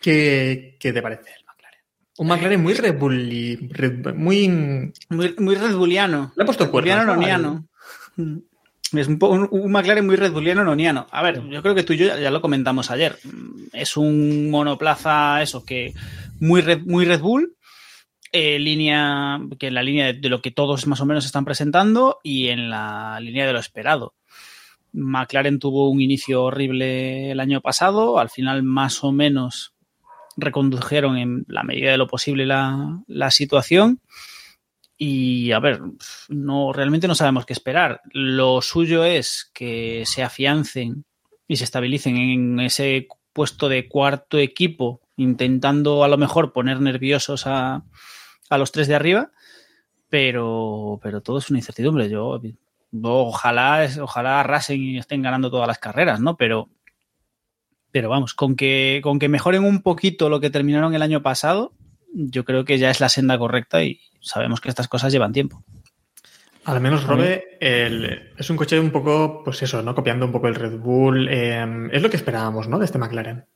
¿Qué, 0.00 0.76
¿Qué, 0.78 0.92
te 0.92 1.02
parece 1.02 1.30
el 1.30 1.44
McLaren? 1.46 1.80
Un 2.18 2.28
McLaren 2.28 2.62
muy 2.62 2.74
Red 2.74 2.98
Bull... 2.98 3.68
Red, 3.70 4.14
muy... 4.14 4.48
muy... 5.08 5.34
Muy 5.38 5.54
Red 5.54 5.74
Bulliano. 5.74 6.32
Le 6.36 6.42
ha 6.42 6.46
puesto 6.46 6.70
cuernos. 6.70 7.16
Red. 7.16 8.42
Es 8.92 9.08
un, 9.08 9.18
un, 9.20 9.48
un, 9.50 9.72
McLaren 9.72 10.06
muy 10.06 10.16
Red 10.16 10.32
Bulliano 10.32 10.64
noniano. 10.64 11.06
A 11.10 11.22
ver, 11.22 11.42
yo 11.48 11.62
creo 11.62 11.74
que 11.74 11.82
tú 11.82 11.92
y 11.92 11.96
yo 11.96 12.06
ya, 12.06 12.18
ya 12.20 12.30
lo 12.30 12.40
comentamos 12.40 12.90
ayer. 12.90 13.18
Es 13.72 13.96
un 13.96 14.50
monoplaza, 14.50 15.42
eso, 15.42 15.64
que 15.64 15.92
muy 16.40 16.60
Red, 16.60 16.82
muy 16.86 17.04
Red 17.04 17.20
Bull, 17.20 17.56
eh, 18.32 18.58
línea, 18.58 19.40
que 19.58 19.68
en 19.68 19.74
la 19.74 19.82
línea 19.82 20.06
de, 20.06 20.12
de, 20.14 20.28
lo 20.28 20.40
que 20.40 20.52
todos 20.52 20.86
más 20.86 21.00
o 21.00 21.06
menos 21.06 21.26
están 21.26 21.44
presentando 21.44 22.18
y 22.22 22.48
en 22.48 22.70
la 22.70 23.18
línea 23.20 23.46
de 23.46 23.52
lo 23.52 23.58
esperado. 23.58 24.14
McLaren 24.92 25.58
tuvo 25.58 25.90
un 25.90 26.00
inicio 26.00 26.44
horrible 26.44 27.32
el 27.32 27.40
año 27.40 27.60
pasado, 27.60 28.18
al 28.18 28.30
final 28.30 28.62
más 28.62 29.02
o 29.04 29.12
menos 29.12 29.74
recondujeron 30.36 31.16
en 31.16 31.44
la 31.48 31.62
medida 31.62 31.90
de 31.90 31.96
lo 31.96 32.06
posible 32.06 32.46
la, 32.46 33.02
la 33.06 33.30
situación 33.30 34.00
y 34.98 35.52
a 35.52 35.58
ver, 35.58 35.80
no 36.28 36.72
realmente 36.72 37.08
no 37.08 37.14
sabemos 37.14 37.44
qué 37.44 37.52
esperar. 37.52 38.00
Lo 38.12 38.62
suyo 38.62 39.04
es 39.04 39.50
que 39.52 40.04
se 40.06 40.22
afiancen 40.22 41.04
y 41.46 41.56
se 41.56 41.64
estabilicen 41.64 42.16
en 42.16 42.60
ese 42.60 43.08
puesto 43.32 43.68
de 43.68 43.88
cuarto 43.88 44.38
equipo, 44.38 45.02
intentando 45.16 46.02
a 46.02 46.08
lo 46.08 46.16
mejor 46.16 46.52
poner 46.52 46.80
nerviosos 46.80 47.46
a, 47.46 47.84
a 48.48 48.58
los 48.58 48.72
tres 48.72 48.88
de 48.88 48.94
arriba, 48.94 49.30
pero, 50.08 50.98
pero 51.02 51.20
todo 51.20 51.38
es 51.38 51.50
una 51.50 51.58
incertidumbre. 51.58 52.08
Yo, 52.08 52.40
ojalá, 53.02 53.86
ojalá 54.00 54.40
arrasen 54.40 54.80
y 54.80 54.98
estén 54.98 55.22
ganando 55.22 55.50
todas 55.50 55.68
las 55.68 55.78
carreras, 55.78 56.20
¿no? 56.20 56.36
Pero, 56.36 56.70
pero 57.90 58.08
vamos, 58.08 58.32
con 58.32 58.56
que, 58.56 59.00
con 59.02 59.18
que 59.18 59.28
mejoren 59.28 59.64
un 59.64 59.82
poquito 59.82 60.30
lo 60.30 60.40
que 60.40 60.50
terminaron 60.50 60.94
el 60.94 61.02
año 61.02 61.22
pasado, 61.22 61.72
yo 62.16 62.44
creo 62.44 62.64
que 62.64 62.78
ya 62.78 62.90
es 62.90 63.00
la 63.00 63.08
senda 63.08 63.38
correcta 63.38 63.82
y 63.82 64.00
sabemos 64.20 64.60
que 64.60 64.68
estas 64.68 64.88
cosas 64.88 65.12
llevan 65.12 65.32
tiempo. 65.32 65.62
Al 66.64 66.80
menos 66.80 67.06
Robe 67.06 67.58
el, 67.60 68.32
es 68.36 68.50
un 68.50 68.56
coche 68.56 68.80
un 68.80 68.90
poco, 68.90 69.42
pues 69.44 69.62
eso, 69.62 69.82
¿no? 69.82 69.94
Copiando 69.94 70.26
un 70.26 70.32
poco 70.32 70.48
el 70.48 70.56
Red 70.56 70.78
Bull. 70.78 71.28
eh, 71.28 71.88
es 71.92 72.02
lo 72.02 72.10
que 72.10 72.16
esperábamos, 72.16 72.68
¿no? 72.68 72.78
De 72.78 72.86
este 72.86 72.98
McLaren. 72.98 73.46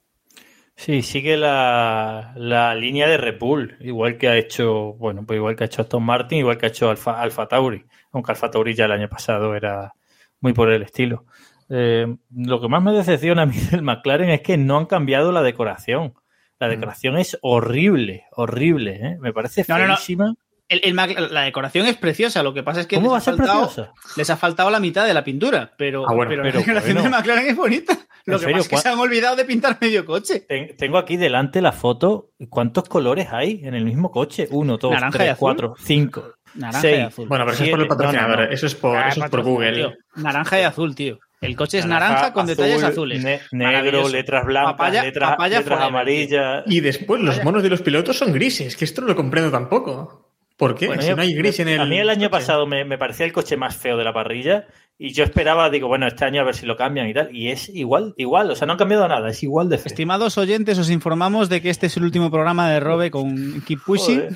Sí, 0.77 1.03
sigue 1.03 1.37
la, 1.37 2.33
la 2.37 2.75
línea 2.75 3.09
de 3.09 3.17
Red 3.17 3.39
Bull, 3.39 3.77
igual 3.81 4.17
que 4.17 4.29
ha 4.29 4.37
hecho, 4.37 4.95
bueno, 4.95 5.25
pues 5.27 5.39
igual 5.39 5.57
que 5.57 5.65
ha 5.65 5.67
hecho 5.67 5.83
Aston 5.83 6.03
Martin, 6.03 6.39
igual 6.39 6.57
que 6.57 6.67
ha 6.67 6.69
hecho 6.69 6.89
Alfa, 6.89 7.21
Alfa 7.21 7.49
Tauri, 7.49 7.85
aunque 8.13 8.33
Alfa 8.33 8.51
Tauri 8.51 8.75
ya 8.75 8.85
el 8.85 8.93
año 8.93 9.09
pasado 9.09 9.55
era 9.55 9.93
muy 10.41 10.53
por 10.53 10.71
el 10.71 10.83
estilo. 10.83 11.27
Eh, 11.69 12.17
lo 12.35 12.61
que 12.61 12.69
más 12.69 12.83
me 12.83 12.93
decepciona 12.93 13.43
a 13.43 13.47
mí 13.47 13.57
del 13.71 13.83
McLaren 13.83 14.31
es 14.31 14.41
que 14.41 14.57
no 14.57 14.79
han 14.79 14.87
cambiado 14.87 15.33
la 15.33 15.43
decoración. 15.43 16.15
La 16.61 16.69
Mm. 16.69 16.71
decoración 16.71 17.19
es 17.19 17.37
horrible, 17.43 18.25
horrible, 18.33 18.95
¿eh? 19.03 19.17
Me 19.21 19.33
parece 19.33 19.65
No, 19.69 19.79
no, 19.79 19.89
no. 19.89 19.97
feísima. 19.97 20.35
El- 20.69 20.83
el 20.85 20.95
Mac- 20.95 21.19
la 21.33 21.41
decoración 21.43 21.87
es 21.87 21.97
preciosa, 21.97 22.45
lo 22.45 22.55
que 22.55 22.63
pasa 22.63 22.81
es 22.83 22.87
que 22.87 22.95
¿Cómo 22.95 23.09
les, 23.09 23.13
va 23.13 23.17
a 23.17 23.19
ha 23.19 23.23
ser 23.23 23.35
faltado, 23.37 23.65
preciosa? 23.65 23.93
les 24.17 24.31
ha 24.31 24.37
faltado 24.37 24.71
la 24.71 24.79
mitad 24.79 25.05
de 25.05 25.15
la 25.15 25.25
pintura, 25.25 25.73
pero, 25.77 26.09
Ah, 26.09 26.15
bueno, 26.15 26.29
pero, 26.31 26.43
pero 26.45 26.55
la 26.55 26.61
decoración 26.61 26.95
bueno. 26.99 27.11
de 27.11 27.17
McLaren 27.17 27.47
es 27.49 27.57
bonita. 27.57 27.99
Lo 28.27 28.35
¿En 28.35 28.39
que 28.39 28.45
serio? 28.45 28.57
pasa 28.59 28.61
es 28.61 28.69
que 28.69 28.75
¿Cuál- 28.75 28.83
se 28.83 28.89
han 28.91 28.99
olvidado 29.01 29.35
de 29.37 29.45
pintar 29.47 29.79
medio 29.81 30.05
coche. 30.05 30.41
Ten- 30.47 30.77
Tengo 30.77 30.99
aquí 30.99 31.17
delante 31.17 31.61
la 31.63 31.73
foto. 31.73 32.29
¿Cuántos 32.51 32.85
colores 32.89 33.29
hay 33.33 33.63
en 33.65 33.75
el 33.75 33.85
mismo 33.85 34.13
coche? 34.13 34.47
Uno, 34.51 34.77
dos, 34.77 34.93
Naranja 34.93 35.09
y 35.17 35.19
tres, 35.19 35.29
azul. 35.31 35.39
cuatro, 35.41 35.75
cinco, 35.83 36.35
Naranja 36.55 36.81
seis. 36.83 36.99
y 36.99 37.01
azul. 37.01 37.27
Bueno, 37.29 37.45
pero 37.47 37.55
eso 37.55 37.65
es 37.65 37.71
por 37.71 37.81
el 37.81 37.89
patrocinador. 37.89 38.31
No, 38.31 38.37
no, 38.37 38.47
no. 38.49 38.53
Eso 38.53 38.67
es 38.67 38.75
por, 38.77 38.97
Ah, 38.97 39.01
eso 39.01 39.09
es 39.09 39.15
por 39.17 39.23
patrocinador, 39.41 39.73
Google. 39.75 39.89
tío. 39.97 40.23
Naranja 40.23 40.61
y 40.61 40.63
azul, 40.63 40.95
tío. 40.95 41.19
El 41.41 41.57
coche 41.57 41.79
es 41.79 41.87
naranja, 41.87 42.33
con 42.33 42.45
azul, 42.45 42.57
detalles 42.57 42.83
azules. 42.83 43.23
ne- 43.25 43.41
negro, 43.53 44.09
letras 44.09 44.45
blancas, 44.45 44.73
Papaya- 44.73 45.03
letras, 45.05 45.31
papaya 45.31 45.59
letras 45.61 45.79
forever, 45.79 45.89
amarillas. 45.89 46.63
Y 46.67 46.81
después 46.81 47.21
los 47.23 47.43
monos 47.43 47.63
de 47.63 47.71
los 47.71 47.81
pilotos 47.81 48.19
son 48.19 48.33
grises, 48.33 48.77
que 48.77 48.85
esto 48.85 49.01
no 49.01 49.07
lo 49.09 49.17
comprendo 49.17 49.51
tampoco. 49.51 50.29
¿Por 50.57 50.75
qué? 50.75 50.89
Bueno, 50.89 51.01
si 51.01 51.09
yo- 51.09 51.17
no 51.17 51.23
hay 51.23 51.33
gris 51.33 51.59
en 51.61 51.69
el. 51.69 51.81
A 51.81 51.87
mí 51.87 51.99
el 51.99 52.11
año 52.11 52.29
coche. 52.29 52.41
pasado 52.41 52.67
me, 52.67 52.85
me 52.85 52.99
parecía 52.99 53.25
el 53.25 53.33
coche 53.33 53.57
más 53.57 53.75
feo 53.77 53.97
de 53.97 54.05
la 54.05 54.13
parrilla 54.13 54.67
y 55.03 55.15
yo 55.15 55.25
esperaba, 55.25 55.71
digo, 55.71 55.89
bueno, 55.89 56.07
este 56.07 56.27
año 56.27 56.43
a 56.43 56.45
ver 56.45 56.55
si 56.55 56.67
lo 56.67 56.77
cambian 56.77 57.09
y 57.09 57.15
tal. 57.15 57.35
Y 57.35 57.49
es 57.49 57.71
igual, 57.71 58.13
igual, 58.19 58.51
o 58.51 58.55
sea, 58.55 58.67
no 58.67 58.73
han 58.75 58.79
cambiado 58.79 59.09
nada, 59.09 59.31
es 59.31 59.43
igual 59.43 59.71
de 59.71 59.79
feo. 59.79 59.87
Estimados 59.87 60.37
oyentes, 60.37 60.79
os 60.79 60.91
informamos 60.91 61.49
de 61.49 61.63
que 61.63 61.71
este 61.71 61.87
es 61.87 61.97
el 61.97 62.03
último 62.05 62.31
programa 62.31 62.71
de 62.71 62.81
Robe 62.81 63.11
con 63.11 63.63
Keep 63.63 63.81
Pushing, 63.87 64.17
Joder. 64.21 64.35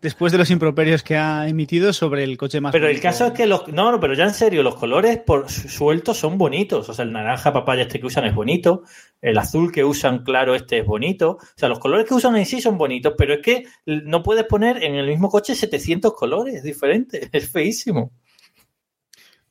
después 0.00 0.30
de 0.30 0.38
los 0.38 0.50
improperios 0.52 1.02
que 1.02 1.16
ha 1.16 1.48
emitido 1.48 1.92
sobre 1.92 2.22
el 2.22 2.36
coche 2.36 2.60
más 2.60 2.70
Pero 2.70 2.86
el 2.86 3.00
caso 3.00 3.26
es 3.26 3.32
que 3.32 3.46
los. 3.46 3.66
No, 3.66 3.90
no, 3.90 3.98
pero 3.98 4.14
ya 4.14 4.22
en 4.22 4.34
serio, 4.34 4.62
los 4.62 4.76
colores 4.76 5.18
por 5.18 5.50
su- 5.50 5.68
sueltos 5.68 6.16
son 6.16 6.38
bonitos. 6.38 6.88
O 6.88 6.94
sea, 6.94 7.04
el 7.04 7.10
naranja 7.12 7.52
papaya 7.52 7.82
este 7.82 7.98
que 7.98 8.06
usan 8.06 8.24
es 8.24 8.34
bonito. 8.36 8.84
El 9.20 9.36
azul 9.36 9.72
que 9.72 9.82
usan 9.82 10.22
claro 10.22 10.54
este 10.54 10.78
es 10.78 10.86
bonito. 10.86 11.38
O 11.40 11.56
sea, 11.56 11.68
los 11.68 11.80
colores 11.80 12.06
que 12.06 12.14
usan 12.14 12.36
en 12.36 12.46
sí 12.46 12.60
son 12.60 12.78
bonitos, 12.78 13.14
pero 13.18 13.34
es 13.34 13.40
que 13.42 13.64
no 13.84 14.22
puedes 14.22 14.44
poner 14.44 14.84
en 14.84 14.94
el 14.94 15.08
mismo 15.08 15.28
coche 15.28 15.56
700 15.56 16.14
colores 16.14 16.62
diferentes. 16.62 17.28
Es 17.32 17.50
feísimo. 17.50 18.12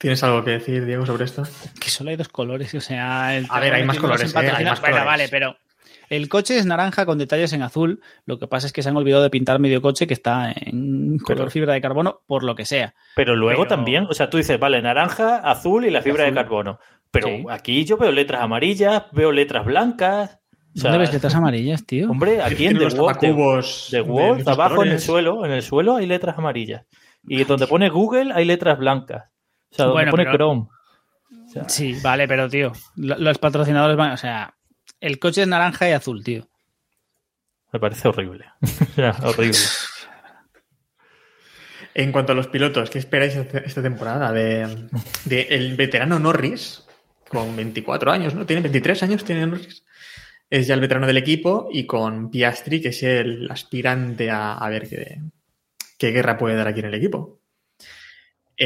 ¿Tienes 0.03 0.21
algo 0.21 0.43
que 0.43 0.51
decir, 0.51 0.85
Diego, 0.85 1.05
sobre 1.05 1.23
esto? 1.23 1.43
Que 1.79 1.89
solo 1.89 2.09
hay 2.09 2.17
dos 2.17 2.27
colores, 2.27 2.75
o 2.75 2.81
sea... 2.81 3.37
el 3.37 3.47
A 3.49 3.61
ver, 3.61 3.73
hay 3.73 3.85
más 3.85 3.97
colores, 3.97 4.35
eh, 4.35 4.37
hay 4.37 4.65
más 4.65 4.81
Bueno, 4.81 4.97
colores. 4.97 5.05
vale, 5.05 5.27
pero... 5.29 5.55
El 6.09 6.27
coche 6.27 6.57
es 6.57 6.65
naranja 6.65 7.05
con 7.05 7.17
detalles 7.17 7.53
en 7.53 7.61
azul. 7.61 8.01
Lo 8.25 8.37
que 8.37 8.45
pasa 8.47 8.67
es 8.67 8.73
que 8.73 8.83
se 8.83 8.89
han 8.89 8.97
olvidado 8.97 9.23
de 9.23 9.29
pintar 9.29 9.59
medio 9.59 9.81
coche 9.81 10.05
que 10.05 10.13
está 10.13 10.51
en 10.53 11.19
color 11.19 11.43
Pero- 11.45 11.51
fibra 11.51 11.73
de 11.73 11.79
carbono, 11.79 12.19
por 12.27 12.43
lo 12.43 12.53
que 12.53 12.65
sea. 12.65 12.93
Pero 13.15 13.37
luego 13.37 13.61
Pero- 13.63 13.69
también, 13.77 14.05
o 14.09 14.13
sea, 14.13 14.29
tú 14.29 14.35
dices, 14.35 14.59
vale, 14.59 14.81
naranja, 14.81 15.37
azul 15.37 15.85
y 15.85 15.89
la 15.89 16.01
fibra 16.01 16.23
Azul. 16.25 16.35
de 16.35 16.41
carbono. 16.41 16.79
Pero 17.09 17.27
Sí. 17.27 17.45
aquí 17.49 17.85
yo 17.85 17.95
veo 17.95 18.11
letras 18.11 18.41
amarillas, 18.41 19.03
veo 19.13 19.31
letras 19.31 19.63
blancas. 19.65 20.37
O 20.75 20.79
sea, 20.81 20.91
¿Dónde 20.91 21.05
ves 21.05 21.13
letras 21.13 21.33
amarillas, 21.35 21.85
tío? 21.85 22.11
Hombre, 22.11 22.41
aquí 22.41 22.65
en 22.67 22.77
The 22.77 22.83
de, 22.83 22.89
de 22.89 24.01
Wall, 24.01 24.37
muchos 24.39 24.47
abajo 24.49 24.83
en 24.83 24.91
el 24.91 24.99
suelo, 24.99 25.45
en 25.45 25.51
el 25.53 25.61
suelo 25.61 25.95
hay 25.95 26.07
letras 26.07 26.37
amarillas. 26.37 26.83
Y 27.25 27.45
donde 27.45 27.67
pone 27.67 27.87
Google 27.89 28.33
hay 28.33 28.43
letras 28.43 28.77
blancas. 28.77 29.32
O 29.73 29.75
sea, 29.75 29.85
donde 29.85 29.93
Bueno, 30.03 30.11
pone 30.11 30.23
pero- 30.25 30.35
Chrome. 30.37 30.67
Sí, 31.67 31.95
vale, 32.01 32.27
pero 32.27 32.49
tío, 32.49 32.71
lo- 32.95 33.17
los 33.17 33.37
patrocinadores 33.37 33.95
van... 33.97 34.11
O 34.13 34.17
sea, 34.17 34.55
el 34.99 35.19
coche 35.19 35.41
es 35.43 35.47
naranja 35.47 35.89
y 35.89 35.91
azul, 35.91 36.23
tío. 36.23 36.47
Me 37.71 37.79
parece 37.79 38.07
horrible. 38.07 38.45
O 38.61 38.95
sea, 38.95 39.15
horrible. 39.23 39.57
En 41.95 42.11
cuanto 42.11 42.31
a 42.31 42.35
los 42.35 42.47
pilotos, 42.47 42.89
¿qué 42.89 42.97
esperáis 42.99 43.35
esta 43.35 43.81
temporada? 43.83 44.31
De, 44.31 44.87
de 45.25 45.41
el 45.51 45.75
veterano 45.75 46.17
Norris, 46.19 46.85
con 47.29 47.55
24 47.55 48.11
años, 48.11 48.33
¿no? 48.33 48.45
Tiene 48.45 48.61
23 48.63 49.03
años, 49.03 49.23
tiene 49.23 49.45
Norris. 49.45 49.83
Es 50.49 50.67
ya 50.67 50.73
el 50.73 50.81
veterano 50.81 51.05
del 51.07 51.17
equipo 51.17 51.67
y 51.71 51.85
con 51.85 52.31
Piastri, 52.31 52.81
que 52.81 52.89
es 52.89 53.03
el 53.03 53.49
aspirante 53.49 54.29
a, 54.31 54.53
a 54.53 54.69
ver 54.69 54.87
qué, 54.89 55.19
qué 55.97 56.11
guerra 56.11 56.37
puede 56.37 56.55
dar 56.55 56.67
aquí 56.67 56.79
en 56.79 56.87
el 56.87 56.93
equipo. 56.95 57.41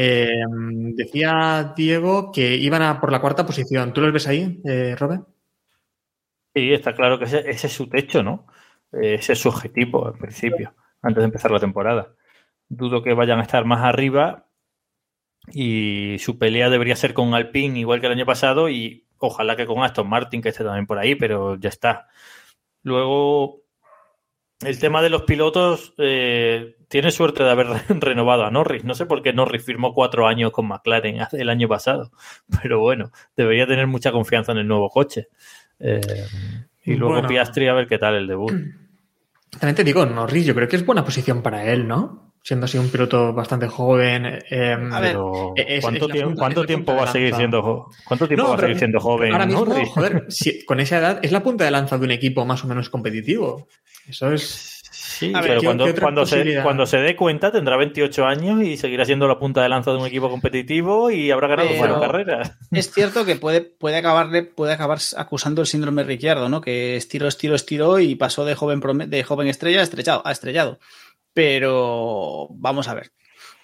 Eh, 0.00 0.30
decía 0.94 1.72
Diego 1.76 2.30
que 2.30 2.54
iban 2.54 2.82
a 2.82 3.00
por 3.00 3.10
la 3.10 3.20
cuarta 3.20 3.44
posición. 3.44 3.92
¿Tú 3.92 4.00
los 4.00 4.12
ves 4.12 4.28
ahí, 4.28 4.60
eh, 4.64 4.94
Robert? 4.96 5.26
Sí, 6.54 6.72
está 6.72 6.94
claro 6.94 7.18
que 7.18 7.24
ese, 7.24 7.50
es 7.50 7.72
su 7.72 7.88
techo, 7.88 8.22
¿no? 8.22 8.46
Ese 8.92 9.32
es 9.32 9.40
su 9.40 9.48
objetivo, 9.48 10.08
en 10.08 10.18
principio, 10.18 10.72
antes 11.02 11.20
de 11.20 11.24
empezar 11.24 11.50
la 11.50 11.58
temporada. 11.58 12.14
Dudo 12.68 13.02
que 13.02 13.12
vayan 13.12 13.40
a 13.40 13.42
estar 13.42 13.64
más 13.64 13.82
arriba 13.82 14.46
y 15.52 16.16
su 16.20 16.38
pelea 16.38 16.70
debería 16.70 16.94
ser 16.94 17.12
con 17.12 17.34
Alpine 17.34 17.80
igual 17.80 18.00
que 18.00 18.06
el 18.06 18.12
año 18.12 18.26
pasado 18.26 18.68
y 18.68 19.04
ojalá 19.18 19.56
que 19.56 19.66
con 19.66 19.82
Aston 19.82 20.08
Martin, 20.08 20.42
que 20.42 20.50
esté 20.50 20.62
también 20.62 20.86
por 20.86 20.98
ahí, 20.98 21.16
pero 21.16 21.56
ya 21.56 21.70
está. 21.70 22.06
Luego, 22.84 23.62
el 24.64 24.78
tema 24.78 25.02
de 25.02 25.10
los 25.10 25.22
pilotos, 25.22 25.94
eh, 25.98 26.76
tiene 26.88 27.10
suerte 27.10 27.42
de 27.44 27.50
haber 27.50 27.66
renovado 28.00 28.44
a 28.44 28.50
Norris. 28.50 28.84
No 28.84 28.94
sé 28.94 29.06
por 29.06 29.22
qué 29.22 29.32
Norris 29.32 29.64
firmó 29.64 29.94
cuatro 29.94 30.26
años 30.26 30.50
con 30.52 30.66
McLaren 30.66 31.18
el 31.32 31.48
año 31.48 31.68
pasado, 31.68 32.10
pero 32.62 32.80
bueno, 32.80 33.10
debería 33.36 33.66
tener 33.66 33.86
mucha 33.86 34.12
confianza 34.12 34.52
en 34.52 34.58
el 34.58 34.68
nuevo 34.68 34.88
coche. 34.90 35.28
Eh, 35.80 36.00
y 36.84 36.94
luego 36.94 37.14
Bueno. 37.14 37.28
Piastri 37.28 37.68
a 37.68 37.74
ver 37.74 37.86
qué 37.86 37.98
tal 37.98 38.14
el 38.14 38.26
debut. 38.26 38.52
También 39.58 39.74
te 39.76 39.84
digo, 39.84 40.04
Norris, 40.04 40.44
yo 40.44 40.54
creo 40.54 40.68
que 40.68 40.76
es 40.76 40.84
buena 40.84 41.04
posición 41.04 41.40
para 41.42 41.64
él, 41.70 41.88
¿no? 41.88 42.34
Siendo 42.42 42.66
así 42.66 42.78
un 42.78 42.88
piloto 42.90 43.32
bastante 43.32 43.66
joven. 43.66 44.24
eh, 44.50 44.72
A 44.90 45.00
ver, 45.00 45.12
Pero 45.12 45.52
es- 45.56 45.82
¿cuánto, 45.82 46.06
es 46.06 46.12
tiempo, 46.12 46.28
punta- 46.30 46.64
cuánto 46.64 46.96
va 46.96 47.02
a 47.04 47.06
seguir 47.12 47.34
siendo 47.34 47.88
cuánto 48.04 48.28
tiempo 48.28 48.44
No, 48.44 48.50
va 48.50 48.56
a 48.56 48.58
seguir 48.60 48.78
siendo 48.78 49.00
joven 49.00 49.32
Ahora 49.32 49.46
mismo, 49.46 49.64
Norris? 49.66 49.88
joder, 49.90 50.24
si- 50.28 50.64
con 50.64 50.80
esa 50.80 50.98
edad 50.98 51.20
es 51.22 51.32
la 51.32 51.42
punta 51.42 51.64
de 51.64 51.70
lanza 51.70 51.98
de 51.98 52.04
un 52.04 52.10
equipo 52.12 52.44
más 52.46 52.64
o 52.64 52.68
menos 52.68 52.88
competitivo. 52.90 53.68
Eso 54.08 54.32
es. 54.32 54.74
Sí, 54.90 55.32
A 55.34 55.40
pero 55.40 55.60
¿qué- 55.60 55.66
cuando, 55.66 55.94
cuando, 56.00 56.26
se, 56.26 56.62
cuando 56.62 56.86
se 56.86 56.98
dé 56.98 57.16
cuenta 57.16 57.50
tendrá 57.50 57.76
28 57.76 58.24
años 58.24 58.62
y 58.62 58.76
seguirá 58.76 59.04
siendo 59.04 59.26
la 59.26 59.38
punta 59.38 59.62
de 59.62 59.68
lanza 59.68 59.90
de 59.90 59.96
un 59.98 60.06
equipo 60.06 60.30
competitivo 60.30 61.10
y 61.10 61.30
habrá 61.30 61.48
ganado 61.48 61.68
Pero- 61.68 61.78
cuatro 61.78 62.00
carreras. 62.00 62.52
Es 62.70 62.92
cierto 62.92 63.24
que 63.24 63.34
puede, 63.36 63.60
puede, 63.62 63.96
acabarle, 63.96 64.44
puede 64.44 64.72
acabar 64.74 64.98
acusando 65.16 65.60
el 65.60 65.66
síndrome 65.66 66.04
Ricciardo, 66.04 66.48
¿no? 66.48 66.60
Que 66.60 66.96
estiró, 66.96 67.26
estiró, 67.26 67.54
estiró 67.56 67.98
y 67.98 68.14
pasó 68.14 68.44
de 68.44 68.54
joven, 68.54 68.80
de 69.10 69.24
joven 69.24 69.48
estrella 69.48 69.80
a 69.80 69.82
estrellado, 69.84 70.22
a 70.24 70.30
estrellado. 70.32 70.78
Pero 71.32 72.48
vamos 72.50 72.88
a 72.88 72.94
ver. 72.94 73.12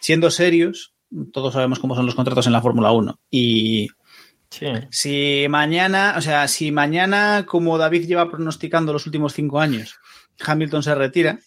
Siendo 0.00 0.30
serios, 0.30 0.94
todos 1.32 1.52
sabemos 1.54 1.78
cómo 1.78 1.94
son 1.94 2.06
los 2.06 2.14
contratos 2.14 2.46
en 2.46 2.52
la 2.52 2.62
Fórmula 2.62 2.90
1. 2.92 3.18
Y 3.30 3.88
Sí. 4.50 4.66
si 4.90 5.46
mañana, 5.48 6.14
o 6.16 6.20
sea, 6.20 6.46
si 6.48 6.70
mañana, 6.70 7.44
como 7.46 7.76
David 7.78 8.06
lleva 8.06 8.30
pronosticando 8.30 8.92
los 8.92 9.06
últimos 9.06 9.32
cinco 9.34 9.60
años, 9.60 9.96
Hamilton 10.44 10.82
se 10.82 10.94
retira 10.94 11.38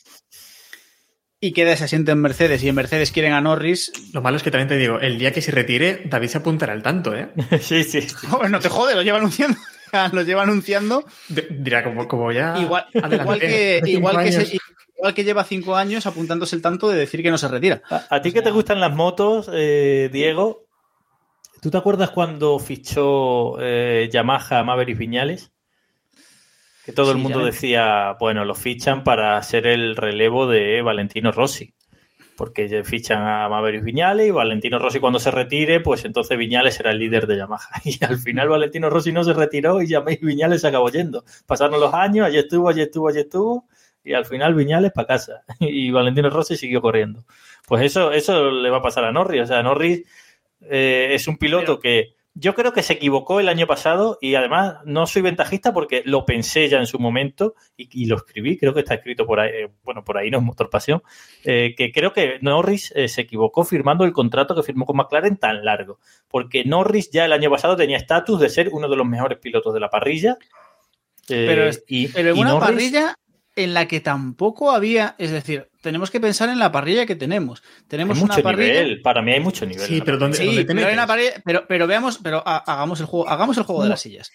y 1.39 1.51
queda 1.53 1.73
ese 1.73 1.83
asiento 1.83 2.11
en 2.11 2.19
Mercedes 2.19 2.63
y 2.63 2.69
en 2.69 2.75
Mercedes 2.75 3.11
quieren 3.11 3.33
a 3.33 3.41
Norris, 3.41 3.91
Lo 4.13 4.21
malo 4.21 4.37
es 4.37 4.43
que 4.43 4.49
también 4.51 4.67
te 4.67 4.77
digo, 4.77 4.99
el 4.99 5.19
día 5.19 5.31
que 5.31 5.41
se 5.41 5.51
retire, 5.51 6.01
David 6.05 6.29
se 6.29 6.37
apuntará 6.39 6.73
al 6.73 6.81
tanto, 6.81 7.15
¿eh? 7.15 7.29
sí, 7.61 7.83
sí. 7.83 8.07
Joder, 8.27 8.49
no 8.49 8.59
te 8.59 8.69
jode, 8.69 8.95
lo 8.95 9.03
lleva 9.03 9.19
anunciando. 9.19 9.57
lo 10.13 10.21
lleva 10.23 10.43
anunciando. 10.43 11.05
De- 11.29 11.47
dirá, 11.51 11.83
como, 11.83 12.07
como 12.07 12.31
ya. 12.31 12.55
Igual, 12.57 12.87
que, 13.39 13.81
igual, 13.85 14.23
que 14.23 14.31
se- 14.31 14.57
igual 14.97 15.13
que 15.13 15.23
lleva 15.23 15.43
cinco 15.43 15.75
años 15.75 16.07
apuntándose 16.07 16.55
el 16.55 16.61
tanto 16.63 16.89
de 16.89 16.97
decir 16.97 17.21
que 17.21 17.29
no 17.29 17.37
se 17.37 17.47
retira. 17.47 17.83
A, 17.89 18.07
a 18.15 18.21
ti 18.21 18.31
que 18.31 18.41
te 18.41 18.49
gustan 18.51 18.79
las 18.79 18.95
motos, 18.95 19.47
eh, 19.53 20.09
Diego, 20.11 20.65
¿tú 21.61 21.69
te 21.69 21.77
acuerdas 21.77 22.09
cuando 22.09 22.57
fichó 22.57 23.61
eh, 23.61 24.09
Yamaha 24.11 24.59
a 24.59 24.63
Maverick 24.63 24.97
Viñales? 24.97 25.51
Que 26.87 26.93
todo 26.93 27.11
el 27.11 27.17
mundo 27.17 27.43
decía, 27.43 28.15
bueno, 28.17 28.45
lo 28.45 28.55
fichan 28.55 29.03
para 29.03 29.43
ser 29.43 29.67
el 29.67 29.97
relevo 29.97 30.47
de 30.47 30.81
Valentino 30.81 31.33
Rossi. 31.33 31.73
Porque 32.37 32.81
fichan 32.85 33.27
a 33.27 33.49
Maverick 33.49 33.83
Viñales 33.83 34.27
y 34.29 34.31
Valentino 34.31 34.79
Rossi 34.79 35.01
cuando 35.01 35.19
se 35.19 35.29
retire, 35.29 35.81
pues 35.81 36.05
entonces 36.05 36.37
Viñales 36.37 36.75
será 36.75 36.91
el 36.91 36.99
líder 36.99 37.27
de 37.27 37.35
Yamaha. 37.35 37.67
Y 37.83 38.01
al 38.05 38.17
final 38.19 38.47
Valentino 38.47 38.89
Rossi 38.89 39.11
no 39.11 39.25
se 39.25 39.33
retiró 39.33 39.81
y 39.81 39.87
Yamaha 39.89 40.15
Viñales 40.21 40.61
se 40.61 40.69
acabó 40.69 40.89
yendo. 40.89 41.25
Pasaron 41.45 41.77
los 41.77 41.93
años, 41.93 42.25
allí 42.25 42.37
estuvo, 42.37 42.69
allí 42.69 42.83
estuvo, 42.83 43.09
allí 43.09 43.19
estuvo 43.19 43.67
y 44.01 44.13
al 44.13 44.23
final 44.23 44.55
Viñales 44.55 44.93
para 44.93 45.07
casa 45.07 45.43
y 45.59 45.91
Valentino 45.91 46.29
Rossi 46.29 46.55
siguió 46.55 46.81
corriendo. 46.81 47.25
Pues 47.67 47.83
eso, 47.83 48.13
eso 48.13 48.49
le 48.49 48.69
va 48.69 48.77
a 48.77 48.81
pasar 48.81 49.03
a 49.03 49.11
Norris. 49.11 49.41
O 49.41 49.45
sea, 49.45 49.61
Norris 49.61 50.05
eh, 50.61 51.09
es 51.11 51.27
un 51.27 51.37
piloto 51.37 51.79
que 51.79 52.15
yo 52.39 52.53
creo 52.53 52.71
que 52.71 52.83
se 52.83 52.93
equivocó 52.93 53.39
el 53.39 53.49
año 53.49 53.65
pasado 53.65 54.19
y 54.21 54.35
además 54.35 54.75
no 54.85 55.07
soy 55.07 55.23
ventajista 55.23 55.73
porque 55.73 56.03
lo 56.05 56.25
pensé 56.25 56.69
ya 56.69 56.77
en 56.77 56.85
su 56.85 56.99
momento 56.99 57.55
y, 57.75 58.05
lo 58.05 58.17
escribí, 58.17 58.57
creo 58.57 58.73
que 58.73 58.81
está 58.81 58.93
escrito 58.95 59.25
por 59.25 59.39
ahí, 59.39 59.49
eh, 59.51 59.69
bueno, 59.83 60.03
por 60.03 60.17
ahí 60.17 60.29
no 60.29 60.37
es 60.37 60.43
Motor 60.43 60.69
Pasión, 60.69 61.01
eh, 61.43 61.73
que 61.75 61.91
creo 61.91 62.13
que 62.13 62.37
Norris 62.41 62.93
eh, 62.95 63.07
se 63.07 63.21
equivocó 63.21 63.63
firmando 63.63 64.05
el 64.05 64.13
contrato 64.13 64.55
que 64.55 64.61
firmó 64.61 64.85
con 64.85 64.97
McLaren 64.97 65.37
tan 65.37 65.65
largo, 65.65 65.99
porque 66.27 66.63
Norris 66.63 67.09
ya 67.09 67.25
el 67.25 67.33
año 67.33 67.49
pasado 67.49 67.75
tenía 67.75 67.97
estatus 67.97 68.39
de 68.39 68.49
ser 68.49 68.69
uno 68.71 68.87
de 68.87 68.95
los 68.95 69.07
mejores 69.07 69.39
pilotos 69.39 69.73
de 69.73 69.79
la 69.79 69.89
parrilla. 69.89 70.37
pero, 71.27 71.71
pero 72.13 72.29
en 72.29 72.37
una 72.37 72.59
parrilla 72.59 73.15
en 73.57 73.73
la 73.73 73.87
que 73.87 73.99
tampoco 73.99 74.71
había, 74.71 75.15
es 75.17 75.31
decir, 75.31 75.67
tenemos 75.81 76.09
que 76.11 76.19
pensar 76.21 76.47
en 76.49 76.59
la 76.59 76.71
parrilla 76.71 77.05
que 77.05 77.15
tenemos. 77.15 77.61
Tenemos 77.87 78.17
mucho 78.17 78.35
una 78.35 78.43
parrilla. 78.43 78.83
Nivel. 78.83 79.01
Para 79.01 79.21
mí 79.21 79.31
hay 79.33 79.39
mucho 79.39 79.65
nivel. 79.65 79.85
Sí, 79.85 80.01
pero 80.05 80.17
¿dónde, 80.17 80.37
Sí, 80.37 80.45
dónde 80.45 80.61
te 80.63 80.67
pero, 80.67 80.79
hay 80.79 80.85
metes? 80.85 80.97
una 80.97 81.07
parrilla- 81.07 81.41
pero, 81.43 81.65
pero 81.67 81.87
veamos, 81.87 82.19
pero 82.23 82.41
ha- 82.45 82.57
hagamos 82.71 82.99
el 82.99 83.05
juego, 83.07 83.27
hagamos 83.27 83.57
el 83.57 83.63
juego 83.63 83.83
de 83.83 83.89
las 83.89 83.99
sillas. 84.01 84.31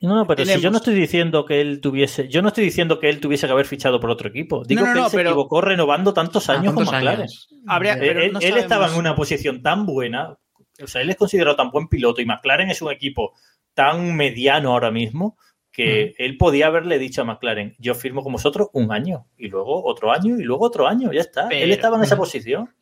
No, 0.00 0.14
no, 0.14 0.26
pero 0.26 0.44
si 0.44 0.60
yo 0.60 0.70
no 0.70 0.76
estoy 0.76 0.94
diciendo 0.94 1.46
que 1.46 1.60
él 1.62 1.80
tuviese, 1.80 2.28
yo 2.28 2.42
no 2.42 2.48
estoy 2.48 2.64
diciendo 2.64 2.98
que 3.00 3.08
él 3.08 3.18
tuviese 3.18 3.46
que 3.46 3.52
haber 3.52 3.64
fichado 3.66 3.98
por 3.98 4.10
otro 4.10 4.28
equipo. 4.28 4.62
Digo 4.66 4.82
No, 4.82 4.86
no, 4.88 4.92
que 4.92 4.98
él 4.98 5.02
no, 5.04 5.10
se 5.10 5.16
pero- 5.16 5.30
equivocó 5.30 5.60
renovando 5.62 6.12
tantos 6.12 6.50
Ah, 6.50 6.54
años 6.54 6.74
con 6.74 6.84
¿cuántos 6.84 6.92
McLaren. 6.94 7.20
años? 7.22 7.48
Habría- 7.66 7.94
Eh, 7.94 7.98
pero 8.00 8.22
él 8.22 8.32
no 8.32 8.40
él 8.40 8.56
estaba 8.58 8.88
en 8.88 8.94
una 8.94 9.14
posición 9.16 9.62
tan 9.62 9.86
buena, 9.86 10.36
o 10.82 10.86
sea, 10.86 11.00
él 11.00 11.08
es 11.08 11.16
considerado 11.16 11.56
tan 11.56 11.70
buen 11.70 11.88
piloto 11.88 12.20
y 12.20 12.26
McLaren 12.26 12.68
es 12.70 12.82
un 12.82 12.92
equipo 12.92 13.32
tan 13.72 14.14
mediano 14.16 14.72
ahora 14.72 14.90
mismo 14.90 15.38
que 15.76 16.14
él 16.16 16.38
podía 16.38 16.68
haberle 16.68 16.98
dicho 16.98 17.20
a 17.20 17.24
McLaren, 17.24 17.76
yo 17.78 17.94
firmo 17.94 18.22
con 18.22 18.32
vosotros 18.32 18.68
un 18.72 18.90
año 18.92 19.26
y 19.36 19.48
luego 19.48 19.84
otro 19.84 20.10
año 20.10 20.38
y 20.38 20.42
luego 20.42 20.64
otro 20.64 20.88
año, 20.88 21.12
ya 21.12 21.20
está. 21.20 21.48
Pero- 21.48 21.64
él 21.64 21.70
estaba 21.72 21.98
en 21.98 22.04
esa 22.04 22.16
posición. 22.16 22.74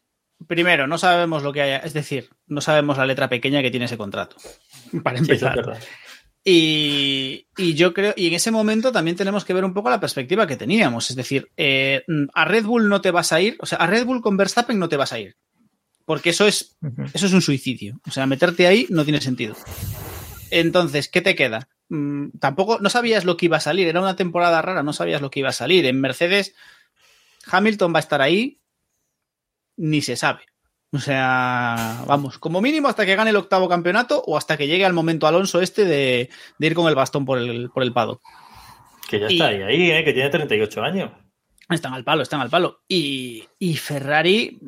Primero, 0.46 0.86
no 0.86 0.96
sabemos 0.98 1.42
lo 1.42 1.52
que 1.52 1.62
haya, 1.62 1.78
es 1.78 1.92
decir, 1.92 2.28
no 2.46 2.60
sabemos 2.60 2.96
la 2.98 3.06
letra 3.06 3.28
pequeña 3.28 3.62
que 3.62 3.70
tiene 3.70 3.86
ese 3.86 3.96
contrato. 3.98 4.36
Para 5.02 5.18
empezar. 5.18 5.78
Y, 6.44 7.46
y 7.56 7.74
yo 7.74 7.94
creo, 7.94 8.12
y 8.16 8.26
en 8.28 8.34
ese 8.34 8.50
momento 8.50 8.92
también 8.92 9.16
tenemos 9.16 9.44
que 9.44 9.54
ver 9.54 9.64
un 9.64 9.72
poco 9.74 9.90
la 9.90 10.00
perspectiva 10.00 10.46
que 10.46 10.56
teníamos. 10.56 11.10
Es 11.10 11.16
decir, 11.16 11.48
eh, 11.56 12.04
a 12.34 12.44
Red 12.44 12.64
Bull 12.64 12.88
no 12.88 13.00
te 13.00 13.10
vas 13.10 13.32
a 13.32 13.40
ir, 13.40 13.56
o 13.60 13.66
sea, 13.66 13.78
a 13.78 13.86
Red 13.86 14.04
Bull 14.04 14.20
con 14.20 14.36
Verstappen 14.36 14.78
no 14.78 14.88
te 14.88 14.96
vas 14.96 15.12
a 15.12 15.18
ir. 15.18 15.36
Porque 16.04 16.30
eso 16.30 16.46
es, 16.46 16.76
eso 17.14 17.26
es 17.26 17.32
un 17.32 17.40
suicidio. 17.40 17.98
O 18.06 18.10
sea, 18.10 18.26
meterte 18.26 18.66
ahí 18.66 18.86
no 18.90 19.04
tiene 19.04 19.22
sentido. 19.22 19.56
Entonces, 20.50 21.08
¿qué 21.08 21.22
te 21.22 21.34
queda? 21.34 21.68
Mm, 21.88 22.38
tampoco, 22.40 22.78
no 22.80 22.88
sabías 22.90 23.24
lo 23.24 23.36
que 23.36 23.46
iba 23.46 23.56
a 23.58 23.60
salir. 23.60 23.86
Era 23.88 24.00
una 24.00 24.16
temporada 24.16 24.62
rara, 24.62 24.82
no 24.82 24.92
sabías 24.92 25.20
lo 25.20 25.30
que 25.30 25.40
iba 25.40 25.50
a 25.50 25.52
salir. 25.52 25.84
En 25.86 26.00
Mercedes, 26.00 26.54
Hamilton 27.50 27.92
va 27.94 27.98
a 27.98 28.00
estar 28.00 28.20
ahí, 28.22 28.60
ni 29.76 30.00
se 30.02 30.16
sabe. 30.16 30.42
O 30.92 30.98
sea, 30.98 32.04
vamos, 32.06 32.38
como 32.38 32.60
mínimo 32.60 32.86
hasta 32.88 33.04
que 33.04 33.16
gane 33.16 33.30
el 33.30 33.36
octavo 33.36 33.68
campeonato 33.68 34.22
o 34.26 34.36
hasta 34.36 34.56
que 34.56 34.68
llegue 34.68 34.84
al 34.84 34.92
momento 34.92 35.26
Alonso 35.26 35.60
este 35.60 35.84
de, 35.84 36.30
de 36.58 36.66
ir 36.66 36.74
con 36.74 36.86
el 36.88 36.94
bastón 36.94 37.24
por 37.24 37.38
el, 37.38 37.68
por 37.70 37.82
el 37.82 37.92
paddock. 37.92 38.22
Que 39.10 39.18
ya 39.18 39.26
Y- 39.28 39.34
está 39.34 39.48
ahí, 39.48 39.62
ahí 39.62 39.90
eh, 39.90 40.04
que 40.04 40.12
tiene 40.12 40.30
38 40.30 40.82
años. 40.82 41.10
Están 41.68 41.94
al 41.94 42.04
palo, 42.04 42.22
están 42.22 42.40
al 42.40 42.50
palo. 42.50 42.82
Y, 42.86 43.42
y 43.58 43.76
Ferrari, 43.76 44.60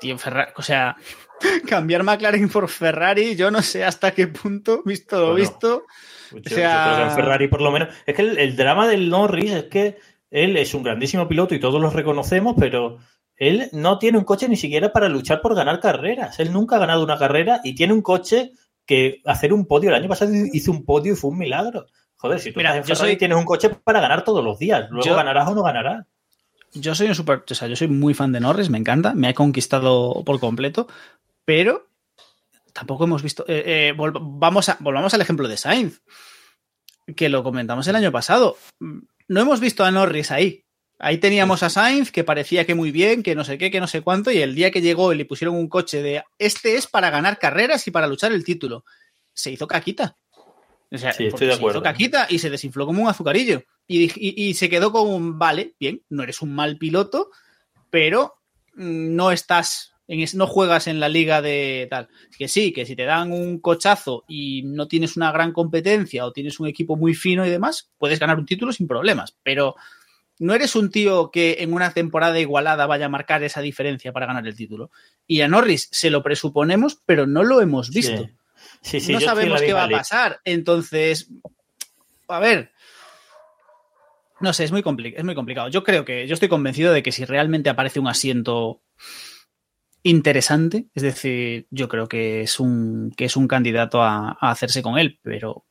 tío, 0.00 0.16
Ferrari, 0.18 0.52
o 0.56 0.62
sea, 0.62 0.94
cambiar 1.68 2.02
McLaren 2.02 2.48
por 2.48 2.68
Ferrari, 2.68 3.36
yo 3.36 3.50
no 3.50 3.62
sé 3.62 3.84
hasta 3.84 4.12
qué 4.12 4.26
punto, 4.28 4.82
visto 4.84 5.16
lo 5.16 5.22
Bueno, 5.32 5.36
visto. 5.36 5.82
Yo, 6.30 6.38
O 6.38 6.40
yo 6.40 6.54
sea- 6.56 6.84
creo 6.84 6.96
que 6.96 7.02
en 7.10 7.16
Ferrari 7.16 7.48
por 7.48 7.60
lo 7.62 7.70
menos. 7.70 7.88
Es 8.06 8.14
que 8.14 8.22
el, 8.22 8.38
el 8.38 8.56
drama 8.56 8.88
del 8.88 9.08
Norris 9.10 9.52
es 9.52 9.64
que 9.64 9.98
él 10.30 10.56
es 10.56 10.74
un 10.74 10.82
grandísimo 10.82 11.28
piloto 11.28 11.54
y 11.54 11.60
todos 11.60 11.80
lo 11.80 11.90
reconocemos, 11.90 12.54
pero 12.58 12.98
él 13.36 13.68
no 13.72 13.98
tiene 13.98 14.18
un 14.18 14.24
coche 14.24 14.48
ni 14.48 14.56
siquiera 14.56 14.92
para 14.92 15.08
luchar 15.08 15.40
por 15.40 15.54
ganar 15.54 15.80
carreras. 15.80 16.40
Él 16.40 16.52
nunca 16.52 16.76
ha 16.76 16.80
ganado 16.80 17.04
una 17.04 17.18
carrera 17.18 17.60
y 17.62 17.74
tiene 17.74 17.92
un 17.92 18.02
coche 18.02 18.52
que 18.86 19.20
hacer 19.26 19.52
un 19.52 19.66
podio. 19.66 19.90
El 19.90 19.96
año 19.96 20.08
pasado 20.08 20.32
hizo 20.52 20.70
un 20.70 20.84
podio 20.84 21.12
y 21.12 21.16
fue 21.16 21.30
un 21.30 21.38
milagro. 21.38 21.86
Joder, 22.16 22.40
si 22.40 22.52
tú 22.52 22.58
Mira, 22.60 22.70
estás 22.70 22.84
en 22.84 22.88
yo 22.88 22.94
Ferrari 22.96 23.12
soy- 23.12 23.18
tienes 23.18 23.38
un 23.38 23.44
coche 23.44 23.70
para 23.70 24.00
ganar 24.00 24.24
todos 24.24 24.42
los 24.44 24.58
días. 24.58 24.86
Luego 24.90 25.06
Yo- 25.06 25.14
ganarás 25.16 25.48
o 25.48 25.54
no 25.54 25.62
ganarás. 25.62 26.06
Yo 26.74 26.94
soy 26.94 27.06
un 27.08 27.14
super, 27.14 27.44
o 27.48 27.54
sea, 27.54 27.68
yo 27.68 27.76
soy 27.76 27.88
muy 27.88 28.14
fan 28.14 28.32
de 28.32 28.40
Norris, 28.40 28.68
me 28.68 28.78
encanta, 28.78 29.14
me 29.14 29.28
ha 29.28 29.34
conquistado 29.34 30.22
por 30.24 30.40
completo, 30.40 30.88
pero 31.44 31.88
tampoco 32.72 33.04
hemos 33.04 33.22
visto. 33.22 33.44
eh, 33.46 33.62
eh, 33.66 33.94
vamos 33.96 34.68
a, 34.68 34.76
volvamos 34.80 35.14
al 35.14 35.20
ejemplo 35.20 35.46
de 35.46 35.56
Sainz, 35.56 36.02
que 37.16 37.28
lo 37.28 37.42
comentamos 37.44 37.86
el 37.86 37.96
año 37.96 38.10
pasado. 38.10 38.56
No 38.80 39.40
hemos 39.40 39.60
visto 39.60 39.84
a 39.84 39.90
Norris 39.90 40.30
ahí. 40.30 40.64
Ahí 40.98 41.18
teníamos 41.18 41.62
a 41.62 41.70
Sainz, 41.70 42.10
que 42.10 42.24
parecía 42.24 42.64
que 42.64 42.74
muy 42.74 42.90
bien, 42.90 43.22
que 43.22 43.34
no 43.34 43.44
sé 43.44 43.58
qué, 43.58 43.70
que 43.70 43.80
no 43.80 43.86
sé 43.86 44.00
cuánto, 44.00 44.30
y 44.30 44.38
el 44.38 44.54
día 44.54 44.70
que 44.70 44.80
llegó 44.80 45.12
y 45.12 45.16
le 45.16 45.24
pusieron 45.24 45.56
un 45.56 45.68
coche 45.68 46.02
de 46.02 46.22
este 46.38 46.76
es 46.76 46.86
para 46.86 47.10
ganar 47.10 47.38
carreras 47.38 47.86
y 47.86 47.90
para 47.90 48.06
luchar 48.06 48.32
el 48.32 48.44
título, 48.44 48.84
se 49.32 49.50
hizo 49.50 49.66
caquita. 49.66 50.16
O 50.90 50.98
sea, 50.98 51.12
Sí, 51.12 51.26
estoy 51.26 51.52
se 51.52 51.62
hizo 51.62 51.82
caquita 51.82 52.26
y 52.28 52.38
se 52.38 52.50
desinfló 52.50 52.86
como 52.86 53.02
un 53.02 53.08
azucarillo. 53.08 53.62
Y, 53.86 54.06
dij- 54.08 54.16
y- 54.16 54.44
y 54.48 54.54
se 54.54 54.68
quedó 54.70 54.92
con 54.92 55.08
un, 55.08 55.38
vale, 55.38 55.74
bien, 55.78 56.02
no 56.08 56.22
eres 56.22 56.40
un 56.42 56.54
mal 56.54 56.78
piloto, 56.78 57.30
pero 57.90 58.34
mm, 58.76 59.14
no 59.14 59.30
estás, 59.30 59.92
en 60.08 60.20
es- 60.20 60.34
no 60.34 60.46
juegas 60.46 60.86
en 60.86 61.00
la 61.00 61.08
liga 61.08 61.40
de 61.42 61.86
tal. 61.90 62.08
Que 62.38 62.48
sí, 62.48 62.72
que 62.72 62.86
si 62.86 62.96
te 62.96 63.04
dan 63.04 63.30
un 63.32 63.60
cochazo 63.60 64.24
y 64.28 64.62
no 64.64 64.88
tienes 64.88 65.16
una 65.16 65.30
gran 65.32 65.52
competencia 65.52 66.24
o 66.26 66.32
tienes 66.32 66.58
un 66.60 66.66
equipo 66.66 66.96
muy 66.96 67.14
fino 67.14 67.46
y 67.46 67.50
demás, 67.50 67.90
puedes 67.98 68.18
ganar 68.18 68.38
un 68.38 68.46
título 68.46 68.72
sin 68.72 68.88
problemas, 68.88 69.36
pero 69.42 69.74
no 70.40 70.52
eres 70.54 70.74
un 70.74 70.90
tío 70.90 71.30
que 71.30 71.58
en 71.60 71.72
una 71.72 71.92
temporada 71.92 72.40
igualada 72.40 72.86
vaya 72.86 73.06
a 73.06 73.10
marcar 73.10 73.44
esa 73.44 73.60
diferencia 73.60 74.12
para 74.12 74.26
ganar 74.26 74.44
el 74.46 74.56
título. 74.56 74.90
Y 75.28 75.42
a 75.42 75.48
Norris 75.48 75.88
se 75.92 76.10
lo 76.10 76.22
presuponemos, 76.24 76.98
pero 77.06 77.26
no 77.26 77.44
lo 77.44 77.60
hemos 77.60 77.90
visto. 77.90 78.24
Sí, 78.82 78.98
sí, 78.98 79.00
sí, 79.00 79.12
no 79.12 79.18
sabemos 79.26 79.60
qué 79.66 79.72
va 79.74 79.84
a 79.84 79.88
pasar. 79.98 80.40
Entonces, 80.44 81.30
a 82.28 82.40
ver. 82.40 82.72
No 84.44 84.52
sé, 84.52 84.64
es 84.64 84.72
muy, 84.72 84.82
compli- 84.82 85.14
es 85.16 85.24
muy 85.24 85.34
complicado. 85.34 85.68
Yo 85.68 85.82
creo 85.82 86.04
que, 86.04 86.26
yo 86.28 86.34
estoy 86.34 86.48
convencido 86.48 86.92
de 86.92 87.02
que 87.02 87.10
si 87.12 87.24
realmente 87.24 87.70
aparece 87.70 87.98
un 87.98 88.06
asiento 88.08 88.82
interesante, 90.02 90.86
es 90.94 91.02
decir, 91.02 91.66
yo 91.70 91.88
creo 91.88 92.06
que 92.08 92.42
es 92.42 92.60
un, 92.60 93.12
que 93.16 93.24
es 93.24 93.36
un 93.36 93.48
candidato 93.48 94.02
a, 94.02 94.36
a 94.38 94.50
hacerse 94.50 94.82
con 94.82 94.98
él, 94.98 95.18
pero 95.22 95.64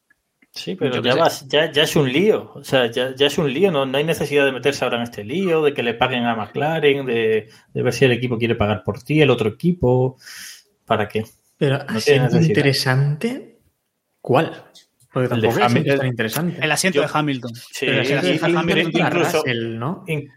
Sí, 0.55 0.76
pero 0.76 1.01
ya, 1.01 1.15
vas- 1.15 1.47
ya, 1.47 1.71
ya 1.71 1.82
es 1.82 1.95
un 1.95 2.11
lío. 2.13 2.51
O 2.53 2.63
sea, 2.63 2.86
ya, 2.91 3.15
ya 3.15 3.26
es 3.26 3.38
un 3.39 3.51
lío. 3.51 3.71
No, 3.71 3.88
no 3.88 3.97
hay 3.97 4.03
necesidad 4.03 4.45
de 4.45 4.51
meterse 4.51 4.84
ahora 4.84 4.97
en 4.97 5.03
este 5.03 5.24
lío, 5.24 5.63
de 5.63 5.74
que 5.74 5.82
le 5.82 5.95
paguen 5.95 6.26
a 6.26 6.36
McLaren, 6.36 7.07
de, 7.07 7.49
de 7.74 7.82
ver 7.82 7.91
si 7.91 8.05
el 8.05 8.11
equipo 8.11 8.38
quiere 8.38 8.53
pagar 8.53 8.84
por 8.84 9.01
ti, 9.01 9.19
el 9.19 9.32
otro 9.32 9.49
equipo. 9.49 10.17
¿Para 10.86 11.07
qué? 11.07 11.26
Pero 11.57 11.80
No 11.80 12.41
interesante, 12.41 13.57
¿cuál? 14.21 14.63
Porque 15.14 15.26
El 15.26 15.41
tampoco 15.41 15.59
es 15.59 15.66
Hamilton. 15.66 15.97
tan 15.97 16.07
interesante. 16.07 16.59
el 16.61 16.72
asiento 16.72 16.95
Yo- 16.95 17.01
de 17.03 17.09
Hamilton. 17.14 17.55
Sí, 17.55 17.86
Pero 17.86 17.91
Pero 17.91 18.03
si 18.03 18.11
el 18.11 18.14
el 18.14 18.20
asiento 18.20 18.47
de 18.47 18.57
Hamilton 18.57 18.91
incluso- 19.07 19.38
Russell, 19.43 19.78
¿no? 19.80 20.03
In- 20.07 20.30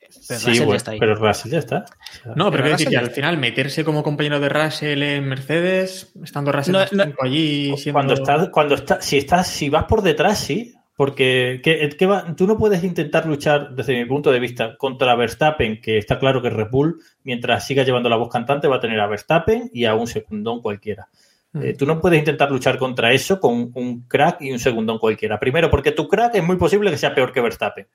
Pero 0.00 0.12
sí, 0.20 0.32
Russell 0.34 0.54
ya 0.54 0.64
bueno, 0.64 0.76
está 0.76 0.90
ahí. 0.92 0.98
pero 1.00 1.14
Russell 1.16 1.50
ya 1.52 1.58
está. 1.58 1.76
O 1.78 1.84
sea, 2.22 2.32
No, 2.36 2.50
pero 2.50 2.50
Pero 2.50 2.50
quiero 2.62 2.70
decir 2.72 2.88
que 2.88 2.92
ya 2.94 3.00
al 3.00 3.10
final 3.10 3.38
meterse 3.38 3.84
como 3.84 4.02
compañero 4.02 4.40
de 4.40 4.48
Russell 4.48 5.02
en 5.02 5.24
Mercedes, 5.28 6.12
estando 6.22 6.52
Russell 6.52 6.72
No, 6.74 6.84
no. 7.06 7.12
allí, 7.22 7.74
siendo... 7.76 7.92
Cuando 7.98 8.14
estás, 8.14 8.48
cuando 8.50 8.74
estás, 8.74 9.04
si 9.04 9.18
estás, 9.18 9.48
si 9.48 9.68
vas 9.68 9.84
por 9.84 10.02
detrás, 10.02 10.38
sí. 10.38 10.74
Porque 10.96 11.60
¿qué- 11.62 11.88
qué 11.96 12.06
va? 12.06 12.34
tú 12.34 12.46
no 12.48 12.58
puedes 12.58 12.82
intentar 12.82 13.24
luchar, 13.24 13.70
desde 13.76 13.94
mi 13.96 14.04
punto 14.04 14.32
de 14.32 14.40
vista, 14.40 14.76
contra 14.76 15.14
Verstappen, 15.14 15.80
que 15.80 15.96
está 15.96 16.18
claro 16.18 16.42
que 16.42 16.50
Red 16.50 16.70
Bull, 16.72 17.00
mientras 17.22 17.64
siga 17.66 17.84
llevando 17.84 18.08
la 18.08 18.16
voz 18.16 18.28
cantante, 18.30 18.66
va 18.66 18.76
a 18.76 18.80
tener 18.80 18.98
a 18.98 19.06
Verstappen 19.06 19.70
y 19.72 19.84
a 19.84 19.94
un 19.94 20.08
segundón 20.08 20.60
cualquiera. 20.60 21.06
Eh, 21.54 21.74
tú 21.78 21.86
no 21.86 22.00
puedes 22.00 22.18
intentar 22.18 22.50
luchar 22.50 22.78
contra 22.78 23.12
eso 23.12 23.40
con 23.40 23.70
un 23.74 24.06
crack 24.06 24.42
y 24.42 24.52
un 24.52 24.58
segundón 24.58 24.98
cualquiera. 24.98 25.40
Primero, 25.40 25.70
porque 25.70 25.92
tu 25.92 26.06
crack 26.08 26.34
es 26.34 26.44
muy 26.44 26.56
posible 26.56 26.90
que 26.90 26.98
sea 26.98 27.14
peor 27.14 27.32
que 27.32 27.40
Verstappen. 27.40 27.86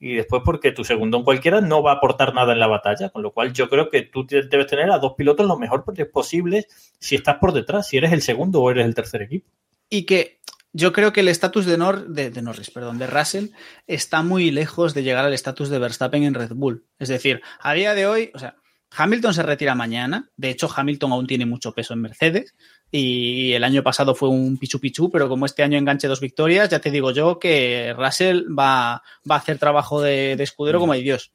Y 0.00 0.14
después, 0.14 0.42
porque 0.44 0.70
tu 0.72 0.84
segundón 0.84 1.24
cualquiera 1.24 1.60
no 1.60 1.82
va 1.82 1.92
a 1.92 1.94
aportar 1.96 2.32
nada 2.34 2.52
en 2.52 2.60
la 2.60 2.66
batalla. 2.68 3.08
Con 3.10 3.22
lo 3.22 3.32
cual, 3.32 3.52
yo 3.52 3.68
creo 3.68 3.90
que 3.90 4.02
tú 4.02 4.26
te- 4.26 4.42
debes 4.46 4.66
tener 4.68 4.90
a 4.90 4.98
dos 4.98 5.14
pilotos 5.16 5.46
lo 5.46 5.58
mejor 5.58 5.84
posibles 6.12 6.66
si 7.00 7.16
estás 7.16 7.36
por 7.36 7.52
detrás, 7.52 7.88
si 7.88 7.96
eres 7.96 8.12
el 8.12 8.22
segundo 8.22 8.60
o 8.62 8.70
eres 8.70 8.84
el 8.86 8.94
tercer 8.94 9.22
equipo. 9.22 9.48
Y 9.90 10.04
que 10.04 10.38
yo 10.72 10.92
creo 10.92 11.12
que 11.12 11.20
el 11.20 11.28
estatus 11.28 11.66
de, 11.66 11.78
Nor 11.78 12.06
de, 12.08 12.30
de 12.30 12.42
Norris, 12.42 12.70
perdón, 12.70 12.98
de 12.98 13.06
Russell, 13.08 13.46
está 13.86 14.22
muy 14.22 14.50
lejos 14.52 14.94
de 14.94 15.02
llegar 15.02 15.24
al 15.24 15.32
estatus 15.34 15.68
de 15.68 15.78
Verstappen 15.78 16.22
en 16.22 16.34
Red 16.34 16.52
Bull. 16.54 16.84
Es 16.98 17.08
decir, 17.08 17.40
a 17.58 17.72
día 17.72 17.94
de 17.94 18.06
hoy, 18.06 18.30
o 18.34 18.38
sea, 18.38 18.56
Hamilton 18.96 19.34
se 19.34 19.42
retira 19.42 19.74
mañana. 19.74 20.30
De 20.36 20.50
hecho, 20.50 20.68
Hamilton 20.74 21.12
aún 21.12 21.26
tiene 21.26 21.46
mucho 21.46 21.72
peso 21.72 21.94
en 21.94 22.00
Mercedes. 22.00 22.54
Y 22.90 23.52
el 23.52 23.64
año 23.64 23.82
pasado 23.82 24.14
fue 24.14 24.28
un 24.30 24.56
pichu 24.56 24.80
pichu, 24.80 25.10
pero 25.10 25.28
como 25.28 25.44
este 25.46 25.62
año 25.62 25.76
enganche 25.76 26.08
dos 26.08 26.20
victorias, 26.20 26.70
ya 26.70 26.80
te 26.80 26.90
digo 26.90 27.10
yo 27.10 27.38
que 27.38 27.94
Russell 27.96 28.44
va, 28.58 29.02
va 29.30 29.34
a 29.34 29.38
hacer 29.38 29.58
trabajo 29.58 30.00
de, 30.00 30.36
de 30.36 30.44
escudero 30.44 30.80
como 30.80 30.92
hay 30.92 31.02
Dios. 31.02 31.32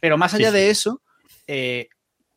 Pero 0.00 0.18
más 0.18 0.34
allá 0.34 0.50
Sí, 0.50 0.56
sí. 0.56 0.58
de 0.58 0.70
eso, 0.70 1.02
eh, 1.46 1.88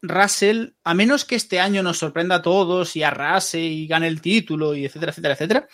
Russell, 0.02 0.70
a 0.84 0.94
menos 0.94 1.26
que 1.26 1.36
este 1.36 1.60
año 1.60 1.84
nos 1.84 1.98
sorprenda 1.98 2.36
a 2.36 2.42
todos 2.42 2.96
y 2.96 3.04
arrase 3.04 3.60
y 3.60 3.88
gane 3.88 4.08
el 4.08 4.22
título 4.22 4.74
y 4.76 4.86
etcétera, 4.86 5.12
etcétera, 5.12 5.34
etcétera, 5.34 5.68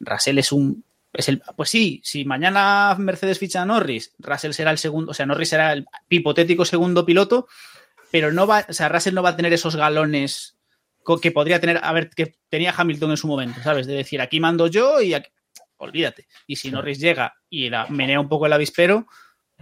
Russell 0.00 0.38
es 0.38 0.52
un 0.52 0.84
Es 1.12 1.28
el, 1.28 1.42
pues 1.56 1.68
sí, 1.68 2.00
si 2.02 2.24
mañana 2.24 2.94
Mercedes 2.98 3.38
ficha 3.38 3.60
a 3.60 3.66
Norris, 3.66 4.12
Russell 4.18 4.52
será 4.52 4.70
el 4.70 4.78
segundo, 4.78 5.10
o 5.10 5.14
sea, 5.14 5.26
Norris 5.26 5.50
será 5.50 5.74
el 5.74 5.84
hipotético 6.08 6.64
segundo 6.64 7.04
piloto, 7.04 7.48
pero 8.12 8.30
no 8.30 8.46
va, 8.46 8.66
o 8.68 8.72
sea, 8.74 8.90
Russell 8.90 9.14
no 9.14 9.22
va 9.22 9.30
a 9.30 9.36
tener 9.36 9.52
esos 9.54 9.74
galones 9.74 10.58
que 11.20 11.32
podría 11.32 11.58
tener, 11.58 11.80
a 11.82 11.92
ver, 11.92 12.10
que 12.10 12.34
tenía 12.48 12.74
Hamilton 12.76 13.10
en 13.10 13.16
su 13.16 13.26
momento, 13.26 13.60
¿sabes? 13.62 13.86
De 13.86 13.94
decir, 13.94 14.20
aquí 14.20 14.38
mando 14.38 14.68
yo 14.68 15.00
y 15.00 15.14
aquí, 15.14 15.30
olvídate. 15.78 16.26
Y 16.46 16.56
si 16.56 16.70
Norris 16.70 17.00
llega 17.00 17.34
y 17.48 17.70
la, 17.70 17.86
menea 17.88 18.20
un 18.20 18.28
poco 18.28 18.46
el 18.46 18.52
avispero, 18.52 19.06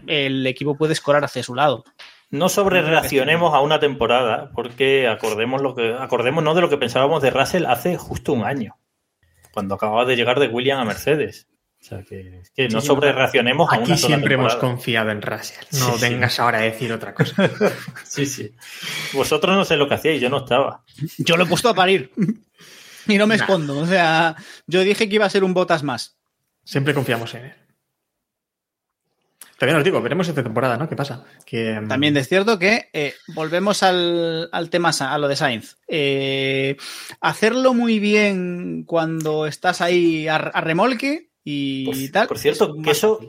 el 0.06 0.44
equipo 0.46 0.76
puede 0.76 0.92
escorar 0.92 1.24
hacia 1.24 1.44
su 1.44 1.54
lado. 1.54 1.84
No 2.28 2.48
sobrereaccionemos 2.48 3.54
a 3.54 3.60
una 3.60 3.78
temporada, 3.78 4.50
porque 4.52 5.06
acordemos 5.06 5.62
lo 5.62 5.74
que, 5.74 5.94
acordémonos 5.94 6.54
de 6.56 6.60
lo 6.60 6.68
que 6.68 6.76
pensábamos 6.76 7.22
de 7.22 7.30
Russell 7.30 7.66
hace 7.66 7.96
justo 7.96 8.32
un 8.32 8.44
año, 8.44 8.76
cuando 9.52 9.76
acababa 9.76 10.04
de 10.04 10.16
llegar 10.16 10.40
de 10.40 10.48
William 10.48 10.80
a 10.80 10.84
Mercedes. 10.84 11.48
O 11.80 11.84
sea 11.84 12.02
que, 12.02 12.42
que 12.54 12.68
no 12.68 12.80
Sí, 12.82 12.86
sobrereaccionemos 12.88 13.72
a 13.72 13.76
Aquí 13.76 13.84
una 13.92 13.96
siempre 13.96 14.34
hemos 14.34 14.54
confiado 14.56 15.10
en 15.10 15.22
Russell. 15.22 15.64
No 15.72 15.92
Sí, 15.92 15.98
sí. 15.98 16.00
vengas 16.00 16.38
ahora 16.38 16.58
a 16.58 16.62
decir 16.62 16.92
otra 16.92 17.14
cosa. 17.14 17.34
Sí, 18.04 18.26
sí. 18.26 18.54
Vosotros 19.14 19.56
no 19.56 19.64
sé 19.64 19.76
lo 19.76 19.88
que 19.88 19.94
hacíais, 19.94 20.20
yo 20.20 20.28
no 20.28 20.38
estaba. 20.38 20.84
Yo 21.18 21.36
lo 21.36 21.44
he 21.44 21.46
puesto 21.46 21.68
a 21.70 21.74
parir. 21.74 22.12
Y 23.08 23.16
no 23.16 23.26
me 23.26 23.36
Nah. 23.36 23.42
escondo. 23.44 23.78
O 23.78 23.86
sea, 23.86 24.36
yo 24.66 24.82
dije 24.82 25.08
que 25.08 25.14
iba 25.14 25.24
a 25.24 25.30
ser 25.30 25.42
un 25.42 25.54
botas 25.54 25.82
más. 25.82 26.18
Siempre 26.64 26.92
confiamos 26.92 27.34
en 27.34 27.46
él. 27.46 27.54
Todavía 29.58 29.78
os 29.78 29.84
digo, 29.84 30.00
veremos 30.00 30.26
esta 30.28 30.42
temporada, 30.42 30.76
¿no? 30.78 30.88
¿Qué 30.88 30.96
pasa? 30.96 31.24
Que, 31.44 31.78
mm, 31.80 31.88
También 31.88 32.16
es 32.16 32.28
cierto 32.28 32.58
que 32.58 32.88
eh, 32.94 33.14
volvemos 33.34 33.82
al, 33.82 34.48
al 34.52 34.70
tema, 34.70 34.90
a 34.98 35.18
lo 35.18 35.28
de 35.28 35.36
Sainz. 35.36 35.76
Eh, 35.88 36.76
hacerlo 37.20 37.74
muy 37.74 37.98
bien 37.98 38.84
cuando 38.86 39.46
estás 39.46 39.80
ahí 39.82 40.28
a, 40.28 40.36
a 40.36 40.60
remolque 40.62 41.29
y 41.44 41.84
Por, 41.86 41.96
tal. 42.12 42.28
por 42.28 42.38
cierto, 42.38 42.74
es 42.76 42.84
que 42.84 42.90
eso, 42.90 43.20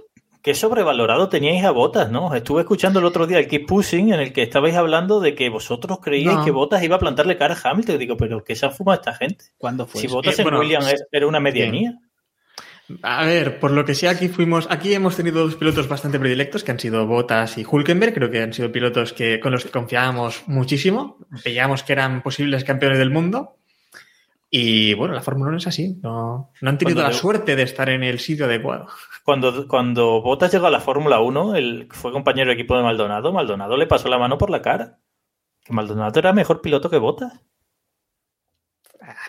que 0.41 0.53
sobrevalorado 0.55 1.30
teníais 1.30 1.64
a 1.64 1.72
Botas, 1.72 2.12
¿no? 2.12 2.34
Estuve 2.36 2.62
escuchando 2.62 2.99
el 2.99 3.05
otro 3.05 3.28
día 3.28 3.39
el 3.39 3.47
Keep 3.47 3.68
Pushing 3.68 4.14
en 4.14 4.20
el 4.20 4.34
que 4.34 4.41
estabais 4.43 4.76
hablando 4.76 5.20
de 5.20 5.36
que 5.36 5.49
vosotros 5.49 5.99
creíais 6.01 6.38
No. 6.39 6.45
que 6.45 6.51
Botas 6.51 6.84
iba 6.84 6.95
a 6.95 6.99
plantarle 6.99 7.38
cara 7.38 7.55
a 7.62 7.70
Hamilton. 7.72 7.95
Y 7.95 7.99
digo, 7.99 8.18
pero 8.18 8.43
¿qué 8.43 8.55
se 8.55 8.66
ha 8.66 8.70
fumado 8.72 8.99
esta 8.99 9.14
gente? 9.14 9.45
¿Cuándo 9.57 9.86
fue? 9.88 10.01
Si 10.01 10.07
eso? 10.07 10.16
Botas 10.16 10.38
Eh, 10.38 10.41
en 10.41 10.45
bueno, 10.45 10.59
Williams 10.59 10.86
sí. 10.89 10.95
era 11.12 11.28
una 11.28 11.39
medianía. 11.39 11.93
A 13.03 13.24
ver, 13.26 13.59
por 13.59 13.72
lo 13.72 13.86
que 13.86 13.95
sea, 13.95 14.12
aquí 14.12 14.28
fuimos. 14.28 14.68
Aquí 14.70 14.93
hemos 14.93 15.16
tenido 15.16 15.43
dos 15.43 15.55
pilotos 15.55 15.88
bastante 15.88 16.20
predilectos, 16.20 16.64
que 16.66 16.72
han 16.72 16.80
sido 16.80 17.07
Bottas 17.07 17.57
y 17.57 17.66
Hulkenberg. 17.70 18.14
Creo 18.14 18.30
que 18.30 18.41
han 18.41 18.51
sido 18.51 18.70
pilotos 18.72 19.14
que, 19.14 19.39
con 19.39 19.53
los 19.53 19.64
que 19.64 19.72
confiábamos 19.72 20.43
muchísimo. 20.47 21.18
Veíamos 21.45 21.84
que 21.84 21.93
eran 21.93 22.22
posibles 22.22 22.66
campeones 22.66 22.97
del 22.99 23.09
mundo. 23.12 23.55
Y 24.53 24.93
bueno, 24.95 25.13
la 25.13 25.21
Fórmula 25.21 25.47
1 25.49 25.59
es 25.59 25.67
así. 25.67 25.97
No, 26.03 26.51
no 26.59 26.69
han 26.69 26.77
tenido 26.77 26.95
Cuando 26.97 27.09
la 27.09 27.15
yo- 27.15 27.21
suerte 27.21 27.55
de 27.55 27.63
estar 27.63 27.89
en 27.89 28.03
el 28.03 28.19
sitio 28.19 28.45
adecuado. 28.45 28.87
Cuando, 29.23 29.65
cuando 29.67 30.21
Botas 30.21 30.51
llegó 30.51 30.67
a 30.67 30.71
la 30.71 30.81
Fórmula 30.81 31.21
1, 31.21 31.55
el 31.55 31.87
que 31.89 31.95
fue 31.95 32.11
compañero 32.11 32.49
de 32.49 32.55
equipo 32.55 32.75
de 32.75 32.83
Maldonado, 32.83 33.31
Maldonado 33.31 33.77
le 33.77 33.87
pasó 33.87 34.09
la 34.09 34.17
mano 34.17 34.37
por 34.37 34.49
la 34.49 34.61
cara. 34.61 34.99
Que 35.63 35.71
Maldonado 35.73 36.19
era 36.19 36.33
mejor 36.33 36.61
piloto 36.61 36.89
que 36.89 36.97
Botas. 36.97 37.31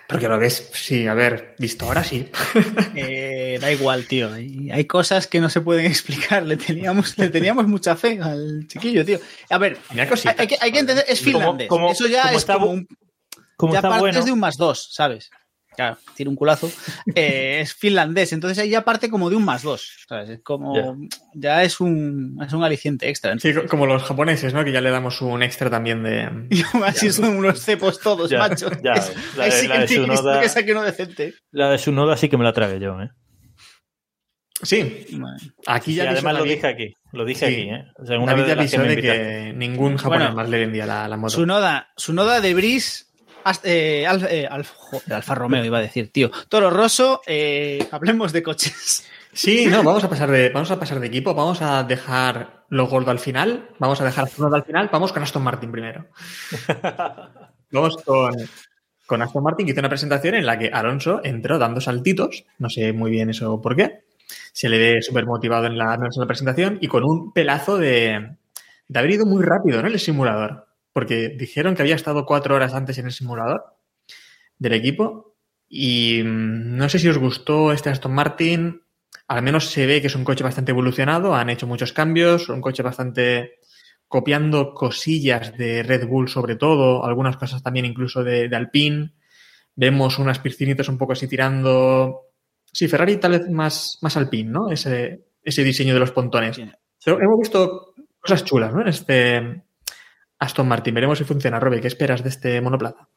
Porque 0.08 0.28
lo 0.28 0.38
ves, 0.38 0.70
sí, 0.74 1.06
a 1.06 1.14
ver, 1.14 1.54
visto 1.58 1.86
ahora 1.86 2.04
sí. 2.04 2.28
Eh, 2.94 3.58
da 3.60 3.72
igual, 3.72 4.06
tío. 4.06 4.32
Hay, 4.32 4.70
hay 4.70 4.84
cosas 4.86 5.26
que 5.26 5.40
no 5.40 5.48
se 5.48 5.60
pueden 5.60 5.86
explicar. 5.90 6.42
Le 6.44 6.56
teníamos, 6.56 7.16
le 7.16 7.28
teníamos 7.30 7.66
mucha 7.68 7.96
fe 7.96 8.18
al 8.20 8.66
chiquillo, 8.68 9.04
tío. 9.04 9.18
A 9.50 9.58
ver, 9.58 9.78
hay, 9.90 10.46
que, 10.48 10.58
hay 10.60 10.72
que 10.72 10.78
entender, 10.80 11.04
es 11.08 11.20
finlandés. 11.20 11.68
como- 11.68 11.90
Eso 11.92 12.06
ya 12.06 12.22
como 12.22 12.32
es 12.32 12.38
está 12.38 12.54
como 12.54 12.66
un, 12.66 12.88
Como 13.56 13.72
ya 13.72 13.78
está 13.78 13.88
partes 13.90 14.00
bueno. 14.02 14.24
de 14.24 14.32
un 14.32 14.40
más 14.40 14.56
dos, 14.56 14.88
¿sabes? 14.92 15.30
Claro, 15.74 15.96
tiene 16.14 16.28
un 16.28 16.36
culazo. 16.36 16.70
Eh, 17.14 17.60
es 17.62 17.72
finlandés, 17.74 18.32
entonces 18.34 18.58
ahí 18.58 18.68
ya 18.70 18.84
parte 18.84 19.08
como 19.08 19.30
de 19.30 19.36
un 19.36 19.44
más 19.44 19.62
dos, 19.62 20.04
¿sabes? 20.08 20.28
Es 20.30 20.40
como, 20.42 20.98
ya 21.34 21.62
es 21.62 21.80
un, 21.80 22.38
es 22.44 22.52
un 22.52 22.62
aliciente 22.62 23.08
extra. 23.08 23.38
Sí, 23.38 23.54
co- 23.54 23.66
como 23.66 23.86
los 23.86 24.02
japoneses, 24.02 24.52
¿no? 24.54 24.64
Que 24.64 24.72
ya 24.72 24.80
le 24.82 24.90
damos 24.90 25.20
un 25.22 25.42
extra 25.42 25.70
también 25.70 26.02
de. 26.02 26.28
Y 26.50 26.62
así 26.84 27.10
son 27.10 27.36
unos 27.36 27.60
cepos 27.64 28.00
todos, 28.00 28.30
Ya, 28.30 28.38
macho. 28.38 28.70
ya, 28.82 28.92
Es- 28.92 29.12
la 29.36 29.44
ahí 29.44 29.52
sí 29.52 29.66
la 29.68 29.74
que 29.86 29.98
de 29.98 30.40
que 30.42 30.48
saque 30.48 30.72
uno 30.72 30.82
decente. 30.82 31.34
La 31.50 31.70
de 31.70 31.78
su 31.78 31.90
noda 31.92 32.16
sí 32.18 32.28
que 32.28 32.36
me 32.36 32.44
la 32.44 32.52
tragué 32.52 32.78
yo, 32.78 33.00
¿eh? 33.00 33.10
Sí, 34.62 35.06
aquí 35.66 35.90
Y 35.92 35.94
ya 35.96 36.04
además 36.10 36.34
avisó 36.36 36.38
lo 36.46 36.52
dije 36.52 36.66
aquí. 36.68 36.94
Lo 37.12 37.24
dije 37.24 37.46
Sí. 37.46 37.52
aquí, 37.52 37.62
¿eh? 37.70 37.84
O 37.98 38.06
sea, 38.06 38.18
una 38.18 38.32
David 38.32 38.42
vez 38.42 38.48
ya 38.48 38.48
de 38.48 38.54
que 38.54 38.60
avisó 38.60 38.78
me 38.78 38.84
de 38.84 38.92
invitaste. 38.94 39.22
que 39.22 39.52
ningún 39.54 39.96
japonés 39.96 40.20
Bueno. 40.28 40.36
más 40.36 40.48
le 40.48 40.58
vendía 40.60 40.86
la, 40.86 41.08
la 41.08 41.16
moto. 41.16 41.34
Su 41.34 41.46
noda, 41.46 41.88
su 41.96 42.12
noda 42.12 42.40
de 42.40 42.54
Bris, 42.54 43.11
eh, 43.64 44.06
Alfa, 44.06 44.26
eh, 44.30 44.46
Alfa- 44.50 44.74
joder, 44.76 45.12
Alfa 45.14 45.34
Romeo 45.34 45.64
iba 45.64 45.78
a 45.78 45.82
decir, 45.82 46.10
tío. 46.12 46.30
Toro 46.48 46.70
Rosso, 46.70 47.20
eh, 47.26 47.86
hablemos 47.90 48.32
de 48.32 48.42
coches. 48.42 49.08
Sí, 49.34 49.64
no, 49.66 49.82
vamos 49.82 50.04
a 50.04 50.10
pasar 50.10 50.30
de, 50.30 50.50
vamos 50.50 50.70
a 50.70 50.78
pasar 50.78 51.00
de 51.00 51.06
equipo, 51.06 51.34
vamos 51.34 51.62
a 51.62 51.82
dejar 51.84 52.64
lo 52.68 52.86
gordo 52.86 53.10
al 53.10 53.18
final, 53.18 53.70
vamos 53.78 53.98
a 54.00 54.04
dejar 54.04 54.24
a 54.28 54.56
al 54.56 54.64
final, 54.64 54.90
vamos 54.92 55.10
con 55.12 55.22
Aston 55.22 55.42
Martin 55.42 55.72
primero. 55.72 56.06
Vamos 57.70 57.96
con, 58.04 58.34
con 59.06 59.22
Aston 59.22 59.42
Martin, 59.42 59.64
que 59.64 59.72
hizo 59.72 59.80
una 59.80 59.88
presentación 59.88 60.34
en 60.34 60.44
la 60.44 60.58
que 60.58 60.68
Alonso 60.68 61.20
entró 61.24 61.58
dando 61.58 61.80
saltitos, 61.80 62.44
no 62.58 62.68
sé 62.68 62.92
muy 62.92 63.10
bien 63.10 63.30
eso 63.30 63.60
por 63.62 63.74
qué, 63.76 64.04
se 64.52 64.68
le 64.68 64.76
ve 64.76 65.00
súper 65.02 65.24
motivado 65.24 65.64
en 65.66 65.78
la, 65.78 65.94
en 65.94 66.02
la 66.14 66.26
presentación 66.26 66.76
y 66.82 66.88
con 66.88 67.02
un 67.04 67.32
pelazo 67.32 67.78
de, 67.78 68.36
de 68.88 68.98
haber 68.98 69.12
ido 69.12 69.24
muy 69.24 69.42
rápido 69.42 69.80
¿no? 69.80 69.88
en 69.88 69.94
el 69.94 70.00
simulador, 70.00 70.66
porque 70.92 71.30
dijeron 71.30 71.74
que 71.74 71.82
había 71.82 71.94
estado 71.94 72.26
cuatro 72.26 72.54
horas 72.54 72.74
antes 72.74 72.98
en 72.98 73.06
el 73.06 73.12
simulador 73.12 73.64
del 74.58 74.74
equipo 74.74 75.36
y 75.68 76.22
mm, 76.22 76.76
no 76.76 76.88
sé 76.88 76.98
si 76.98 77.08
os 77.08 77.18
gustó 77.18 77.72
este 77.72 77.90
Aston 77.90 78.14
Martin, 78.14 78.82
al 79.28 79.42
menos 79.42 79.70
se 79.70 79.86
ve 79.86 80.00
que 80.00 80.08
es 80.08 80.14
un 80.14 80.24
coche 80.24 80.44
bastante 80.44 80.72
evolucionado, 80.72 81.34
han 81.34 81.50
hecho 81.50 81.66
muchos 81.66 81.92
cambios, 81.92 82.48
un 82.48 82.60
coche 82.60 82.82
bastante 82.82 83.58
copiando 84.06 84.74
cosillas 84.74 85.56
de 85.56 85.82
Red 85.82 86.06
Bull 86.06 86.28
sobre 86.28 86.56
todo, 86.56 87.04
algunas 87.04 87.38
cosas 87.38 87.62
también 87.62 87.86
incluso 87.86 88.22
de, 88.22 88.48
de 88.48 88.56
Alpine. 88.56 89.14
Vemos 89.74 90.18
unas 90.18 90.38
piscinitas 90.38 90.88
un 90.90 90.98
poco 90.98 91.14
así 91.14 91.26
tirando... 91.26 92.20
Sí, 92.70 92.88
Ferrari 92.88 93.16
tal 93.16 93.32
vez 93.32 93.48
más, 93.48 93.98
más 94.02 94.18
Alpine, 94.18 94.50
¿no? 94.50 94.70
Ese, 94.70 95.28
ese 95.42 95.64
diseño 95.64 95.94
de 95.94 96.00
los 96.00 96.12
pontones. 96.12 96.60
Pero 97.02 97.18
hemos 97.22 97.38
visto 97.38 97.94
cosas 98.20 98.44
chulas, 98.44 98.74
¿no? 98.74 98.82
En 98.82 98.88
este 98.88 99.62
Aston 100.42 100.68
Martin. 100.68 100.94
Veremos 100.94 101.18
si 101.18 101.24
funciona. 101.24 101.60
Robbie, 101.60 101.80
¿qué 101.80 101.88
esperas 101.88 102.22
de 102.22 102.28
este 102.28 102.60
monoplaza? 102.60 103.08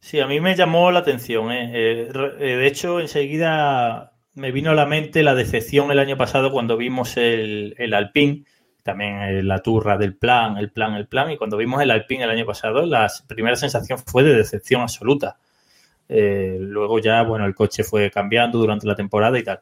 Sí, 0.00 0.18
a 0.18 0.26
mí 0.26 0.40
me 0.40 0.56
llamó 0.56 0.90
la 0.90 0.98
atención. 0.98 1.52
¿eh? 1.52 1.70
Eh, 1.72 2.08
eh, 2.40 2.56
de 2.56 2.66
hecho, 2.66 3.00
enseguida 3.00 4.12
me 4.34 4.50
vino 4.50 4.70
a 4.70 4.74
la 4.74 4.86
mente 4.86 5.22
la 5.22 5.34
decepción 5.34 5.90
el 5.90 5.98
año 5.98 6.16
pasado 6.16 6.50
cuando 6.50 6.76
vimos 6.76 7.16
el, 7.16 7.74
el 7.78 7.94
Alpine, 7.94 8.44
también 8.82 9.22
eh, 9.22 9.42
la 9.42 9.60
turra 9.60 9.96
del 9.96 10.16
plan, 10.16 10.56
el 10.56 10.70
plan, 10.70 10.94
el 10.94 11.06
plan, 11.06 11.30
y 11.30 11.36
cuando 11.36 11.56
vimos 11.56 11.80
el 11.80 11.90
Alpine 11.90 12.24
el 12.24 12.30
año 12.30 12.46
pasado, 12.46 12.84
la 12.86 13.10
primera 13.28 13.56
sensación 13.56 13.98
fue 13.98 14.24
de 14.24 14.34
decepción 14.34 14.82
absoluta. 14.82 15.38
Eh, 16.14 16.58
luego 16.60 16.98
ya, 16.98 17.22
bueno, 17.22 17.46
el 17.46 17.54
coche 17.54 17.84
fue 17.84 18.10
cambiando 18.10 18.58
durante 18.58 18.86
la 18.86 18.94
temporada 18.94 19.38
y 19.38 19.42
tal. 19.42 19.60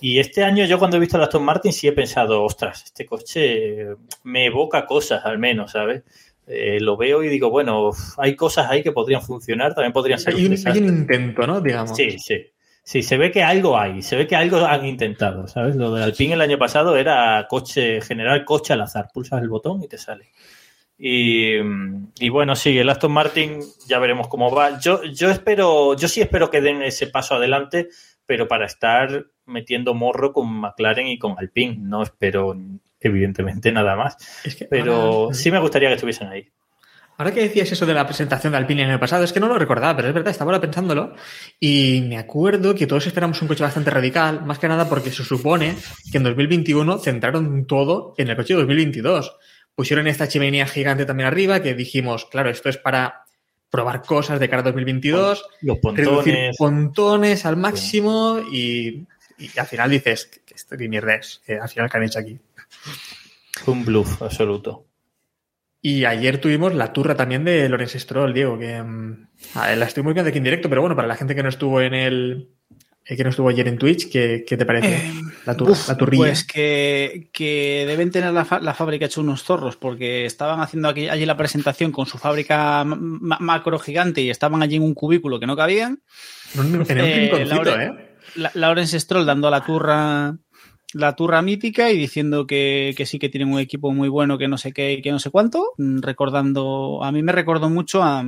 Y 0.00 0.18
este 0.18 0.42
año 0.42 0.64
yo 0.64 0.76
cuando 0.78 0.96
he 0.96 1.00
visto 1.00 1.16
el 1.16 1.22
Aston 1.22 1.44
Martin 1.44 1.72
sí 1.72 1.86
he 1.86 1.92
pensado, 1.92 2.42
ostras, 2.42 2.82
este 2.84 3.06
coche 3.06 3.86
me 4.24 4.46
evoca 4.46 4.84
cosas 4.84 5.24
al 5.24 5.38
menos, 5.38 5.70
¿sabes? 5.70 6.02
Eh, 6.48 6.80
lo 6.80 6.96
veo 6.96 7.22
y 7.22 7.28
digo, 7.28 7.50
bueno, 7.50 7.90
hay 8.18 8.34
cosas 8.34 8.68
ahí 8.68 8.82
que 8.82 8.90
podrían 8.90 9.22
funcionar, 9.22 9.74
también 9.74 9.92
podrían 9.92 10.18
ser 10.18 10.34
Hay 10.34 10.40
un, 10.40 10.46
hay 10.46 10.56
desastre. 10.56 10.82
un 10.82 10.88
intento, 10.88 11.46
¿no? 11.46 11.60
Digamos. 11.60 11.96
Sí, 11.96 12.18
sí. 12.18 12.46
Sí, 12.84 13.04
se 13.04 13.16
ve 13.16 13.30
que 13.30 13.44
algo 13.44 13.78
hay, 13.78 14.02
se 14.02 14.16
ve 14.16 14.26
que 14.26 14.34
algo 14.34 14.56
han 14.56 14.84
intentado, 14.84 15.46
¿sabes? 15.46 15.76
Lo 15.76 15.94
del 15.94 16.02
Alpine 16.02 16.34
el 16.34 16.40
año 16.40 16.58
pasado 16.58 16.96
era 16.96 17.46
coche, 17.48 18.00
generar 18.00 18.44
coche 18.44 18.72
al 18.72 18.80
azar, 18.80 19.06
pulsas 19.14 19.40
el 19.40 19.48
botón 19.48 19.84
y 19.84 19.86
te 19.86 19.98
sale. 19.98 20.32
Y, 21.04 21.56
y 22.20 22.28
bueno, 22.28 22.54
sí, 22.54 22.78
el 22.78 22.88
Aston 22.88 23.10
Martin 23.10 23.58
ya 23.88 23.98
veremos 23.98 24.28
cómo 24.28 24.54
va. 24.54 24.78
Yo, 24.78 25.02
yo 25.02 25.30
espero, 25.30 25.96
yo 25.96 26.06
sí 26.06 26.20
espero 26.20 26.48
que 26.48 26.60
den 26.60 26.80
ese 26.80 27.08
paso 27.08 27.34
adelante, 27.34 27.88
pero 28.24 28.46
para 28.46 28.66
estar 28.66 29.26
metiendo 29.46 29.94
morro 29.94 30.32
con 30.32 30.46
McLaren 30.48 31.08
y 31.08 31.18
con 31.18 31.34
Alpine. 31.36 31.74
No 31.80 32.04
espero, 32.04 32.56
evidentemente, 33.00 33.72
nada 33.72 33.96
más. 33.96 34.16
Es 34.44 34.54
que 34.54 34.66
Pero 34.66 34.94
ahora- 34.94 35.34
sí 35.34 35.50
me 35.50 35.58
gustaría 35.58 35.88
que 35.88 35.94
estuviesen 35.96 36.28
ahí. 36.28 36.48
Ahora 37.18 37.34
que 37.34 37.40
decías 37.42 37.70
eso 37.72 37.84
de 37.84 37.94
la 37.94 38.06
presentación 38.06 38.52
de 38.52 38.58
Alpine 38.58 38.84
en 38.84 38.90
el 38.90 39.00
pasado, 39.00 39.24
es 39.24 39.32
que 39.32 39.40
no 39.40 39.48
lo 39.48 39.58
recordaba, 39.58 39.96
pero 39.96 40.06
es 40.08 40.14
verdad, 40.14 40.30
estaba 40.30 40.50
ahora 40.52 40.60
pensándolo. 40.60 41.14
Y 41.58 42.04
me 42.08 42.16
acuerdo 42.16 42.76
que 42.76 42.86
todos 42.86 43.06
esperamos 43.08 43.42
un 43.42 43.48
coche 43.48 43.64
bastante 43.64 43.90
radical, 43.90 44.44
más 44.46 44.58
que 44.60 44.68
nada 44.68 44.88
porque 44.88 45.10
se 45.10 45.24
supone 45.24 45.74
que 46.12 46.18
en 46.18 46.22
2021 46.24 46.98
centraron 46.98 47.66
todo 47.66 48.14
en 48.16 48.28
el 48.28 48.36
coche 48.36 48.54
de 48.54 48.60
2022. 48.60 49.36
Pusieron 49.74 50.06
esta 50.06 50.28
chimenea 50.28 50.66
gigante 50.66 51.06
también 51.06 51.26
arriba, 51.26 51.62
que 51.62 51.74
dijimos, 51.74 52.26
claro, 52.26 52.50
esto 52.50 52.68
es 52.68 52.76
para 52.76 53.24
probar 53.70 54.02
cosas 54.02 54.38
de 54.38 54.48
cara 54.50 54.60
a 54.60 54.64
2022, 54.64 55.44
Los 55.62 55.78
reducir 55.82 56.34
pontones. 56.34 56.56
pontones 56.58 57.46
al 57.46 57.56
máximo 57.56 58.38
y, 58.52 59.06
y 59.38 59.58
al 59.58 59.66
final 59.66 59.90
dices, 59.90 60.26
que, 60.26 60.40
que 60.40 60.54
esto 60.54 60.76
qué 60.76 60.88
mierda 60.88 61.14
es, 61.14 61.40
que 61.46 61.58
al 61.58 61.68
final 61.68 61.90
que 61.90 61.96
han 61.96 62.02
hecho 62.02 62.18
aquí. 62.18 62.38
Un 63.66 63.84
bluff 63.84 64.20
absoluto. 64.20 64.86
Y 65.80 66.04
ayer 66.04 66.38
tuvimos 66.40 66.74
la 66.74 66.92
turra 66.92 67.16
también 67.16 67.44
de 67.44 67.68
Lorenz 67.68 67.94
Stroll, 67.94 68.32
Diego, 68.32 68.56
que 68.56 68.80
mm, 68.80 69.26
la 69.54 69.84
estuvimos 69.84 70.14
viendo 70.14 70.28
aquí 70.28 70.38
en 70.38 70.44
directo, 70.44 70.68
pero 70.68 70.80
bueno, 70.80 70.94
para 70.94 71.08
la 71.08 71.16
gente 71.16 71.34
que 71.34 71.42
no 71.42 71.48
estuvo 71.48 71.80
en 71.80 71.92
el 71.92 72.50
eh, 72.70 72.81
que 73.04 73.24
no 73.24 73.30
estuvo 73.30 73.48
ayer 73.48 73.66
en 73.68 73.78
Twitch, 73.78 74.10
¿qué, 74.10 74.44
qué 74.46 74.56
te 74.56 74.64
parece? 74.64 74.96
Eh, 74.96 75.12
la, 75.44 75.56
tur 75.56 75.70
uf, 75.70 75.88
la 75.88 75.96
turrilla. 75.96 76.22
Pues 76.24 76.44
que, 76.44 77.28
que 77.32 77.84
deben 77.86 78.10
tener 78.10 78.32
la, 78.32 78.46
la 78.62 78.74
fábrica 78.74 79.06
hecho 79.06 79.20
unos 79.20 79.42
zorros, 79.42 79.76
porque 79.76 80.24
estaban 80.24 80.60
haciendo 80.60 80.88
aquí, 80.88 81.08
allí 81.08 81.26
la 81.26 81.36
presentación 81.36 81.90
con 81.92 82.06
su 82.06 82.16
fábrica 82.18 82.84
ma- 82.84 83.38
macro 83.40 83.78
gigante 83.78 84.22
y 84.22 84.30
estaban 84.30 84.62
allí 84.62 84.76
en 84.76 84.82
un 84.82 84.94
cubículo 84.94 85.38
que 85.40 85.46
no 85.46 85.56
cabían. 85.56 86.00
En 86.54 86.60
un, 86.60 86.66
en 86.74 86.80
un 86.80 86.86
Eh, 86.90 87.44
Laure- 87.46 88.08
¿eh? 88.36 88.50
Lawrence 88.54 88.98
Stroll 89.00 89.26
dando 89.26 89.50
la 89.50 89.64
turra 89.64 90.36
la 90.94 91.16
turra 91.16 91.40
mítica 91.42 91.90
y 91.90 91.96
diciendo 91.96 92.46
que, 92.46 92.92
que 92.96 93.06
sí 93.06 93.18
que 93.18 93.30
tienen 93.30 93.50
un 93.52 93.58
equipo 93.58 93.92
muy 93.92 94.10
bueno, 94.10 94.36
que 94.36 94.46
no 94.46 94.58
sé 94.58 94.72
qué 94.72 94.92
y 94.92 95.00
que 95.02 95.10
no 95.10 95.18
sé 95.18 95.30
cuánto, 95.30 95.72
mm, 95.78 96.00
recordando, 96.02 97.02
a 97.02 97.10
mí 97.12 97.22
me 97.22 97.32
recordó 97.32 97.70
mucho 97.70 98.02
a, 98.02 98.22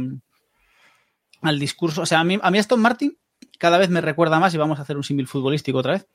al 1.43 1.59
discurso, 1.59 2.03
o 2.03 2.07
sea, 2.07 2.21
a 2.21 2.25
mí, 2.25 2.39
a 2.41 2.51
mí 2.51 2.59
Aston 2.59 2.81
Martin 2.81 3.17
cada 3.65 3.79
vez 3.79 3.89
me 3.89 4.03
recuerda 4.03 4.39
más, 4.39 4.53
y 4.53 4.59
vamos 4.59 4.79
a 4.79 4.83
hacer 4.83 4.99
un 4.99 5.05
símil 5.05 5.27
futbolístico 5.27 5.79
otra 5.79 5.95
vez, 5.95 6.07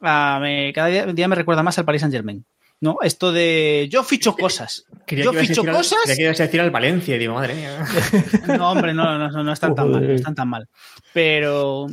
a- 0.00 0.38
me- 0.40 0.72
cada 0.72 0.86
día, 0.86 1.06
día 1.06 1.26
me 1.26 1.34
recuerda 1.34 1.64
más 1.64 1.76
al 1.78 1.84
Paris 1.84 2.00
Saint 2.02 2.14
Germain. 2.14 2.44
¿No? 2.78 2.98
Esto 3.02 3.32
de 3.32 3.88
yo 3.90 4.04
ficho 4.04 4.36
cosas. 4.36 4.84
Quería 5.06 5.24
yo 5.24 5.32
que 5.32 5.38
a 5.40 5.44
ficho 5.44 5.62
al- 5.62 5.72
cosas. 5.72 5.98
quería 6.04 6.16
que 6.16 6.22
ibas 6.24 6.40
a 6.40 6.42
decir 6.44 6.60
al 6.60 6.70
Valencia 6.70 7.16
y 7.16 7.18
digo, 7.18 7.34
madre 7.34 7.54
mía. 7.54 7.84
No, 8.58 8.70
hombre, 8.70 8.92
no, 8.94 9.18
no, 9.18 9.30
no, 9.30 9.42
no 9.42 9.52
están 9.52 9.74
tan 9.74 9.90
mal, 9.90 10.06
no 10.06 10.12
están 10.14 10.34
tan 10.34 10.48
mal. 10.48 10.68
Pero 11.14 11.86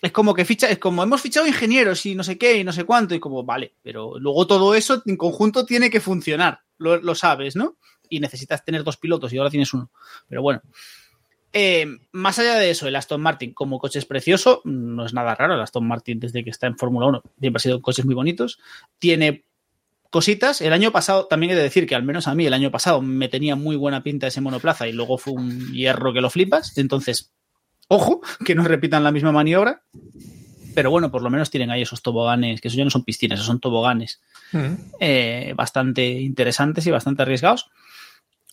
es 0.00 0.10
como 0.10 0.32
que 0.34 0.44
ficha, 0.46 0.68
es 0.70 0.78
como 0.78 1.02
hemos 1.02 1.20
fichado 1.20 1.46
ingenieros 1.46 2.04
y 2.06 2.14
no 2.14 2.24
sé 2.24 2.38
qué 2.38 2.56
y 2.56 2.64
no 2.64 2.72
sé 2.72 2.84
cuánto, 2.84 3.14
y 3.14 3.20
como, 3.20 3.44
vale, 3.44 3.74
pero 3.82 4.18
luego 4.18 4.46
todo 4.46 4.74
eso 4.74 5.02
en 5.04 5.16
conjunto 5.18 5.64
tiene 5.66 5.90
que 5.90 6.00
funcionar, 6.00 6.60
lo, 6.78 6.96
lo 6.96 7.14
sabes, 7.14 7.54
¿no? 7.54 7.76
Y 8.08 8.18
necesitas 8.18 8.64
tener 8.64 8.82
dos 8.84 8.96
pilotos 8.96 9.32
y 9.34 9.38
ahora 9.38 9.50
tienes 9.50 9.72
uno. 9.74 9.90
Pero 10.28 10.40
bueno. 10.42 10.62
Eh, 11.52 11.86
más 12.12 12.38
allá 12.38 12.54
de 12.56 12.70
eso, 12.70 12.88
el 12.88 12.96
Aston 12.96 13.20
Martin 13.20 13.52
como 13.52 13.78
coche 13.78 13.98
es 13.98 14.06
precioso, 14.06 14.62
no 14.64 15.04
es 15.04 15.12
nada 15.12 15.34
raro. 15.34 15.54
El 15.54 15.60
Aston 15.60 15.86
Martin 15.86 16.18
desde 16.18 16.44
que 16.44 16.50
está 16.50 16.66
en 16.66 16.78
Fórmula 16.78 17.06
1 17.06 17.22
siempre 17.40 17.58
ha 17.58 17.60
sido 17.60 17.82
coches 17.82 18.04
muy 18.04 18.14
bonitos. 18.14 18.58
Tiene 18.98 19.44
cositas. 20.10 20.60
El 20.60 20.72
año 20.72 20.92
pasado, 20.92 21.26
también 21.26 21.52
he 21.52 21.56
de 21.56 21.62
decir 21.62 21.86
que 21.86 21.94
al 21.94 22.02
menos 22.02 22.28
a 22.28 22.34
mí 22.34 22.46
el 22.46 22.54
año 22.54 22.70
pasado 22.70 23.02
me 23.02 23.28
tenía 23.28 23.56
muy 23.56 23.76
buena 23.76 24.02
pinta 24.02 24.26
ese 24.26 24.40
monoplaza 24.40 24.86
y 24.86 24.92
luego 24.92 25.18
fue 25.18 25.34
un 25.34 25.72
hierro 25.72 26.12
que 26.12 26.20
lo 26.20 26.30
flipas. 26.30 26.76
Entonces, 26.78 27.32
ojo, 27.88 28.20
que 28.44 28.54
no 28.54 28.64
repitan 28.64 29.04
la 29.04 29.12
misma 29.12 29.32
maniobra. 29.32 29.82
Pero 30.74 30.90
bueno, 30.90 31.10
por 31.10 31.22
lo 31.22 31.30
menos 31.30 31.50
tienen 31.50 31.70
ahí 31.70 31.82
esos 31.82 32.02
toboganes, 32.02 32.60
que 32.60 32.68
eso 32.68 32.78
ya 32.78 32.84
no 32.84 32.90
son 32.90 33.04
piscinas, 33.04 33.36
esos 33.36 33.46
son 33.46 33.60
toboganes 33.60 34.22
eh, 35.00 35.52
bastante 35.54 36.06
interesantes 36.08 36.86
y 36.86 36.90
bastante 36.90 37.22
arriesgados. 37.22 37.70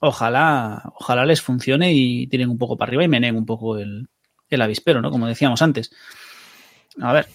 Ojalá, 0.02 0.92
ojalá 0.96 1.26
les 1.26 1.42
funcione 1.42 1.94
y 1.94 2.28
tiren 2.28 2.50
un 2.50 2.58
poco 2.58 2.78
para 2.78 2.90
arriba 2.90 3.04
y 3.04 3.10
meneen 3.10 3.36
un 3.36 3.46
poco 3.46 3.78
el, 3.78 4.08
el 4.50 4.62
avispero, 4.62 5.02
¿no? 5.02 5.12
Como 5.12 5.28
decíamos 5.28 5.62
antes. 5.62 5.92
A 7.02 7.14
ver, 7.14 7.28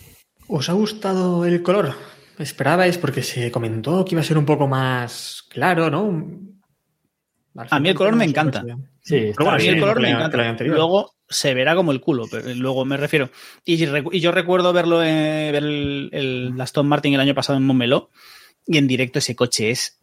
¿Os 0.47 0.69
ha 0.69 0.73
gustado 0.75 1.45
el 1.45 1.63
color? 1.63 1.95
¿Esperabais? 2.39 2.99
Porque 2.99 3.23
se 3.23 3.51
comentó 3.51 4.05
que 4.05 4.15
iba 4.15 4.21
a 4.21 4.25
ser 4.25 4.37
un 4.37 4.45
poco 4.45 4.67
más 4.67 5.43
claro, 5.49 5.91
¿no? 5.91 6.53
A 7.71 7.81
mí 7.81 7.89
el 7.89 7.95
color 7.95 8.17
me 8.17 8.25
encanta. 8.25 8.63
Sí, 9.01 9.17
Pero 9.17 9.31
está 9.31 9.45
bueno, 9.45 9.57
a 9.57 9.61
mí 9.61 9.69
el 9.69 9.81
color 9.81 10.01
me 10.01 10.11
encanta. 10.11 10.65
Luego 10.65 11.15
se 11.29 11.55
verá 11.55 11.75
como 11.75 11.93
el 11.93 12.01
culo, 12.01 12.27
pero 12.31 12.53
luego 12.55 12.85
me 12.85 12.97
refiero. 12.97 13.31
Y, 13.65 13.77
yo 13.77 14.33
recuerdo 14.33 14.73
verlo 14.73 15.03
en, 15.03 15.53
ver 15.53 15.63
el, 15.63 16.11
el 16.13 16.61
Aston 16.61 16.89
Martin 16.89 17.15
el 17.15 17.21
año 17.21 17.35
pasado 17.35 17.57
en 17.57 17.65
Montmeló 17.65 18.11
y 18.67 18.79
en 18.79 18.87
directo 18.87 19.21
ese 19.21 19.37
coche 19.37 19.71
es 19.71 20.01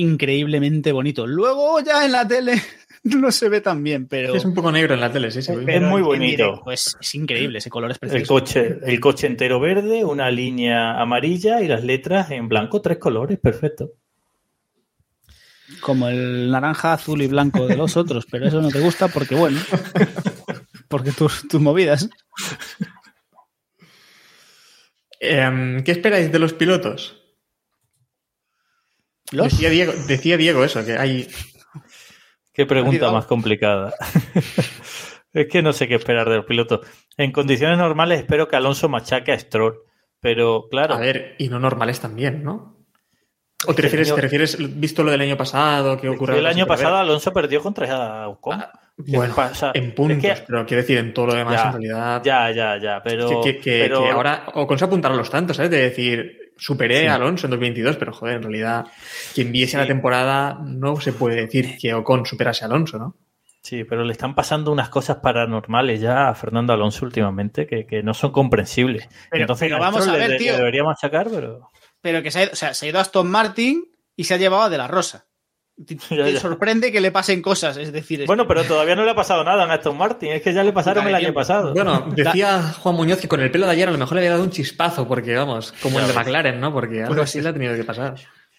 increíblemente 0.00 0.92
bonito. 0.92 1.26
Luego 1.26 1.80
ya 1.80 2.04
en 2.04 2.12
la 2.12 2.26
tele 2.26 2.60
no 3.04 3.30
se 3.30 3.48
ve 3.48 3.60
tan 3.60 3.82
bien, 3.82 4.06
pero... 4.06 4.34
Es 4.34 4.44
un 4.44 4.54
poco 4.54 4.72
negro 4.72 4.94
en 4.94 5.00
la 5.00 5.12
tele, 5.12 5.30
sí, 5.30 5.42
sí. 5.42 5.52
Es 5.66 5.82
muy 5.82 6.02
bonito. 6.02 6.60
Pues 6.64 6.96
es 7.00 7.14
increíble, 7.14 7.58
ese 7.58 7.70
color 7.70 7.90
es 7.90 7.98
El 8.00 8.08
precioso. 8.08 8.34
coche, 8.34 8.78
el 8.84 9.00
coche 9.00 9.26
entero 9.26 9.60
verde, 9.60 10.04
una 10.04 10.30
línea 10.30 11.00
amarilla 11.00 11.60
y 11.60 11.68
las 11.68 11.84
letras 11.84 12.30
en 12.30 12.48
blanco, 12.48 12.80
tres 12.80 12.98
colores, 12.98 13.38
perfecto. 13.38 13.92
Como 15.80 16.08
el 16.08 16.50
naranja, 16.50 16.92
azul 16.92 17.22
y 17.22 17.26
blanco 17.26 17.66
de 17.66 17.76
los 17.76 17.96
otros, 17.96 18.26
pero 18.30 18.46
eso 18.48 18.60
no 18.60 18.68
te 18.68 18.80
gusta 18.80 19.08
porque, 19.08 19.34
bueno, 19.34 19.58
porque 20.88 21.12
tus, 21.12 21.46
tus 21.48 21.60
movidas. 21.60 22.10
Em, 25.20 25.82
¿Qué 25.84 25.92
esperáis 25.92 26.32
de 26.32 26.38
los 26.38 26.54
pilotos? 26.54 27.19
¿Los? 29.32 29.50
Decía 29.52 29.70
Diego, 29.70 29.92
decía 30.06 30.36
Diego 30.36 30.64
eso, 30.64 30.84
que 30.84 30.98
hay... 30.98 31.28
Qué 32.52 32.66
pregunta 32.66 33.10
más 33.12 33.26
complicada. 33.26 33.94
es 35.32 35.46
que 35.48 35.62
no 35.62 35.72
sé 35.72 35.88
qué 35.88 35.94
esperar 35.94 36.28
de 36.28 36.36
los 36.36 36.44
pilotos. 36.46 36.80
En 37.16 37.32
condiciones 37.32 37.78
normales 37.78 38.18
espero 38.20 38.48
que 38.48 38.56
Alonso 38.56 38.88
machaque 38.88 39.32
a 39.32 39.38
Stroll, 39.38 39.78
pero 40.20 40.66
claro, 40.70 40.94
A 40.94 40.98
ver, 40.98 41.36
y 41.38 41.48
no 41.48 41.58
normales 41.60 42.00
también, 42.00 42.42
¿no? 42.42 42.76
¿O 43.66 43.74
te 43.74 43.82
refieres, 43.82 44.14
te 44.14 44.20
refieres, 44.20 44.56
visto 44.80 45.02
lo 45.04 45.10
del 45.10 45.20
año 45.20 45.36
pasado, 45.36 45.98
que 46.00 46.08
ocurrió 46.08 46.38
el 46.38 46.46
año 46.46 46.66
pasado 46.66 46.96
Alonso 46.96 47.30
perdió 47.32 47.62
contra 47.62 48.26
Ocon. 48.26 48.64
Bueno, 48.96 49.34
pasa? 49.34 49.70
en 49.74 49.94
puntos, 49.94 50.24
Es 50.24 50.40
que- 50.40 50.46
pero 50.46 50.64
quiero 50.66 50.82
decir, 50.82 50.98
en 50.98 51.12
todo 51.12 51.26
lo 51.26 51.34
demás, 51.34 51.54
Ya, 51.54 51.66
en 51.66 51.72
realidad... 51.72 52.22
Ya, 52.24 52.50
ya, 52.50 52.78
ya, 52.78 53.02
pero, 53.02 53.28
que, 53.42 53.56
que- 53.56 53.60
que- 53.60 53.78
pero- 53.82 54.02
que 54.02 54.10
ahora 54.10 54.44
Ocon 54.54 54.78
se 54.78 54.84
apuntaron 54.86 55.16
los 55.18 55.28
tantos, 55.30 55.56
¿sabes? 55.58 55.70
De 55.70 55.78
decir, 55.78 56.38
superé 56.60 57.00
Sí. 57.00 57.06
a 57.06 57.14
Alonso 57.16 57.46
en 57.46 57.50
2022, 57.52 57.96
pero 57.96 58.12
joder, 58.12 58.36
en 58.36 58.42
realidad, 58.44 58.86
quien 59.34 59.50
viese 59.50 59.72
Sí. 59.72 59.76
la 59.78 59.86
temporada 59.86 60.58
no 60.62 61.00
se 61.00 61.12
puede 61.12 61.36
decir 61.36 61.76
que 61.80 61.94
Ocon 61.94 62.24
superase 62.26 62.64
a 62.64 62.68
Alonso, 62.68 62.98
¿no? 62.98 63.16
Sí, 63.62 63.84
pero 63.84 64.04
le 64.04 64.12
están 64.12 64.34
pasando 64.34 64.72
unas 64.72 64.88
cosas 64.88 65.16
paranormales 65.16 66.00
ya 66.00 66.28
a 66.28 66.34
Fernando 66.34 66.72
Alonso 66.72 67.04
últimamente 67.04 67.66
que, 67.66 67.86
que 67.86 68.02
no 68.02 68.14
son 68.14 68.30
comprensibles. 68.32 69.08
Pero- 69.30 69.42
Entonces, 69.42 69.68
pero 69.68 69.78
vamos 69.80 70.06
a 70.06 70.12
ver, 70.12 70.20
le- 70.22 70.28
le 70.30 70.38
tío. 70.38 70.56
debería 70.56 70.84
machacar, 70.84 71.28
pero 71.30 71.68
Pero 72.00 72.22
que 72.22 72.30
se 72.30 72.38
ha, 72.38 72.42
ido, 72.44 72.52
o 72.52 72.56
sea, 72.56 72.72
se 72.72 72.86
ha 72.86 72.88
ido 72.88 72.98
a 72.98 73.02
Aston 73.02 73.30
Martin 73.30 73.84
y 74.16 74.24
se 74.24 74.32
ha 74.34 74.38
llevado 74.38 74.62
a 74.62 74.68
De 74.70 74.78
La 74.78 74.88
Rosa. 74.88 75.26
Te, 75.86 75.96
Ya, 76.10 76.24
te 76.24 76.32
ya. 76.34 76.40
sorprende 76.40 76.92
que 76.92 77.00
le 77.00 77.10
pasen 77.10 77.40
cosas, 77.42 77.76
es 77.76 77.92
decir... 77.92 78.22
es 78.22 78.26
bueno, 78.26 78.46
pero 78.46 78.64
todavía 78.64 78.94
no 78.96 79.04
le 79.04 79.10
ha 79.12 79.14
pasado 79.14 79.42
nada 79.44 79.64
a 79.64 79.72
Aston 79.72 79.96
Martin. 79.96 80.32
Es 80.32 80.42
que 80.42 80.52
ya 80.52 80.62
le 80.62 80.72
pasaron 80.72 81.06
el 81.06 81.14
año 81.14 81.24
tiempo. 81.24 81.40
pasado. 81.40 81.72
Bueno, 81.72 82.06
decía 82.14 82.62
Juan 82.80 82.94
Muñoz 82.96 83.20
que 83.20 83.28
con 83.28 83.40
el 83.40 83.50
pelo 83.50 83.66
de 83.66 83.72
ayer 83.72 83.88
a 83.88 83.92
lo 83.92 83.98
mejor 83.98 84.14
le 84.14 84.20
había 84.20 84.32
dado 84.32 84.44
un 84.44 84.50
chispazo, 84.50 85.08
porque 85.08 85.34
vamos, 85.34 85.72
como 85.82 86.00
el 86.00 86.06
de. 86.06 86.12
McLaren, 86.14 86.60
¿no? 86.60 86.72
Porque 86.72 87.02
algo 87.02 87.22
así 87.22 87.40
le 87.40 87.48
ha 87.48 87.52
tenido 87.52 87.74
que 87.74 87.84
pasar. 87.84 88.14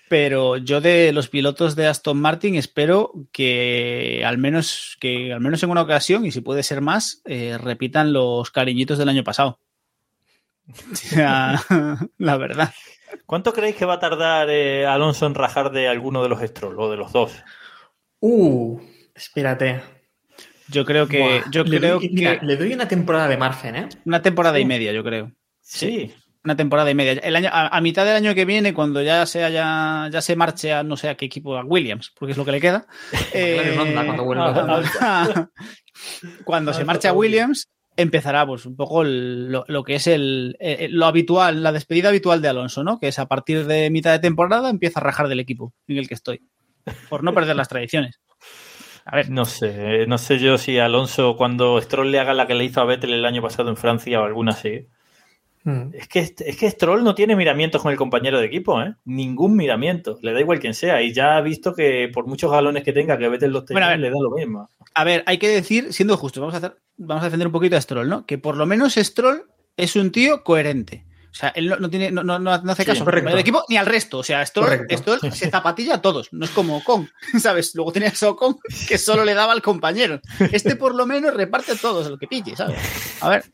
Pero 0.09 0.57
yo 0.57 0.81
de 0.81 1.13
los 1.13 1.29
pilotos 1.29 1.77
de 1.77 1.87
Aston 1.87 2.19
Martin 2.19 2.55
espero 2.55 3.13
que 3.31 4.23
al 4.25 4.37
menos, 4.37 4.97
que 4.99 5.31
al 5.31 5.39
menos 5.39 5.63
en 5.63 5.69
una 5.69 5.83
ocasión, 5.83 6.25
y 6.25 6.31
si 6.31 6.41
puede 6.41 6.63
ser 6.63 6.81
más, 6.81 7.21
eh, 7.23 7.57
repitan 7.57 8.11
los 8.11 8.51
cariñitos 8.51 8.97
del 8.97 9.07
año 9.09 9.23
pasado. 9.23 9.59
O 10.91 10.95
sea, 10.95 11.61
la 12.17 12.37
verdad. 12.37 12.73
¿Cuánto 13.25 13.53
creéis 13.53 13.75
que 13.75 13.85
va 13.85 13.95
a 13.95 13.99
tardar 13.99 14.49
eh, 14.49 14.85
Alonso 14.85 15.25
en 15.25 15.35
rajar 15.35 15.71
de 15.71 15.87
alguno 15.87 16.21
de 16.23 16.29
los 16.29 16.41
Stroll 16.41 16.79
o 16.79 16.89
de 16.91 16.97
los 16.97 17.11
dos? 17.11 17.33
Uh, 18.19 18.79
espérate. 19.15 19.81
Yo 20.67 20.85
creo 20.85 21.07
que, 21.07 21.19
Buah, 21.19 21.51
yo 21.51 21.63
le 21.63 21.77
creo 21.79 21.99
doy- 21.99 22.09
mira, 22.13 22.39
que 22.39 22.45
le 22.45 22.55
doy 22.57 22.73
una 22.73 22.87
temporada 22.87 23.27
de 23.27 23.37
margen, 23.37 23.75
¿eh? 23.75 23.89
una 24.05 24.21
temporada 24.21 24.59
y 24.59 24.65
media, 24.65 24.91
yo 24.93 25.03
creo. 25.03 25.31
Sí. 25.59 26.13
Una 26.43 26.55
temporada 26.55 26.89
y 26.89 26.95
media. 26.95 27.11
El 27.13 27.35
año, 27.35 27.49
a, 27.51 27.67
a 27.75 27.81
mitad 27.81 28.03
del 28.05 28.15
año 28.15 28.33
que 28.33 28.45
viene, 28.45 28.73
cuando 28.73 29.01
ya 29.01 29.25
se 29.25 29.43
haya, 29.43 30.07
ya 30.09 30.21
se 30.21 30.35
marche 30.35 30.73
a 30.73 30.81
no 30.81 30.97
sé 30.97 31.09
a 31.09 31.15
qué 31.15 31.25
equipo, 31.25 31.55
a 31.57 31.63
Williams, 31.63 32.11
porque 32.17 32.31
es 32.31 32.37
lo 32.37 32.45
que 32.45 32.51
le 32.53 32.61
queda. 32.61 32.87
Honda, 33.79 34.05
cuando 34.05 34.23
vuelva. 34.23 35.49
cuando 36.45 36.73
se 36.73 36.83
marche 36.85 37.07
a 37.07 37.13
Williams, 37.13 37.67
empezará 37.97 38.45
pues 38.45 38.65
un 38.65 38.75
poco 38.75 39.01
el- 39.03 39.51
lo, 39.51 39.65
lo 39.67 39.83
que 39.83 39.95
es 39.95 40.07
el, 40.07 40.55
eh, 40.59 40.87
lo 40.89 41.05
habitual, 41.05 41.61
la 41.63 41.71
despedida 41.71 42.09
habitual 42.09 42.41
de 42.41 42.47
Alonso, 42.49 42.83
¿no? 42.83 42.99
Que 42.99 43.09
es 43.09 43.19
a 43.19 43.27
partir 43.27 43.65
de 43.65 43.89
mitad 43.89 44.11
de 44.11 44.19
temporada 44.19 44.69
empieza 44.69 44.99
a 44.99 45.03
rajar 45.03 45.27
del 45.27 45.39
equipo 45.39 45.73
en 45.87 45.97
el 45.97 46.07
que 46.07 46.13
estoy. 46.13 46.41
Por 47.09 47.23
no 47.23 47.33
perder 47.33 47.55
las 47.55 47.67
tradiciones. 47.69 48.19
A 49.05 49.15
ver, 49.15 49.29
No 49.29 49.45
sé, 49.45 50.05
no 50.07 50.17
sé 50.17 50.39
yo 50.39 50.57
si 50.57 50.77
Alonso, 50.79 51.35
cuando 51.35 51.79
Stroll 51.81 52.11
le 52.11 52.19
haga 52.19 52.33
la 52.33 52.47
que 52.47 52.53
le 52.55 52.63
hizo 52.65 52.81
a 52.81 52.85
Vettel 52.85 53.13
el 53.13 53.25
año 53.25 53.41
pasado 53.41 53.69
en 53.69 53.77
Francia 53.77 54.21
o 54.21 54.25
alguna 54.25 54.51
así. 54.51 54.87
Mm. 55.63 55.93
Es 55.93 56.07
que, 56.07 56.19
es 56.19 56.57
que 56.57 56.69
Stroll 56.71 57.03
no 57.03 57.13
tiene 57.13 57.35
miramientos 57.35 57.81
con 57.81 57.91
el 57.91 57.97
compañero 57.97 58.39
de 58.39 58.45
equipo, 58.47 58.81
¿eh? 58.81 58.95
Ningún 59.05 59.55
miramiento. 59.55 60.17
Le 60.21 60.33
da 60.33 60.39
igual 60.39 60.59
quien 60.59 60.73
sea. 60.73 61.01
Y 61.01 61.13
ya 61.13 61.37
ha 61.37 61.41
visto 61.41 61.73
que 61.75 62.09
por 62.13 62.25
muchos 62.27 62.51
galones 62.51 62.83
que 62.83 62.93
tenga, 62.93 63.17
que 63.17 63.29
Vettel 63.29 63.51
los 63.51 63.65
tenga, 63.65 63.75
Bueno, 63.79 63.87
a 63.87 63.89
ver. 63.91 63.99
le 63.99 64.09
da 64.09 64.15
lo 64.21 64.31
mismo. 64.31 64.69
a 64.93 65.03
ver, 65.03 65.23
hay 65.27 65.37
que 65.37 65.47
decir, 65.49 65.93
siendo 65.93 66.17
justos, 66.17 66.41
vamos 66.41 66.55
a 66.55 66.57
hacer, 66.57 66.77
vamos 66.97 67.21
a 67.21 67.25
defender 67.25 67.47
un 67.47 67.53
poquito 67.53 67.75
a 67.77 67.81
Stroll, 67.81 68.09
¿no? 68.09 68.25
Que 68.25 68.37
por 68.37 68.57
lo 68.57 68.65
menos 68.65 68.95
Stroll 68.95 69.43
es 69.77 69.95
un 69.95 70.11
tío 70.11 70.43
coherente. 70.43 71.05
O 71.29 71.33
sea, 71.33 71.47
él 71.55 71.69
no, 71.69 71.77
no 71.77 71.89
tiene, 71.89 72.11
no, 72.11 72.23
no, 72.25 72.37
no 72.39 72.51
hace 72.51 72.83
Sí, 72.83 72.87
caso 72.91 73.05
correcto. 73.05 73.29
al 73.29 73.39
equipo 73.39 73.63
ni 73.69 73.77
al 73.77 73.85
resto. 73.85 74.17
O 74.17 74.23
sea, 74.23 74.45
Stroll. 74.45 74.85
Stroll 74.89 75.19
se 75.31 75.49
zapatilla 75.49 75.95
a 75.95 76.01
todos. 76.01 76.27
No 76.33 76.43
es 76.43 76.51
como 76.51 76.75
Ocon, 76.77 77.09
¿sabes? 77.39 77.73
Luego 77.75 77.93
tenías 77.93 78.21
a 78.23 78.31
Ocon 78.31 78.57
que 78.87 78.97
solo 78.97 79.23
le 79.23 79.33
daba 79.33 79.53
al 79.53 79.61
compañero. 79.61 80.19
Este 80.51 80.75
por 80.75 80.93
lo 80.93 81.05
menos 81.05 81.33
reparte 81.33 81.71
a 81.71 81.75
todos 81.75 82.09
lo 82.09 82.17
que 82.17 82.27
pille, 82.27 82.55
¿sabes? 82.57 82.77
A 83.21 83.29
ver, 83.29 83.45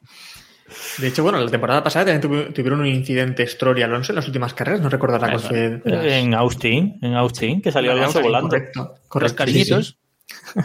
De 0.97 1.07
hecho, 1.07 1.24
bueno, 1.24 1.39
la 1.39 1.49
temporada 1.49 1.84
pasada 1.84 2.05
también 2.05 2.22
tuvi- 2.49 2.53
tuvieron 2.53 2.82
un 2.82 2.88
incidente 2.88 3.47
Stroll 3.47 3.80
y 3.80 3.84
Alonso 3.84 4.11
en 4.11 4.18
las 4.18 4.28
últimas 4.28 4.53
carreras, 4.53 4.82
no 4.82 4.89
recuerdo 4.89 5.18
la 5.18 5.28
de 5.28 5.82
las- 5.86 6.05
En 6.13 6.34
Austin, 6.34 6.99
en 7.01 7.13
Austin, 7.15 7.61
que 7.61 7.72
salió 7.72 7.91
Alonso 7.91 8.22
volando. 8.22 8.49
Correcto, 8.49 8.82
los 8.95 9.07
correcto, 9.07 9.36
cariñitos. 9.38 9.97
sí. 10.26 10.59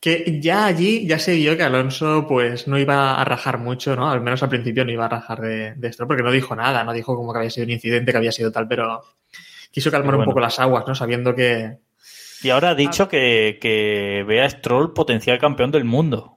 Que 0.00 0.38
ya 0.38 0.66
allí 0.66 1.06
ya 1.06 1.18
se 1.18 1.34
vio 1.34 1.56
que 1.56 1.62
Alonso 1.62 2.26
pues 2.28 2.68
no 2.68 2.78
iba 2.78 3.14
a 3.18 3.24
rajar 3.24 3.56
mucho, 3.56 3.96
¿no? 3.96 4.10
Al 4.10 4.20
menos 4.20 4.42
al 4.42 4.50
principio 4.50 4.84
no 4.84 4.90
iba 4.92 5.06
a 5.06 5.08
rajar 5.08 5.40
de, 5.40 5.74
de 5.76 5.88
esto, 5.88 6.06
porque 6.06 6.22
no 6.22 6.30
dijo 6.30 6.54
nada, 6.54 6.84
no 6.84 6.92
dijo 6.92 7.16
como 7.16 7.32
que 7.32 7.38
había 7.38 7.48
sido 7.50 7.64
un 7.64 7.70
incidente, 7.70 8.12
que 8.12 8.18
había 8.18 8.30
sido 8.32 8.52
tal, 8.52 8.68
pero 8.68 9.02
quiso 9.70 9.90
calmar 9.90 10.10
Pero 10.10 10.18
un 10.18 10.24
poco 10.26 10.40
las 10.40 10.58
aguas, 10.60 10.84
¿no? 10.86 10.94
Sabiendo 10.94 11.34
que... 11.34 11.78
Y 12.42 12.50
ahora 12.50 12.70
ha 12.70 12.74
dicho 12.74 13.08
que, 13.08 13.56
que 13.58 14.22
ve 14.28 14.42
a 14.42 14.50
Stroll 14.50 14.92
potencial 14.92 15.38
campeón 15.38 15.70
del 15.70 15.84
mundo. 15.84 16.33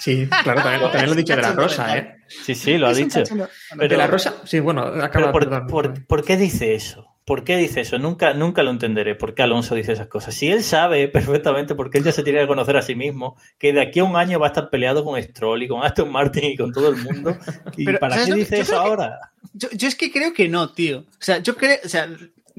Sí, 0.00 0.26
claro, 0.42 0.62
también, 0.62 0.80
también 0.90 1.06
lo 1.06 1.12
he 1.12 1.16
dicho 1.16 1.36
de 1.36 1.42
la 1.42 1.52
Rosa, 1.52 1.96
¿eh? 1.96 2.16
Sí, 2.26 2.54
sí, 2.54 2.78
lo 2.78 2.88
ha 2.88 2.94
dicho. 2.94 3.22
de 3.76 3.96
la 3.96 4.06
Rosa, 4.06 4.34
sí, 4.44 4.58
bueno, 4.60 4.80
acaba, 4.82 5.30
por, 5.30 5.44
perdón. 5.48 5.66
por- 5.66 6.06
¿por 6.06 6.24
qué 6.24 6.36
dice 6.36 6.74
eso? 6.74 7.06
¿Por 7.26 7.44
qué 7.44 7.56
dice 7.58 7.82
eso? 7.82 7.98
Nunca, 7.98 8.32
nunca 8.34 8.62
lo 8.62 8.70
entenderé. 8.70 9.14
¿Por 9.14 9.34
qué 9.34 9.42
Alonso 9.42 9.74
dice 9.76 9.92
esas 9.92 10.08
cosas? 10.08 10.34
Si 10.34 10.48
él 10.50 10.64
sabe 10.64 11.06
perfectamente, 11.12 11.74
porque 11.74 11.98
él 11.98 12.04
ya 12.04 12.12
se 12.12 12.22
tiene 12.24 12.40
que 12.40 12.46
conocer 12.48 12.76
a 12.76 12.82
sí 12.82 12.94
mismo, 12.94 13.36
que 13.58 13.72
de 13.72 13.82
aquí 13.82 14.00
a 14.00 14.04
un 14.04 14.16
año 14.16 14.40
va 14.40 14.46
a 14.46 14.48
estar 14.48 14.70
peleado 14.70 15.04
con 15.04 15.22
Stroll 15.22 15.62
y 15.62 15.68
con 15.68 15.84
Aston 15.84 16.10
Martin 16.10 16.44
y 16.44 16.56
con 16.56 16.72
todo 16.72 16.88
el 16.88 16.96
mundo. 16.96 17.36
¿Y 17.76 17.84
Pero, 17.84 17.98
para 18.00 18.14
¿sabes 18.14 18.30
qué 18.30 18.34
dice 18.34 18.60
eso 18.60 18.72
que- 18.72 18.78
ahora? 18.78 19.18
Yo, 19.52 19.68
yo 19.72 19.86
es 19.86 19.94
que 19.94 20.10
creo 20.10 20.32
que 20.32 20.48
no, 20.48 20.72
tío. 20.72 21.00
O 21.00 21.04
sea, 21.20 21.38
yo 21.38 21.56
creo, 21.56 21.76
o 21.84 21.88
sea, 21.88 22.08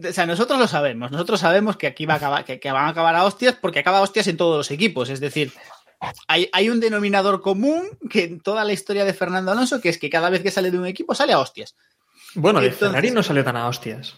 o 0.07 0.11
sea, 0.13 0.25
nosotros 0.25 0.57
lo 0.59 0.67
sabemos. 0.67 1.11
Nosotros 1.11 1.39
sabemos 1.39 1.75
que 1.75 1.87
aquí 1.87 2.05
va 2.05 2.13
a 2.13 2.17
acabar, 2.17 2.45
que, 2.45 2.59
que 2.59 2.71
van 2.71 2.85
a 2.85 2.89
acabar 2.89 3.15
a 3.15 3.25
hostias 3.25 3.55
porque 3.59 3.79
acaba 3.79 3.97
a 3.97 4.01
hostias 4.01 4.27
en 4.27 4.37
todos 4.37 4.57
los 4.57 4.71
equipos. 4.71 5.09
Es 5.09 5.19
decir, 5.19 5.51
hay, 6.28 6.49
hay 6.54 6.70
un 6.70 6.80
denominador 6.80 7.41
común 7.41 7.84
que 8.10 8.24
en 8.24 8.39
toda 8.39 8.64
la 8.66 8.74
historia 8.74 9.06
de 9.06 9.14
Fernando 9.14 9.52
Alonso, 9.52 9.80
que 9.82 9.89
es 9.89 9.97
que 9.97 10.10
cada 10.10 10.30
vez 10.30 10.41
que 10.41 10.52
sale 10.52 10.72
de 10.72 10.78
un 10.80 10.86
equipo 10.86 11.14
sale 11.16 11.34
a 11.34 11.39
hostias. 11.39 11.76
Bueno, 12.36 12.60
de 12.62 12.68
Entonces- 12.68 12.89
Ferrari 12.89 13.12
no 13.12 13.24
salió 13.24 13.43
tan 13.43 13.58
a 13.58 13.68
hostias. 13.68 14.16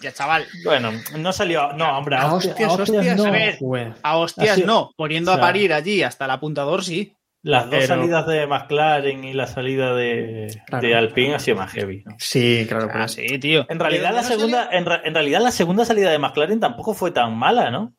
Ya, 0.00 0.12
chaval. 0.12 0.46
Bueno, 0.64 0.92
no 1.18 1.32
salió. 1.32 1.72
No, 1.72 1.98
hombre, 1.98 2.16
A 2.16 2.32
hostias, 2.32 2.52
hostias, 2.54 2.68
a 2.70 2.72
hostias 2.74 2.96
hostias, 2.98 3.16
no. 3.16 3.24
A 3.24 3.30
ver, 3.30 3.94
a 4.02 4.16
hostias 4.18 4.58
no. 4.64 4.92
Poniendo 4.96 5.32
o 5.32 5.34
sea- 5.34 5.42
a 5.42 5.46
parir 5.46 5.72
allí 5.72 6.02
hasta 6.02 6.26
el 6.26 6.30
apuntador, 6.30 6.84
sí. 6.84 7.16
Las 7.42 7.64
dos 7.64 7.80
Pero- 7.80 7.86
salidas 7.88 8.26
de 8.26 8.46
McLaren 8.46 9.24
y 9.24 9.34
la 9.34 9.46
salida 9.46 9.94
de, 9.94 10.62
Claro. 10.66 10.86
de 10.86 10.94
Alpine 10.94 11.34
ha 11.34 11.38
sido 11.38 11.56
más 11.58 11.72
heavy. 11.72 12.02
¿no? 12.06 12.14
Sí, 12.18 12.64
claro. 12.68 12.88
Ah, 12.90 12.98
pues. 13.00 13.12
sí, 13.12 13.26
tío. 13.38 13.66
En 13.68 13.78
realidad, 13.80 14.14
la 14.14 14.22
no 14.22 14.28
segunda, 14.28 14.68
en 14.72 15.14
realidad 15.14 15.40
la 15.42 15.50
segunda 15.50 15.84
salida 15.84 16.10
de 16.10 16.18
McLaren 16.18 16.60
tampoco 16.60 16.94
fue 16.94 17.10
tan 17.10 17.36
mala, 17.36 17.70
¿no? 17.70 17.92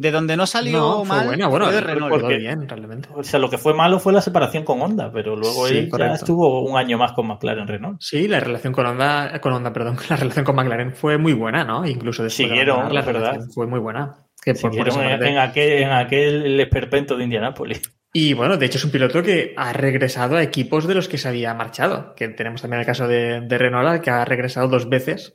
De 0.00 0.12
donde 0.12 0.36
no 0.36 0.46
salió 0.46 0.78
No, 0.78 0.98
fue 1.04 1.16
mal. 1.16 1.26
buena, 1.26 1.48
bueno, 1.48 1.64
fue 1.66 1.74
de 1.74 1.80
Renault. 1.80 2.10
porque- 2.10 2.36
bien, 2.38 2.68
realmente. 2.68 3.08
O 3.14 3.24
sea, 3.24 3.40
lo 3.40 3.50
que 3.50 3.58
fue 3.58 3.74
malo 3.74 3.98
fue 3.98 4.12
la 4.12 4.20
separación 4.20 4.62
con 4.64 4.80
Honda, 4.80 5.10
pero 5.12 5.34
luego 5.34 5.66
Sí, 5.66 5.76
él 5.78 5.90
ya 5.98 6.14
estuvo 6.14 6.62
un 6.62 6.76
año 6.78 6.96
más 6.98 7.12
con 7.12 7.26
McLaren 7.26 7.66
Renault. 7.66 8.00
Sí, 8.00 8.28
la 8.28 8.38
relación 8.38 8.72
con 8.72 8.86
Honda, 8.86 9.40
con 9.40 9.52
Honda, 9.52 9.72
perdón, 9.72 9.96
la 10.08 10.14
relación 10.16 10.44
con 10.44 10.54
McLaren 10.54 10.94
fue 10.94 11.18
muy 11.18 11.32
buena, 11.32 11.64
¿no? 11.64 11.84
Incluso 11.84 12.22
después 12.22 12.48
Siguieron, 12.48 12.88
de 12.88 12.94
la 12.94 13.02
verdad. 13.02 13.40
fue 13.52 13.66
muy 13.66 13.80
buena. 13.80 14.14
Que 14.40 14.54
por- 14.54 14.70
por 14.70 14.88
en, 14.88 14.94
parte- 14.94 15.28
en 15.30 15.38
aquel, 15.38 15.82
en 15.82 15.90
aquel 15.90 16.60
esperpento 16.60 17.16
de 17.16 17.24
Indianápolis. 17.24 17.82
Y 18.12 18.32
bueno, 18.34 18.56
de 18.56 18.64
hecho 18.66 18.78
es 18.78 18.84
un 18.84 18.90
piloto 18.90 19.22
que 19.22 19.52
ha 19.56 19.72
regresado 19.72 20.36
a 20.36 20.42
equipos 20.42 20.86
de 20.86 20.94
los 20.94 21.08
que 21.08 21.18
se 21.18 21.28
había 21.28 21.52
marchado. 21.54 22.14
Que 22.14 22.28
tenemos 22.28 22.62
también 22.62 22.80
el 22.80 22.86
caso 22.86 23.06
de, 23.06 23.40
de 23.42 23.58
Renault, 23.58 24.00
que 24.02 24.10
ha 24.10 24.24
regresado 24.24 24.68
dos 24.68 24.88
veces. 24.88 25.34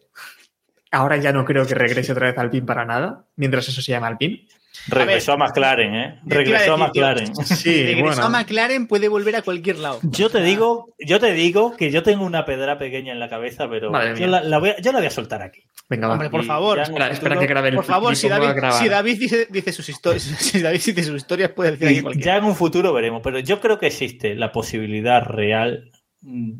Ahora 0.93 1.17
ya 1.17 1.31
no 1.33 1.43
creo 1.43 1.65
que 1.65 1.75
regrese 1.75 2.11
otra 2.11 2.27
vez 2.27 2.37
al 2.37 2.49
PIN 2.49 2.65
para 2.65 2.85
nada, 2.85 3.25
mientras 3.35 3.67
eso 3.67 3.81
se 3.81 3.91
llama 3.91 4.07
Alpine. 4.07 4.45
Regresó 4.87 5.33
a, 5.33 5.37
McLaren, 5.37 5.95
¿eh? 5.95 6.05
A 6.19 6.21
Regresó 6.25 6.73
a 6.73 6.77
decir. 6.77 6.77
McLaren. 6.87 7.35
Sí, 7.45 7.83
Regresó 7.83 8.03
bueno. 8.21 8.25
a 8.25 8.29
McLaren, 8.29 8.87
puede 8.87 9.07
volver 9.07 9.35
a 9.35 9.41
cualquier 9.41 9.77
lado. 9.79 9.99
Yo 10.03 10.29
te 10.29 10.41
digo, 10.41 10.93
yo 10.99 11.19
te 11.19 11.31
digo 11.33 11.75
que 11.77 11.89
yo 11.91 12.03
tengo 12.03 12.25
una 12.25 12.43
pedra 12.45 12.77
pequeña 12.77 13.11
en 13.13 13.19
la 13.19 13.29
cabeza, 13.29 13.69
pero 13.69 13.91
yo 14.15 14.27
la, 14.27 14.41
la 14.43 14.57
voy 14.57 14.69
a, 14.71 14.77
yo 14.81 14.91
la 14.91 14.97
voy 14.99 15.07
a 15.07 15.11
soltar 15.11 15.41
aquí. 15.41 15.61
Venga, 15.89 16.07
va. 16.07 16.13
Hombre, 16.13 16.29
por 16.29 16.43
Y 16.43 16.47
favor. 16.47 16.79
Espera, 16.79 17.39
que 17.39 17.45
grabe 17.47 17.69
el 17.69 17.75
Por 17.75 17.85
favor, 17.85 18.15
si 18.15 18.27
a 18.27 18.31
David, 18.31 18.55
grabar. 18.55 18.81
si 18.81 18.89
David 18.89 19.19
dice, 19.19 19.47
dice 19.49 19.71
sus 19.71 19.87
historias, 19.89 20.23
si 20.39 20.61
David 20.61 20.81
dice 20.85 21.03
sus 21.03 21.17
historias, 21.17 21.51
puede 21.51 21.71
decir 21.71 21.87
aquí 21.87 22.01
cualquier. 22.01 22.25
Ya 22.25 22.37
en 22.37 22.43
un 22.45 22.55
futuro 22.55 22.91
veremos, 22.93 23.21
pero 23.23 23.39
yo 23.39 23.59
creo 23.61 23.79
que 23.79 23.87
existe 23.87 24.35
la 24.35 24.51
posibilidad 24.51 25.23
real, 25.23 25.91
mm, 26.21 26.53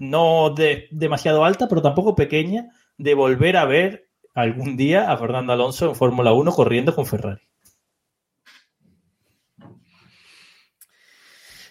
no 0.00 0.50
de- 0.50 0.88
demasiado 0.90 1.44
alta, 1.44 1.68
pero 1.68 1.82
tampoco 1.82 2.14
pequeña, 2.16 2.66
de 2.98 3.14
volver 3.14 3.56
a 3.56 3.64
ver 3.64 4.08
algún 4.34 4.76
día 4.76 5.10
a 5.10 5.16
Fernando 5.16 5.52
Alonso 5.52 5.88
en 5.88 5.94
Fórmula 5.94 6.32
1 6.32 6.52
corriendo 6.52 6.94
con 6.94 7.06
Ferrari. 7.06 7.42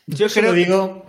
Yo 0.06 0.28
se 0.28 0.42
lo 0.42 0.52
digo. 0.52 1.06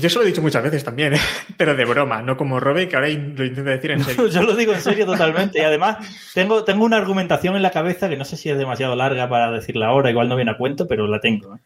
Yo 0.00 0.08
se 0.08 0.16
lo 0.16 0.24
he 0.24 0.26
dicho 0.26 0.42
muchas 0.42 0.62
veces 0.62 0.82
también, 0.82 1.14
¿eh? 1.14 1.20
pero 1.56 1.76
de 1.76 1.84
broma, 1.84 2.22
no 2.22 2.36
como 2.36 2.58
Robe, 2.58 2.88
que 2.88 2.96
ahora 2.96 3.08
lo 3.08 3.44
intenta 3.44 3.70
decir 3.70 3.90
en 3.92 4.02
serio. 4.02 4.26
Yo 4.26 4.42
lo 4.42 4.56
digo 4.56 4.72
en 4.72 4.80
serio 4.80 5.06
totalmente. 5.06 5.60
Y 5.60 5.62
además, 5.62 5.98
tengo, 6.34 6.64
tengo 6.64 6.84
una 6.84 6.96
argumentación 6.96 7.56
en 7.56 7.62
la 7.62 7.70
cabeza 7.70 8.08
que 8.08 8.16
no 8.16 8.24
sé 8.24 8.36
si 8.36 8.48
es 8.48 8.58
demasiado 8.58 8.96
larga 8.96 9.28
para 9.28 9.50
decirla 9.50 9.88
ahora, 9.88 10.10
igual 10.10 10.28
no 10.28 10.36
viene 10.36 10.50
a 10.52 10.56
cuento, 10.56 10.88
pero 10.88 11.06
la 11.06 11.20
tengo. 11.20 11.54
¿eh? 11.54 11.60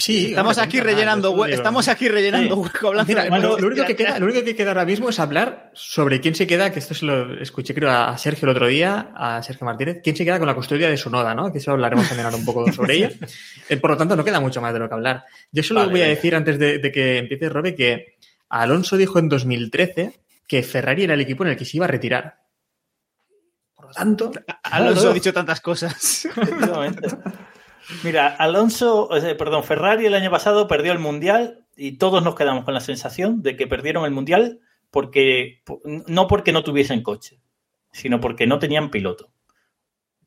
Sí, 0.00 0.26
Estamos 0.30 0.56
hombre, 0.56 0.64
aquí 0.68 0.80
rellenando, 0.80 1.44
estamos 1.46 1.88
aquí 1.88 2.08
rellenando 2.08 2.54
Sí. 2.54 2.60
hueco 2.60 2.88
hablando 2.88 3.08
Mira, 3.08 3.24
de- 3.24 3.30
bueno, 3.30 3.58
lo, 3.58 3.66
único 3.66 3.84
que 3.84 3.96
queda, 3.96 4.18
lo 4.20 4.26
único 4.26 4.44
que 4.44 4.54
queda 4.54 4.70
ahora 4.70 4.84
mismo 4.84 5.08
es 5.08 5.18
hablar 5.18 5.72
sobre 5.74 6.20
quién 6.20 6.36
se 6.36 6.46
queda, 6.46 6.70
que 6.70 6.78
esto 6.78 6.94
se 6.94 7.04
lo 7.04 7.34
escuché 7.42 7.74
creo 7.74 7.90
a 7.90 8.16
Sergio 8.16 8.46
el 8.46 8.50
otro 8.50 8.68
día, 8.68 9.10
a 9.16 9.42
Sergio 9.42 9.64
Martínez, 9.64 10.00
quién 10.04 10.14
se 10.14 10.24
queda 10.24 10.38
con 10.38 10.46
la 10.46 10.54
custodia 10.54 10.88
de 10.88 10.96
su 10.96 11.10
noda, 11.10 11.34
¿no? 11.34 11.50
Que 11.50 11.58
eso 11.58 11.72
hablaremos 11.72 12.06
también 12.06 12.26
ahora 12.26 12.36
un 12.36 12.44
poco 12.44 12.70
sobre 12.72 12.94
ella. 12.96 13.10
Eh, 13.68 13.76
Por 13.76 13.90
lo 13.90 13.96
tanto, 13.96 14.14
no 14.14 14.24
queda 14.24 14.38
mucho 14.38 14.60
más 14.60 14.72
de 14.72 14.78
lo 14.78 14.88
que 14.88 14.94
hablar. 14.94 15.24
Yo 15.50 15.64
solo 15.64 15.80
Vale, 15.80 15.92
voy 15.92 16.02
a 16.02 16.06
decir 16.06 16.36
antes 16.36 16.60
de, 16.60 16.78
de 16.78 16.92
que 16.92 17.18
empiece 17.18 17.48
Robe 17.48 17.74
que 17.74 18.18
Alonso 18.50 18.96
dijo 18.96 19.18
en 19.18 19.28
2013 19.28 20.12
que 20.46 20.62
Ferrari 20.62 21.04
era 21.04 21.14
el 21.14 21.20
equipo 21.22 21.42
en 21.42 21.50
el 21.50 21.56
que 21.56 21.64
se 21.64 21.76
iba 21.76 21.86
a 21.86 21.88
retirar. 21.88 22.36
Por 23.74 23.86
lo 23.86 23.92
tanto, 23.92 24.30
Alonso 24.62 25.10
ha 25.10 25.14
dicho 25.14 25.32
tantas 25.32 25.60
cosas. 25.60 26.28
Mira, 28.04 28.28
Alonso, 28.28 29.08
sea, 29.20 29.36
perdón, 29.36 29.64
Ferrari 29.64 30.06
el 30.06 30.14
año 30.14 30.30
pasado 30.30 30.68
perdió 30.68 30.92
el 30.92 30.98
Mundial 30.98 31.64
y 31.76 31.92
todos 31.92 32.22
nos 32.22 32.34
quedamos 32.34 32.64
con 32.64 32.74
la 32.74 32.80
sensación 32.80 33.42
de 33.42 33.56
que 33.56 33.66
perdieron 33.66 34.04
el 34.04 34.10
Mundial 34.10 34.60
porque 34.90 35.62
no 36.06 36.26
porque 36.26 36.52
no 36.52 36.62
tuviesen 36.62 37.02
coche, 37.02 37.40
sino 37.92 38.20
porque 38.20 38.46
no 38.46 38.58
tenían 38.58 38.90
piloto. 38.90 39.30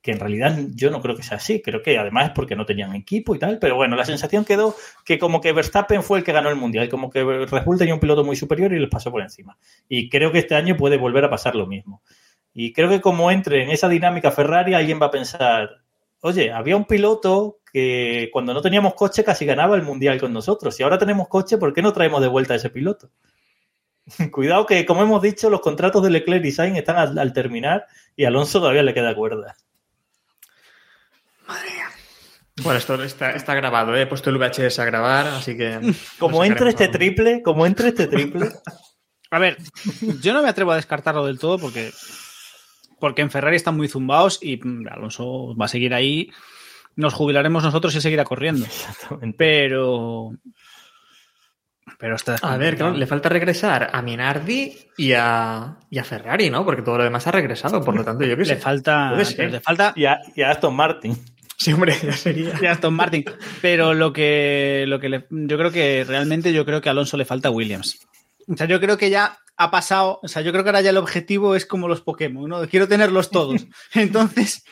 Que 0.01 0.11
en 0.11 0.19
realidad 0.19 0.57
yo 0.73 0.89
no 0.89 0.99
creo 1.01 1.15
que 1.15 1.21
sea 1.21 1.37
así, 1.37 1.61
creo 1.61 1.83
que 1.83 1.99
además 1.99 2.29
es 2.29 2.31
porque 2.31 2.55
no 2.55 2.65
tenían 2.65 2.95
equipo 2.95 3.35
y 3.35 3.39
tal, 3.39 3.59
pero 3.59 3.75
bueno, 3.75 3.95
la 3.95 4.05
sensación 4.05 4.43
quedó 4.43 4.75
que 5.05 5.19
como 5.19 5.39
que 5.41 5.53
Verstappen 5.53 6.01
fue 6.01 6.17
el 6.17 6.23
que 6.25 6.31
ganó 6.31 6.49
el 6.49 6.55
Mundial, 6.55 6.89
como 6.89 7.11
que 7.11 7.23
Red 7.23 7.63
tenía 7.77 7.93
un 7.93 7.99
piloto 7.99 8.23
muy 8.23 8.35
superior 8.35 8.73
y 8.73 8.79
les 8.79 8.89
pasó 8.89 9.11
por 9.11 9.21
encima. 9.21 9.59
Y 9.87 10.09
creo 10.09 10.31
que 10.31 10.39
este 10.39 10.55
año 10.55 10.75
puede 10.75 10.97
volver 10.97 11.25
a 11.25 11.29
pasar 11.29 11.55
lo 11.55 11.67
mismo. 11.67 12.01
Y 12.53 12.73
creo 12.73 12.89
que 12.89 13.01
como 13.01 13.29
entre 13.29 13.63
en 13.63 13.69
esa 13.69 13.87
dinámica 13.87 14.31
Ferrari, 14.31 14.73
alguien 14.73 14.99
va 14.99 15.05
a 15.05 15.11
pensar, 15.11 15.80
oye, 16.21 16.51
había 16.51 16.77
un 16.77 16.85
piloto 16.85 17.59
que 17.71 18.29
cuando 18.33 18.53
no 18.53 18.61
teníamos 18.61 18.93
coche 18.95 19.23
casi 19.23 19.45
ganaba 19.45 19.75
el 19.75 19.83
mundial 19.83 20.19
con 20.19 20.33
nosotros. 20.33 20.79
Y 20.79 20.83
ahora 20.83 20.97
tenemos 20.97 21.27
coche, 21.27 21.57
¿por 21.57 21.73
qué 21.73 21.81
no 21.81 21.93
traemos 21.93 22.21
de 22.21 22.27
vuelta 22.27 22.53
a 22.53 22.57
ese 22.57 22.69
piloto? 22.69 23.11
Cuidado 24.31 24.65
que, 24.65 24.85
como 24.85 25.03
hemos 25.03 25.21
dicho, 25.21 25.49
los 25.49 25.61
contratos 25.61 26.03
de 26.03 26.09
Leclerc 26.09 26.43
y 26.45 26.51
Sainz 26.51 26.77
están 26.77 26.97
al, 26.97 27.17
al 27.17 27.33
terminar 27.33 27.85
y 28.15 28.25
a 28.25 28.29
Alonso 28.29 28.59
todavía 28.59 28.83
le 28.83 28.93
queda 28.93 29.15
cuerda. 29.15 29.55
bueno, 32.63 32.77
esto 32.77 33.01
está, 33.03 33.31
está 33.31 33.55
grabado, 33.55 33.95
¿eh? 33.95 34.03
he 34.03 34.07
puesto 34.07 34.29
el 34.29 34.37
VHS 34.37 34.79
a 34.79 34.85
grabar, 34.85 35.27
así 35.27 35.57
que... 35.57 35.79
Como 36.19 36.43
entre 36.43 36.69
este 36.69 36.85
algo. 36.85 36.97
triple, 36.97 37.41
como 37.41 37.65
entre 37.65 37.89
este 37.89 38.07
triple, 38.07 38.49
A 39.33 39.39
ver, 39.39 39.57
yo 40.19 40.33
no 40.33 40.43
me 40.43 40.49
atrevo 40.49 40.73
a 40.73 40.75
descartarlo 40.75 41.25
del 41.25 41.39
todo 41.39 41.57
porque, 41.57 41.93
porque 43.01 43.21
en 43.21 43.29
Ferrari 43.31 43.57
están 43.57 43.75
muy 43.75 43.89
zumbados 43.89 44.39
y 44.41 44.55
mm, 44.57 44.87
Alonso 44.89 45.53
va 45.57 45.65
a 45.65 45.67
seguir 45.67 45.93
ahí. 45.93 46.31
Nos 46.95 47.13
jubilaremos 47.13 47.63
nosotros 47.63 47.93
y 47.95 47.99
seguirá 48.01 48.23
corriendo. 48.23 48.65
Pero. 49.37 50.31
Pero 51.99 52.15
está. 52.15 52.35
A 52.41 52.57
ver, 52.57 52.77
claro, 52.77 52.95
le 52.95 53.05
falta 53.07 53.29
regresar 53.29 53.89
a 53.91 54.01
Minardi 54.01 54.73
y 54.97 55.13
a, 55.13 55.77
y 55.89 55.97
a 55.99 56.03
Ferrari, 56.03 56.49
¿no? 56.49 56.63
Porque 56.65 56.81
todo 56.81 56.97
lo 56.97 57.03
demás 57.03 57.27
ha 57.27 57.31
regresado, 57.31 57.81
por 57.83 57.95
lo 57.95 58.03
tanto, 58.03 58.23
yo 58.25 58.37
qué 58.37 58.45
sé. 58.45 58.55
Le 58.55 58.59
falta. 58.61 59.11
Le 59.13 59.59
falta. 59.59 59.93
y 59.95 60.05
a, 60.05 60.19
y 60.35 60.41
a 60.41 60.51
Aston 60.51 60.75
Martin. 60.75 61.17
Sí, 61.57 61.73
hombre, 61.73 61.95
ya 62.01 62.13
sería. 62.13 62.53
y 62.61 62.65
a 62.65 62.71
Aston 62.71 62.93
Martin. 62.93 63.23
Pero 63.61 63.93
lo 63.93 64.11
que, 64.13 64.85
lo 64.87 64.99
que 64.99 65.09
le- 65.09 65.27
yo 65.29 65.57
creo 65.57 65.71
que 65.71 66.03
realmente 66.07 66.53
yo 66.53 66.65
creo 66.65 66.81
que 66.81 66.89
a 66.89 66.91
Alonso 66.93 67.17
le 67.17 67.25
falta 67.25 67.51
Williams. 67.51 67.99
O 68.47 68.55
sea, 68.57 68.65
yo 68.67 68.79
creo 68.79 68.97
que 68.97 69.09
ya 69.11 69.37
ha 69.63 69.71
pasado. 69.71 70.19
O 70.23 70.27
sea, 70.27 70.41
yo 70.41 70.51
creo 70.51 70.63
que 70.63 70.69
ahora 70.69 70.81
ya 70.81 70.89
el 70.89 70.97
objetivo 70.97 71.55
es 71.55 71.65
como 71.65 71.87
los 71.87 72.01
Pokémon, 72.01 72.49
¿no? 72.49 72.67
Quiero 72.67 72.87
tenerlos 72.87 73.29
todos. 73.29 73.67
Entonces, 73.93 74.63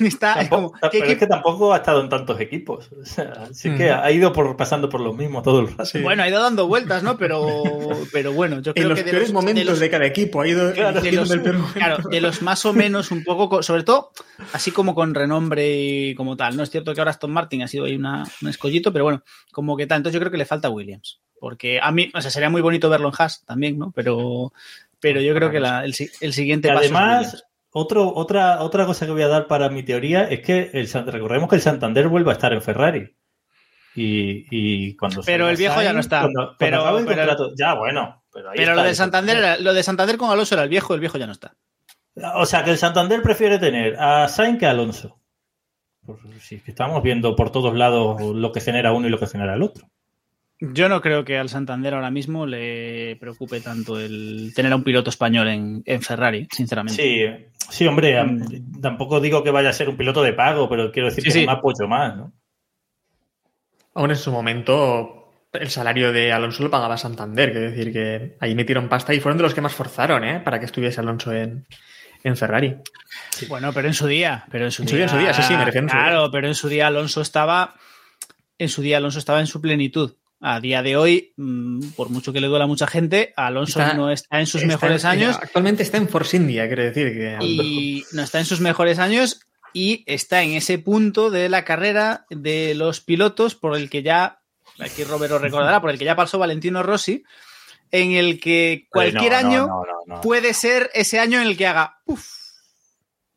está. 0.06 0.34
es 0.40 0.48
Tampoco- 0.48 0.72
como, 0.78 0.90
¿qué 0.90 0.98
pero 1.00 1.12
es 1.12 1.18
que 1.18 1.26
tampoco 1.26 1.72
ha 1.72 1.76
estado 1.78 2.00
en 2.02 2.08
tantos 2.08 2.40
equipos. 2.40 2.90
O 3.00 3.04
sea, 3.04 3.32
así 3.50 3.70
que 3.76 3.90
Mm. 3.92 3.98
ha 4.02 4.10
ido 4.10 4.32
por, 4.32 4.56
pasando 4.56 4.88
por 4.88 5.00
lo 5.00 5.12
mismo 5.12 5.42
todo 5.42 5.60
el 5.60 5.68
rato. 5.68 5.84
Sí. 5.86 6.00
Bueno, 6.00 6.22
ha 6.22 6.28
ido 6.28 6.42
dando 6.42 6.66
vueltas, 6.68 7.02
¿no? 7.02 7.16
Pero, 7.18 7.40
pero 8.12 8.32
bueno, 8.32 8.60
yo 8.60 8.72
creo 8.74 8.84
en 8.84 8.88
los 8.90 8.98
que 8.98 9.04
de 9.04 9.10
peores 9.10 9.28
los- 9.28 9.34
momentos 9.34 9.64
de, 9.64 9.72
de 9.74 9.80
los- 9.80 9.88
cada 9.90 10.06
equipo 10.06 10.40
ha 10.40 10.48
ido 10.48 10.72
Claro, 10.72 11.00
de 11.00 11.12
los, 11.12 11.30
el 11.30 11.42
peor 11.42 11.56
momento. 11.58 11.78
claro, 11.78 12.08
de 12.08 12.20
los 12.20 12.42
más 12.42 12.64
o 12.66 12.72
menos 12.72 13.10
un 13.10 13.24
poco, 13.24 13.48
co- 13.48 13.62
sobre 13.62 13.82
todo, 13.82 14.12
así 14.52 14.70
como 14.70 14.94
con 14.94 15.14
renombre 15.14 15.68
y 15.76 16.14
como 16.14 16.36
tal. 16.36 16.56
No 16.56 16.62
es 16.62 16.70
cierto 16.70 16.94
que 16.94 17.00
ahora 17.00 17.10
Aston 17.10 17.30
Martin 17.32 17.62
ha 17.62 17.68
sido 17.68 17.84
ahí 17.84 17.96
una, 17.96 18.24
un 18.42 18.48
escollito, 18.48 18.92
pero 18.92 19.04
bueno, 19.04 19.22
como 19.52 19.76
que 19.76 19.86
tal. 19.86 19.98
Entonces 19.98 20.14
yo 20.14 20.20
creo 20.20 20.30
que 20.32 20.38
le 20.38 20.44
falta 20.46 20.70
Williams. 20.70 21.20
Porque 21.40 21.78
a 21.80 21.92
mí, 21.92 22.10
o 22.14 22.20
sea, 22.20 22.32
sería 22.32 22.50
muy 22.50 22.60
bonito 22.62 22.90
verlo 22.90 23.08
en 23.08 23.14
Haas 23.16 23.44
también, 23.44 23.78
¿no? 23.78 23.92
Pero, 23.94 24.52
pero 24.98 25.20
yo 25.20 25.32
creo 25.36 25.50
que 25.52 25.60
la- 25.60 25.84
el, 25.84 25.94
el 26.20 26.32
siguiente 26.32 26.66
Y 26.66 26.70
paso 26.72 26.84
es 26.84 26.92
además. 26.92 27.44
Otro, 27.70 28.12
otra, 28.14 28.62
otra 28.62 28.86
cosa 28.86 29.06
que 29.06 29.12
voy 29.12 29.22
a 29.22 29.28
dar 29.28 29.46
para 29.46 29.68
mi 29.68 29.82
teoría 29.82 30.24
es 30.24 30.40
que 30.40 30.70
el, 30.72 30.88
recordemos 31.06 31.48
que 31.48 31.56
el 31.56 31.62
Santander 31.62 32.08
vuelve 32.08 32.30
a 32.30 32.34
estar 32.34 32.52
en 32.52 32.62
Ferrari. 32.62 33.14
Y, 33.94 34.46
y 34.50 34.96
cuando 34.96 35.22
pero 35.24 35.48
el 35.48 35.56
viejo 35.56 35.74
Sainz, 35.74 35.88
ya 35.88 35.92
no 35.92 36.00
está. 36.00 36.20
cuando- 36.20 36.54
pero, 36.58 36.84
contrato- 37.04 37.52
ya, 37.56 37.74
bueno. 37.74 38.22
Pero, 38.32 38.50
ahí 38.50 38.56
pero 38.58 38.70
está 38.72 38.82
lo 38.82 38.88
de 38.88 38.94
Santander 38.94 39.36
era- 39.38 39.58
lo 39.58 39.74
de 39.74 39.82
Santander 39.82 40.16
con 40.18 40.30
Alonso 40.30 40.54
era 40.54 40.62
el 40.64 40.68
viejo, 40.68 40.94
el 40.94 41.00
viejo 41.00 41.18
ya 41.18 41.26
no 41.26 41.32
está. 41.32 41.56
O 42.34 42.46
sea, 42.46 42.62
que 42.64 42.70
el 42.70 42.78
Santander 42.78 43.22
prefiere 43.22 43.58
tener 43.58 43.96
a 43.98 44.28
Sainz 44.28 44.58
que 44.58 44.66
a 44.66 44.70
Alonso. 44.70 45.20
Sí, 46.40 46.56
es 46.56 46.62
que 46.62 46.70
estamos 46.70 47.02
viendo 47.02 47.34
por 47.36 47.50
todos 47.50 47.74
lados 47.74 48.20
lo 48.22 48.52
que 48.52 48.60
genera 48.60 48.92
uno 48.92 49.06
y 49.06 49.10
lo 49.10 49.18
que 49.18 49.26
genera 49.26 49.54
el 49.54 49.62
otro. 49.62 49.88
Yo 50.60 50.88
no 50.88 51.00
creo 51.00 51.24
que 51.24 51.38
al 51.38 51.48
Santander 51.48 51.94
ahora 51.94 52.10
mismo 52.10 52.44
le 52.44 53.16
preocupe 53.20 53.60
tanto 53.60 53.98
el 54.00 54.52
tener 54.56 54.72
a 54.72 54.76
un 54.76 54.82
piloto 54.82 55.08
español 55.10 55.46
en, 55.48 55.82
en 55.86 56.02
Ferrari, 56.02 56.48
sinceramente. 56.50 57.00
Sí, 57.00 57.54
sí, 57.70 57.86
hombre, 57.86 58.18
am- 58.18 58.40
tampoco 58.80 59.20
digo 59.20 59.44
que 59.44 59.52
vaya 59.52 59.68
a 59.70 59.72
ser 59.72 59.88
un 59.88 59.96
piloto 59.96 60.22
de 60.22 60.32
pago, 60.32 60.68
pero 60.68 60.90
quiero 60.90 61.08
decir 61.08 61.22
Sí, 61.22 61.28
que 61.30 61.38
sí. 61.40 61.46
me 61.46 61.52
apoyo 61.52 61.86
más, 61.86 62.16
¿no? 62.16 62.32
Aún 63.94 64.10
en 64.10 64.16
su 64.16 64.30
momento, 64.32 65.32
el 65.52 65.70
salario 65.70 66.12
de 66.12 66.32
Alonso 66.32 66.62
lo 66.64 66.70
pagaba 66.70 66.96
Santander, 66.96 67.52
quiero 67.52 67.70
decir 67.70 67.92
que 67.92 68.36
ahí 68.40 68.54
metieron 68.54 68.88
pasta 68.88 69.14
y 69.14 69.20
fueron 69.20 69.38
de 69.38 69.42
los 69.44 69.54
que 69.54 69.60
más 69.60 69.74
forzaron, 69.74 70.24
¿eh? 70.24 70.40
Para 70.40 70.58
que 70.58 70.66
estuviese 70.66 71.00
Alonso 71.00 71.32
en, 71.32 71.66
en 72.24 72.36
Ferrari. 72.36 72.76
Bueno, 73.48 73.72
pero 73.72 73.88
en 73.88 73.94
su 73.94 74.06
día. 74.06 74.44
Pero 74.50 74.64
en 74.66 74.70
su, 74.72 74.82
En 74.82 74.88
su 74.88 74.94
día, 74.96 75.04
en 75.04 75.10
su 75.10 75.18
día, 75.18 75.34
sí, 75.34 75.42
sí, 75.42 75.54
me 75.56 75.64
refiero 75.64 75.86
en 75.86 75.90
su 75.90 75.96
Claro, 75.96 76.22
día. 76.22 76.30
pero 76.32 76.46
en 76.48 76.54
su 76.54 76.68
día 76.68 76.86
Alonso 76.88 77.20
estaba. 77.20 77.74
En 78.58 78.68
su 78.68 78.82
día 78.82 78.96
Alonso 78.98 79.18
estaba 79.20 79.40
en 79.40 79.46
su 79.46 79.60
plenitud. 79.60 80.14
A 80.40 80.60
día 80.60 80.82
de 80.82 80.96
hoy, 80.96 81.32
mm, 81.36 81.88
por 81.96 82.10
mucho 82.10 82.32
que 82.32 82.40
le 82.40 82.46
duela 82.46 82.64
a 82.64 82.68
mucha 82.68 82.86
gente, 82.86 83.32
Alonso 83.36 83.80
Está- 83.80 83.94
no 83.94 84.10
está 84.12 84.38
en 84.38 84.46
sus 84.46 84.62
Está- 84.62 84.74
mejores 84.74 85.04
años 85.04 85.36
Actualmente 85.42 85.82
está 85.82 85.96
en 85.96 86.08
Force 86.08 86.36
India, 86.36 86.66
quiero 86.68 86.84
decir 86.84 87.12
que. 87.12 87.36
y 87.44 88.04
no 88.12 88.22
está 88.22 88.38
en 88.38 88.44
sus 88.44 88.60
mejores 88.60 89.00
años 89.00 89.40
y 89.72 90.04
está 90.06 90.42
en 90.42 90.52
ese 90.52 90.78
punto 90.78 91.30
de 91.30 91.48
la 91.48 91.64
carrera 91.64 92.24
de 92.30 92.74
los 92.76 93.00
pilotos 93.00 93.56
por 93.56 93.76
el 93.76 93.90
que 93.90 94.02
ya, 94.04 94.38
aquí 94.78 95.02
Robert 95.02 95.32
lo 95.32 95.38
recordará, 95.40 95.80
por 95.80 95.90
el 95.90 95.98
que 95.98 96.04
ya 96.04 96.14
pasó 96.14 96.38
Valentino 96.38 96.84
Rossi, 96.84 97.24
en 97.90 98.12
el 98.12 98.38
que 98.38 98.86
cualquier 98.90 99.32
No, 99.32 99.40
no, 99.42 99.48
año 99.48 99.66
no, 99.66 99.82
no, 99.84 100.14
no. 100.16 100.20
puede 100.20 100.54
ser 100.54 100.88
ese 100.94 101.18
año 101.18 101.40
en 101.40 101.48
el 101.48 101.56
que 101.56 101.66
haga 101.66 101.98
"Uf, 102.06 102.26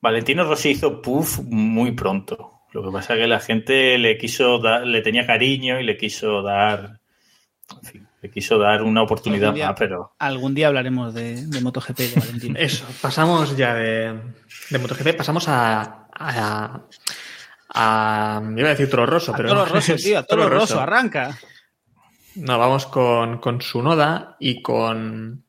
Valentino 0.02 0.44
Rossi 0.44 0.70
hizo 0.70 1.02
puff 1.02 1.40
muy 1.40 1.92
pronto. 1.94 2.51
Lo 2.74 2.84
que 2.84 2.92
pasa 2.92 3.14
es 3.16 3.20
que 3.20 3.28
la 3.28 3.40
gente 3.40 3.98
le 3.98 4.18
quiso 4.18 4.60
dar, 4.60 4.86
le 4.88 5.02
tenía 5.02 5.26
cariño 5.26 5.80
y 5.80 5.84
le 5.84 5.98
quiso 5.98 6.42
dar, 6.42 7.00
en 7.82 7.84
fin, 7.90 8.08
le 8.22 8.30
quiso 8.32 8.58
dar 8.58 8.82
una 8.84 9.02
oportunidad 9.02 9.54
día- 9.54 9.68
más, 9.68 9.76
pero 9.78 10.14
Algún 10.20 10.54
día 10.56 10.68
hablaremos 10.68 11.14
de, 11.14 11.46
de 11.48 11.62
MotoGP 11.62 11.98
de 11.98 12.20
Valentino. 12.20 12.56
Eso, 12.60 12.86
pasamos 13.02 13.58
ya 13.58 13.74
de, 13.76 14.20
de 14.70 14.80
MotoGP, 14.80 15.16
pasamos 15.18 15.48
a. 15.50 16.08
a, 16.14 16.82
a- 17.74 18.42
iba 18.56 18.68
a 18.68 18.72
decir 18.72 18.90
Toro 18.90 19.06
Rosso, 19.06 19.34
A 19.34 19.38
pero. 19.38 19.50
Toro 19.50 19.66
no, 19.66 19.74
Rosso, 19.74 19.96
tío, 19.98 20.20
a 20.20 20.24
Toro 20.24 20.50
Rosso, 20.50 20.80
arranca. 20.80 21.38
No, 22.36 22.58
vamos 22.58 22.86
con, 22.86 23.40
con 23.40 23.62
Sunoda 23.62 24.38
y 24.40 24.62
con. 24.62 25.44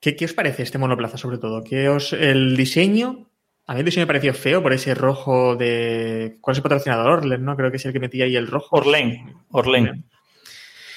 ¿Qué, 0.00 0.16
qué 0.16 0.24
os 0.26 0.32
parece 0.32 0.62
este 0.62 0.78
monoplaza, 0.78 1.16
sobre 1.18 1.38
todo? 1.38 1.62
¿Qué 1.64 1.88
os, 1.88 2.12
el 2.14 2.56
diseño? 2.56 3.28
A 3.66 3.72
mí 3.74 3.78
el 3.80 3.86
diseño 3.86 4.02
me 4.02 4.08
pareció 4.08 4.34
feo 4.34 4.62
por 4.62 4.72
ese 4.72 4.94
rojo 4.94 5.56
de. 5.56 6.36
¿Cuál 6.40 6.52
es 6.52 6.58
el 6.58 6.62
patrocinador? 6.62 7.10
Orlen, 7.20 7.44
¿no? 7.44 7.56
Creo 7.56 7.70
que 7.70 7.78
es 7.78 7.86
el 7.86 7.92
que 7.92 8.00
metía 8.00 8.24
ahí 8.26 8.36
el 8.36 8.46
rojo. 8.46 8.76
Orlen, 8.76 9.34
Orlen. 9.50 10.04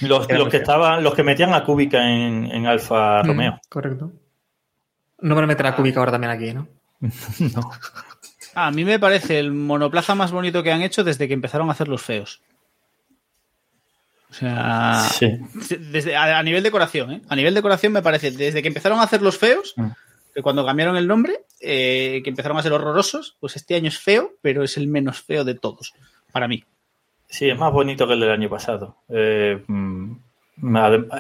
Los, 0.02 0.28
que 0.28 0.58
estaban, 0.58 1.04
los 1.04 1.16
que 1.16 1.24
metían 1.24 1.54
a 1.54 1.64
Kubica 1.64 2.00
en, 2.08 2.46
en 2.52 2.68
Alfa 2.68 3.24
Mm, 3.24 3.28
Romeo. 3.28 3.62
Correcto. 3.70 4.12
No 5.22 5.34
van 5.34 5.46
a 5.46 5.48
meter 5.48 5.66
a 5.66 5.76
Kubica 5.76 6.00
ahora 6.00 6.12
también 6.12 6.32
aquí, 6.32 6.54
¿no? 6.54 6.68
No. 7.56 7.72
A 8.54 8.72
mí 8.72 8.84
me 8.86 9.00
parece 9.00 9.40
el 9.40 9.52
monoplaza 9.54 10.14
más 10.16 10.32
bonito 10.32 10.62
que 10.64 10.72
han 10.72 10.82
hecho 10.82 11.04
desde 11.04 11.28
que 11.28 11.34
empezaron 11.36 11.70
a 11.70 11.72
hacer 11.74 11.88
los 11.88 12.02
feos. 12.02 12.42
O 14.30 14.34
sea, 14.34 15.08
Sí. 15.14 15.38
desde, 15.92 16.16
a, 16.16 16.38
a 16.38 16.44
nivel 16.44 16.64
decoración, 16.64 17.12
¿eh? 17.12 17.22
A 17.30 17.36
nivel 17.36 17.54
decoración 17.54 17.94
me 17.94 18.02
parece, 18.02 18.32
desde 18.32 18.62
que 18.62 18.68
empezaron 18.68 19.00
a 19.00 19.04
hacer 19.04 19.22
los 19.22 19.38
feos, 19.38 19.74
Mm. 19.78 19.88
Que 20.38 20.44
cuando 20.44 20.64
cambiaron 20.64 20.96
el 20.98 21.08
nombre, 21.08 21.46
eh, 21.60 22.22
que 22.24 22.30
empezaron 22.30 22.60
a 22.60 22.62
ser 22.62 22.72
horrorosos, 22.72 23.36
pues 23.40 23.56
este 23.56 23.74
año 23.74 23.88
es 23.88 23.98
feo, 23.98 24.34
pero 24.40 24.62
es 24.62 24.78
el 24.78 24.86
menos 24.86 25.20
feo 25.20 25.44
de 25.44 25.56
todos, 25.56 25.96
para 26.32 26.48
mí. 26.48 26.64
Sí, 27.28 27.50
es 27.50 27.58
más 27.58 27.74
bonito 27.74 28.06
que 28.06 28.14
el 28.14 28.20
del 28.20 28.30
año 28.30 28.48
pasado. 28.48 28.98
Eh, 29.10 29.64
mm, 29.66 30.12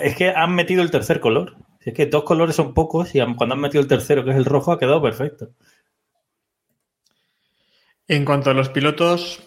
es 0.04 0.16
que 0.16 0.30
han 0.30 0.54
metido 0.54 0.84
el 0.84 0.92
tercer 0.92 1.20
color. 1.20 1.56
Si 1.80 1.90
es 1.90 1.96
que 1.96 2.06
dos 2.06 2.26
colores 2.26 2.56
son 2.56 2.76
pocos 2.76 3.16
y 3.16 3.20
cuando 3.36 3.56
han 3.56 3.62
metido 3.62 3.82
el 3.82 3.88
tercero, 3.88 4.24
que 4.24 4.30
es 4.30 4.38
el 4.38 4.46
rojo, 4.46 4.72
ha 4.72 4.78
quedado 4.78 5.02
perfecto. 5.02 5.50
En 8.08 8.24
cuanto 8.24 8.52
a 8.52 8.54
los 8.54 8.70
pilotos, 8.70 9.42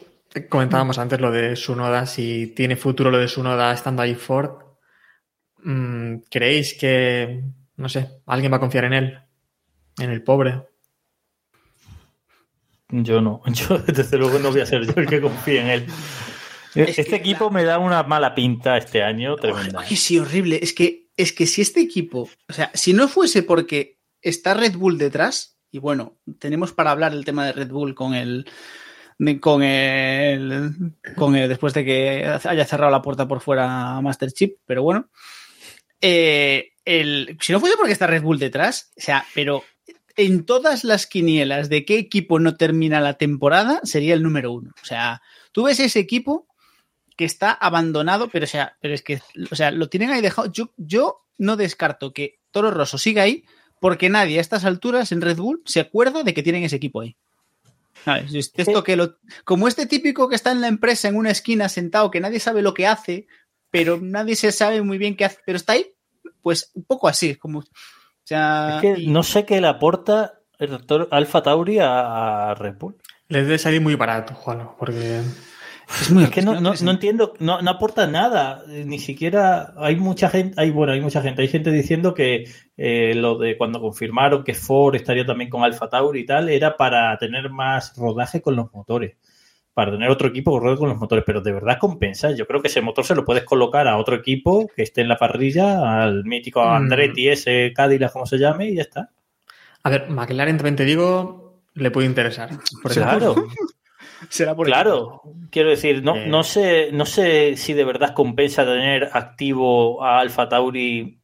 comentábamos 0.48 0.98
antes 0.98 1.20
lo 1.20 1.30
de 1.30 1.54
Sunoda, 1.54 2.06
si 2.06 2.48
tiene 2.56 2.74
futuro 2.74 3.12
lo 3.12 3.18
de 3.18 3.28
Sunoda 3.28 3.72
estando 3.72 4.02
ahí 4.02 4.16
Ford. 4.16 4.64
Mm, 5.58 6.22
¿Creéis 6.28 6.74
que, 6.74 7.44
no 7.76 7.88
sé, 7.88 8.20
alguien 8.26 8.50
va 8.50 8.56
a 8.56 8.60
confiar 8.60 8.86
en 8.86 8.94
él? 8.94 9.29
En 10.00 10.10
el 10.10 10.22
pobre. 10.22 10.62
Yo 12.88 13.20
no. 13.20 13.42
Yo, 13.52 13.78
desde 13.78 14.18
luego, 14.18 14.38
no 14.38 14.50
voy 14.50 14.60
a 14.60 14.66
ser 14.66 14.84
yo 14.84 14.94
el 14.96 15.06
que 15.06 15.20
confíe 15.20 15.60
en 15.60 15.66
él. 15.68 15.86
Es 16.74 16.98
este 16.98 17.16
equipo 17.16 17.50
me 17.50 17.64
da 17.64 17.78
una 17.78 18.02
mala 18.04 18.34
pinta 18.34 18.76
este 18.76 19.02
año 19.02 19.36
tremenda. 19.36 19.80
Ay, 19.80 19.96
sí, 19.96 20.18
horrible. 20.18 20.60
Es 20.62 20.72
que, 20.72 21.08
es 21.16 21.32
que 21.32 21.46
si 21.46 21.62
este 21.62 21.80
equipo, 21.80 22.28
o 22.48 22.52
sea, 22.52 22.70
si 22.74 22.92
no 22.92 23.08
fuese 23.08 23.42
porque 23.42 23.98
está 24.22 24.54
Red 24.54 24.76
Bull 24.76 24.96
detrás, 24.96 25.58
y 25.72 25.78
bueno, 25.78 26.18
tenemos 26.38 26.72
para 26.72 26.90
hablar 26.90 27.12
el 27.12 27.24
tema 27.24 27.46
de 27.46 27.52
Red 27.52 27.70
Bull 27.70 27.94
con 27.94 28.14
el. 28.14 28.46
Con 29.40 29.62
el, 29.62 30.94
con 31.16 31.36
el. 31.36 31.48
Después 31.48 31.74
de 31.74 31.84
que 31.84 32.38
haya 32.44 32.64
cerrado 32.64 32.90
la 32.90 33.02
puerta 33.02 33.28
por 33.28 33.40
fuera 33.40 33.96
a 33.96 34.00
Master 34.00 34.32
Chip, 34.32 34.58
pero 34.64 34.82
bueno. 34.82 35.10
Eh, 36.00 36.72
el, 36.84 37.36
si 37.40 37.52
no 37.52 37.60
fuese 37.60 37.76
porque 37.76 37.92
está 37.92 38.06
Red 38.06 38.22
Bull 38.22 38.38
detrás, 38.38 38.92
o 38.96 39.00
sea, 39.00 39.24
pero 39.34 39.62
en 40.16 40.44
todas 40.44 40.84
las 40.84 41.06
quinielas 41.06 41.68
de 41.68 41.84
qué 41.84 41.98
equipo 41.98 42.38
no 42.38 42.56
termina 42.56 43.00
la 43.00 43.14
temporada, 43.14 43.80
sería 43.84 44.14
el 44.14 44.22
número 44.22 44.52
uno. 44.52 44.72
O 44.82 44.84
sea, 44.84 45.22
tú 45.52 45.64
ves 45.64 45.80
ese 45.80 45.98
equipo 45.98 46.46
que 47.16 47.24
está 47.24 47.52
abandonado, 47.52 48.28
pero 48.28 48.44
o 48.44 48.48
sea, 48.48 48.76
pero 48.80 48.94
es 48.94 49.02
que, 49.02 49.20
o 49.50 49.54
sea, 49.54 49.70
lo 49.70 49.88
tienen 49.88 50.10
ahí 50.10 50.20
dejado. 50.20 50.50
Yo, 50.50 50.72
yo 50.76 51.26
no 51.38 51.56
descarto 51.56 52.12
que 52.12 52.38
Toro 52.50 52.70
Rosso 52.70 52.98
siga 52.98 53.22
ahí, 53.22 53.44
porque 53.80 54.08
nadie 54.08 54.38
a 54.38 54.40
estas 54.40 54.64
alturas 54.64 55.12
en 55.12 55.20
Red 55.20 55.38
Bull 55.38 55.62
se 55.64 55.80
acuerda 55.80 56.22
de 56.22 56.34
que 56.34 56.42
tienen 56.42 56.64
ese 56.64 56.76
equipo 56.76 57.00
ahí. 57.00 57.16
Esto 58.54 58.82
que 58.82 58.96
lo, 58.96 59.18
como 59.44 59.68
este 59.68 59.86
típico 59.86 60.28
que 60.28 60.34
está 60.34 60.52
en 60.52 60.60
la 60.60 60.68
empresa 60.68 61.08
en 61.08 61.16
una 61.16 61.30
esquina 61.30 61.68
sentado, 61.68 62.10
que 62.10 62.20
nadie 62.20 62.40
sabe 62.40 62.62
lo 62.62 62.74
que 62.74 62.86
hace, 62.86 63.26
pero 63.70 63.98
nadie 64.00 64.36
se 64.36 64.52
sabe 64.52 64.82
muy 64.82 64.98
bien 64.98 65.16
qué 65.16 65.26
hace, 65.26 65.38
pero 65.44 65.56
está 65.56 65.74
ahí, 65.74 65.86
pues 66.42 66.70
un 66.74 66.84
poco 66.84 67.08
así, 67.08 67.34
como, 67.36 67.64
o 68.24 68.26
sea, 68.26 68.76
Es 68.76 68.82
que 68.82 69.02
y- 69.02 69.06
no 69.08 69.22
sé 69.22 69.44
qué 69.44 69.60
le 69.60 69.66
aporta 69.68 70.34
el 70.58 70.70
doctor 70.70 71.08
Alfa 71.10 71.42
Tauri 71.42 71.78
a, 71.78 72.50
a 72.50 72.54
Red 72.54 72.76
Bull. 72.78 72.96
Les 73.28 73.44
debe 73.46 73.58
salir 73.58 73.80
muy 73.80 73.94
barato, 73.94 74.34
Juan, 74.34 74.68
porque 74.78 75.20
es 76.00 76.10
muy- 76.10 76.24
Es 76.24 76.30
que 76.30 76.42
no, 76.42 76.60
no, 76.60 76.72
no 76.80 76.90
entiendo, 76.90 77.34
no, 77.38 77.62
no 77.62 77.70
aporta 77.70 78.06
nada, 78.06 78.62
eh, 78.68 78.84
ni 78.86 78.98
siquiera 78.98 79.72
hay 79.78 79.96
mucha 79.96 80.28
gente, 80.30 80.60
hay 80.60 80.70
bueno, 80.70 80.92
hay 80.92 81.00
mucha 81.00 81.22
gente, 81.22 81.42
hay 81.42 81.48
gente 81.48 81.70
diciendo 81.72 82.14
que 82.14 82.44
eh, 82.76 83.14
lo 83.14 83.38
de 83.38 83.56
cuando 83.56 83.80
confirmaron 83.80 84.44
que 84.44 84.54
Ford 84.54 84.94
estaría 84.96 85.24
también 85.26 85.50
con 85.50 85.62
Alfa 85.64 85.88
Tauri 85.88 86.20
y 86.20 86.26
tal, 86.26 86.48
era 86.48 86.76
para 86.76 87.16
tener 87.18 87.50
más 87.50 87.96
rodaje 87.96 88.40
con 88.42 88.54
los 88.56 88.72
motores, 88.72 89.16
para 89.74 89.92
tener 89.92 90.10
otro 90.10 90.28
equipo 90.28 90.52
que 90.58 90.64
rodee 90.64 90.78
con 90.78 90.88
los 90.88 90.98
motores, 90.98 91.24
pero 91.26 91.40
de 91.40 91.52
verdad 91.52 91.78
compensa, 91.78 92.32
yo 92.32 92.46
creo 92.46 92.60
que 92.60 92.68
ese 92.68 92.80
motor 92.80 93.04
se 93.04 93.14
lo 93.14 93.24
puedes 93.24 93.44
colocar 93.44 93.86
a 93.88 93.96
otro 93.98 94.16
equipo 94.16 94.68
que 94.74 94.82
esté 94.82 95.00
en 95.02 95.08
la 95.08 95.16
parrilla, 95.16 96.02
al 96.02 96.24
mítico 96.24 96.60
Mm. 96.62 96.68
Andretti, 96.72 97.28
ese 97.28 97.72
Cadillac, 97.74 98.12
como 98.12 98.26
se 98.26 98.38
llame, 98.38 98.68
y 98.70 98.74
ya 98.76 98.82
está. 98.82 99.10
A 99.82 99.90
ver, 99.90 100.10
McLaren 100.10 100.56
también 100.56 100.76
te 100.76 100.84
digo, 100.84 101.60
le 101.74 101.90
puede 101.90 102.06
interesar. 102.08 102.50
Por 102.82 102.92
Claro. 102.92 103.34
será 104.28 104.54
por 104.54 104.66
Claro, 104.66 105.22
quiero 105.50 105.70
decir, 105.70 106.02
no, 106.02 106.16
Eh. 106.16 106.26
no 106.26 106.42
sé, 106.42 106.90
no 106.92 107.06
sé 107.06 107.56
si 107.56 107.72
de 107.72 107.84
verdad 107.84 108.12
compensa 108.12 108.64
tener 108.64 109.08
activo 109.12 110.04
a 110.04 110.18
Alfa 110.20 110.48
Tauri 110.48 111.18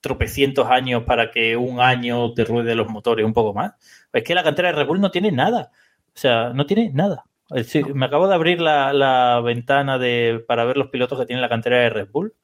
tropecientos 0.00 0.66
años 0.68 1.02
para 1.04 1.30
que 1.30 1.56
un 1.56 1.78
año 1.80 2.32
te 2.32 2.44
ruede 2.44 2.74
los 2.74 2.88
motores 2.88 3.24
un 3.26 3.32
poco 3.32 3.52
más. 3.54 3.72
Es 4.12 4.24
que 4.24 4.34
la 4.34 4.42
cantera 4.42 4.68
de 4.68 4.74
Red 4.78 4.86
Bull 4.86 5.00
no 5.00 5.10
tiene 5.10 5.30
nada. 5.30 5.70
O 6.08 6.18
sea, 6.18 6.50
no 6.54 6.66
tiene 6.66 6.90
nada. 6.92 7.24
Decir, 7.52 7.94
me 7.94 8.06
acabo 8.06 8.28
de 8.28 8.34
abrir 8.34 8.60
la, 8.60 8.92
la 8.92 9.40
ventana 9.40 9.98
de, 9.98 10.42
para 10.46 10.64
ver 10.64 10.76
los 10.76 10.88
pilotos 10.88 11.18
que 11.18 11.26
tiene 11.26 11.42
la 11.42 11.48
cantera 11.48 11.78
de 11.78 11.90
Red 11.90 12.08
Bull. 12.10 12.34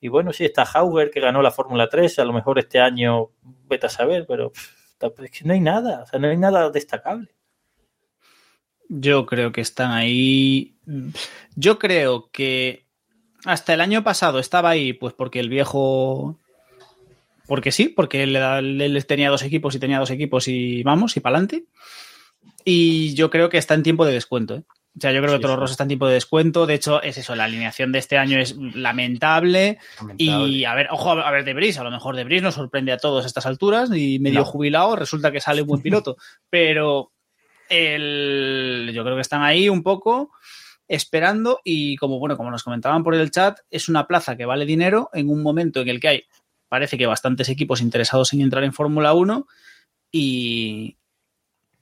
Y 0.00 0.08
bueno, 0.08 0.32
sí, 0.32 0.44
está 0.44 0.64
Hauger 0.64 1.10
que 1.10 1.20
ganó 1.20 1.42
la 1.42 1.50
Fórmula 1.50 1.88
3. 1.88 2.18
A 2.18 2.24
lo 2.24 2.32
mejor 2.32 2.58
este 2.58 2.80
año, 2.80 3.30
vete 3.68 3.86
a 3.86 3.90
saber, 3.90 4.24
pero 4.26 4.52
es 5.18 5.30
que 5.30 5.44
no 5.44 5.52
hay 5.52 5.60
nada. 5.60 6.02
O 6.02 6.06
sea, 6.06 6.18
no 6.18 6.28
hay 6.28 6.36
nada 6.36 6.70
destacable. 6.70 7.28
Yo 8.88 9.26
creo 9.26 9.52
que 9.52 9.60
están 9.60 9.92
ahí. 9.92 10.76
Yo 11.54 11.78
creo 11.78 12.30
que 12.32 12.86
hasta 13.44 13.74
el 13.74 13.80
año 13.80 14.02
pasado 14.02 14.38
estaba 14.38 14.70
ahí, 14.70 14.92
pues 14.92 15.14
porque 15.14 15.38
el 15.40 15.48
viejo. 15.48 16.38
porque 17.46 17.70
sí, 17.70 17.88
porque 17.88 18.22
él 18.22 19.04
tenía 19.06 19.30
dos 19.30 19.42
equipos 19.42 19.74
y 19.74 19.78
tenía 19.78 19.98
dos 19.98 20.10
equipos 20.10 20.48
y 20.48 20.82
vamos, 20.82 21.16
y 21.16 21.20
para 21.20 21.36
adelante. 21.36 21.66
Y 22.64 23.14
yo 23.14 23.30
creo 23.30 23.48
que 23.48 23.58
está 23.58 23.74
en 23.74 23.82
tiempo 23.82 24.04
de 24.04 24.12
descuento. 24.12 24.56
¿eh? 24.56 24.62
O 24.96 25.00
sea, 25.00 25.12
yo 25.12 25.22
creo 25.22 25.34
que 25.34 25.40
Toro 25.40 25.56
Rosso 25.56 25.72
está 25.72 25.84
en 25.84 25.88
tiempo 25.88 26.08
de 26.08 26.14
descuento. 26.14 26.66
De 26.66 26.74
hecho, 26.74 27.00
es 27.02 27.16
eso, 27.16 27.36
la 27.36 27.44
alineación 27.44 27.92
de 27.92 28.00
este 28.00 28.18
año 28.18 28.38
es 28.38 28.56
lamentable. 28.56 29.78
Y 30.18 30.64
a 30.64 30.74
ver, 30.74 30.88
ojo, 30.90 31.12
a 31.12 31.30
ver, 31.30 31.44
De 31.44 31.54
Bris, 31.54 31.78
a 31.78 31.84
lo 31.84 31.90
mejor 31.90 32.16
De 32.16 32.24
Bris 32.24 32.42
nos 32.42 32.54
sorprende 32.54 32.92
a 32.92 32.98
todos 32.98 33.24
a 33.24 33.26
estas 33.26 33.46
alturas 33.46 33.90
y 33.94 34.18
medio 34.18 34.40
No. 34.40 34.44
jubilado, 34.44 34.96
resulta 34.96 35.30
que 35.30 35.40
sale 35.40 35.62
un 35.62 35.68
buen 35.68 35.82
piloto. 35.82 36.16
Pero 36.50 37.12
el, 37.68 38.90
yo 38.92 39.04
creo 39.04 39.14
que 39.14 39.22
están 39.22 39.42
ahí 39.42 39.68
un 39.68 39.82
poco 39.82 40.32
esperando 40.88 41.60
y 41.62 41.96
como 41.96 42.18
bueno, 42.18 42.36
como 42.36 42.50
nos 42.50 42.64
comentaban 42.64 43.04
por 43.04 43.14
el 43.14 43.30
chat, 43.30 43.60
es 43.70 43.88
una 43.88 44.08
plaza 44.08 44.36
que 44.36 44.44
vale 44.44 44.66
dinero 44.66 45.08
en 45.12 45.30
un 45.30 45.40
momento 45.40 45.80
en 45.80 45.88
el 45.88 46.00
que 46.00 46.08
hay, 46.08 46.24
parece 46.68 46.98
que 46.98 47.06
bastantes 47.06 47.48
equipos 47.48 47.80
interesados 47.80 48.32
en 48.32 48.40
entrar 48.40 48.64
en 48.64 48.72
Fórmula 48.72 49.14
1 49.14 49.46
y, 50.10 50.96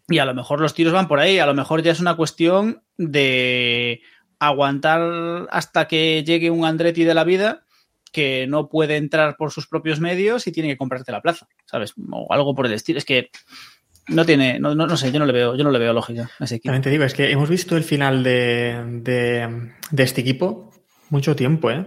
y 0.09 0.19
a 0.19 0.25
lo 0.25 0.35
mejor 0.35 0.61
los 0.61 0.75
tiros 0.75 0.93
van 0.93 1.09
por 1.09 1.21
ahí, 1.21 1.39
a 1.39 1.47
lo 1.47 1.55
mejor 1.55 1.83
ya 1.83 1.93
es 1.93 2.01
una 2.01 2.17
cuestión 2.17 2.83
de 2.97 4.01
aguantar 4.39 5.47
hasta 5.51 5.89
que 5.89 6.25
llegue 6.25 6.51
un 6.51 6.65
Andretti 6.65 7.05
de 7.05 7.15
la 7.15 7.25
vida 7.25 7.65
que 8.13 8.47
no 8.47 8.69
puede 8.69 8.97
entrar 8.97 9.37
por 9.37 9.53
sus 9.53 9.67
propios 9.67 10.01
medios 10.01 10.47
y 10.47 10.53
tiene 10.53 10.71
que 10.71 10.79
comprarte 10.79 11.13
la 11.13 11.21
plaza, 11.21 11.47
¿sabes? 11.67 11.93
O 12.11 12.33
algo 12.33 12.55
por 12.55 12.67
el 12.67 12.73
estilo. 12.73 12.99
Es 12.99 13.05
que 13.05 13.31
no 14.09 14.25
tiene, 14.25 14.59
no, 14.59 14.75
no, 14.75 14.87
no 14.87 14.97
sé, 14.97 15.13
yo 15.13 15.19
no 15.19 15.27
le 15.27 15.33
veo, 15.33 15.57
yo 15.57 15.65
no 15.65 15.71
le 15.71 15.79
veo 15.79 15.93
lógica 15.93 16.31
a 16.39 16.45
ese 16.45 16.57
equipo. 16.57 16.69
También 16.69 16.83
te 16.83 16.91
digo, 16.91 17.05
es 17.05 17.13
que 17.13 17.31
hemos 17.31 17.51
visto 17.51 17.77
el 17.77 17.85
final 17.85 18.23
de, 18.23 18.83
de, 19.03 19.73
de 19.91 20.03
este 20.03 20.23
equipo 20.23 20.73
mucho 21.11 21.37
tiempo, 21.37 21.71
¿eh? 21.71 21.85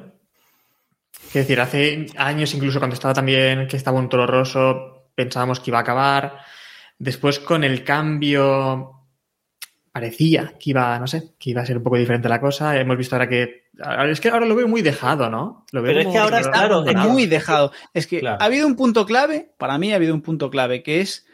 Es 1.27 1.33
decir, 1.33 1.59
hace 1.61 2.07
años, 2.17 2.53
incluso 2.53 2.79
cuando 2.79 2.93
estaba 2.93 3.13
también, 3.13 3.67
que 3.67 3.77
estaba 3.77 3.99
un 3.99 4.09
toro 4.09 4.27
roso, 4.27 5.11
pensábamos 5.15 5.59
que 5.59 5.71
iba 5.71 5.77
a 5.77 5.81
acabar. 5.81 6.39
Después, 7.03 7.39
con 7.39 7.63
el 7.63 7.83
cambio, 7.83 8.91
parecía 9.91 10.53
que 10.59 10.69
iba, 10.69 10.99
no 10.99 11.07
sé, 11.07 11.33
que 11.39 11.49
iba 11.49 11.61
a 11.61 11.65
ser 11.65 11.77
un 11.77 11.83
poco 11.83 11.97
diferente 11.97 12.29
la 12.29 12.39
cosa. 12.39 12.79
Hemos 12.79 12.95
visto 12.95 13.15
ahora 13.15 13.27
que. 13.27 13.61
Es 14.07 14.21
que 14.21 14.29
ahora 14.29 14.45
lo 14.45 14.55
veo 14.55 14.67
muy 14.67 14.83
dejado, 14.83 15.27
¿no? 15.29 15.65
Lo 15.71 15.81
veo 15.81 15.91
Pero 15.93 16.01
es 16.01 16.13
que 16.13 16.19
ahora, 16.19 16.37
abandonado. 16.53 17.09
muy 17.09 17.25
dejado. 17.25 17.71
Es 17.95 18.05
que 18.05 18.19
Claro. 18.19 18.37
ha 18.39 18.45
habido 18.45 18.67
un 18.67 18.75
punto 18.75 19.07
clave, 19.07 19.51
para 19.57 19.79
mí 19.79 19.91
ha 19.91 19.95
habido 19.95 20.13
un 20.13 20.21
punto 20.21 20.51
clave, 20.51 20.83
que 20.83 21.01
es 21.01 21.25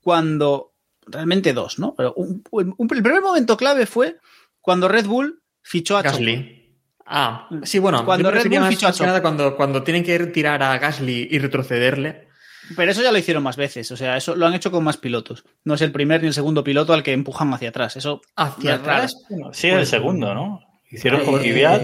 cuando, 0.00 0.72
realmente 1.06 1.52
dos, 1.52 1.78
¿no? 1.78 1.94
Pero 1.94 2.14
un- 2.14 2.42
un- 2.50 2.74
el 2.78 3.02
primer 3.02 3.20
momento 3.20 3.58
clave 3.58 3.84
fue 3.84 4.16
cuando 4.62 4.88
Red 4.88 5.04
Bull 5.06 5.42
fichó 5.60 5.98
a. 5.98 6.02
Gasly. 6.02 6.56
Ah, 7.04 7.46
sí, 7.64 7.78
bueno, 7.78 8.06
Cuando 8.06 8.30
Red 8.30 8.48
Bull 8.48 8.60
más, 8.60 8.70
fichó 8.70 8.86
a 8.86 9.06
nada 9.06 9.20
cuando, 9.20 9.54
cuando 9.56 9.82
tienen 9.82 10.02
que 10.02 10.18
tirar 10.28 10.62
a 10.62 10.78
Gasly 10.78 11.28
y 11.30 11.38
retrocederle. 11.38 12.29
Pero 12.76 12.90
eso 12.92 13.02
ya 13.02 13.10
lo 13.12 13.18
hicieron 13.18 13.42
más 13.42 13.56
veces, 13.56 13.90
o 13.90 13.96
sea, 13.96 14.16
eso 14.16 14.36
lo 14.36 14.46
han 14.46 14.54
hecho 14.54 14.70
con 14.70 14.84
más 14.84 14.96
pilotos. 14.96 15.44
No 15.64 15.74
es 15.74 15.82
el 15.82 15.92
primer 15.92 16.20
ni 16.22 16.28
el 16.28 16.34
segundo 16.34 16.62
piloto 16.62 16.92
al 16.92 17.02
que 17.02 17.12
empujan 17.12 17.52
hacia 17.52 17.70
atrás. 17.70 17.96
Eso 17.96 18.20
Hacia 18.36 18.74
es 18.74 18.80
raro. 18.82 18.92
atrás. 19.04 19.14
Sí, 19.52 19.68
es 19.68 19.74
el 19.74 19.86
segundo, 19.86 20.34
¿no? 20.34 20.60
Hicieron 20.90 21.24
con 21.24 21.40
Eh, 21.42 21.50
Kvyat. 21.52 21.82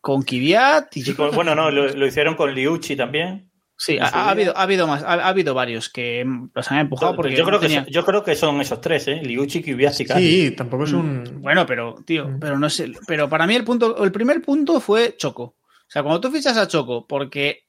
Con 0.00 0.22
Kvyat 0.22 0.96
y 0.96 1.10
y 1.10 1.14
con- 1.14 1.30
bueno, 1.34 1.54
no, 1.54 1.70
lo, 1.70 1.88
lo 1.88 2.06
hicieron 2.06 2.34
con 2.36 2.54
Liucci 2.54 2.96
también. 2.96 3.50
Sí, 3.80 3.96
ha, 4.00 4.30
habido, 4.30 4.56
ha 4.56 4.62
habido 4.62 4.88
más, 4.88 5.04
ha, 5.04 5.12
ha 5.14 5.28
habido 5.28 5.54
varios 5.54 5.88
que 5.88 6.24
mm, 6.24 6.50
los 6.52 6.70
han 6.72 6.78
empujado 6.78 7.14
porque 7.14 7.36
yo, 7.36 7.44
creo 7.44 7.56
no 7.56 7.60
que 7.60 7.66
tenían- 7.66 7.84
son, 7.84 7.92
yo 7.92 8.04
creo 8.04 8.24
que 8.24 8.34
son 8.34 8.60
esos 8.60 8.80
tres, 8.80 9.06
¿eh? 9.06 9.20
Liucci, 9.22 9.62
Kvyat 9.62 10.00
y 10.00 10.04
Gasly. 10.04 10.30
Sí, 10.48 10.50
tampoco 10.52 10.82
es 10.84 10.92
un. 10.92 11.40
Bueno, 11.42 11.64
pero, 11.64 11.94
tío, 12.04 12.26
Mm. 12.28 12.40
pero 12.40 12.58
no 12.58 12.68
sé. 12.70 12.90
Pero 13.06 13.28
para 13.28 13.46
mí 13.46 13.54
el 13.54 13.62
punto, 13.62 14.02
el 14.02 14.10
primer 14.10 14.42
punto 14.42 14.80
fue 14.80 15.14
Choco. 15.16 15.42
O 15.44 15.90
sea, 15.90 16.02
cuando 16.02 16.20
tú 16.20 16.30
fichas 16.32 16.56
a 16.56 16.66
Choco 16.66 17.06
porque 17.06 17.66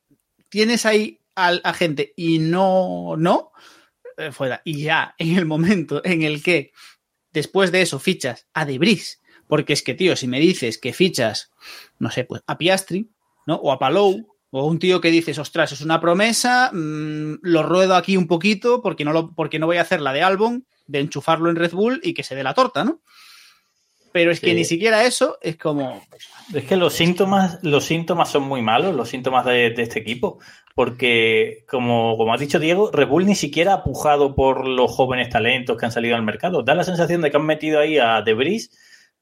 tienes 0.50 0.88
ahí 0.88 1.19
al- 1.46 1.62
a, 1.64 1.74
gente 1.74 2.14
y 2.16 2.40
no, 2.40 3.16
no, 3.18 3.52
eh, 4.18 4.32
fuera. 4.32 4.62
Y 4.66 4.82
ya 4.84 5.16
en 5.18 5.38
el 5.38 5.46
momento 5.46 6.02
en 6.06 6.24
el 6.24 6.42
que 6.44 6.72
después 7.32 7.72
de 7.72 7.82
eso 7.82 8.00
fichas 8.00 8.48
a 8.54 8.66
Debris, 8.66 9.22
porque 9.48 9.74
es 9.74 9.82
que, 9.84 9.94
tío, 9.94 10.16
si 10.16 10.28
me 10.28 10.40
dices 10.40 10.78
que 10.78 10.94
fichas, 10.94 11.52
no 11.98 12.12
sé, 12.12 12.24
pues 12.24 12.44
a 12.48 12.58
Piastri, 12.58 13.10
¿no? 13.48 13.56
O 13.56 13.72
a 13.72 13.80
Palou, 13.80 14.28
o 14.52 14.66
un 14.66 14.80
tío 14.80 15.00
que 15.02 15.12
dices, 15.12 15.38
ostras, 15.40 15.72
es 15.72 15.82
una 15.82 16.00
promesa, 16.02 16.72
mm, 16.74 17.40
lo 17.42 17.64
ruedo 17.64 17.96
aquí 17.96 18.18
un 18.18 18.28
poquito 18.28 18.82
porque 18.82 19.06
no, 19.06 19.12
lo, 19.14 19.34
porque 19.34 19.60
no 19.60 19.66
voy 19.68 19.78
a 19.78 19.82
hacer 19.82 20.02
la 20.02 20.14
de 20.14 20.22
Albon, 20.24 20.66
de 20.88 21.00
enchufarlo 21.00 21.50
en 21.50 21.56
Red 21.56 21.72
Bull 21.74 22.00
y 22.04 22.14
que 22.16 22.24
se 22.24 22.36
dé 22.36 22.44
la 22.44 22.54
torta, 22.56 22.84
¿no? 22.84 23.02
Pero 24.12 24.32
es 24.32 24.40
que 24.40 24.48
Sí. 24.50 24.56
ni 24.56 24.66
siquiera 24.66 25.04
eso 25.06 25.38
es 25.40 25.56
como. 25.56 26.04
Es 26.54 26.64
que 26.66 26.76
los 26.78 26.94
síntomas, 26.94 27.60
los 27.62 27.86
síntomas 27.86 28.32
son 28.32 28.42
muy 28.44 28.62
malos, 28.64 28.96
los 28.96 29.08
síntomas 29.08 29.46
de, 29.46 29.70
de 29.70 29.84
este 29.84 30.00
equipo, 30.00 30.40
porque 30.76 31.66
como, 31.70 32.16
como 32.18 32.34
ha 32.34 32.38
dicho 32.38 32.60
Diego, 32.60 32.90
Red 32.92 33.08
Bull 33.08 33.26
ni 33.26 33.36
siquiera 33.36 33.74
ha 33.74 33.84
pujado 33.84 34.36
por 34.36 34.68
los 34.68 34.92
jóvenes 34.92 35.30
talentos 35.30 35.78
que 35.78 35.86
han 35.86 35.92
salido 35.92 36.16
al 36.16 36.24
mercado. 36.24 36.64
Da 36.64 36.76
la 36.76 36.84
sensación 36.84 37.22
de 37.22 37.32
que 37.32 37.38
han 37.38 37.46
metido 37.46 37.80
ahí 37.80 37.98
a 37.98 38.22
Debris, 38.22 38.72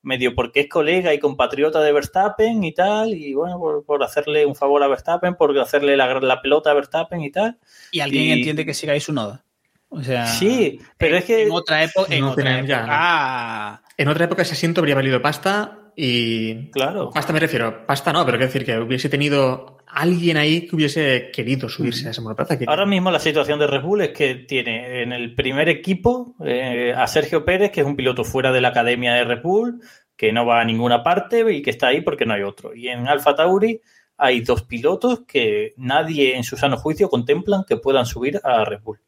medio 0.04 0.36
porque 0.36 0.62
es 0.62 0.70
colega 0.70 1.14
y 1.14 1.20
compatriota 1.20 1.82
de 1.82 1.92
Verstappen 1.92 2.64
y 2.64 2.74
tal, 2.74 3.14
y 3.14 3.34
bueno, 3.34 3.58
por, 3.60 3.84
por 3.86 4.04
hacerle 4.04 4.46
un 4.46 4.56
favor 4.56 4.84
a 4.84 4.88
Verstappen, 4.88 5.36
por 5.36 5.58
hacerle 5.60 5.98
la, 5.98 6.20
la 6.20 6.42
pelota 6.42 6.72
a 6.72 6.74
Verstappen 6.76 7.22
y 7.22 7.32
tal. 7.32 7.58
Y 7.92 8.00
alguien 8.02 8.24
Y- 8.26 8.32
entiende 8.34 8.66
que 8.66 8.74
sigáis 8.74 9.04
su 9.04 9.14
noda. 9.14 9.44
O 9.90 10.04
sea. 10.04 10.26
Sí, 10.28 10.80
pero 10.98 11.16
es 11.18 11.24
que 11.26 11.44
En 11.44 11.52
otra 11.52 11.82
época. 11.84 12.14
En 12.14 12.22
No 12.22 12.32
otra 12.32 12.44
tienen 12.44 12.68
ya, 12.68 12.78
época. 12.80 12.88
¿no? 12.92 12.98
Ah, 13.00 13.82
En 13.98 14.08
otra 14.10 14.26
época 14.26 14.42
ese 14.42 14.54
asiento 14.54 14.82
habría 14.82 14.96
valido 14.96 15.22
pasta 15.22 15.80
y. 15.96 16.70
Claro. 16.72 17.10
Pasta 17.10 17.32
me 17.34 17.40
refiero, 17.40 17.86
pasta 17.88 18.12
no, 18.14 18.26
pero 18.26 18.38
quiero 18.38 18.52
decir 18.52 18.66
que 18.66 18.78
hubiese 18.80 19.08
tenido 19.10 19.77
alguien 19.90 20.38
ahí 20.38 20.68
que 20.68 20.76
hubiese 20.76 21.30
querido 21.34 21.70
subirse 21.70 22.08
a 22.08 22.12
esa 22.12 22.22
monoplaza. 22.22 22.58
que- 22.58 22.66
Ahora 22.68 22.86
mismo 22.86 23.10
la 23.12 23.20
situación 23.20 23.60
de 23.60 23.68
Red 23.68 23.82
Bull 23.82 24.02
es 24.02 24.10
que 24.10 24.36
tiene 24.36 25.02
en 25.04 25.12
el 25.14 25.34
primer 25.36 25.70
equipo 25.70 26.36
eh, 26.46 26.94
a 26.96 27.08
Sergio 27.08 27.44
Pérez, 27.46 27.72
que 27.72 27.82
es 27.82 27.86
un 27.88 27.96
piloto 27.96 28.24
fuera 28.24 28.52
de 28.52 28.62
la 28.62 28.70
academia 28.70 29.14
de 29.14 29.24
Red 29.24 29.42
Bull, 29.42 29.82
que 30.16 30.32
no 30.32 30.46
va 30.46 30.62
a 30.62 30.66
ninguna 30.66 31.04
parte 31.04 31.44
y 31.54 31.62
que 31.62 31.70
está 31.70 31.88
ahí 31.88 32.02
porque 32.02 32.26
no 32.26 32.34
hay 32.34 32.44
otro. 32.44 32.76
Y 32.76 32.88
en 32.88 33.08
Alfa 33.08 33.36
Tauri 33.36 33.80
hay 34.18 34.42
dos 34.42 34.64
pilotos 34.64 35.22
que 35.28 35.74
nadie 35.78 36.36
en 36.36 36.44
su 36.44 36.58
sano 36.58 36.78
juicio 36.78 37.08
contemplan 37.10 37.64
que 37.68 37.78
puedan 37.78 38.06
subir 38.06 38.40
a 38.44 38.66
Red 38.66 38.80
Bull. 38.82 39.00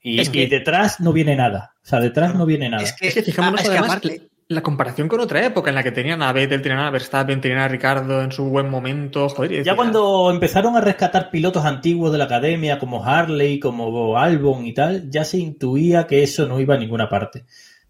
Y, 0.00 0.20
Es 0.20 0.28
que- 0.30 0.42
y 0.42 0.46
detrás 0.46 1.00
no 1.00 1.12
viene 1.12 1.34
nada. 1.36 1.74
O 1.82 1.86
sea, 1.86 2.00
detrás 2.00 2.34
no 2.34 2.46
viene 2.46 2.68
nada. 2.68 2.82
es 2.82 2.92
que, 2.92 3.08
Es 3.08 3.14
que 3.14 3.22
fijémonos 3.22 3.60
ah, 3.60 3.62
es 3.62 3.68
que 3.70 3.78
además 3.78 3.96
aparte- 3.96 4.28
la 4.48 4.62
comparación 4.62 5.08
con 5.08 5.20
otra 5.20 5.44
época 5.44 5.70
en 5.70 5.74
la 5.74 5.82
que 5.82 5.90
tenían 5.90 6.22
a 6.22 6.32
Vettel, 6.32 6.62
tenían 6.62 6.80
a 6.80 6.90
Verstappen, 6.90 7.40
tenían 7.40 7.60
a 7.60 7.68
Ricardo 7.68 8.22
en 8.22 8.30
su 8.30 8.44
buen 8.44 8.70
momento. 8.70 9.28
Joder, 9.28 9.52
y 9.52 9.64
Ya 9.64 9.74
cuando 9.74 10.30
empezaron 10.30 10.76
a 10.76 10.80
rescatar 10.80 11.30
pilotos 11.30 11.64
antiguos 11.64 12.12
de 12.12 12.18
la 12.18 12.24
academia, 12.24 12.78
como 12.78 13.04
Harley, 13.04 13.58
como 13.58 14.16
Albon 14.16 14.64
y 14.66 14.72
tal, 14.72 15.10
ya 15.10 15.24
se 15.24 15.38
intuía 15.38 16.06
que 16.06 16.22
eso 16.22 16.46
no 16.46 16.60
iba 16.60 16.76
a 16.76 16.78
ninguna 16.78 17.08
parte. 17.08 17.44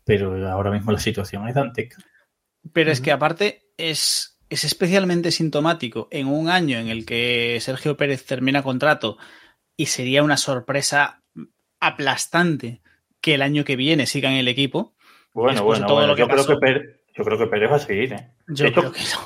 Pero 0.05 0.49
ahora 0.49 0.71
mismo 0.71 0.93
la 0.93 0.99
situación 0.99 1.47
es 1.47 1.55
dantesca. 1.55 2.03
Pero 2.73 2.91
es 2.91 3.01
que 3.01 3.13
aparte 3.13 3.69
es, 3.77 4.39
es 4.49 4.65
especialmente 4.65 5.31
sintomático 5.31 6.09
en 6.11 6.27
un 6.27 6.49
año 6.49 6.79
en 6.79 6.89
el 6.89 7.05
que 7.05 7.59
Sergio 7.61 7.97
Pérez 7.97 8.25
termina 8.25 8.63
contrato 8.63 9.19
y 9.77 9.87
sería 9.87 10.23
una 10.23 10.39
sorpresa 10.39 11.23
aplastante 11.81 12.81
que 13.21 13.35
el 13.35 13.43
año 13.43 13.65
que 13.65 13.77
viene 13.77 14.07
siga 14.07 14.31
en 14.31 14.37
el 14.37 14.49
equipo. 14.49 14.96
Bueno, 15.37 15.65
bueno, 15.65 15.87
todo 15.87 15.97
bueno, 15.97 16.09
lo 16.09 16.15
que 16.17 16.23
yo, 16.23 16.29
creo 16.29 16.47
que 16.47 16.57
Pérez, 16.57 17.01
yo 17.15 17.23
creo 17.23 17.37
que 17.37 17.47
Pérez 17.47 17.71
va 17.71 17.77
a 17.77 17.81
seguir. 17.81 18.13
¿eh? 18.15 18.31
Yo 18.49 18.65
hecho, 18.65 18.81
creo 18.81 18.93
que 18.93 19.01
no. 19.01 19.25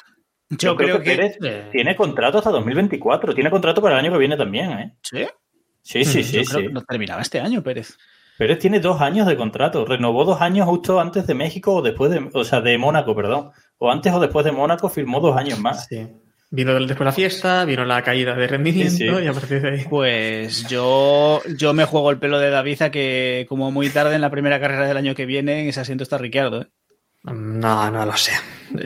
Yo, 0.51 0.57
yo 0.59 0.77
creo, 0.77 0.99
que, 0.99 1.05
Pérez 1.05 1.39
eh, 1.41 1.69
tiene 1.71 1.95
contrato 1.95 2.39
hasta 2.39 2.51
2024. 2.51 3.33
Tiene 3.33 3.49
contrato 3.49 3.81
para 3.81 3.95
el 3.95 4.05
año 4.05 4.13
que 4.13 4.19
viene 4.19 4.37
también. 4.37 4.73
¿eh? 4.73 4.97
¿sí? 5.03 5.25
Sí, 5.83 6.05
sí, 6.05 6.19
Mm, 6.19 6.25
sí. 6.25 6.37
Yo 6.39 6.43
creo 6.43 6.61
sí. 6.61 6.67
que 6.67 6.73
no 6.73 6.83
terminaba 6.83 7.23
este 7.23 7.39
año, 7.39 7.63
Pérez. 7.63 7.97
Pérez 8.37 8.59
tiene 8.59 8.81
dos 8.81 9.01
años 9.01 9.29
de 9.29 9.37
contrato. 9.37 9.85
Renovó 9.85 10.25
dos 10.25 10.41
años 10.41 10.67
justo 10.67 10.99
antes 10.99 11.29
de 11.29 11.35
México 11.35 11.75
o 11.77 11.83
después 11.83 12.11
de, 12.11 12.29
o 12.33 12.43
sea, 12.43 12.61
de 12.61 12.77
Mónaco, 12.77 13.15
perdón. 13.15 13.53
O 13.79 13.89
antes 13.89 14.13
o 14.13 14.19
después 14.19 14.45
de 14.45 14.51
Mónaco 14.51 14.89
firmó 14.89 15.21
dos 15.21 15.37
años 15.37 15.61
más. 15.61 15.87
Sí. 15.87 16.09
Vino 16.53 16.75
después 16.75 17.05
la 17.07 17.13
fiesta, 17.13 17.65
vino 17.65 17.85
la 17.85 18.03
caída 18.03 18.35
de 18.35 18.47
rendimiento 18.49 18.91
Sí, 18.97 19.09
sí. 19.09 19.25
y 19.25 19.27
a 19.29 19.33
partir 19.33 19.63
de 19.63 19.69
ahí. 19.71 19.85
Pues 19.89 20.67
yo, 20.69 21.41
yo 21.57 21.73
me 21.75 21.85
juego 21.85 22.11
el 22.11 22.19
pelo 22.19 22.41
de 22.41 22.51
David 22.51 22.83
a 22.83 22.91
que 22.91 23.47
como 23.49 23.71
muy 23.71 23.89
tarde 23.89 24.17
en 24.17 24.21
la 24.21 24.31
primera 24.31 24.59
carrera 24.59 24.89
del 24.89 24.97
año 24.97 25.15
que 25.15 25.27
viene 25.27 25.63
en 25.63 25.69
ese 25.69 25.79
asiento 25.81 26.03
está 26.03 26.19
Ricciardo. 26.19 26.63
¿eh? 26.63 26.67
No, 27.23 27.91
no 27.93 28.05
lo 28.05 28.17
sé. 28.17 28.33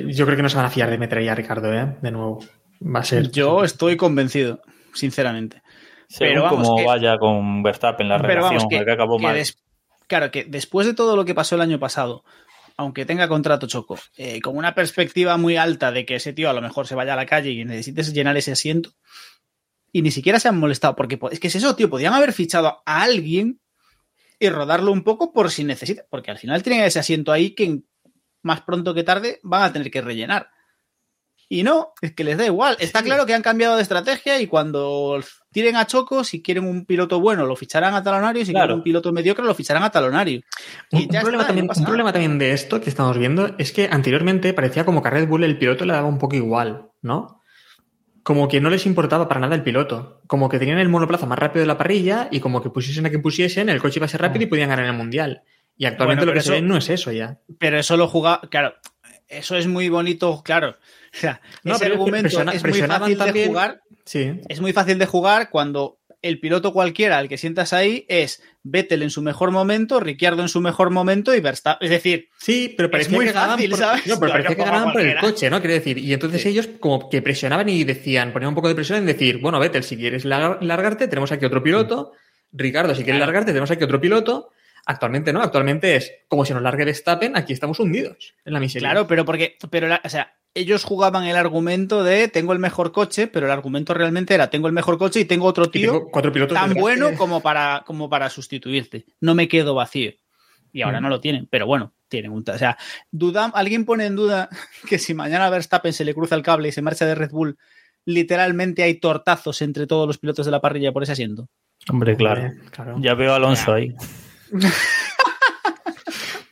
Yo 0.09 0.27
creo 0.27 0.36
que 0.36 0.43
no 0.43 0.49
se 0.51 0.57
van 0.57 0.66
a 0.66 0.70
fiar 0.70 0.91
de 0.91 0.99
meter 0.99 1.19
ahí 1.19 1.28
a 1.28 1.35
Ricardo, 1.35 1.73
¿eh? 1.73 1.97
De 2.03 2.11
nuevo. 2.11 2.41
Va 2.85 3.01
a 3.01 3.05
ser. 3.05 3.31
Yo 3.31 3.65
estoy 3.65 3.97
convencido, 3.97 4.61
sinceramente. 4.93 5.62
Según 6.09 6.28
Pero 6.35 6.43
vamos, 6.43 6.66
como 6.69 6.77
que- 6.78 6.85
vaya 6.85 7.16
con 7.19 7.62
Verstappen 7.62 8.09
la 8.11 8.19
relación, 8.19 8.69
que, 8.69 8.85
que 8.85 8.91
acabó 8.93 9.16
que 9.16 9.23
mal. 9.23 9.36
des- 9.36 9.57
claro, 10.07 10.31
que 10.31 10.45
después 10.45 10.86
de 10.86 10.93
todo 10.95 11.16
lo 11.16 11.24
que 11.24 11.35
pasó 11.35 11.55
el 11.55 11.62
año 11.62 11.78
pasado, 11.78 12.24
aunque 12.77 13.05
tenga 13.07 13.29
contrato 13.29 13.67
Choco, 13.67 13.99
eh, 14.17 14.41
con 14.41 14.57
una 14.57 14.75
perspectiva 14.75 15.37
muy 15.37 15.57
alta 15.57 15.93
de 15.93 16.05
que 16.05 16.17
ese 16.17 16.33
tío 16.33 16.51
a 16.51 16.53
lo 16.53 16.61
mejor 16.63 16.87
se 16.87 16.95
vaya 16.95 17.13
a 17.13 17.17
la 17.17 17.27
calle 17.27 17.51
y 17.51 17.65
necesites 17.65 18.13
llenar 18.13 18.37
ese 18.37 18.53
asiento, 18.53 18.91
y 19.93 20.03
ni 20.03 20.11
siquiera 20.11 20.41
se 20.41 20.49
han 20.49 20.59
molestado, 20.59 20.97
porque 20.97 21.17
po- 21.19 21.31
es 21.31 21.39
que 21.39 21.47
es 21.49 21.55
eso, 21.55 21.77
tío, 21.77 21.89
podían 21.89 22.15
haber 22.15 22.33
fichado 22.33 22.83
a 22.85 23.03
alguien 23.03 23.61
y 24.41 24.49
rodarlo 24.49 24.91
un 24.91 25.05
poco 25.05 25.33
por 25.33 25.51
si 25.51 25.63
necesita, 25.63 26.05
porque 26.11 26.31
al 26.33 26.39
final 26.39 26.63
tienen 26.63 26.83
ese 26.85 26.99
asiento 26.99 27.31
ahí 27.31 27.51
que 27.51 27.83
más 28.43 28.63
pronto 28.63 28.93
que 28.93 29.05
tarde 29.05 29.39
van 29.45 29.63
a 29.63 29.73
tener 29.73 29.91
que 29.91 30.03
rellenar. 30.03 30.51
Y 31.49 31.63
no, 31.63 31.93
es 32.01 32.13
que 32.15 32.25
les 32.25 32.37
da 32.37 32.45
igual. 32.47 32.77
Está 32.81 33.03
claro 33.03 33.27
que 33.27 33.35
han 33.35 33.43
cambiado 33.43 33.77
de 33.77 33.83
estrategia 33.83 34.41
y 34.41 34.47
cuando 34.49 35.23
tiren 35.55 35.76
a 35.76 35.86
Choco, 35.86 36.22
si 36.24 36.43
quieren 36.43 36.64
un 36.66 36.85
piloto 36.85 37.18
bueno, 37.20 37.47
lo 37.47 37.56
ficharán 37.56 37.94
a 37.94 38.02
talonario, 38.02 38.43
y 38.43 38.44
si 38.44 38.52
Claro. 38.52 38.66
quieren 38.66 38.76
un 38.81 38.82
piloto 38.85 39.12
mediocre, 39.12 39.44
lo 39.44 39.55
ficharán 39.55 39.85
a 39.85 39.90
talonario. 39.90 40.43
Un, 40.93 41.01
Y 41.01 41.05
un 41.06 41.10
ya 41.10 41.20
problema 41.22 41.44
está, 41.44 41.55
también, 41.55 41.70
un 41.74 41.85
problema 41.85 42.12
también 42.12 42.39
de 42.39 42.52
esto 42.52 42.81
que 42.81 42.90
estamos 42.90 43.16
viendo 43.16 43.55
es 43.56 43.72
que 43.72 43.89
anteriormente 43.90 44.52
parecía 44.52 44.85
como 44.85 45.01
que 45.01 45.09
a 45.09 45.12
Red 45.12 45.28
Bull 45.28 45.44
el 45.44 45.56
piloto 45.56 45.86
le 45.86 45.94
daba 45.94 46.06
un 46.09 46.18
poco 46.18 46.36
igual, 46.36 46.90
¿no? 47.01 47.40
Como 48.22 48.48
que 48.48 48.60
no 48.60 48.70
les 48.70 48.86
importaba 48.86 49.28
para 49.28 49.40
nada 49.40 49.55
el 49.55 49.62
piloto. 49.62 50.20
Como 50.26 50.48
que 50.48 50.59
tenían 50.59 50.78
el 50.78 50.89
monoplaza 50.89 51.26
más 51.26 51.39
rápido 51.39 51.60
de 51.60 51.66
la 51.66 51.76
parrilla 51.78 52.28
y 52.31 52.40
como 52.40 52.62
que 52.62 52.70
pusiesen 52.70 53.06
a 53.06 53.10
quien 53.10 53.22
pusiesen, 53.22 53.68
el 53.68 53.81
coche 53.81 53.98
iba 53.98 54.06
a 54.06 54.09
ser 54.09 54.20
rápido 54.22 54.44
y 54.44 54.47
podían 54.48 54.70
ganar 54.70 54.86
el 54.86 54.94
mundial. 54.94 55.43
Y 55.76 55.86
actualmente 55.86 56.20
Bueno, 56.24 56.32
lo 56.32 56.40
que 56.40 56.43
pero 56.44 56.52
se 56.52 56.56
eso- 56.56 56.62
ve 56.62 56.68
no 56.68 56.76
es 56.76 56.89
eso 56.89 57.12
ya. 57.12 57.39
Pero 57.59 57.78
eso 57.78 57.97
lo 57.97 58.09
juega, 58.09 58.40
claro, 58.51 58.74
eso 59.28 59.56
es 59.56 59.66
muy 59.66 59.89
bonito, 59.90 60.43
claro. 60.43 60.70
O 60.70 60.76
sea, 61.12 61.40
No, 61.64 61.74
ese 61.74 61.85
pero 61.85 61.94
argumento 61.97 62.22
presiona- 62.28 62.52
es 62.52 62.62
muy 62.64 62.72
fácil 62.81 63.18
de 63.18 63.24
también- 63.24 63.48
jugar. 63.48 63.81
Sí. 64.05 64.40
Es 64.48 64.60
muy 64.60 64.72
fácil 64.72 64.98
de 64.98 65.06
jugar 65.06 65.51
cuando 65.51 65.98
el 66.22 66.40
piloto 66.40 66.72
cualquiera 66.72 67.18
al 67.18 67.28
que 67.28 67.36
sientas 67.36 67.72
ahí 67.74 68.06
es 68.09 68.43
Vettel 68.62 69.02
en 69.02 69.10
su 69.10 69.20
mejor 69.20 69.51
momento, 69.51 70.01
Ricciardo 70.01 70.40
en 70.40 70.48
su 70.48 70.60
mejor 70.62 70.90
momento 70.90 71.35
y 71.35 71.40
Verstappen. 71.40 71.85
Es 71.85 71.90
decir, 71.90 72.28
Sí, 72.39 72.72
pero 72.76 72.90
parecía 72.90 73.14
muy 73.16 73.26
que 73.26 73.32
ganaban 73.32 73.56
fácil, 73.56 73.70
por, 73.70 73.78
¿sabes? 73.78 74.06
No, 74.06 74.18
pero 74.20 74.32
parecía 74.32 74.56
que 74.56 74.62
ganaban 74.64 74.93
por 74.93 75.02
el 75.02 75.18
coche, 75.18 75.51
¿no? 75.51 75.60
Quiero 75.60 75.74
decir, 75.74 75.98
y 75.98 76.12
entonces 76.14 76.40
Sí. 76.43 76.48
ellos 76.48 76.68
como 76.81 77.10
que 77.10 77.20
presionaban 77.20 77.68
y 77.68 77.85
decían, 77.85 78.32
ponían 78.32 78.48
un 78.51 78.55
poco 78.55 78.68
de 78.68 78.74
presión 78.74 78.98
en 78.98 79.06
decir, 79.06 79.39
bueno, 79.39 79.59
Vettel, 79.59 79.85
si 79.85 79.97
quieres 79.98 80.24
lar- 80.24 80.59
largarte, 80.62 81.09
tenemos 81.09 81.31
aquí 81.32 81.44
otro 81.44 81.62
piloto. 81.62 82.12
Ricardo, 82.52 82.94
si 82.94 83.02
quieres 83.05 83.18
Claro. 83.18 83.26
largarte, 83.32 83.51
tenemos 83.52 83.70
aquí 83.70 83.85
otro 83.85 84.01
piloto. 84.01 84.51
Actualmente 84.86 85.32
no, 85.32 85.40
actualmente 85.43 85.97
es 85.97 86.12
como 86.28 86.44
si 86.44 86.52
nos 86.55 86.62
largue 86.62 86.85
Verstappen, 86.86 87.36
aquí 87.36 87.52
estamos 87.52 87.78
hundidos 87.81 88.35
en 88.44 88.52
la 88.55 88.60
miseria. 88.60 88.90
claro, 88.90 89.06
pero 89.06 89.24
porque, 89.24 89.56
pero 89.70 89.89
la- 89.89 90.01
o 90.05 90.09
sea, 90.09 90.35
ellos 90.55 90.85
jugaban 90.85 91.24
el 91.24 91.36
argumento 91.36 92.05
de 92.05 92.28
tengo 92.28 92.52
el 92.52 92.59
mejor 92.60 92.93
coche, 92.93 93.26
pero 93.26 93.47
el 93.47 93.52
argumento 93.52 93.93
realmente 93.94 94.35
era 94.35 94.51
tengo 94.51 94.66
el 94.68 94.72
mejor 94.72 94.98
coche 94.98 95.20
y 95.20 95.24
tengo 95.24 95.47
otro 95.47 95.68
tío 95.70 95.93
tengo 95.93 96.10
cuatro 96.10 96.32
pilotos 96.32 96.56
tan 96.56 96.74
bueno 96.74 97.10
que- 97.10 97.16
como 97.16 97.40
para, 97.40 97.82
como 97.86 98.09
para 98.09 98.31
sustituirte. 98.31 99.05
No 99.20 99.35
me 99.35 99.48
quedo 99.48 99.74
vacío. 99.74 100.12
Y 100.72 100.82
ahora 100.82 100.98
Mm. 101.01 101.02
no 101.05 101.09
lo 101.09 101.20
tienen, 101.20 101.47
pero 101.51 101.66
bueno, 101.66 101.93
tienen 102.09 102.32
un. 102.32 102.44
O 102.48 102.59
sea, 102.59 102.76
duda, 103.12 103.51
alguien 103.55 103.85
pone 103.85 104.06
en 104.06 104.16
duda 104.16 104.48
que 104.89 104.98
si 104.98 105.14
mañana 105.14 105.47
a 105.47 105.51
Verstappen 105.51 105.93
se 105.93 106.05
le 106.05 106.14
cruza 106.14 106.35
el 106.35 106.43
cable 106.43 106.68
y 106.68 106.72
se 106.72 106.82
marcha 106.82 107.06
de 107.06 107.14
Red 107.14 107.31
Bull, 107.31 107.56
literalmente 108.05 108.82
hay 108.82 108.94
tortazos 108.94 109.62
entre 109.62 109.86
todos 109.86 110.06
los 110.06 110.18
pilotos 110.18 110.44
de 110.47 110.52
la 110.52 110.60
parrilla 110.60 110.93
por 110.93 111.02
ese 111.05 111.12
asiento. 111.12 111.48
Hombre, 111.89 112.16
claro. 112.16 112.43
Hombre, 112.43 112.70
claro. 112.70 112.97
Ya 113.01 113.14
veo 113.14 113.32
a 113.32 113.36
Alonso 113.36 113.72
ahí. 113.72 113.94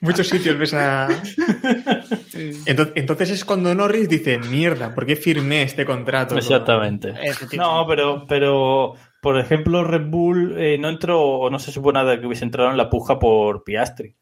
Muchos 0.03 0.29
sitios 0.29 0.59
ves 0.59 0.75
a... 0.75 1.09
Entonces, 2.67 2.93
entonces 2.97 3.31
es 3.31 3.45
cuando 3.45 3.75
Norris 3.75 4.09
dice, 4.09 4.39
mierda, 4.39 4.95
¿por 4.95 5.07
qué 5.07 5.17
firmé 5.17 5.63
este 5.63 5.85
contrato? 5.85 6.35
Exactamente. 7.23 7.57
No, 7.57 7.87
pero, 7.87 8.25
pero 8.27 8.95
por 9.21 9.39
ejemplo, 9.39 9.85
Red 9.85 10.07
Bull 10.07 10.57
eh, 10.59 10.77
no 10.79 10.89
entró, 10.89 11.21
o 11.23 11.51
no 11.51 11.59
se 11.59 11.71
supo 11.73 11.93
nada 11.93 12.19
que 12.21 12.27
hubiese 12.27 12.45
entrado 12.45 12.71
en 12.71 12.77
la 12.77 12.91
puja 12.91 13.19
por 13.19 13.63
Piastri. 13.65 14.15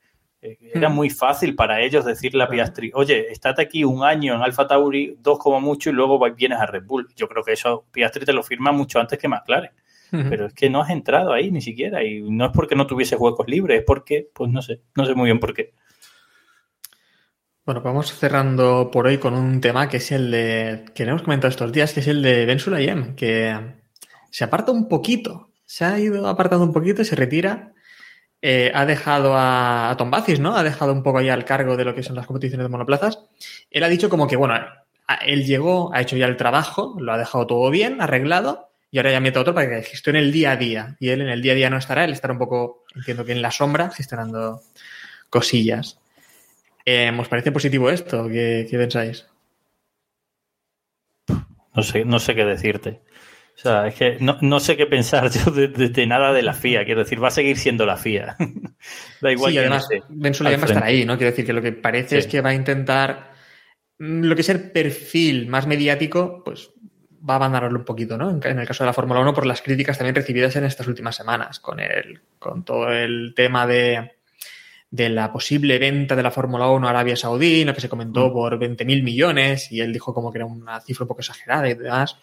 Eh, 0.43 0.59
Era 0.74 0.89
Hmm. 0.89 0.94
muy 0.94 1.11
fácil 1.11 1.55
para 1.55 1.81
ellos 1.81 2.05
decirle 2.05 2.43
a 2.43 2.48
Piastri, 2.48 2.90
oye, 2.94 3.31
estate 3.31 3.62
aquí 3.62 3.85
un 3.85 4.05
año 4.05 4.35
en 4.35 4.43
Alfa 4.43 4.66
Tauri, 4.66 5.16
dos 5.19 5.39
como 5.39 5.61
mucho, 5.61 5.90
y 5.90 5.93
luego 5.93 6.19
va- 6.19 6.31
vienes 6.31 6.59
a 6.59 6.66
Red 6.66 6.85
Bull. 6.85 7.09
Yo 7.16 7.28
creo 7.28 7.43
que 7.43 7.52
eso 7.52 7.86
Piastri 7.90 8.24
te 8.24 8.32
lo 8.32 8.43
firma 8.43 8.73
mucho 8.73 8.98
antes 9.01 9.19
que 9.19 9.28
McLaren. 9.28 9.70
Pero 10.11 10.47
es 10.47 10.55
que 10.55 10.70
no 10.70 10.82
has 10.82 10.91
entrado 10.91 11.32
ahí 11.32 11.51
ni 11.51 11.61
siquiera. 11.61 12.05
Y 12.05 12.23
no 12.23 12.47
es 12.47 12.51
porque 12.53 12.74
no 12.74 12.87
tuviese 12.87 13.16
huecos 13.16 13.47
libres, 13.49 13.81
es 13.81 13.85
porque, 13.87 14.28
pues 14.32 14.51
no 14.51 14.62
sé, 14.62 14.82
no 14.97 15.05
sé 15.05 15.15
muy 15.15 15.27
bien 15.27 15.41
por 15.41 15.55
qué. 15.55 15.73
Bueno, 17.65 17.82
vamos 17.82 18.12
cerrando 18.12 18.91
por 18.91 19.07
hoy 19.07 19.19
con 19.19 19.35
un 19.35 19.61
tema 19.61 19.89
que 19.89 19.99
es 19.99 20.11
el 20.12 20.31
de, 20.31 20.87
que 20.95 21.05
hemos 21.05 21.23
comentado 21.23 21.51
estos 21.51 21.70
días, 21.70 21.93
que 21.93 22.01
es 22.01 22.09
el 22.09 22.23
de 22.23 22.47
Ben 22.47 22.59
Sulayem, 22.59 23.15
que 23.15 23.55
se 24.31 24.45
aparta 24.45 24.73
un 24.73 24.89
poquito, 24.89 25.53
se 25.65 25.85
ha 25.85 25.99
ido 25.99 26.27
apartando 26.27 26.65
un 26.65 26.73
poquito, 26.73 27.05
se 27.05 27.15
retira, 27.15 27.73
eh, 28.43 28.73
ha 28.74 28.87
dejado 28.87 29.37
a, 29.37 29.91
a 29.91 29.97
Tom 29.97 30.11
Bacis, 30.11 30.41
¿no? 30.41 30.57
Ha 30.57 30.65
dejado 30.65 30.93
un 30.93 31.03
poco 31.03 31.19
ahí 31.19 31.28
al 31.28 31.45
cargo 31.45 31.77
de 31.77 31.85
lo 31.85 31.95
que 31.95 32.03
son 32.03 32.16
las 32.16 32.27
competiciones 32.27 32.65
de 32.65 32.70
monoplazas. 32.70 33.20
Él 33.70 33.85
ha 33.85 33.89
dicho 33.89 34.09
como 34.09 34.27
que, 34.27 34.37
bueno, 34.37 34.55
él 35.24 35.45
llegó, 35.45 35.93
ha 35.95 36.01
hecho 36.01 36.16
ya 36.16 36.27
el 36.27 36.37
trabajo, 36.37 36.97
lo 36.99 37.12
ha 37.12 37.19
dejado 37.19 37.47
todo 37.47 37.70
bien, 37.70 38.01
arreglado, 38.01 38.70
y 38.91 38.99
ahora 38.99 39.12
ya 39.12 39.21
mete 39.21 39.39
a 39.39 39.43
otro 39.43 39.55
para 39.55 39.69
que 39.69 39.83
gestione 39.83 40.19
el 40.19 40.33
día 40.33 40.53
a 40.53 40.57
día. 40.57 40.97
Y 40.99 41.11
él 41.11 41.21
en 41.23 41.29
el 41.29 41.43
día 41.43 41.53
a 41.53 41.57
día 41.57 41.71
no 41.71 41.77
estará, 41.79 42.05
él 42.05 42.12
estará 42.12 42.33
un 42.33 42.39
poco, 42.39 42.85
entiendo 42.95 43.25
que 43.25 43.33
en 43.33 43.43
la 43.43 43.51
sombra, 43.51 43.91
gestionando 43.91 44.62
cosillas. 45.29 46.01
Eh, 46.85 47.12
¿Os 47.19 47.29
parece 47.29 47.53
positivo 47.53 47.91
esto? 47.91 48.27
¿Qué, 48.29 48.67
qué 48.69 48.77
pensáis? 48.79 49.27
No 51.75 51.83
sé, 51.83 52.05
no 52.05 52.19
sé 52.19 52.35
qué 52.35 52.45
decirte. 52.45 53.01
O 53.57 53.62
sea, 53.62 53.87
es 53.87 53.95
que 53.95 54.17
no, 54.21 54.39
no 54.41 54.59
sé 54.59 54.77
qué 54.77 54.87
pensar 54.87 55.31
yo 55.45 55.51
de, 55.51 55.69
de- 55.69 55.89
de 55.91 56.07
nada 56.07 56.33
de 56.33 56.43
la 56.43 56.55
FIA. 56.55 56.85
Quiero 56.85 57.01
decir, 57.01 57.23
va 57.23 57.29
a 57.29 57.33
seguir 57.33 57.59
siendo 57.59 57.87
la 57.87 57.97
FIA. 57.97 58.37
da 59.21 59.33
igual 59.33 59.53
sí, 59.53 59.59
quién 59.59 59.73
además, 59.73 59.89
Ben 60.09 60.35
al 60.35 60.47
va 60.47 60.51
a 60.51 60.67
estar 60.67 60.85
ahí, 60.85 61.05
¿no? 61.05 61.17
Quiero 61.17 61.31
decir 61.31 61.45
que 61.47 61.53
lo 61.53 61.62
que 61.62 61.73
parece 61.73 62.09
Sí. 62.09 62.17
es 62.17 62.27
que 62.27 62.41
va 62.41 62.51
a 62.51 62.55
intentar 62.55 63.33
mm, 63.99 64.23
lo 64.25 64.35
que 64.35 64.41
es 64.41 64.49
el 64.49 64.71
perfil 64.73 65.47
más 65.49 65.67
mediático, 65.67 66.43
pues 66.45 66.71
va 67.29 67.35
a 67.35 67.37
abandonarlo 67.37 67.79
un 67.79 67.85
poquito, 67.85 68.17
¿no? 68.17 68.31
En, 68.31 68.41
en 68.45 68.59
el 68.59 68.67
caso 68.67 68.85
de 68.85 68.89
la 68.89 68.93
Fórmula 68.95 69.21
1, 69.21 69.35
por 69.35 69.47
las 69.47 69.63
críticas 69.63 69.99
también 69.99 70.15
recibidas 70.15 70.57
en 70.57 70.65
estas 70.65 70.87
últimas 70.89 71.15
semanas, 71.17 71.61
con 71.61 71.81
el, 71.81 72.21
con 72.39 72.65
todo 72.65 72.91
el 72.93 73.33
tema 73.37 73.67
de, 73.67 74.13
de 74.91 75.09
la 75.09 75.33
posible 75.33 75.79
venta 75.79 76.17
de 76.17 76.23
la 76.23 76.31
Fórmula 76.31 76.69
1 76.69 76.87
a 76.87 76.91
Arabia 76.91 77.17
Saudí, 77.17 77.65
lo 77.65 77.75
que 77.75 77.81
se 77.81 77.89
comentó 77.89 78.29
Mm. 78.29 78.33
por 78.33 78.59
20.000 78.59 79.03
millones, 79.03 79.71
y 79.71 79.81
él 79.81 79.93
dijo 79.93 80.13
como 80.15 80.33
que 80.33 80.39
era 80.39 80.47
una 80.47 80.81
cifra 80.81 81.05
un 81.05 81.09
poco 81.09 81.21
exagerada 81.21 81.69
y 81.69 81.75
demás. 81.75 82.17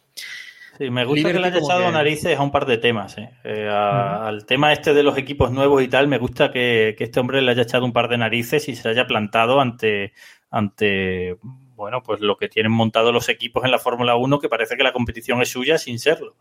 Sí, 0.77 0.91
me 0.91 1.05
gusta 1.05 1.31
que 1.33 1.39
le 1.39 1.47
haya 1.47 1.57
echado 1.57 1.85
que- 1.87 1.91
narices 1.91 2.37
a 2.37 2.41
un 2.43 2.51
par 2.51 2.65
de 2.67 2.77
temas. 2.77 3.17
¿eh? 3.17 3.31
Eh, 3.43 3.67
a- 3.67 4.27
Al 4.27 4.45
tema 4.45 4.71
este 4.73 4.93
de 4.93 5.01
los 5.01 5.17
equipos 5.17 5.51
nuevos 5.51 5.81
y 5.81 5.87
tal, 5.87 6.07
me 6.07 6.19
gusta 6.19 6.51
que, 6.51 6.93
que 6.97 7.05
este 7.05 7.19
hombre 7.19 7.41
le 7.41 7.49
haya 7.51 7.63
echado 7.63 7.83
un 7.85 7.93
par 7.93 8.09
de 8.09 8.17
narices 8.19 8.67
y 8.69 8.75
se 8.75 8.87
haya 8.89 9.07
plantado 9.07 9.59
ante, 9.59 10.13
ante 10.51 11.37
bueno, 11.77 12.01
pues 12.01 12.19
lo 12.19 12.37
que 12.37 12.49
tienen 12.49 12.71
montado 12.71 13.11
los 13.11 13.29
equipos 13.29 13.63
en 13.63 13.71
la 13.71 13.77
Fórmula 13.77 14.15
1, 14.15 14.39
que 14.39 14.49
parece 14.49 14.75
que 14.75 14.83
la 14.83 14.91
competición 14.91 15.41
es 15.41 15.49
suya 15.49 15.77
sin 15.77 15.99
serlo. 15.99 16.35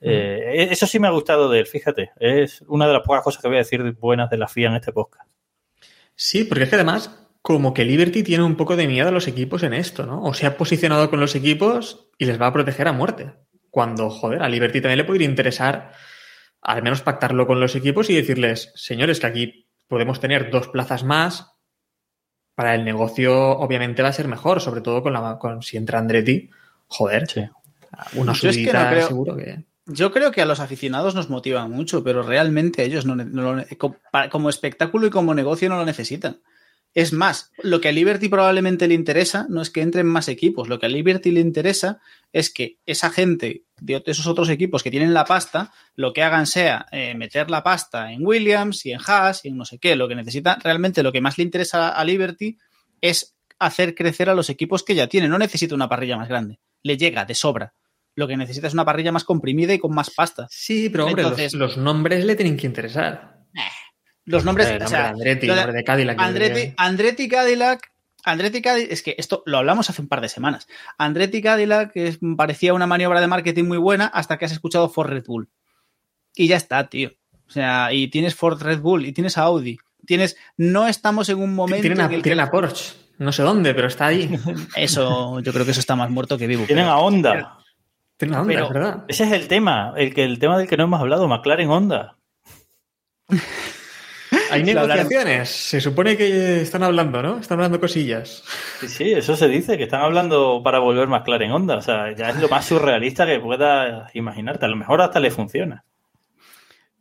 Eh, 0.00 0.68
eso 0.70 0.86
sí 0.86 0.98
me 0.98 1.06
ha 1.06 1.12
gustado 1.12 1.48
de 1.48 1.60
él, 1.60 1.66
fíjate. 1.66 2.10
Es 2.18 2.60
una 2.66 2.86
de 2.88 2.92
las 2.92 3.02
pocas 3.02 3.22
cosas 3.22 3.40
que 3.40 3.48
voy 3.48 3.56
a 3.56 3.60
decir 3.60 3.92
buenas 3.92 4.28
de 4.28 4.36
la 4.36 4.48
FIA 4.48 4.68
en 4.68 4.74
este 4.74 4.92
podcast. 4.92 5.30
Sí, 6.16 6.44
porque 6.44 6.64
es 6.64 6.70
que 6.70 6.74
además, 6.74 7.28
como 7.40 7.72
que 7.72 7.84
Liberty 7.84 8.24
tiene 8.24 8.42
un 8.42 8.56
poco 8.56 8.76
de 8.76 8.88
miedo 8.88 9.08
a 9.08 9.12
los 9.12 9.28
equipos 9.28 9.62
en 9.62 9.74
esto, 9.74 10.06
¿no? 10.06 10.22
O 10.24 10.34
se 10.34 10.46
ha 10.46 10.56
posicionado 10.56 11.08
con 11.08 11.20
los 11.20 11.36
equipos 11.36 12.10
y 12.18 12.24
les 12.24 12.40
va 12.40 12.48
a 12.48 12.52
proteger 12.52 12.88
a 12.88 12.92
muerte. 12.92 13.32
Cuando, 13.70 14.10
joder, 14.10 14.42
a 14.42 14.48
Liberty 14.48 14.80
también 14.80 14.98
le 14.98 15.04
podría 15.04 15.28
interesar 15.28 15.92
al 16.60 16.82
menos 16.82 17.02
pactarlo 17.02 17.46
con 17.46 17.60
los 17.60 17.76
equipos 17.76 18.10
y 18.10 18.16
decirles, 18.16 18.72
señores, 18.74 19.20
que 19.20 19.26
aquí 19.26 19.68
podemos 19.86 20.18
tener 20.18 20.50
dos 20.50 20.68
plazas 20.68 21.04
más. 21.04 21.53
Para 22.54 22.74
el 22.74 22.84
negocio, 22.84 23.34
obviamente, 23.58 24.02
va 24.02 24.10
a 24.10 24.12
ser 24.12 24.28
mejor, 24.28 24.60
sobre 24.60 24.80
todo 24.80 25.02
con 25.02 25.12
la 25.12 25.38
con 25.38 25.62
si 25.62 25.76
entra 25.76 25.98
Andretti. 25.98 26.50
Joder, 26.86 27.26
Sí. 27.28 27.44
una 28.14 28.32
Yo 28.32 28.48
es 28.50 28.56
que 28.56 28.62
no 28.64 28.70
subida 28.70 28.90
creo- 28.90 29.08
seguro 29.08 29.36
que. 29.36 29.64
Yo 29.86 30.12
creo 30.12 30.30
que 30.30 30.40
a 30.40 30.46
los 30.46 30.60
aficionados 30.60 31.14
nos 31.14 31.28
motiva 31.28 31.66
mucho, 31.68 32.02
pero 32.02 32.22
realmente 32.22 32.80
a 32.80 32.84
ellos 32.86 33.04
no, 33.04 33.16
no 33.16 33.62
como 34.30 34.48
espectáculo 34.48 35.06
y 35.06 35.10
como 35.10 35.34
negocio 35.34 35.68
no 35.68 35.76
lo 35.76 35.84
necesitan. 35.84 36.38
Es 36.94 37.12
más, 37.12 37.50
lo 37.62 37.80
que 37.80 37.88
a 37.88 37.92
Liberty 37.92 38.28
probablemente 38.28 38.86
le 38.86 38.94
interesa 38.94 39.46
no 39.48 39.60
es 39.60 39.70
que 39.70 39.82
entren 39.82 40.06
más 40.06 40.28
equipos, 40.28 40.68
lo 40.68 40.78
que 40.78 40.86
a 40.86 40.88
Liberty 40.88 41.32
le 41.32 41.40
interesa 41.40 42.00
es 42.32 42.50
que 42.50 42.78
esa 42.86 43.10
gente 43.10 43.64
de 43.80 44.02
esos 44.06 44.28
otros 44.28 44.48
equipos 44.48 44.84
que 44.84 44.92
tienen 44.92 45.12
la 45.12 45.24
pasta, 45.24 45.72
lo 45.96 46.12
que 46.12 46.22
hagan 46.22 46.46
sea 46.46 46.86
eh, 46.92 47.14
meter 47.16 47.50
la 47.50 47.64
pasta 47.64 48.12
en 48.12 48.24
Williams 48.24 48.86
y 48.86 48.92
en 48.92 49.00
Haas 49.04 49.44
y 49.44 49.48
en 49.48 49.56
no 49.56 49.64
sé 49.64 49.78
qué. 49.78 49.96
Lo 49.96 50.06
que 50.08 50.14
necesita, 50.14 50.56
realmente 50.62 51.02
lo 51.02 51.10
que 51.10 51.20
más 51.20 51.36
le 51.36 51.44
interesa 51.44 51.88
a 51.88 52.04
Liberty 52.04 52.58
es 53.00 53.34
hacer 53.58 53.94
crecer 53.94 54.30
a 54.30 54.34
los 54.34 54.48
equipos 54.48 54.84
que 54.84 54.94
ya 54.94 55.08
tiene. 55.08 55.28
No 55.28 55.38
necesita 55.38 55.74
una 55.74 55.88
parrilla 55.88 56.16
más 56.16 56.28
grande, 56.28 56.60
le 56.82 56.96
llega 56.96 57.24
de 57.24 57.34
sobra. 57.34 57.74
Lo 58.14 58.28
que 58.28 58.36
necesita 58.36 58.68
es 58.68 58.74
una 58.74 58.84
parrilla 58.84 59.10
más 59.10 59.24
comprimida 59.24 59.74
y 59.74 59.80
con 59.80 59.92
más 59.92 60.10
pasta. 60.10 60.46
Sí, 60.48 60.88
pero 60.90 61.06
hombre, 61.06 61.22
Entonces- 61.24 61.54
los, 61.54 61.76
los 61.76 61.84
nombres 61.84 62.24
le 62.24 62.36
tienen 62.36 62.56
que 62.56 62.68
interesar. 62.68 63.33
Los 64.26 64.44
nombres, 64.44 64.68
el 64.68 64.76
o 64.76 64.78
nombre 64.80 64.88
sea, 64.96 65.02
de 65.02 65.08
Andretti, 65.10 65.46
lo 65.46 65.52
el 65.52 65.58
de- 65.58 65.62
nombre 65.64 65.78
de 65.78 65.84
Cadillac. 65.84 66.20
Andretti. 66.20 66.74
Andretti 66.76 67.28
Cadillac. 67.28 67.90
Andretti 68.24 68.62
Cadillac, 68.62 68.90
es 68.90 69.02
que 69.02 69.14
esto 69.18 69.42
lo 69.44 69.58
hablamos 69.58 69.90
hace 69.90 70.00
un 70.00 70.08
par 70.08 70.20
de 70.22 70.28
semanas. 70.30 70.66
Andretti 70.96 71.42
Cadillac 71.42 71.92
es- 71.96 72.18
parecía 72.36 72.72
una 72.72 72.86
maniobra 72.86 73.20
de 73.20 73.26
marketing 73.26 73.64
muy 73.64 73.78
buena 73.78 74.06
hasta 74.06 74.38
que 74.38 74.46
has 74.46 74.52
escuchado 74.52 74.88
Ford 74.88 75.10
Red 75.10 75.24
Bull. 75.26 75.48
Y 76.34 76.46
ya 76.48 76.56
está, 76.56 76.88
tío. 76.88 77.10
O 77.46 77.50
sea, 77.50 77.92
y 77.92 78.08
tienes 78.08 78.34
Ford 78.34 78.60
Red 78.62 78.80
Bull 78.80 79.04
y 79.04 79.12
tienes 79.12 79.36
a 79.36 79.42
Audi. 79.42 79.76
Tienes, 80.06 80.36
no 80.56 80.86
estamos 80.88 81.28
en 81.28 81.38
un 81.38 81.54
momento 81.54 81.82
Tienen 81.82 82.00
a, 82.00 82.06
en 82.06 82.10
el 82.12 82.16
que- 82.18 82.22
tienen 82.30 82.40
a 82.44 82.50
Porsche. 82.50 82.94
No 83.18 83.30
sé 83.30 83.42
dónde, 83.42 83.74
pero 83.74 83.88
está 83.88 84.06
ahí. 84.06 84.28
eso, 84.76 85.38
yo 85.40 85.52
creo 85.52 85.64
que 85.66 85.70
eso 85.72 85.80
está 85.80 85.94
más 85.94 86.08
muerto 86.10 86.36
que 86.38 86.46
vivo. 86.46 86.64
Tienen 86.64 86.86
pero- 86.86 86.94
a 86.94 86.98
Honda. 87.00 87.58
Tienen 88.16 88.36
a 88.36 88.40
Honda, 88.40 88.52
Pero- 88.54 88.66
es 88.66 88.72
verdad. 88.72 89.04
Ese 89.08 89.24
es 89.24 89.32
el 89.32 89.48
tema, 89.48 89.92
el, 89.96 90.14
que, 90.14 90.24
el 90.24 90.38
tema 90.38 90.56
del 90.58 90.66
que 90.68 90.76
no 90.78 90.84
hemos 90.84 91.00
hablado, 91.00 91.28
McLaren 91.28 91.68
Honda. 91.68 92.16
Hay 94.50 94.62
negociaciones. 94.62 95.48
Se 95.48 95.80
supone 95.80 96.16
que 96.16 96.60
están 96.62 96.82
hablando, 96.82 97.22
¿no? 97.22 97.38
Están 97.38 97.58
hablando 97.58 97.80
cosillas. 97.80 98.42
Sí, 98.80 98.88
sí, 98.88 99.12
eso 99.12 99.36
se 99.36 99.48
dice, 99.48 99.76
que 99.76 99.84
están 99.84 100.02
hablando 100.02 100.60
para 100.62 100.78
volver 100.78 101.08
más 101.08 101.22
clara 101.22 101.44
en 101.44 101.52
onda. 101.52 101.76
O 101.76 101.82
sea, 101.82 102.14
ya 102.14 102.30
es 102.30 102.40
lo 102.40 102.48
más 102.48 102.64
surrealista 102.64 103.26
que 103.26 103.40
puedas 103.40 104.14
imaginarte. 104.14 104.64
A 104.66 104.68
lo 104.68 104.76
mejor 104.76 105.00
hasta 105.00 105.20
le 105.20 105.30
funciona. 105.30 105.84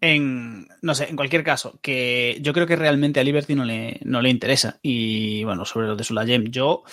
En, 0.01 0.67
no 0.81 0.95
sé, 0.95 1.09
en 1.09 1.15
cualquier 1.15 1.43
caso, 1.45 1.79
que 1.81 2.37
yo 2.41 2.51
creo 2.51 2.67
que 2.67 2.75
realmente 2.75 3.21
a 3.21 3.23
Liberty 3.23 3.55
no 3.55 3.63
le, 3.63 3.99
no 4.03 4.21
le 4.21 4.29
interesa. 4.29 4.77
Y 4.81 5.43
bueno, 5.45 5.63
sobre 5.63 5.87
lo 5.87 5.95
de 5.95 6.03
Sulayem, 6.03 6.45
yo, 6.51 6.83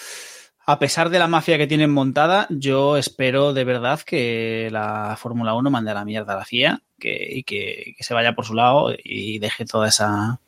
a 0.70 0.78
pesar 0.78 1.10
de 1.10 1.18
la 1.18 1.26
mafia 1.26 1.58
que 1.58 1.66
tienen 1.66 1.90
montada, 1.90 2.46
yo 2.50 2.96
espero 2.96 3.52
de 3.52 3.64
verdad 3.64 4.00
que 4.00 4.68
la 4.70 5.16
Fórmula 5.18 5.54
1 5.54 5.68
mande 5.70 5.90
a 5.90 5.94
la 5.94 6.04
mierda 6.04 6.34
a 6.34 6.36
la 6.36 6.44
FIA 6.44 6.82
que, 6.98 7.26
y 7.28 7.42
que, 7.42 7.96
se 7.98 8.14
vaya 8.14 8.34
por 8.34 8.44
su 8.46 8.54
lado 8.54 8.94
y 9.02 9.40
deje 9.40 9.64
toda 9.64 9.88
esa 9.88 10.40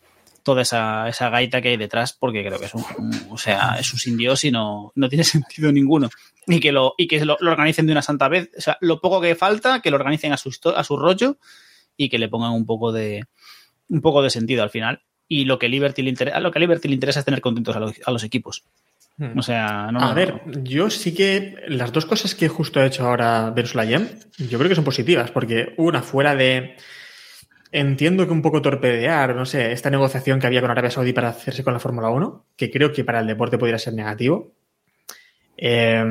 toda 0.44 0.62
esa, 0.62 1.08
esa 1.08 1.28
gaita 1.28 1.60
que 1.60 1.70
hay 1.70 1.76
detrás, 1.76 2.12
porque 2.12 2.44
creo 2.44 2.58
que 2.58 2.66
es 2.66 2.74
un, 2.74 2.84
o 3.30 3.38
sea, 3.38 3.76
es 3.78 3.92
un 3.92 3.98
sin 3.98 4.16
Dios 4.16 4.44
y 4.44 4.50
no, 4.50 4.92
no 4.94 5.08
tiene 5.08 5.24
sentido 5.24 5.72
ninguno. 5.72 6.08
Y 6.46 6.60
que 6.60 6.72
lo, 6.72 6.94
y 6.98 7.06
que 7.06 7.24
lo, 7.24 7.36
organicen 7.40 7.86
de 7.86 7.92
una 7.92 8.02
santa 8.02 8.28
vez. 8.28 8.50
O 8.56 8.60
sea, 8.60 8.76
lo 8.80 9.00
poco 9.00 9.20
que 9.20 9.34
falta, 9.34 9.80
que 9.80 9.90
lo 9.90 9.96
organicen 9.96 10.32
a 10.32 10.36
su, 10.36 10.50
a 10.74 10.84
su 10.84 10.96
rollo 10.96 11.38
y 11.96 12.08
que 12.08 12.18
le 12.18 12.28
pongan 12.28 12.52
un 12.52 12.66
poco 12.66 12.92
de 12.92 13.24
un 13.88 14.00
poco 14.00 14.22
de 14.22 14.30
sentido 14.30 14.62
al 14.62 14.70
final. 14.70 15.02
Y 15.28 15.44
lo 15.44 15.58
que 15.58 15.68
Liberty 15.68 16.02
le 16.02 16.10
interesa, 16.10 16.40
lo 16.40 16.50
que 16.50 16.58
a 16.58 16.60
Liberty 16.60 16.88
le 16.88 16.94
interesa 16.94 17.20
es 17.20 17.24
tener 17.24 17.40
contentos 17.40 17.76
a 17.76 17.80
los, 17.80 17.94
a 18.04 18.10
los 18.10 18.24
equipos. 18.24 18.64
O 19.36 19.42
sea, 19.42 19.90
no, 19.92 20.00
a 20.00 20.08
no, 20.08 20.14
ver, 20.14 20.40
yo 20.62 20.90
sí 20.90 21.14
que 21.14 21.54
las 21.68 21.92
dos 21.92 22.06
cosas 22.06 22.34
que 22.34 22.48
justo 22.48 22.80
ha 22.80 22.86
hecho 22.86 23.06
ahora 23.06 23.50
Ben 23.50 23.66
Sulayem, 23.66 24.08
yo 24.38 24.58
creo 24.58 24.68
que 24.68 24.74
son 24.74 24.84
positivas, 24.84 25.30
porque 25.30 25.74
una 25.76 26.02
fuera 26.02 26.34
de. 26.34 26.76
Entiendo 27.70 28.26
que 28.26 28.32
un 28.32 28.42
poco 28.42 28.60
torpedear, 28.60 29.34
no 29.34 29.46
sé, 29.46 29.72
esta 29.72 29.90
negociación 29.90 30.40
que 30.40 30.46
había 30.46 30.60
con 30.60 30.70
Arabia 30.70 30.90
Saudí 30.90 31.12
para 31.12 31.28
hacerse 31.28 31.62
con 31.64 31.72
la 31.72 31.78
Fórmula 31.78 32.10
1, 32.10 32.46
que 32.56 32.70
creo 32.70 32.92
que 32.92 33.04
para 33.04 33.20
el 33.20 33.26
deporte 33.26 33.58
podría 33.58 33.78
ser 33.78 33.94
negativo. 33.94 34.52
Eh, 35.56 36.04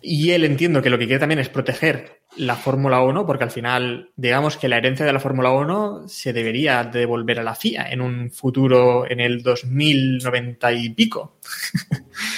y 0.00 0.30
él 0.30 0.44
entiendo 0.44 0.80
que 0.80 0.90
lo 0.90 0.98
que 0.98 1.06
quiere 1.06 1.20
también 1.20 1.40
es 1.40 1.48
proteger 1.48 2.20
la 2.36 2.56
Fórmula 2.56 3.00
1, 3.02 3.26
porque 3.26 3.44
al 3.44 3.50
final, 3.50 4.10
digamos 4.16 4.56
que 4.56 4.68
la 4.68 4.76
herencia 4.78 5.06
de 5.06 5.12
la 5.12 5.20
Fórmula 5.20 5.50
1 5.52 6.08
se 6.08 6.32
debería 6.32 6.84
devolver 6.84 7.40
a 7.40 7.42
la 7.42 7.54
FIA 7.54 7.90
en 7.90 8.00
un 8.00 8.30
futuro, 8.30 9.10
en 9.10 9.20
el 9.20 9.42
2090 9.42 10.72
y 10.72 10.90
pico. 10.90 11.38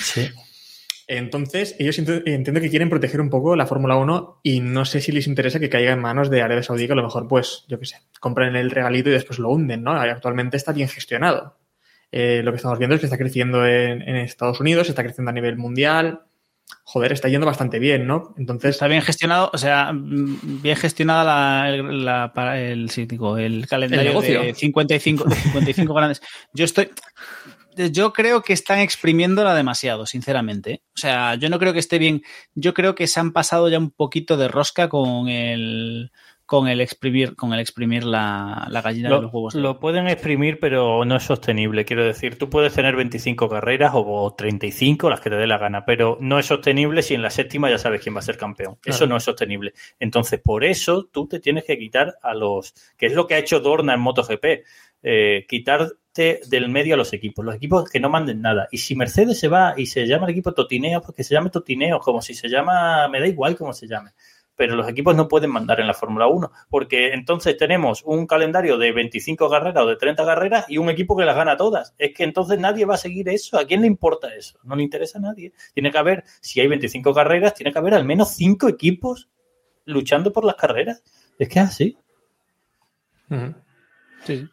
Sí. 0.03 0.29
Entonces, 1.07 1.75
ellos 1.79 1.99
ent- 1.99 2.23
entiendo 2.27 2.61
que 2.61 2.69
quieren 2.69 2.91
proteger 2.91 3.21
un 3.21 3.31
poco 3.31 3.57
la 3.57 3.67
Fórmula 3.67 3.97
1 3.97 4.41
y 4.43 4.61
no 4.61 4.85
sé 4.85 5.01
si 5.01 5.11
les 5.11 5.27
interesa 5.27 5.59
que 5.59 5.71
caiga 5.71 5.93
en 5.93 6.01
manos 6.01 6.29
de 6.31 6.43
Arabia 6.43 6.63
Saudí, 6.63 6.87
que 6.87 6.93
a 6.93 6.97
lo 6.97 7.03
mejor, 7.03 7.27
pues, 7.27 7.65
yo 7.69 7.79
qué 7.81 7.87
sé, 7.87 7.97
compran 8.21 8.55
el 8.57 8.71
regalito 8.71 9.09
y 9.09 9.13
después 9.13 9.39
lo 9.39 9.49
hunden, 9.51 9.83
¿no? 9.83 9.93
Actualmente 9.93 10.57
está 10.59 10.73
bien 10.73 10.89
gestionado. 10.89 11.57
Eh, 12.13 12.43
lo 12.45 12.53
que 12.53 12.57
estamos 12.57 12.79
viendo 12.79 12.95
es 12.95 13.01
que 13.01 13.07
está 13.07 13.19
creciendo 13.19 13.67
en, 13.67 14.03
en 14.03 14.17
Estados 14.17 14.61
Unidos, 14.61 14.89
está 14.89 15.03
creciendo 15.03 15.31
a 15.31 15.35
nivel 15.35 15.57
mundial. 15.57 16.23
Joder, 16.85 17.13
está 17.13 17.29
yendo 17.29 17.47
bastante 17.47 17.79
bien, 17.79 18.07
¿no? 18.07 18.35
Entonces, 18.39 18.71
Está 18.71 18.87
bien 18.89 19.03
gestionado, 19.03 19.51
o 19.53 19.59
sea, 19.59 19.93
mm, 19.93 20.63
bien 20.63 20.77
gestionada 20.77 21.71
la, 21.71 22.33
para 22.35 22.61
el, 22.61 22.89
sí, 22.91 23.05
digo, 23.05 23.37
el 23.37 23.67
calendario 23.67 24.03
El 24.03 24.09
negocio. 24.09 24.43
de 24.43 24.55
55, 24.55 25.25
de 25.25 25.35
55 25.37 25.95
grandes. 25.95 26.23
Yo 26.55 26.65
estoy. 26.65 26.91
Yo 27.93 28.13
creo 28.13 28.43
que 28.43 28.53
están 28.55 28.81
exprimiéndola 28.81 29.55
demasiado, 29.55 30.07
sinceramente. 30.07 30.83
O 30.97 30.99
sea, 30.99 31.37
yo 31.37 31.49
no 31.49 31.59
creo 31.59 31.73
que 31.73 31.79
esté 31.79 31.99
bien. 31.99 32.23
Yo 32.55 32.75
creo 32.75 32.95
que 32.95 33.07
se 33.07 33.21
han 33.21 33.33
pasado 33.33 33.69
ya 33.69 33.79
un 33.79 33.91
poquito 33.91 34.37
de 34.37 34.49
rosca 34.49 34.89
con 34.89 35.29
el 35.29 36.11
con 36.49 36.67
el 36.67 36.81
exprimir, 36.81 37.37
con 37.37 37.53
el 37.53 37.61
exprimir 37.61 38.05
la, 38.05 38.67
la 38.71 38.81
gallina 38.83 39.13
de 39.13 39.19
los 39.19 39.25
Lo, 39.25 39.29
huevos. 39.31 39.55
lo 39.55 39.79
pueden 39.81 40.09
exprimir, 40.09 40.59
pero 40.61 41.05
no 41.05 41.17
es 41.17 41.23
sostenible. 41.25 41.85
Quiero 41.85 42.07
decir, 42.07 42.39
tú 42.39 42.49
puedes 42.49 42.73
tener 42.73 42.97
25 42.97 43.51
carreras 43.51 43.93
o, 43.95 44.01
o 44.01 44.35
35, 44.35 45.11
las 45.11 45.21
que 45.21 45.29
te 45.31 45.37
dé 45.37 45.47
la 45.47 45.59
gana, 45.59 45.85
pero 45.85 46.17
no 46.23 46.39
es 46.39 46.47
sostenible 46.47 47.03
si 47.03 47.13
en 47.15 47.21
la 47.23 47.29
séptima 47.31 47.69
ya 47.71 47.77
sabes 47.77 48.01
quién 48.01 48.15
va 48.15 48.21
a 48.21 48.23
ser 48.23 48.39
campeón. 48.39 48.79
Eso 48.85 49.07
no 49.07 49.19
es 49.19 49.25
sostenible. 49.25 49.75
Entonces, 50.01 50.41
por 50.41 50.65
eso 50.65 51.05
tú 51.13 51.29
te 51.29 51.39
tienes 51.41 51.65
que 51.65 51.79
quitar 51.79 52.15
a 52.23 52.35
los. 52.35 52.73
que 52.97 53.07
es 53.07 53.13
lo 53.13 53.27
que 53.27 53.35
ha 53.35 53.39
hecho 53.39 53.61
Dorna 53.61 53.93
en 53.95 54.01
MotoGP. 54.01 54.45
eh, 55.03 55.47
quitarte 55.49 56.41
del 56.49 56.69
medio 56.71 56.95
a 56.95 56.97
los 56.97 57.13
equipos, 57.13 57.45
los 57.45 57.55
equipos 57.57 57.89
que 57.91 58.01
no 58.01 58.09
manden 58.11 58.41
nada. 58.43 58.69
Y 58.73 58.79
si 58.79 58.97
Mercedes 58.97 59.39
se 59.39 59.49
va 59.49 59.75
y 59.77 59.87
se 59.87 60.07
llama 60.07 60.27
el 60.27 60.33
equipo 60.33 60.55
Totineo, 60.55 61.01
pues 61.03 61.15
que 61.15 61.25
se 61.25 61.35
llame 61.35 61.51
Totineo, 61.51 62.01
como 62.01 62.23
si 62.23 62.35
se 62.35 62.49
llama, 62.49 63.07
me 63.09 63.21
da 63.21 63.27
igual 63.29 63.57
cómo 63.57 63.73
se 63.73 63.87
llame 63.87 64.13
pero 64.59 64.75
los 64.75 64.89
equipos 64.89 65.15
no 65.15 65.29
pueden 65.29 65.51
mandar 65.51 65.79
en 65.79 65.87
la 65.87 65.95
Fórmula 65.95 66.27
1, 66.27 66.51
porque 66.69 67.13
entonces 67.13 67.57
tenemos 67.57 68.03
un 68.05 68.27
calendario 68.27 68.77
de 68.77 68.91
25 68.91 69.49
carreras 69.49 69.85
o 69.85 69.87
de 69.87 69.95
30 69.95 70.25
carreras 70.27 70.65
y 70.69 70.79
un 70.79 70.91
equipo 70.91 71.17
que 71.17 71.25
las 71.25 71.37
gana 71.37 71.57
todas. 71.57 71.95
Es 71.97 72.13
que 72.13 72.25
entonces 72.25 72.59
nadie 72.59 72.85
va 72.85 72.97
a 72.97 72.99
seguir 72.99 73.29
eso. 73.29 73.57
¿A 73.57 73.65
quién 73.65 73.83
le 73.83 73.87
importa 73.87 74.35
eso? 74.35 74.59
No 74.65 74.75
le 74.75 74.83
interesa 74.83 75.19
a 75.19 75.21
nadie. 75.21 75.53
Tiene 75.75 75.93
que 75.93 75.99
haber, 75.99 76.25
si 76.41 76.61
hay 76.61 76.67
25 76.67 77.15
carreras, 77.15 77.55
tiene 77.55 77.73
que 77.73 77.79
haber 77.79 77.95
al 77.95 78.05
menos 78.05 78.31
5 78.35 78.69
equipos 78.69 79.29
luchando 79.85 80.33
por 80.33 80.45
las 80.45 80.57
carreras. 80.57 81.05
Es 81.39 81.49
que 81.49 81.61
es 81.61 81.65
así. 81.65 81.99
sí. 84.25 84.49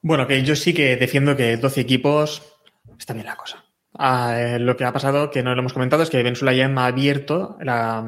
bueno, 0.00 0.26
que 0.26 0.42
yo 0.42 0.56
sí 0.56 0.72
que 0.72 0.96
defiendo 0.96 1.36
que 1.36 1.58
12 1.58 1.82
equipos 1.82 2.42
está 2.98 3.12
bien 3.12 3.26
la 3.26 3.36
cosa. 3.36 3.62
Ah, 3.98 4.34
eh, 4.38 4.58
lo 4.58 4.76
que 4.76 4.84
ha 4.84 4.92
pasado, 4.92 5.30
que 5.30 5.42
no 5.42 5.54
lo 5.54 5.60
hemos 5.60 5.72
comentado, 5.72 6.02
es 6.02 6.10
que 6.10 6.22
Ben 6.22 6.36
Sulayem 6.36 6.76
ha 6.78 6.86
abierto 6.86 7.56
la, 7.60 8.04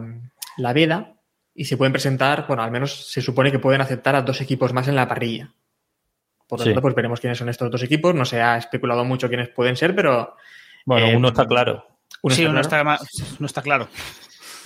la 0.57 0.73
veda 0.73 1.15
y 1.55 1.67
se 1.67 1.77
pueden 1.77 1.93
presentar, 1.93 2.47
bueno, 2.49 2.63
al 2.63 2.71
menos 2.71 3.11
se 3.13 3.21
supone 3.21 3.53
que 3.53 3.59
pueden 3.59 3.81
aceptar 3.81 4.17
a 4.17 4.23
dos 4.23 4.41
equipos 4.41 4.73
más 4.73 4.89
en 4.89 4.97
la 4.97 5.07
parrilla. 5.09 5.53
Por 6.49 6.59
lo 6.59 6.65
Sí. 6.65 6.71
tanto, 6.71 6.83
pues 6.83 6.95
veremos 6.95 7.21
quiénes 7.21 7.39
son 7.39 7.49
estos 7.49 7.71
dos 7.71 7.83
equipos. 7.83 8.15
No 8.15 8.25
se 8.25 8.41
ha 8.43 8.57
especulado 8.57 9.05
mucho 9.05 9.29
quiénes 9.29 9.49
pueden 9.49 9.77
ser, 9.77 9.95
pero 9.95 10.37
Bueno, 10.87 11.07
Eh, 11.07 11.17
uno 11.17 11.29
está 11.29 11.47
claro. 11.47 11.87
uno 12.23 12.35
sí, 12.35 12.43
está 12.43 12.51
uno, 12.53 12.61
claro. 12.61 12.61
está, 12.61 12.85
ma- 12.85 12.99
no 13.39 13.47
está 13.47 13.63
claro. 13.63 13.89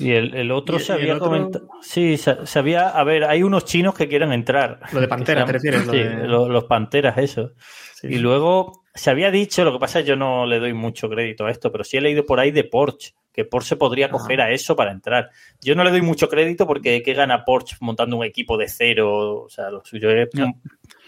Y 0.00 0.10
el, 0.12 0.34
el 0.34 0.50
otro 0.50 0.76
Y- 0.76 0.80
se 0.80 0.92
el 0.94 0.98
había 1.00 1.14
otro- 1.14 1.26
comentado. 1.26 1.68
Sí, 1.80 2.16
se, 2.16 2.44
se 2.46 2.58
había. 2.58 2.88
A 2.88 3.04
ver, 3.04 3.22
hay 3.24 3.42
unos 3.44 3.64
chinos 3.64 3.94
que 3.94 4.08
quieren 4.08 4.32
entrar. 4.32 4.80
Lo 4.92 5.00
de 5.00 5.06
Pantera, 5.08 5.44
¿te 5.46 5.52
refieres? 5.52 5.86
Lo 5.86 5.92
Sí, 5.92 5.98
de- 5.98 6.26
lo- 6.26 6.48
los 6.48 6.64
panteras, 6.64 7.18
eso. 7.18 7.52
Sí. 7.94 8.08
Y 8.08 8.18
luego 8.18 8.84
se 8.98 9.10
había 9.10 9.30
dicho, 9.30 9.64
lo 9.64 9.72
que 9.72 9.78
pasa 9.78 9.98
es 10.00 10.04
que 10.04 10.10
yo 10.10 10.16
no 10.16 10.44
le 10.46 10.58
doy 10.58 10.72
mucho 10.74 11.08
crédito 11.08 11.46
a 11.46 11.50
esto, 11.50 11.70
pero 11.72 11.84
sí 11.84 11.96
he 11.96 12.00
leído 12.00 12.26
por 12.26 12.38
ahí 12.40 12.50
de 12.50 12.64
Porsche, 12.64 13.14
que 13.32 13.44
Porsche 13.44 13.76
podría 13.76 14.10
coger 14.10 14.40
a 14.40 14.50
eso 14.50 14.74
para 14.76 14.90
entrar. 14.92 15.30
Yo 15.60 15.74
no 15.74 15.84
le 15.84 15.90
doy 15.90 16.02
mucho 16.02 16.28
crédito 16.28 16.66
porque 16.66 17.02
¿qué 17.02 17.14
gana 17.14 17.44
Porsche 17.44 17.76
montando 17.80 18.16
un 18.16 18.24
equipo 18.24 18.58
de 18.58 18.68
cero? 18.68 19.42
O 19.44 19.48
sea, 19.48 19.70
lo 19.70 19.84
suyo 19.84 20.10
es 20.10 20.28
No. 20.34 20.52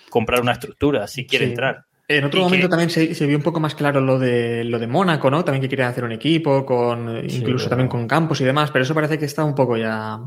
comprar 0.08 0.40
una 0.40 0.52
estructura 0.52 1.06
si 1.06 1.26
quiere 1.26 1.46
Sí. 1.46 1.50
entrar. 1.50 1.84
En 2.08 2.24
otro 2.24 2.40
Y 2.40 2.42
momento 2.42 2.66
que- 2.66 2.70
también 2.70 2.90
se, 2.90 3.14
se 3.14 3.26
vio 3.26 3.36
un 3.36 3.42
poco 3.42 3.60
más 3.60 3.74
claro 3.76 4.00
lo 4.00 4.18
de 4.18 4.64
lo 4.64 4.80
de 4.80 4.88
Mónaco, 4.88 5.30
¿no? 5.30 5.44
También 5.44 5.62
que 5.62 5.68
querían 5.68 5.88
hacer 5.90 6.02
un 6.02 6.10
equipo, 6.12 6.66
con 6.66 7.22
Sí, 7.28 7.36
incluso 7.38 7.64
pero- 7.66 7.68
también 7.70 7.88
con 7.88 8.08
campos 8.08 8.40
y 8.40 8.44
demás, 8.44 8.70
pero 8.72 8.82
eso 8.84 8.94
parece 8.94 9.16
que 9.18 9.26
está 9.26 9.44
un 9.44 9.54
poco 9.54 9.76
ya. 9.76 10.18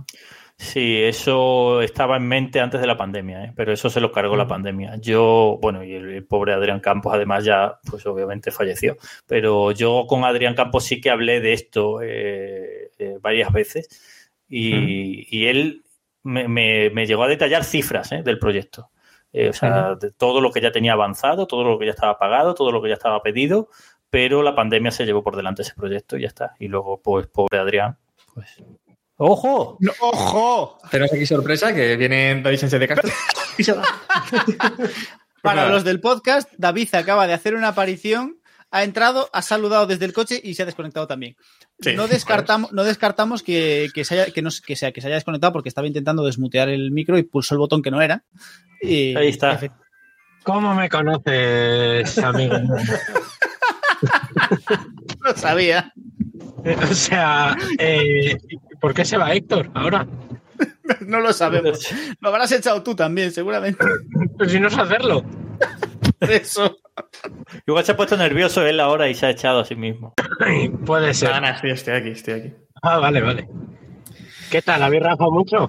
Sí, 0.58 1.02
eso 1.04 1.82
estaba 1.82 2.16
en 2.18 2.28
mente 2.28 2.60
antes 2.62 2.80
de 2.80 2.88
la 2.88 2.96
pandemia, 2.96 3.44
¿eh? 3.46 3.54
pero 3.56 3.74
eso 3.74 3.90
se 3.90 4.00
lo 4.00 4.12
cargó 4.12 4.36
la 4.38 4.48
pandemia. 4.48 4.96
Yo, 4.98 5.58
bueno, 5.62 5.84
y 5.84 5.94
el, 5.94 6.10
el 6.12 6.26
pobre 6.26 6.54
Adrián 6.54 6.80
Campos 6.80 7.14
además 7.14 7.44
ya, 7.44 7.80
pues 7.90 8.06
obviamente 8.06 8.52
falleció, 8.52 8.96
pero 9.28 9.72
yo 9.72 10.06
con 10.08 10.24
Adrián 10.24 10.56
Campos 10.56 10.86
sí 10.86 11.02
que 11.02 11.10
hablé 11.10 11.42
de 11.42 11.54
esto 11.54 12.02
eh, 12.02 12.92
eh, 12.98 13.18
varias 13.20 13.52
veces 13.52 13.90
y, 14.48 15.28
y 15.36 15.48
él 15.48 15.84
me, 16.24 16.48
me- 16.48 16.90
me 16.92 17.08
llegó 17.08 17.24
a 17.24 17.28
detallar 17.28 17.64
cifras 17.64 18.12
¿eh? 18.12 18.22
del 18.24 18.40
proyecto. 18.40 18.90
O 19.50 19.54
sea, 19.54 19.96
de 19.96 20.12
todo 20.12 20.42
lo 20.42 20.52
que 20.52 20.62
ya 20.62 20.72
tenía 20.72 20.94
avanzado, 20.94 21.48
todo 21.48 21.64
lo 21.64 21.80
que 21.80 21.86
ya 21.88 21.92
estaba 21.94 22.20
pagado, 22.20 22.54
todo 22.54 22.72
lo 22.72 22.82
que 22.84 22.90
ya 22.90 22.94
estaba 22.94 23.24
pedido, 23.24 23.68
pero 24.12 24.44
la 24.44 24.54
pandemia 24.56 24.92
se 24.92 25.06
llevó 25.06 25.24
por 25.24 25.36
delante 25.36 25.64
ese 25.64 25.74
proyecto 25.74 26.18
y 26.18 26.22
ya 26.22 26.28
está. 26.28 26.54
Y 26.60 26.68
luego, 26.68 27.02
pues, 27.02 27.26
pobre 27.28 27.58
Adrián, 27.58 27.98
pues... 28.34 28.64
¡Ojo! 29.26 29.78
No, 29.80 29.92
¡Ojo! 30.02 30.78
Tenemos 30.92 31.14
aquí 31.14 31.26
sorpresa 31.26 31.74
que 31.74 31.96
viene 31.96 32.42
David 32.42 32.58
Sánchez 32.58 32.80
de 32.80 32.88
Castro 32.90 33.10
y 33.58 33.64
se 33.64 33.72
va. 33.72 33.84
Para 35.42 35.70
los 35.70 35.84
del 35.86 36.02
podcast, 36.02 36.50
David 36.58 36.94
acaba 36.94 37.26
de 37.26 37.34
hacer 37.34 37.56
una 37.56 37.70
aparición, 37.70 38.38
ha 38.70 38.84
entrado, 38.84 39.30
ha 39.32 39.42
saludado 39.42 39.88
desde 39.88 40.04
el 40.06 40.12
coche 40.14 40.42
y 40.44 40.56
se 40.56 40.64
ha 40.64 40.66
desconectado 40.66 41.08
también. 41.08 41.38
Sí, 41.80 41.94
no 41.96 42.08
descartamos, 42.08 42.74
no 42.74 42.84
descartamos 42.84 43.44
que, 43.44 43.90
que 43.94 44.04
se 44.04 44.16
haya, 44.22 44.34
que, 44.34 44.42
no, 44.42 44.50
que, 44.66 44.76
sea, 44.76 44.92
que 44.92 45.00
se 45.00 45.08
haya 45.08 45.16
desconectado 45.16 45.54
porque 45.54 45.70
estaba 45.70 45.88
intentando 45.88 46.26
desmutear 46.26 46.68
el 46.70 46.92
micro 46.92 47.18
y 47.18 47.24
pulsó 47.24 47.56
el 47.56 47.60
botón 47.60 47.82
que 47.82 47.92
no 47.92 48.02
era. 48.02 48.24
Y- 48.82 49.16
Ahí 49.16 49.30
está. 49.30 49.58
¿Cómo 50.44 50.76
me 50.76 50.90
conoces, 50.90 52.18
amigo? 52.18 52.58
Lo 55.22 55.36
sabía. 55.36 55.94
o 56.90 56.94
sea, 56.94 57.56
eh, 57.80 58.38
¿por 58.84 58.94
qué 58.94 59.06
se 59.06 59.16
va 59.16 59.34
Héctor 59.34 59.72
ahora? 59.74 60.06
No 61.08 61.22
lo 61.22 61.32
sabemos. 61.32 61.88
Lo 62.20 62.30
habrás 62.30 62.52
echado 62.52 62.84
tú 62.84 62.94
también, 62.96 63.32
seguramente. 63.32 63.84
Pues 64.38 64.52
si 64.52 64.60
no 64.60 64.70
sé 64.70 64.82
hacerlo. 64.82 65.24
Eso. 66.20 66.78
Igual 67.66 67.86
se 67.86 67.94
ha 67.94 67.98
puesto 67.98 68.18
nervioso 68.18 68.66
él 68.66 68.80
ahora 68.80 69.08
y 69.08 69.14
se 69.16 69.26
ha 69.26 69.30
echado 69.30 69.62
a 69.62 69.66
sí 69.66 69.76
mismo. 69.76 70.14
Puede 70.86 71.14
ser. 71.14 71.32
Estoy, 71.44 71.72
estoy 71.72 71.94
aquí, 71.94 72.10
estoy 72.10 72.34
aquí. 72.34 72.54
Ah, 72.82 72.98
vale, 72.98 73.22
vale. 73.22 73.48
¿Qué 74.54 74.62
tal? 74.62 74.84
¿Habéis 74.84 75.02
rajado 75.02 75.32
mucho? 75.32 75.68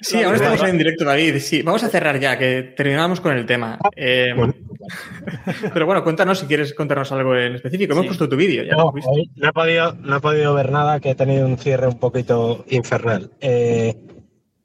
Sí, 0.00 0.22
ahora 0.22 0.36
estamos 0.36 0.62
en 0.62 0.78
directo, 0.78 1.04
David. 1.04 1.38
Sí, 1.38 1.62
vamos 1.62 1.82
a 1.82 1.88
cerrar 1.88 2.20
ya, 2.20 2.38
que 2.38 2.62
terminamos 2.76 3.20
con 3.20 3.36
el 3.36 3.44
tema. 3.44 3.76
Eh, 3.96 4.32
pero 5.74 5.84
bueno, 5.84 6.04
cuéntanos 6.04 6.38
si 6.38 6.46
quieres 6.46 6.72
contarnos 6.74 7.10
algo 7.10 7.34
en 7.34 7.56
específico. 7.56 7.92
Hemos 7.92 8.04
Sí. 8.04 8.08
puesto 8.10 8.28
tu 8.28 8.36
vídeo. 8.36 8.62
ya 8.62 8.76
No, 8.76 8.92
he, 8.94 9.52
podido, 9.52 9.94
no 9.94 10.18
he 10.18 10.20
podido 10.20 10.54
ver 10.54 10.70
nada, 10.70 11.00
que 11.00 11.10
he 11.10 11.14
tenido 11.16 11.44
un 11.44 11.58
cierre 11.58 11.88
un 11.88 11.98
poquito 11.98 12.64
infernal. 12.68 13.32
Eh, 13.40 13.96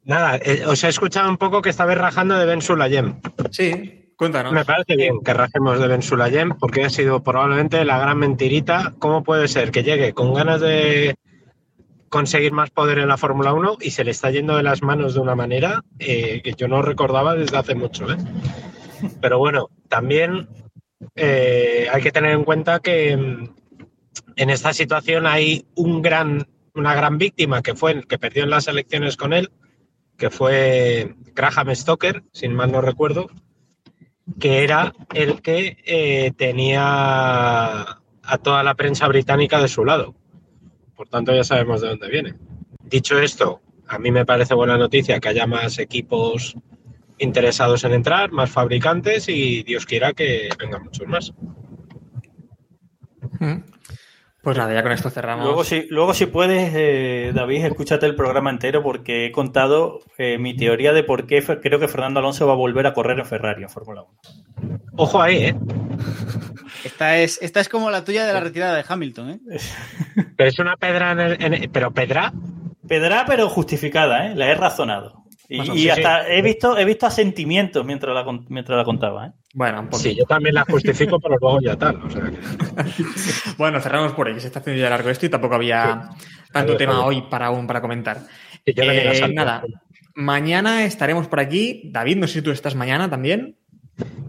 nada, 0.04 0.38
eh, 0.38 0.62
os 0.68 0.84
he 0.84 0.88
escuchado 0.90 1.28
un 1.28 1.38
poco 1.38 1.64
que 1.64 1.72
estabais 1.72 1.98
rajando 1.98 2.38
de 2.38 2.46
Ben 2.46 2.62
Sulayem. 2.62 3.20
Sí, 3.50 4.14
cuéntanos. 4.16 4.54
Me 4.54 4.64
parece 4.64 4.96
bien 4.96 5.22
que 5.26 5.34
rajemos 5.34 5.80
de 5.80 5.88
Ben 5.88 6.04
Sulayem 6.04 6.50
porque 6.60 6.84
ha 6.84 6.92
sido 6.92 7.24
probablemente 7.24 7.84
la 7.84 7.98
gran 7.98 8.20
mentirita. 8.20 8.94
¿Cómo 9.00 9.24
puede 9.24 9.48
ser 9.48 9.72
que 9.72 9.82
llegue 9.82 10.14
con 10.14 10.36
ganas 10.36 10.62
de 10.62 11.16
conseguir 12.10 12.52
más 12.52 12.70
poder 12.70 13.00
en 13.00 13.08
la 13.08 13.18
Fórmula 13.18 13.54
1 13.54 13.78
y 13.82 13.92
se 13.92 14.04
le 14.04 14.12
está 14.12 14.32
yendo 14.32 14.56
de 14.56 14.64
las 14.64 14.82
manos 14.82 15.14
de 15.14 15.20
una 15.20 15.36
manera 15.36 15.84
eh, 16.00 16.42
que 16.44 16.54
yo 16.54 16.68
no 16.68 16.82
recordaba 16.82 17.36
desde 17.36 17.58
hace 17.58 17.76
mucho? 17.76 18.12
¿eh? 18.12 18.18
Pero 19.22 19.40
bueno, 19.40 19.70
también 19.90 20.48
eh, 21.16 21.88
hay 21.92 22.02
que 22.02 22.12
tener 22.12 22.32
en 22.32 22.44
cuenta 22.44 22.80
que 22.80 23.16
mm, 23.16 23.50
en 24.38 24.50
esta 24.50 24.74
situación 24.74 25.28
hay 25.28 25.66
un 25.76 26.02
gran, 26.02 26.48
una 26.74 26.94
gran 26.96 27.18
víctima 27.18 27.62
que 27.62 27.76
fue 27.76 28.04
que 28.04 28.20
perdió 28.20 28.44
en 28.44 28.50
las 28.50 28.68
elecciones 28.68 29.18
con 29.18 29.34
él, 29.34 29.52
que 30.18 30.30
fue 30.30 31.16
Graham 31.34 31.76
Stoker, 31.76 32.24
sin 32.32 32.54
mal 32.54 32.72
no 32.72 32.82
recuerdo, 32.82 33.28
que 34.40 34.64
era 34.64 34.94
el 35.14 35.42
que 35.42 36.34
tenía 36.38 37.82
a 38.24 38.38
toda 38.42 38.64
la 38.64 38.76
prensa 38.76 39.08
británica 39.08 39.62
de 39.62 39.68
su 39.68 39.84
lado. 39.84 40.16
Por 40.96 41.10
tanto, 41.10 41.34
ya 41.34 41.44
sabemos 41.44 41.82
de 41.82 41.90
dónde 41.90 42.10
viene. 42.10 42.36
Dicho 42.84 43.20
esto, 43.20 43.62
a 43.88 44.00
mí 44.00 44.12
me 44.12 44.26
parece 44.26 44.54
buena 44.54 44.78
noticia 44.78 45.20
que 45.20 45.30
haya 45.30 45.48
más 45.48 45.80
equipos 45.80 46.56
interesados 47.18 47.84
en 47.84 47.94
entrar, 47.94 48.32
más 48.32 48.50
fabricantes 48.50 49.30
y 49.30 49.64
Dios 49.64 49.86
quiera 49.86 50.14
que 50.14 50.50
vengan 50.60 50.84
muchos 50.84 51.08
más. 51.08 51.34
Pues 54.46 54.58
nada, 54.58 54.72
ya 54.76 54.84
con 54.84 54.92
esto 54.92 55.10
cerramos. 55.10 55.44
Luego 55.44 55.64
si, 55.64 55.88
luego 55.90 56.14
si 56.14 56.28
puedes, 56.28 56.72
eh, 56.76 57.32
David, 57.34 57.66
escúchate 57.66 58.06
el 58.06 58.16
programa 58.16 58.52
entero 58.52 58.84
porque 58.84 59.26
he 59.26 59.32
contado 59.32 60.02
eh, 60.20 60.38
mi 60.38 60.56
teoría 60.56 60.94
de 60.94 61.02
por 61.04 61.26
qué 61.26 61.44
creo 61.62 61.80
que 61.80 61.88
Fernando 61.88 62.20
Alonso 62.20 62.46
va 62.46 62.54
a 62.54 62.56
volver 62.56 62.86
a 62.86 62.94
correr 62.94 63.18
en 63.20 63.26
Ferrari 63.26 63.64
en 63.64 63.70
Fórmula 63.70 64.04
1. 64.04 64.80
Ojo 64.98 65.20
ahí, 65.20 65.38
¿eh? 65.46 65.56
Esta 66.86 67.18
es, 67.18 67.40
esta 67.42 67.60
es 67.60 67.68
como 67.70 67.90
la 67.90 68.04
tuya 68.06 68.28
de 68.28 68.34
la 68.34 68.40
retirada 68.40 68.76
de 68.76 68.86
Hamilton, 68.88 69.30
¿eh? 69.32 69.40
Pero 70.38 70.50
es 70.50 70.60
una 70.60 70.78
pedra 70.78 71.14
en 71.14 71.20
el- 71.20 71.44
en- 71.64 71.72
pero 71.72 71.92
pedra 71.92 72.32
Pedra, 72.88 73.24
pero 73.26 73.50
justificada, 73.50 74.28
¿eh? 74.28 74.36
La 74.36 74.46
he 74.52 74.54
razonado. 74.54 75.25
Y, 75.48 75.58
Bueno, 75.58 75.76
y 75.76 75.80
sí, 75.80 75.90
hasta 75.90 76.24
sí. 76.26 76.32
he 76.32 76.42
visto 76.42 76.78
he 76.78 76.86
visto 76.86 77.06
asentimientos 77.06 77.86
mientras 77.86 78.14
la, 78.16 78.26
mientras 78.50 78.78
la 78.78 78.84
contaba, 78.84 79.28
¿eh? 79.28 79.32
Bueno, 79.54 79.82
un. 79.82 80.00
Sí, 80.00 80.16
yo 80.16 80.26
también 80.26 80.56
la 80.56 80.66
justifico, 80.66 81.20
pero 81.20 81.38
luego 81.40 81.62
ya 81.62 81.76
tal. 81.76 81.98
O 82.04 82.10
sea 82.10 82.24
que- 82.24 82.38
Bueno, 83.58 83.80
cerramos 83.80 84.14
por 84.14 84.28
ahí. 84.28 84.40
Se 84.40 84.48
está 84.48 84.60
haciendo 84.60 84.82
ya 84.82 84.90
largo 84.90 85.10
esto 85.10 85.26
y 85.26 85.30
tampoco 85.30 85.56
había 85.56 86.10
tanto 86.52 86.76
tema 86.78 87.06
hoy 87.06 87.22
para 87.30 87.48
aún 87.48 87.68
para 87.68 87.80
comentar. 87.82 88.22
Eh, 88.66 89.32
nada, 89.34 89.64
mañana 90.16 90.86
estaremos 90.86 91.28
por 91.28 91.40
aquí. 91.40 91.84
David, 91.92 92.18
no 92.18 92.28
sé 92.28 92.34
si 92.36 92.42
tú 92.42 92.52
estás 92.52 92.76
mañana 92.76 93.10
también. 93.10 93.58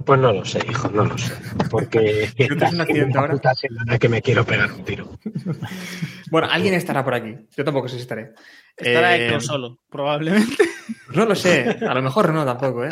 Pues 0.05 0.20
no 0.20 0.32
lo 0.32 0.44
sé, 0.44 0.60
hijo, 0.70 0.88
no 0.90 1.05
lo 1.05 1.18
sé. 1.18 1.32
Porque 1.70 2.28
¿No 2.38 2.47
tienes 2.56 2.72
un 2.74 2.80
accidente 2.80 3.18
ahora? 3.18 3.32
puta 3.34 3.55
semana 3.55 3.98
que 3.98 4.09
me 4.09 4.22
quiero 4.22 4.44
pegar 4.44 4.72
un 4.72 4.84
tiro. 4.84 5.10
Bueno, 6.30 6.48
alguien 6.51 6.74
estará 6.74 7.05
por 7.05 7.14
aquí. 7.14 7.34
Yo 7.56 7.64
tampoco 7.64 7.88
sé 7.88 7.94
si 7.97 8.02
estaré. 8.02 8.32
Estará 8.76 9.16
Eh, 9.16 9.26
Héctor 9.26 9.43
solo, 9.43 9.78
probablemente. 9.88 10.56
No 11.14 11.24
lo 11.24 11.34
sé, 11.36 11.78
a 11.88 11.94
lo 11.94 12.02
mejor 12.02 12.32
no 12.32 12.44
tampoco, 12.44 12.84
¿eh? 12.84 12.90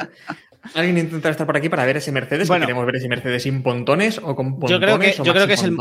Alguien 0.74 0.98
intentará 0.98 1.32
estar 1.32 1.46
por 1.46 1.56
aquí 1.56 1.68
para 1.68 1.84
ver 1.84 1.96
ese 1.96 2.12
Mercedes. 2.12 2.46
Bueno. 2.48 2.62
que 2.62 2.66
queremos 2.68 2.86
ver 2.86 2.96
ese 2.96 3.08
Mercedes 3.08 3.42
sin 3.42 3.62
pontones 3.62 4.18
o 4.18 4.34
con 4.36 4.58
pontones. 4.60 4.70
Yo 4.70 4.78
creo 4.80 4.98
que- 5.00 5.20
o 5.20 5.24
yo 5.24 5.32
creo 5.32 5.46
que 5.48 5.54
es 5.54 5.62
el-. 5.64 5.76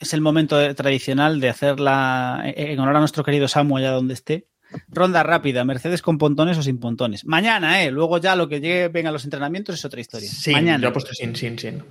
Es 0.00 0.12
momento 0.20 0.58
de- 0.58 0.74
tradicional 0.74 1.40
de 1.40 1.48
hacerla 1.48 2.42
en 2.44 2.78
honor 2.80 2.96
a 2.96 2.98
nuestro 2.98 3.22
querido 3.22 3.46
Samu 3.46 3.76
allá 3.78 3.92
donde 3.92 4.14
esté. 4.14 4.48
Ronda 4.88 5.22
rápida, 5.22 5.64
Mercedes 5.64 6.02
con 6.02 6.18
pontones 6.18 6.58
o 6.58 6.62
sin 6.62 6.78
pontones. 6.78 7.24
Mañana, 7.24 7.82
¿eh? 7.82 7.90
Luego 7.90 8.18
ya 8.18 8.36
lo 8.36 8.48
que 8.48 8.60
llegue, 8.60 8.88
vengan 8.88 9.12
los 9.12 9.24
entrenamientos 9.24 9.74
es 9.74 9.84
otra 9.84 10.00
historia. 10.00 10.28
Sí, 10.28 10.52
Mañana. 10.52 10.82
yo 10.82 10.88
he 10.88 10.92
puesto 10.92 11.14
sin, 11.14 11.34
sin, 11.36 11.58
sin. 11.58 11.82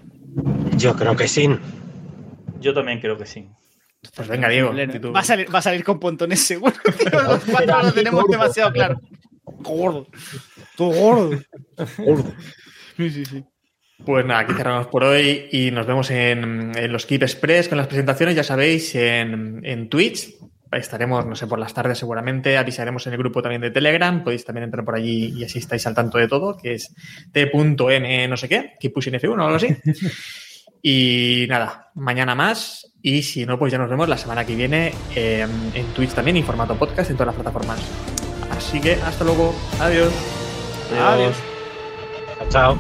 Yo 0.77 0.95
creo 0.95 1.15
que 1.15 1.27
sí. 1.27 1.49
Yo 2.59 2.73
también 2.73 2.99
creo 2.99 3.17
que 3.17 3.25
sí. 3.25 3.49
Pues 4.15 4.27
venga, 4.27 4.49
Diego. 4.49 4.73
Va 5.13 5.19
a, 5.19 5.23
salir, 5.23 5.53
va 5.53 5.59
a 5.59 5.61
salir 5.61 5.83
con 5.83 5.99
pontones 5.99 6.39
seguro. 6.39 6.73
tío, 6.97 7.21
Los 7.21 7.43
cuatro 7.45 7.83
lo 7.83 7.91
tenemos 7.93 8.25
demasiado 8.27 8.71
claro. 8.71 8.99
Gordo. 9.43 10.07
Tú 10.75 10.91
gordo. 10.91 11.39
Sí, 12.97 13.09
sí, 13.09 13.25
sí. 13.25 13.43
Pues 14.05 14.25
nada, 14.25 14.41
aquí 14.41 14.53
cerramos 14.53 14.87
por 14.87 15.03
hoy 15.03 15.47
y 15.51 15.69
nos 15.69 15.85
vemos 15.85 16.09
en, 16.09 16.71
en 16.75 16.91
los 16.91 17.05
Keep 17.05 17.23
Express 17.23 17.69
con 17.69 17.77
las 17.77 17.87
presentaciones, 17.87 18.35
ya 18.35 18.43
sabéis, 18.43 18.95
en, 18.95 19.61
en 19.63 19.89
Twitch. 19.89 20.33
Estaremos, 20.71 21.25
no 21.25 21.35
sé, 21.35 21.47
por 21.47 21.59
las 21.59 21.73
tardes 21.73 21.97
seguramente. 21.97 22.57
Avisaremos 22.57 23.05
en 23.07 23.13
el 23.13 23.19
grupo 23.19 23.41
también 23.41 23.61
de 23.61 23.71
Telegram. 23.71 24.23
Podéis 24.23 24.45
también 24.45 24.63
entrar 24.63 24.85
por 24.85 24.95
allí 24.95 25.33
y 25.35 25.43
así 25.43 25.59
estáis 25.59 25.85
al 25.87 25.95
tanto 25.95 26.17
de 26.17 26.27
todo, 26.27 26.55
que 26.57 26.75
es 26.75 26.93
t.m 27.31 28.27
no 28.27 28.37
sé 28.37 28.47
qué, 28.47 28.73
Keep 28.79 28.93
Pushing 28.93 29.13
F1 29.15 29.39
o 29.39 29.43
algo 29.43 29.55
así. 29.55 29.67
Y 30.83 31.45
nada, 31.47 31.91
mañana 31.93 32.35
más. 32.35 32.91
Y 33.01 33.21
si 33.21 33.45
no, 33.45 33.59
pues 33.59 33.71
ya 33.71 33.77
nos 33.77 33.89
vemos 33.89 34.09
la 34.09 34.17
semana 34.17 34.45
que 34.45 34.55
viene 34.55 34.93
eh, 35.15 35.45
en 35.73 35.85
Twitch 35.93 36.11
también, 36.11 36.37
en 36.37 36.43
formato 36.43 36.75
podcast, 36.75 37.11
en 37.11 37.17
todas 37.17 37.27
las 37.27 37.35
plataformas. 37.35 37.79
Así 38.49 38.79
que 38.81 38.93
hasta 38.93 39.23
luego. 39.23 39.53
Adiós. 39.79 40.11
Adiós. 40.99 41.35
Chao. 42.49 42.77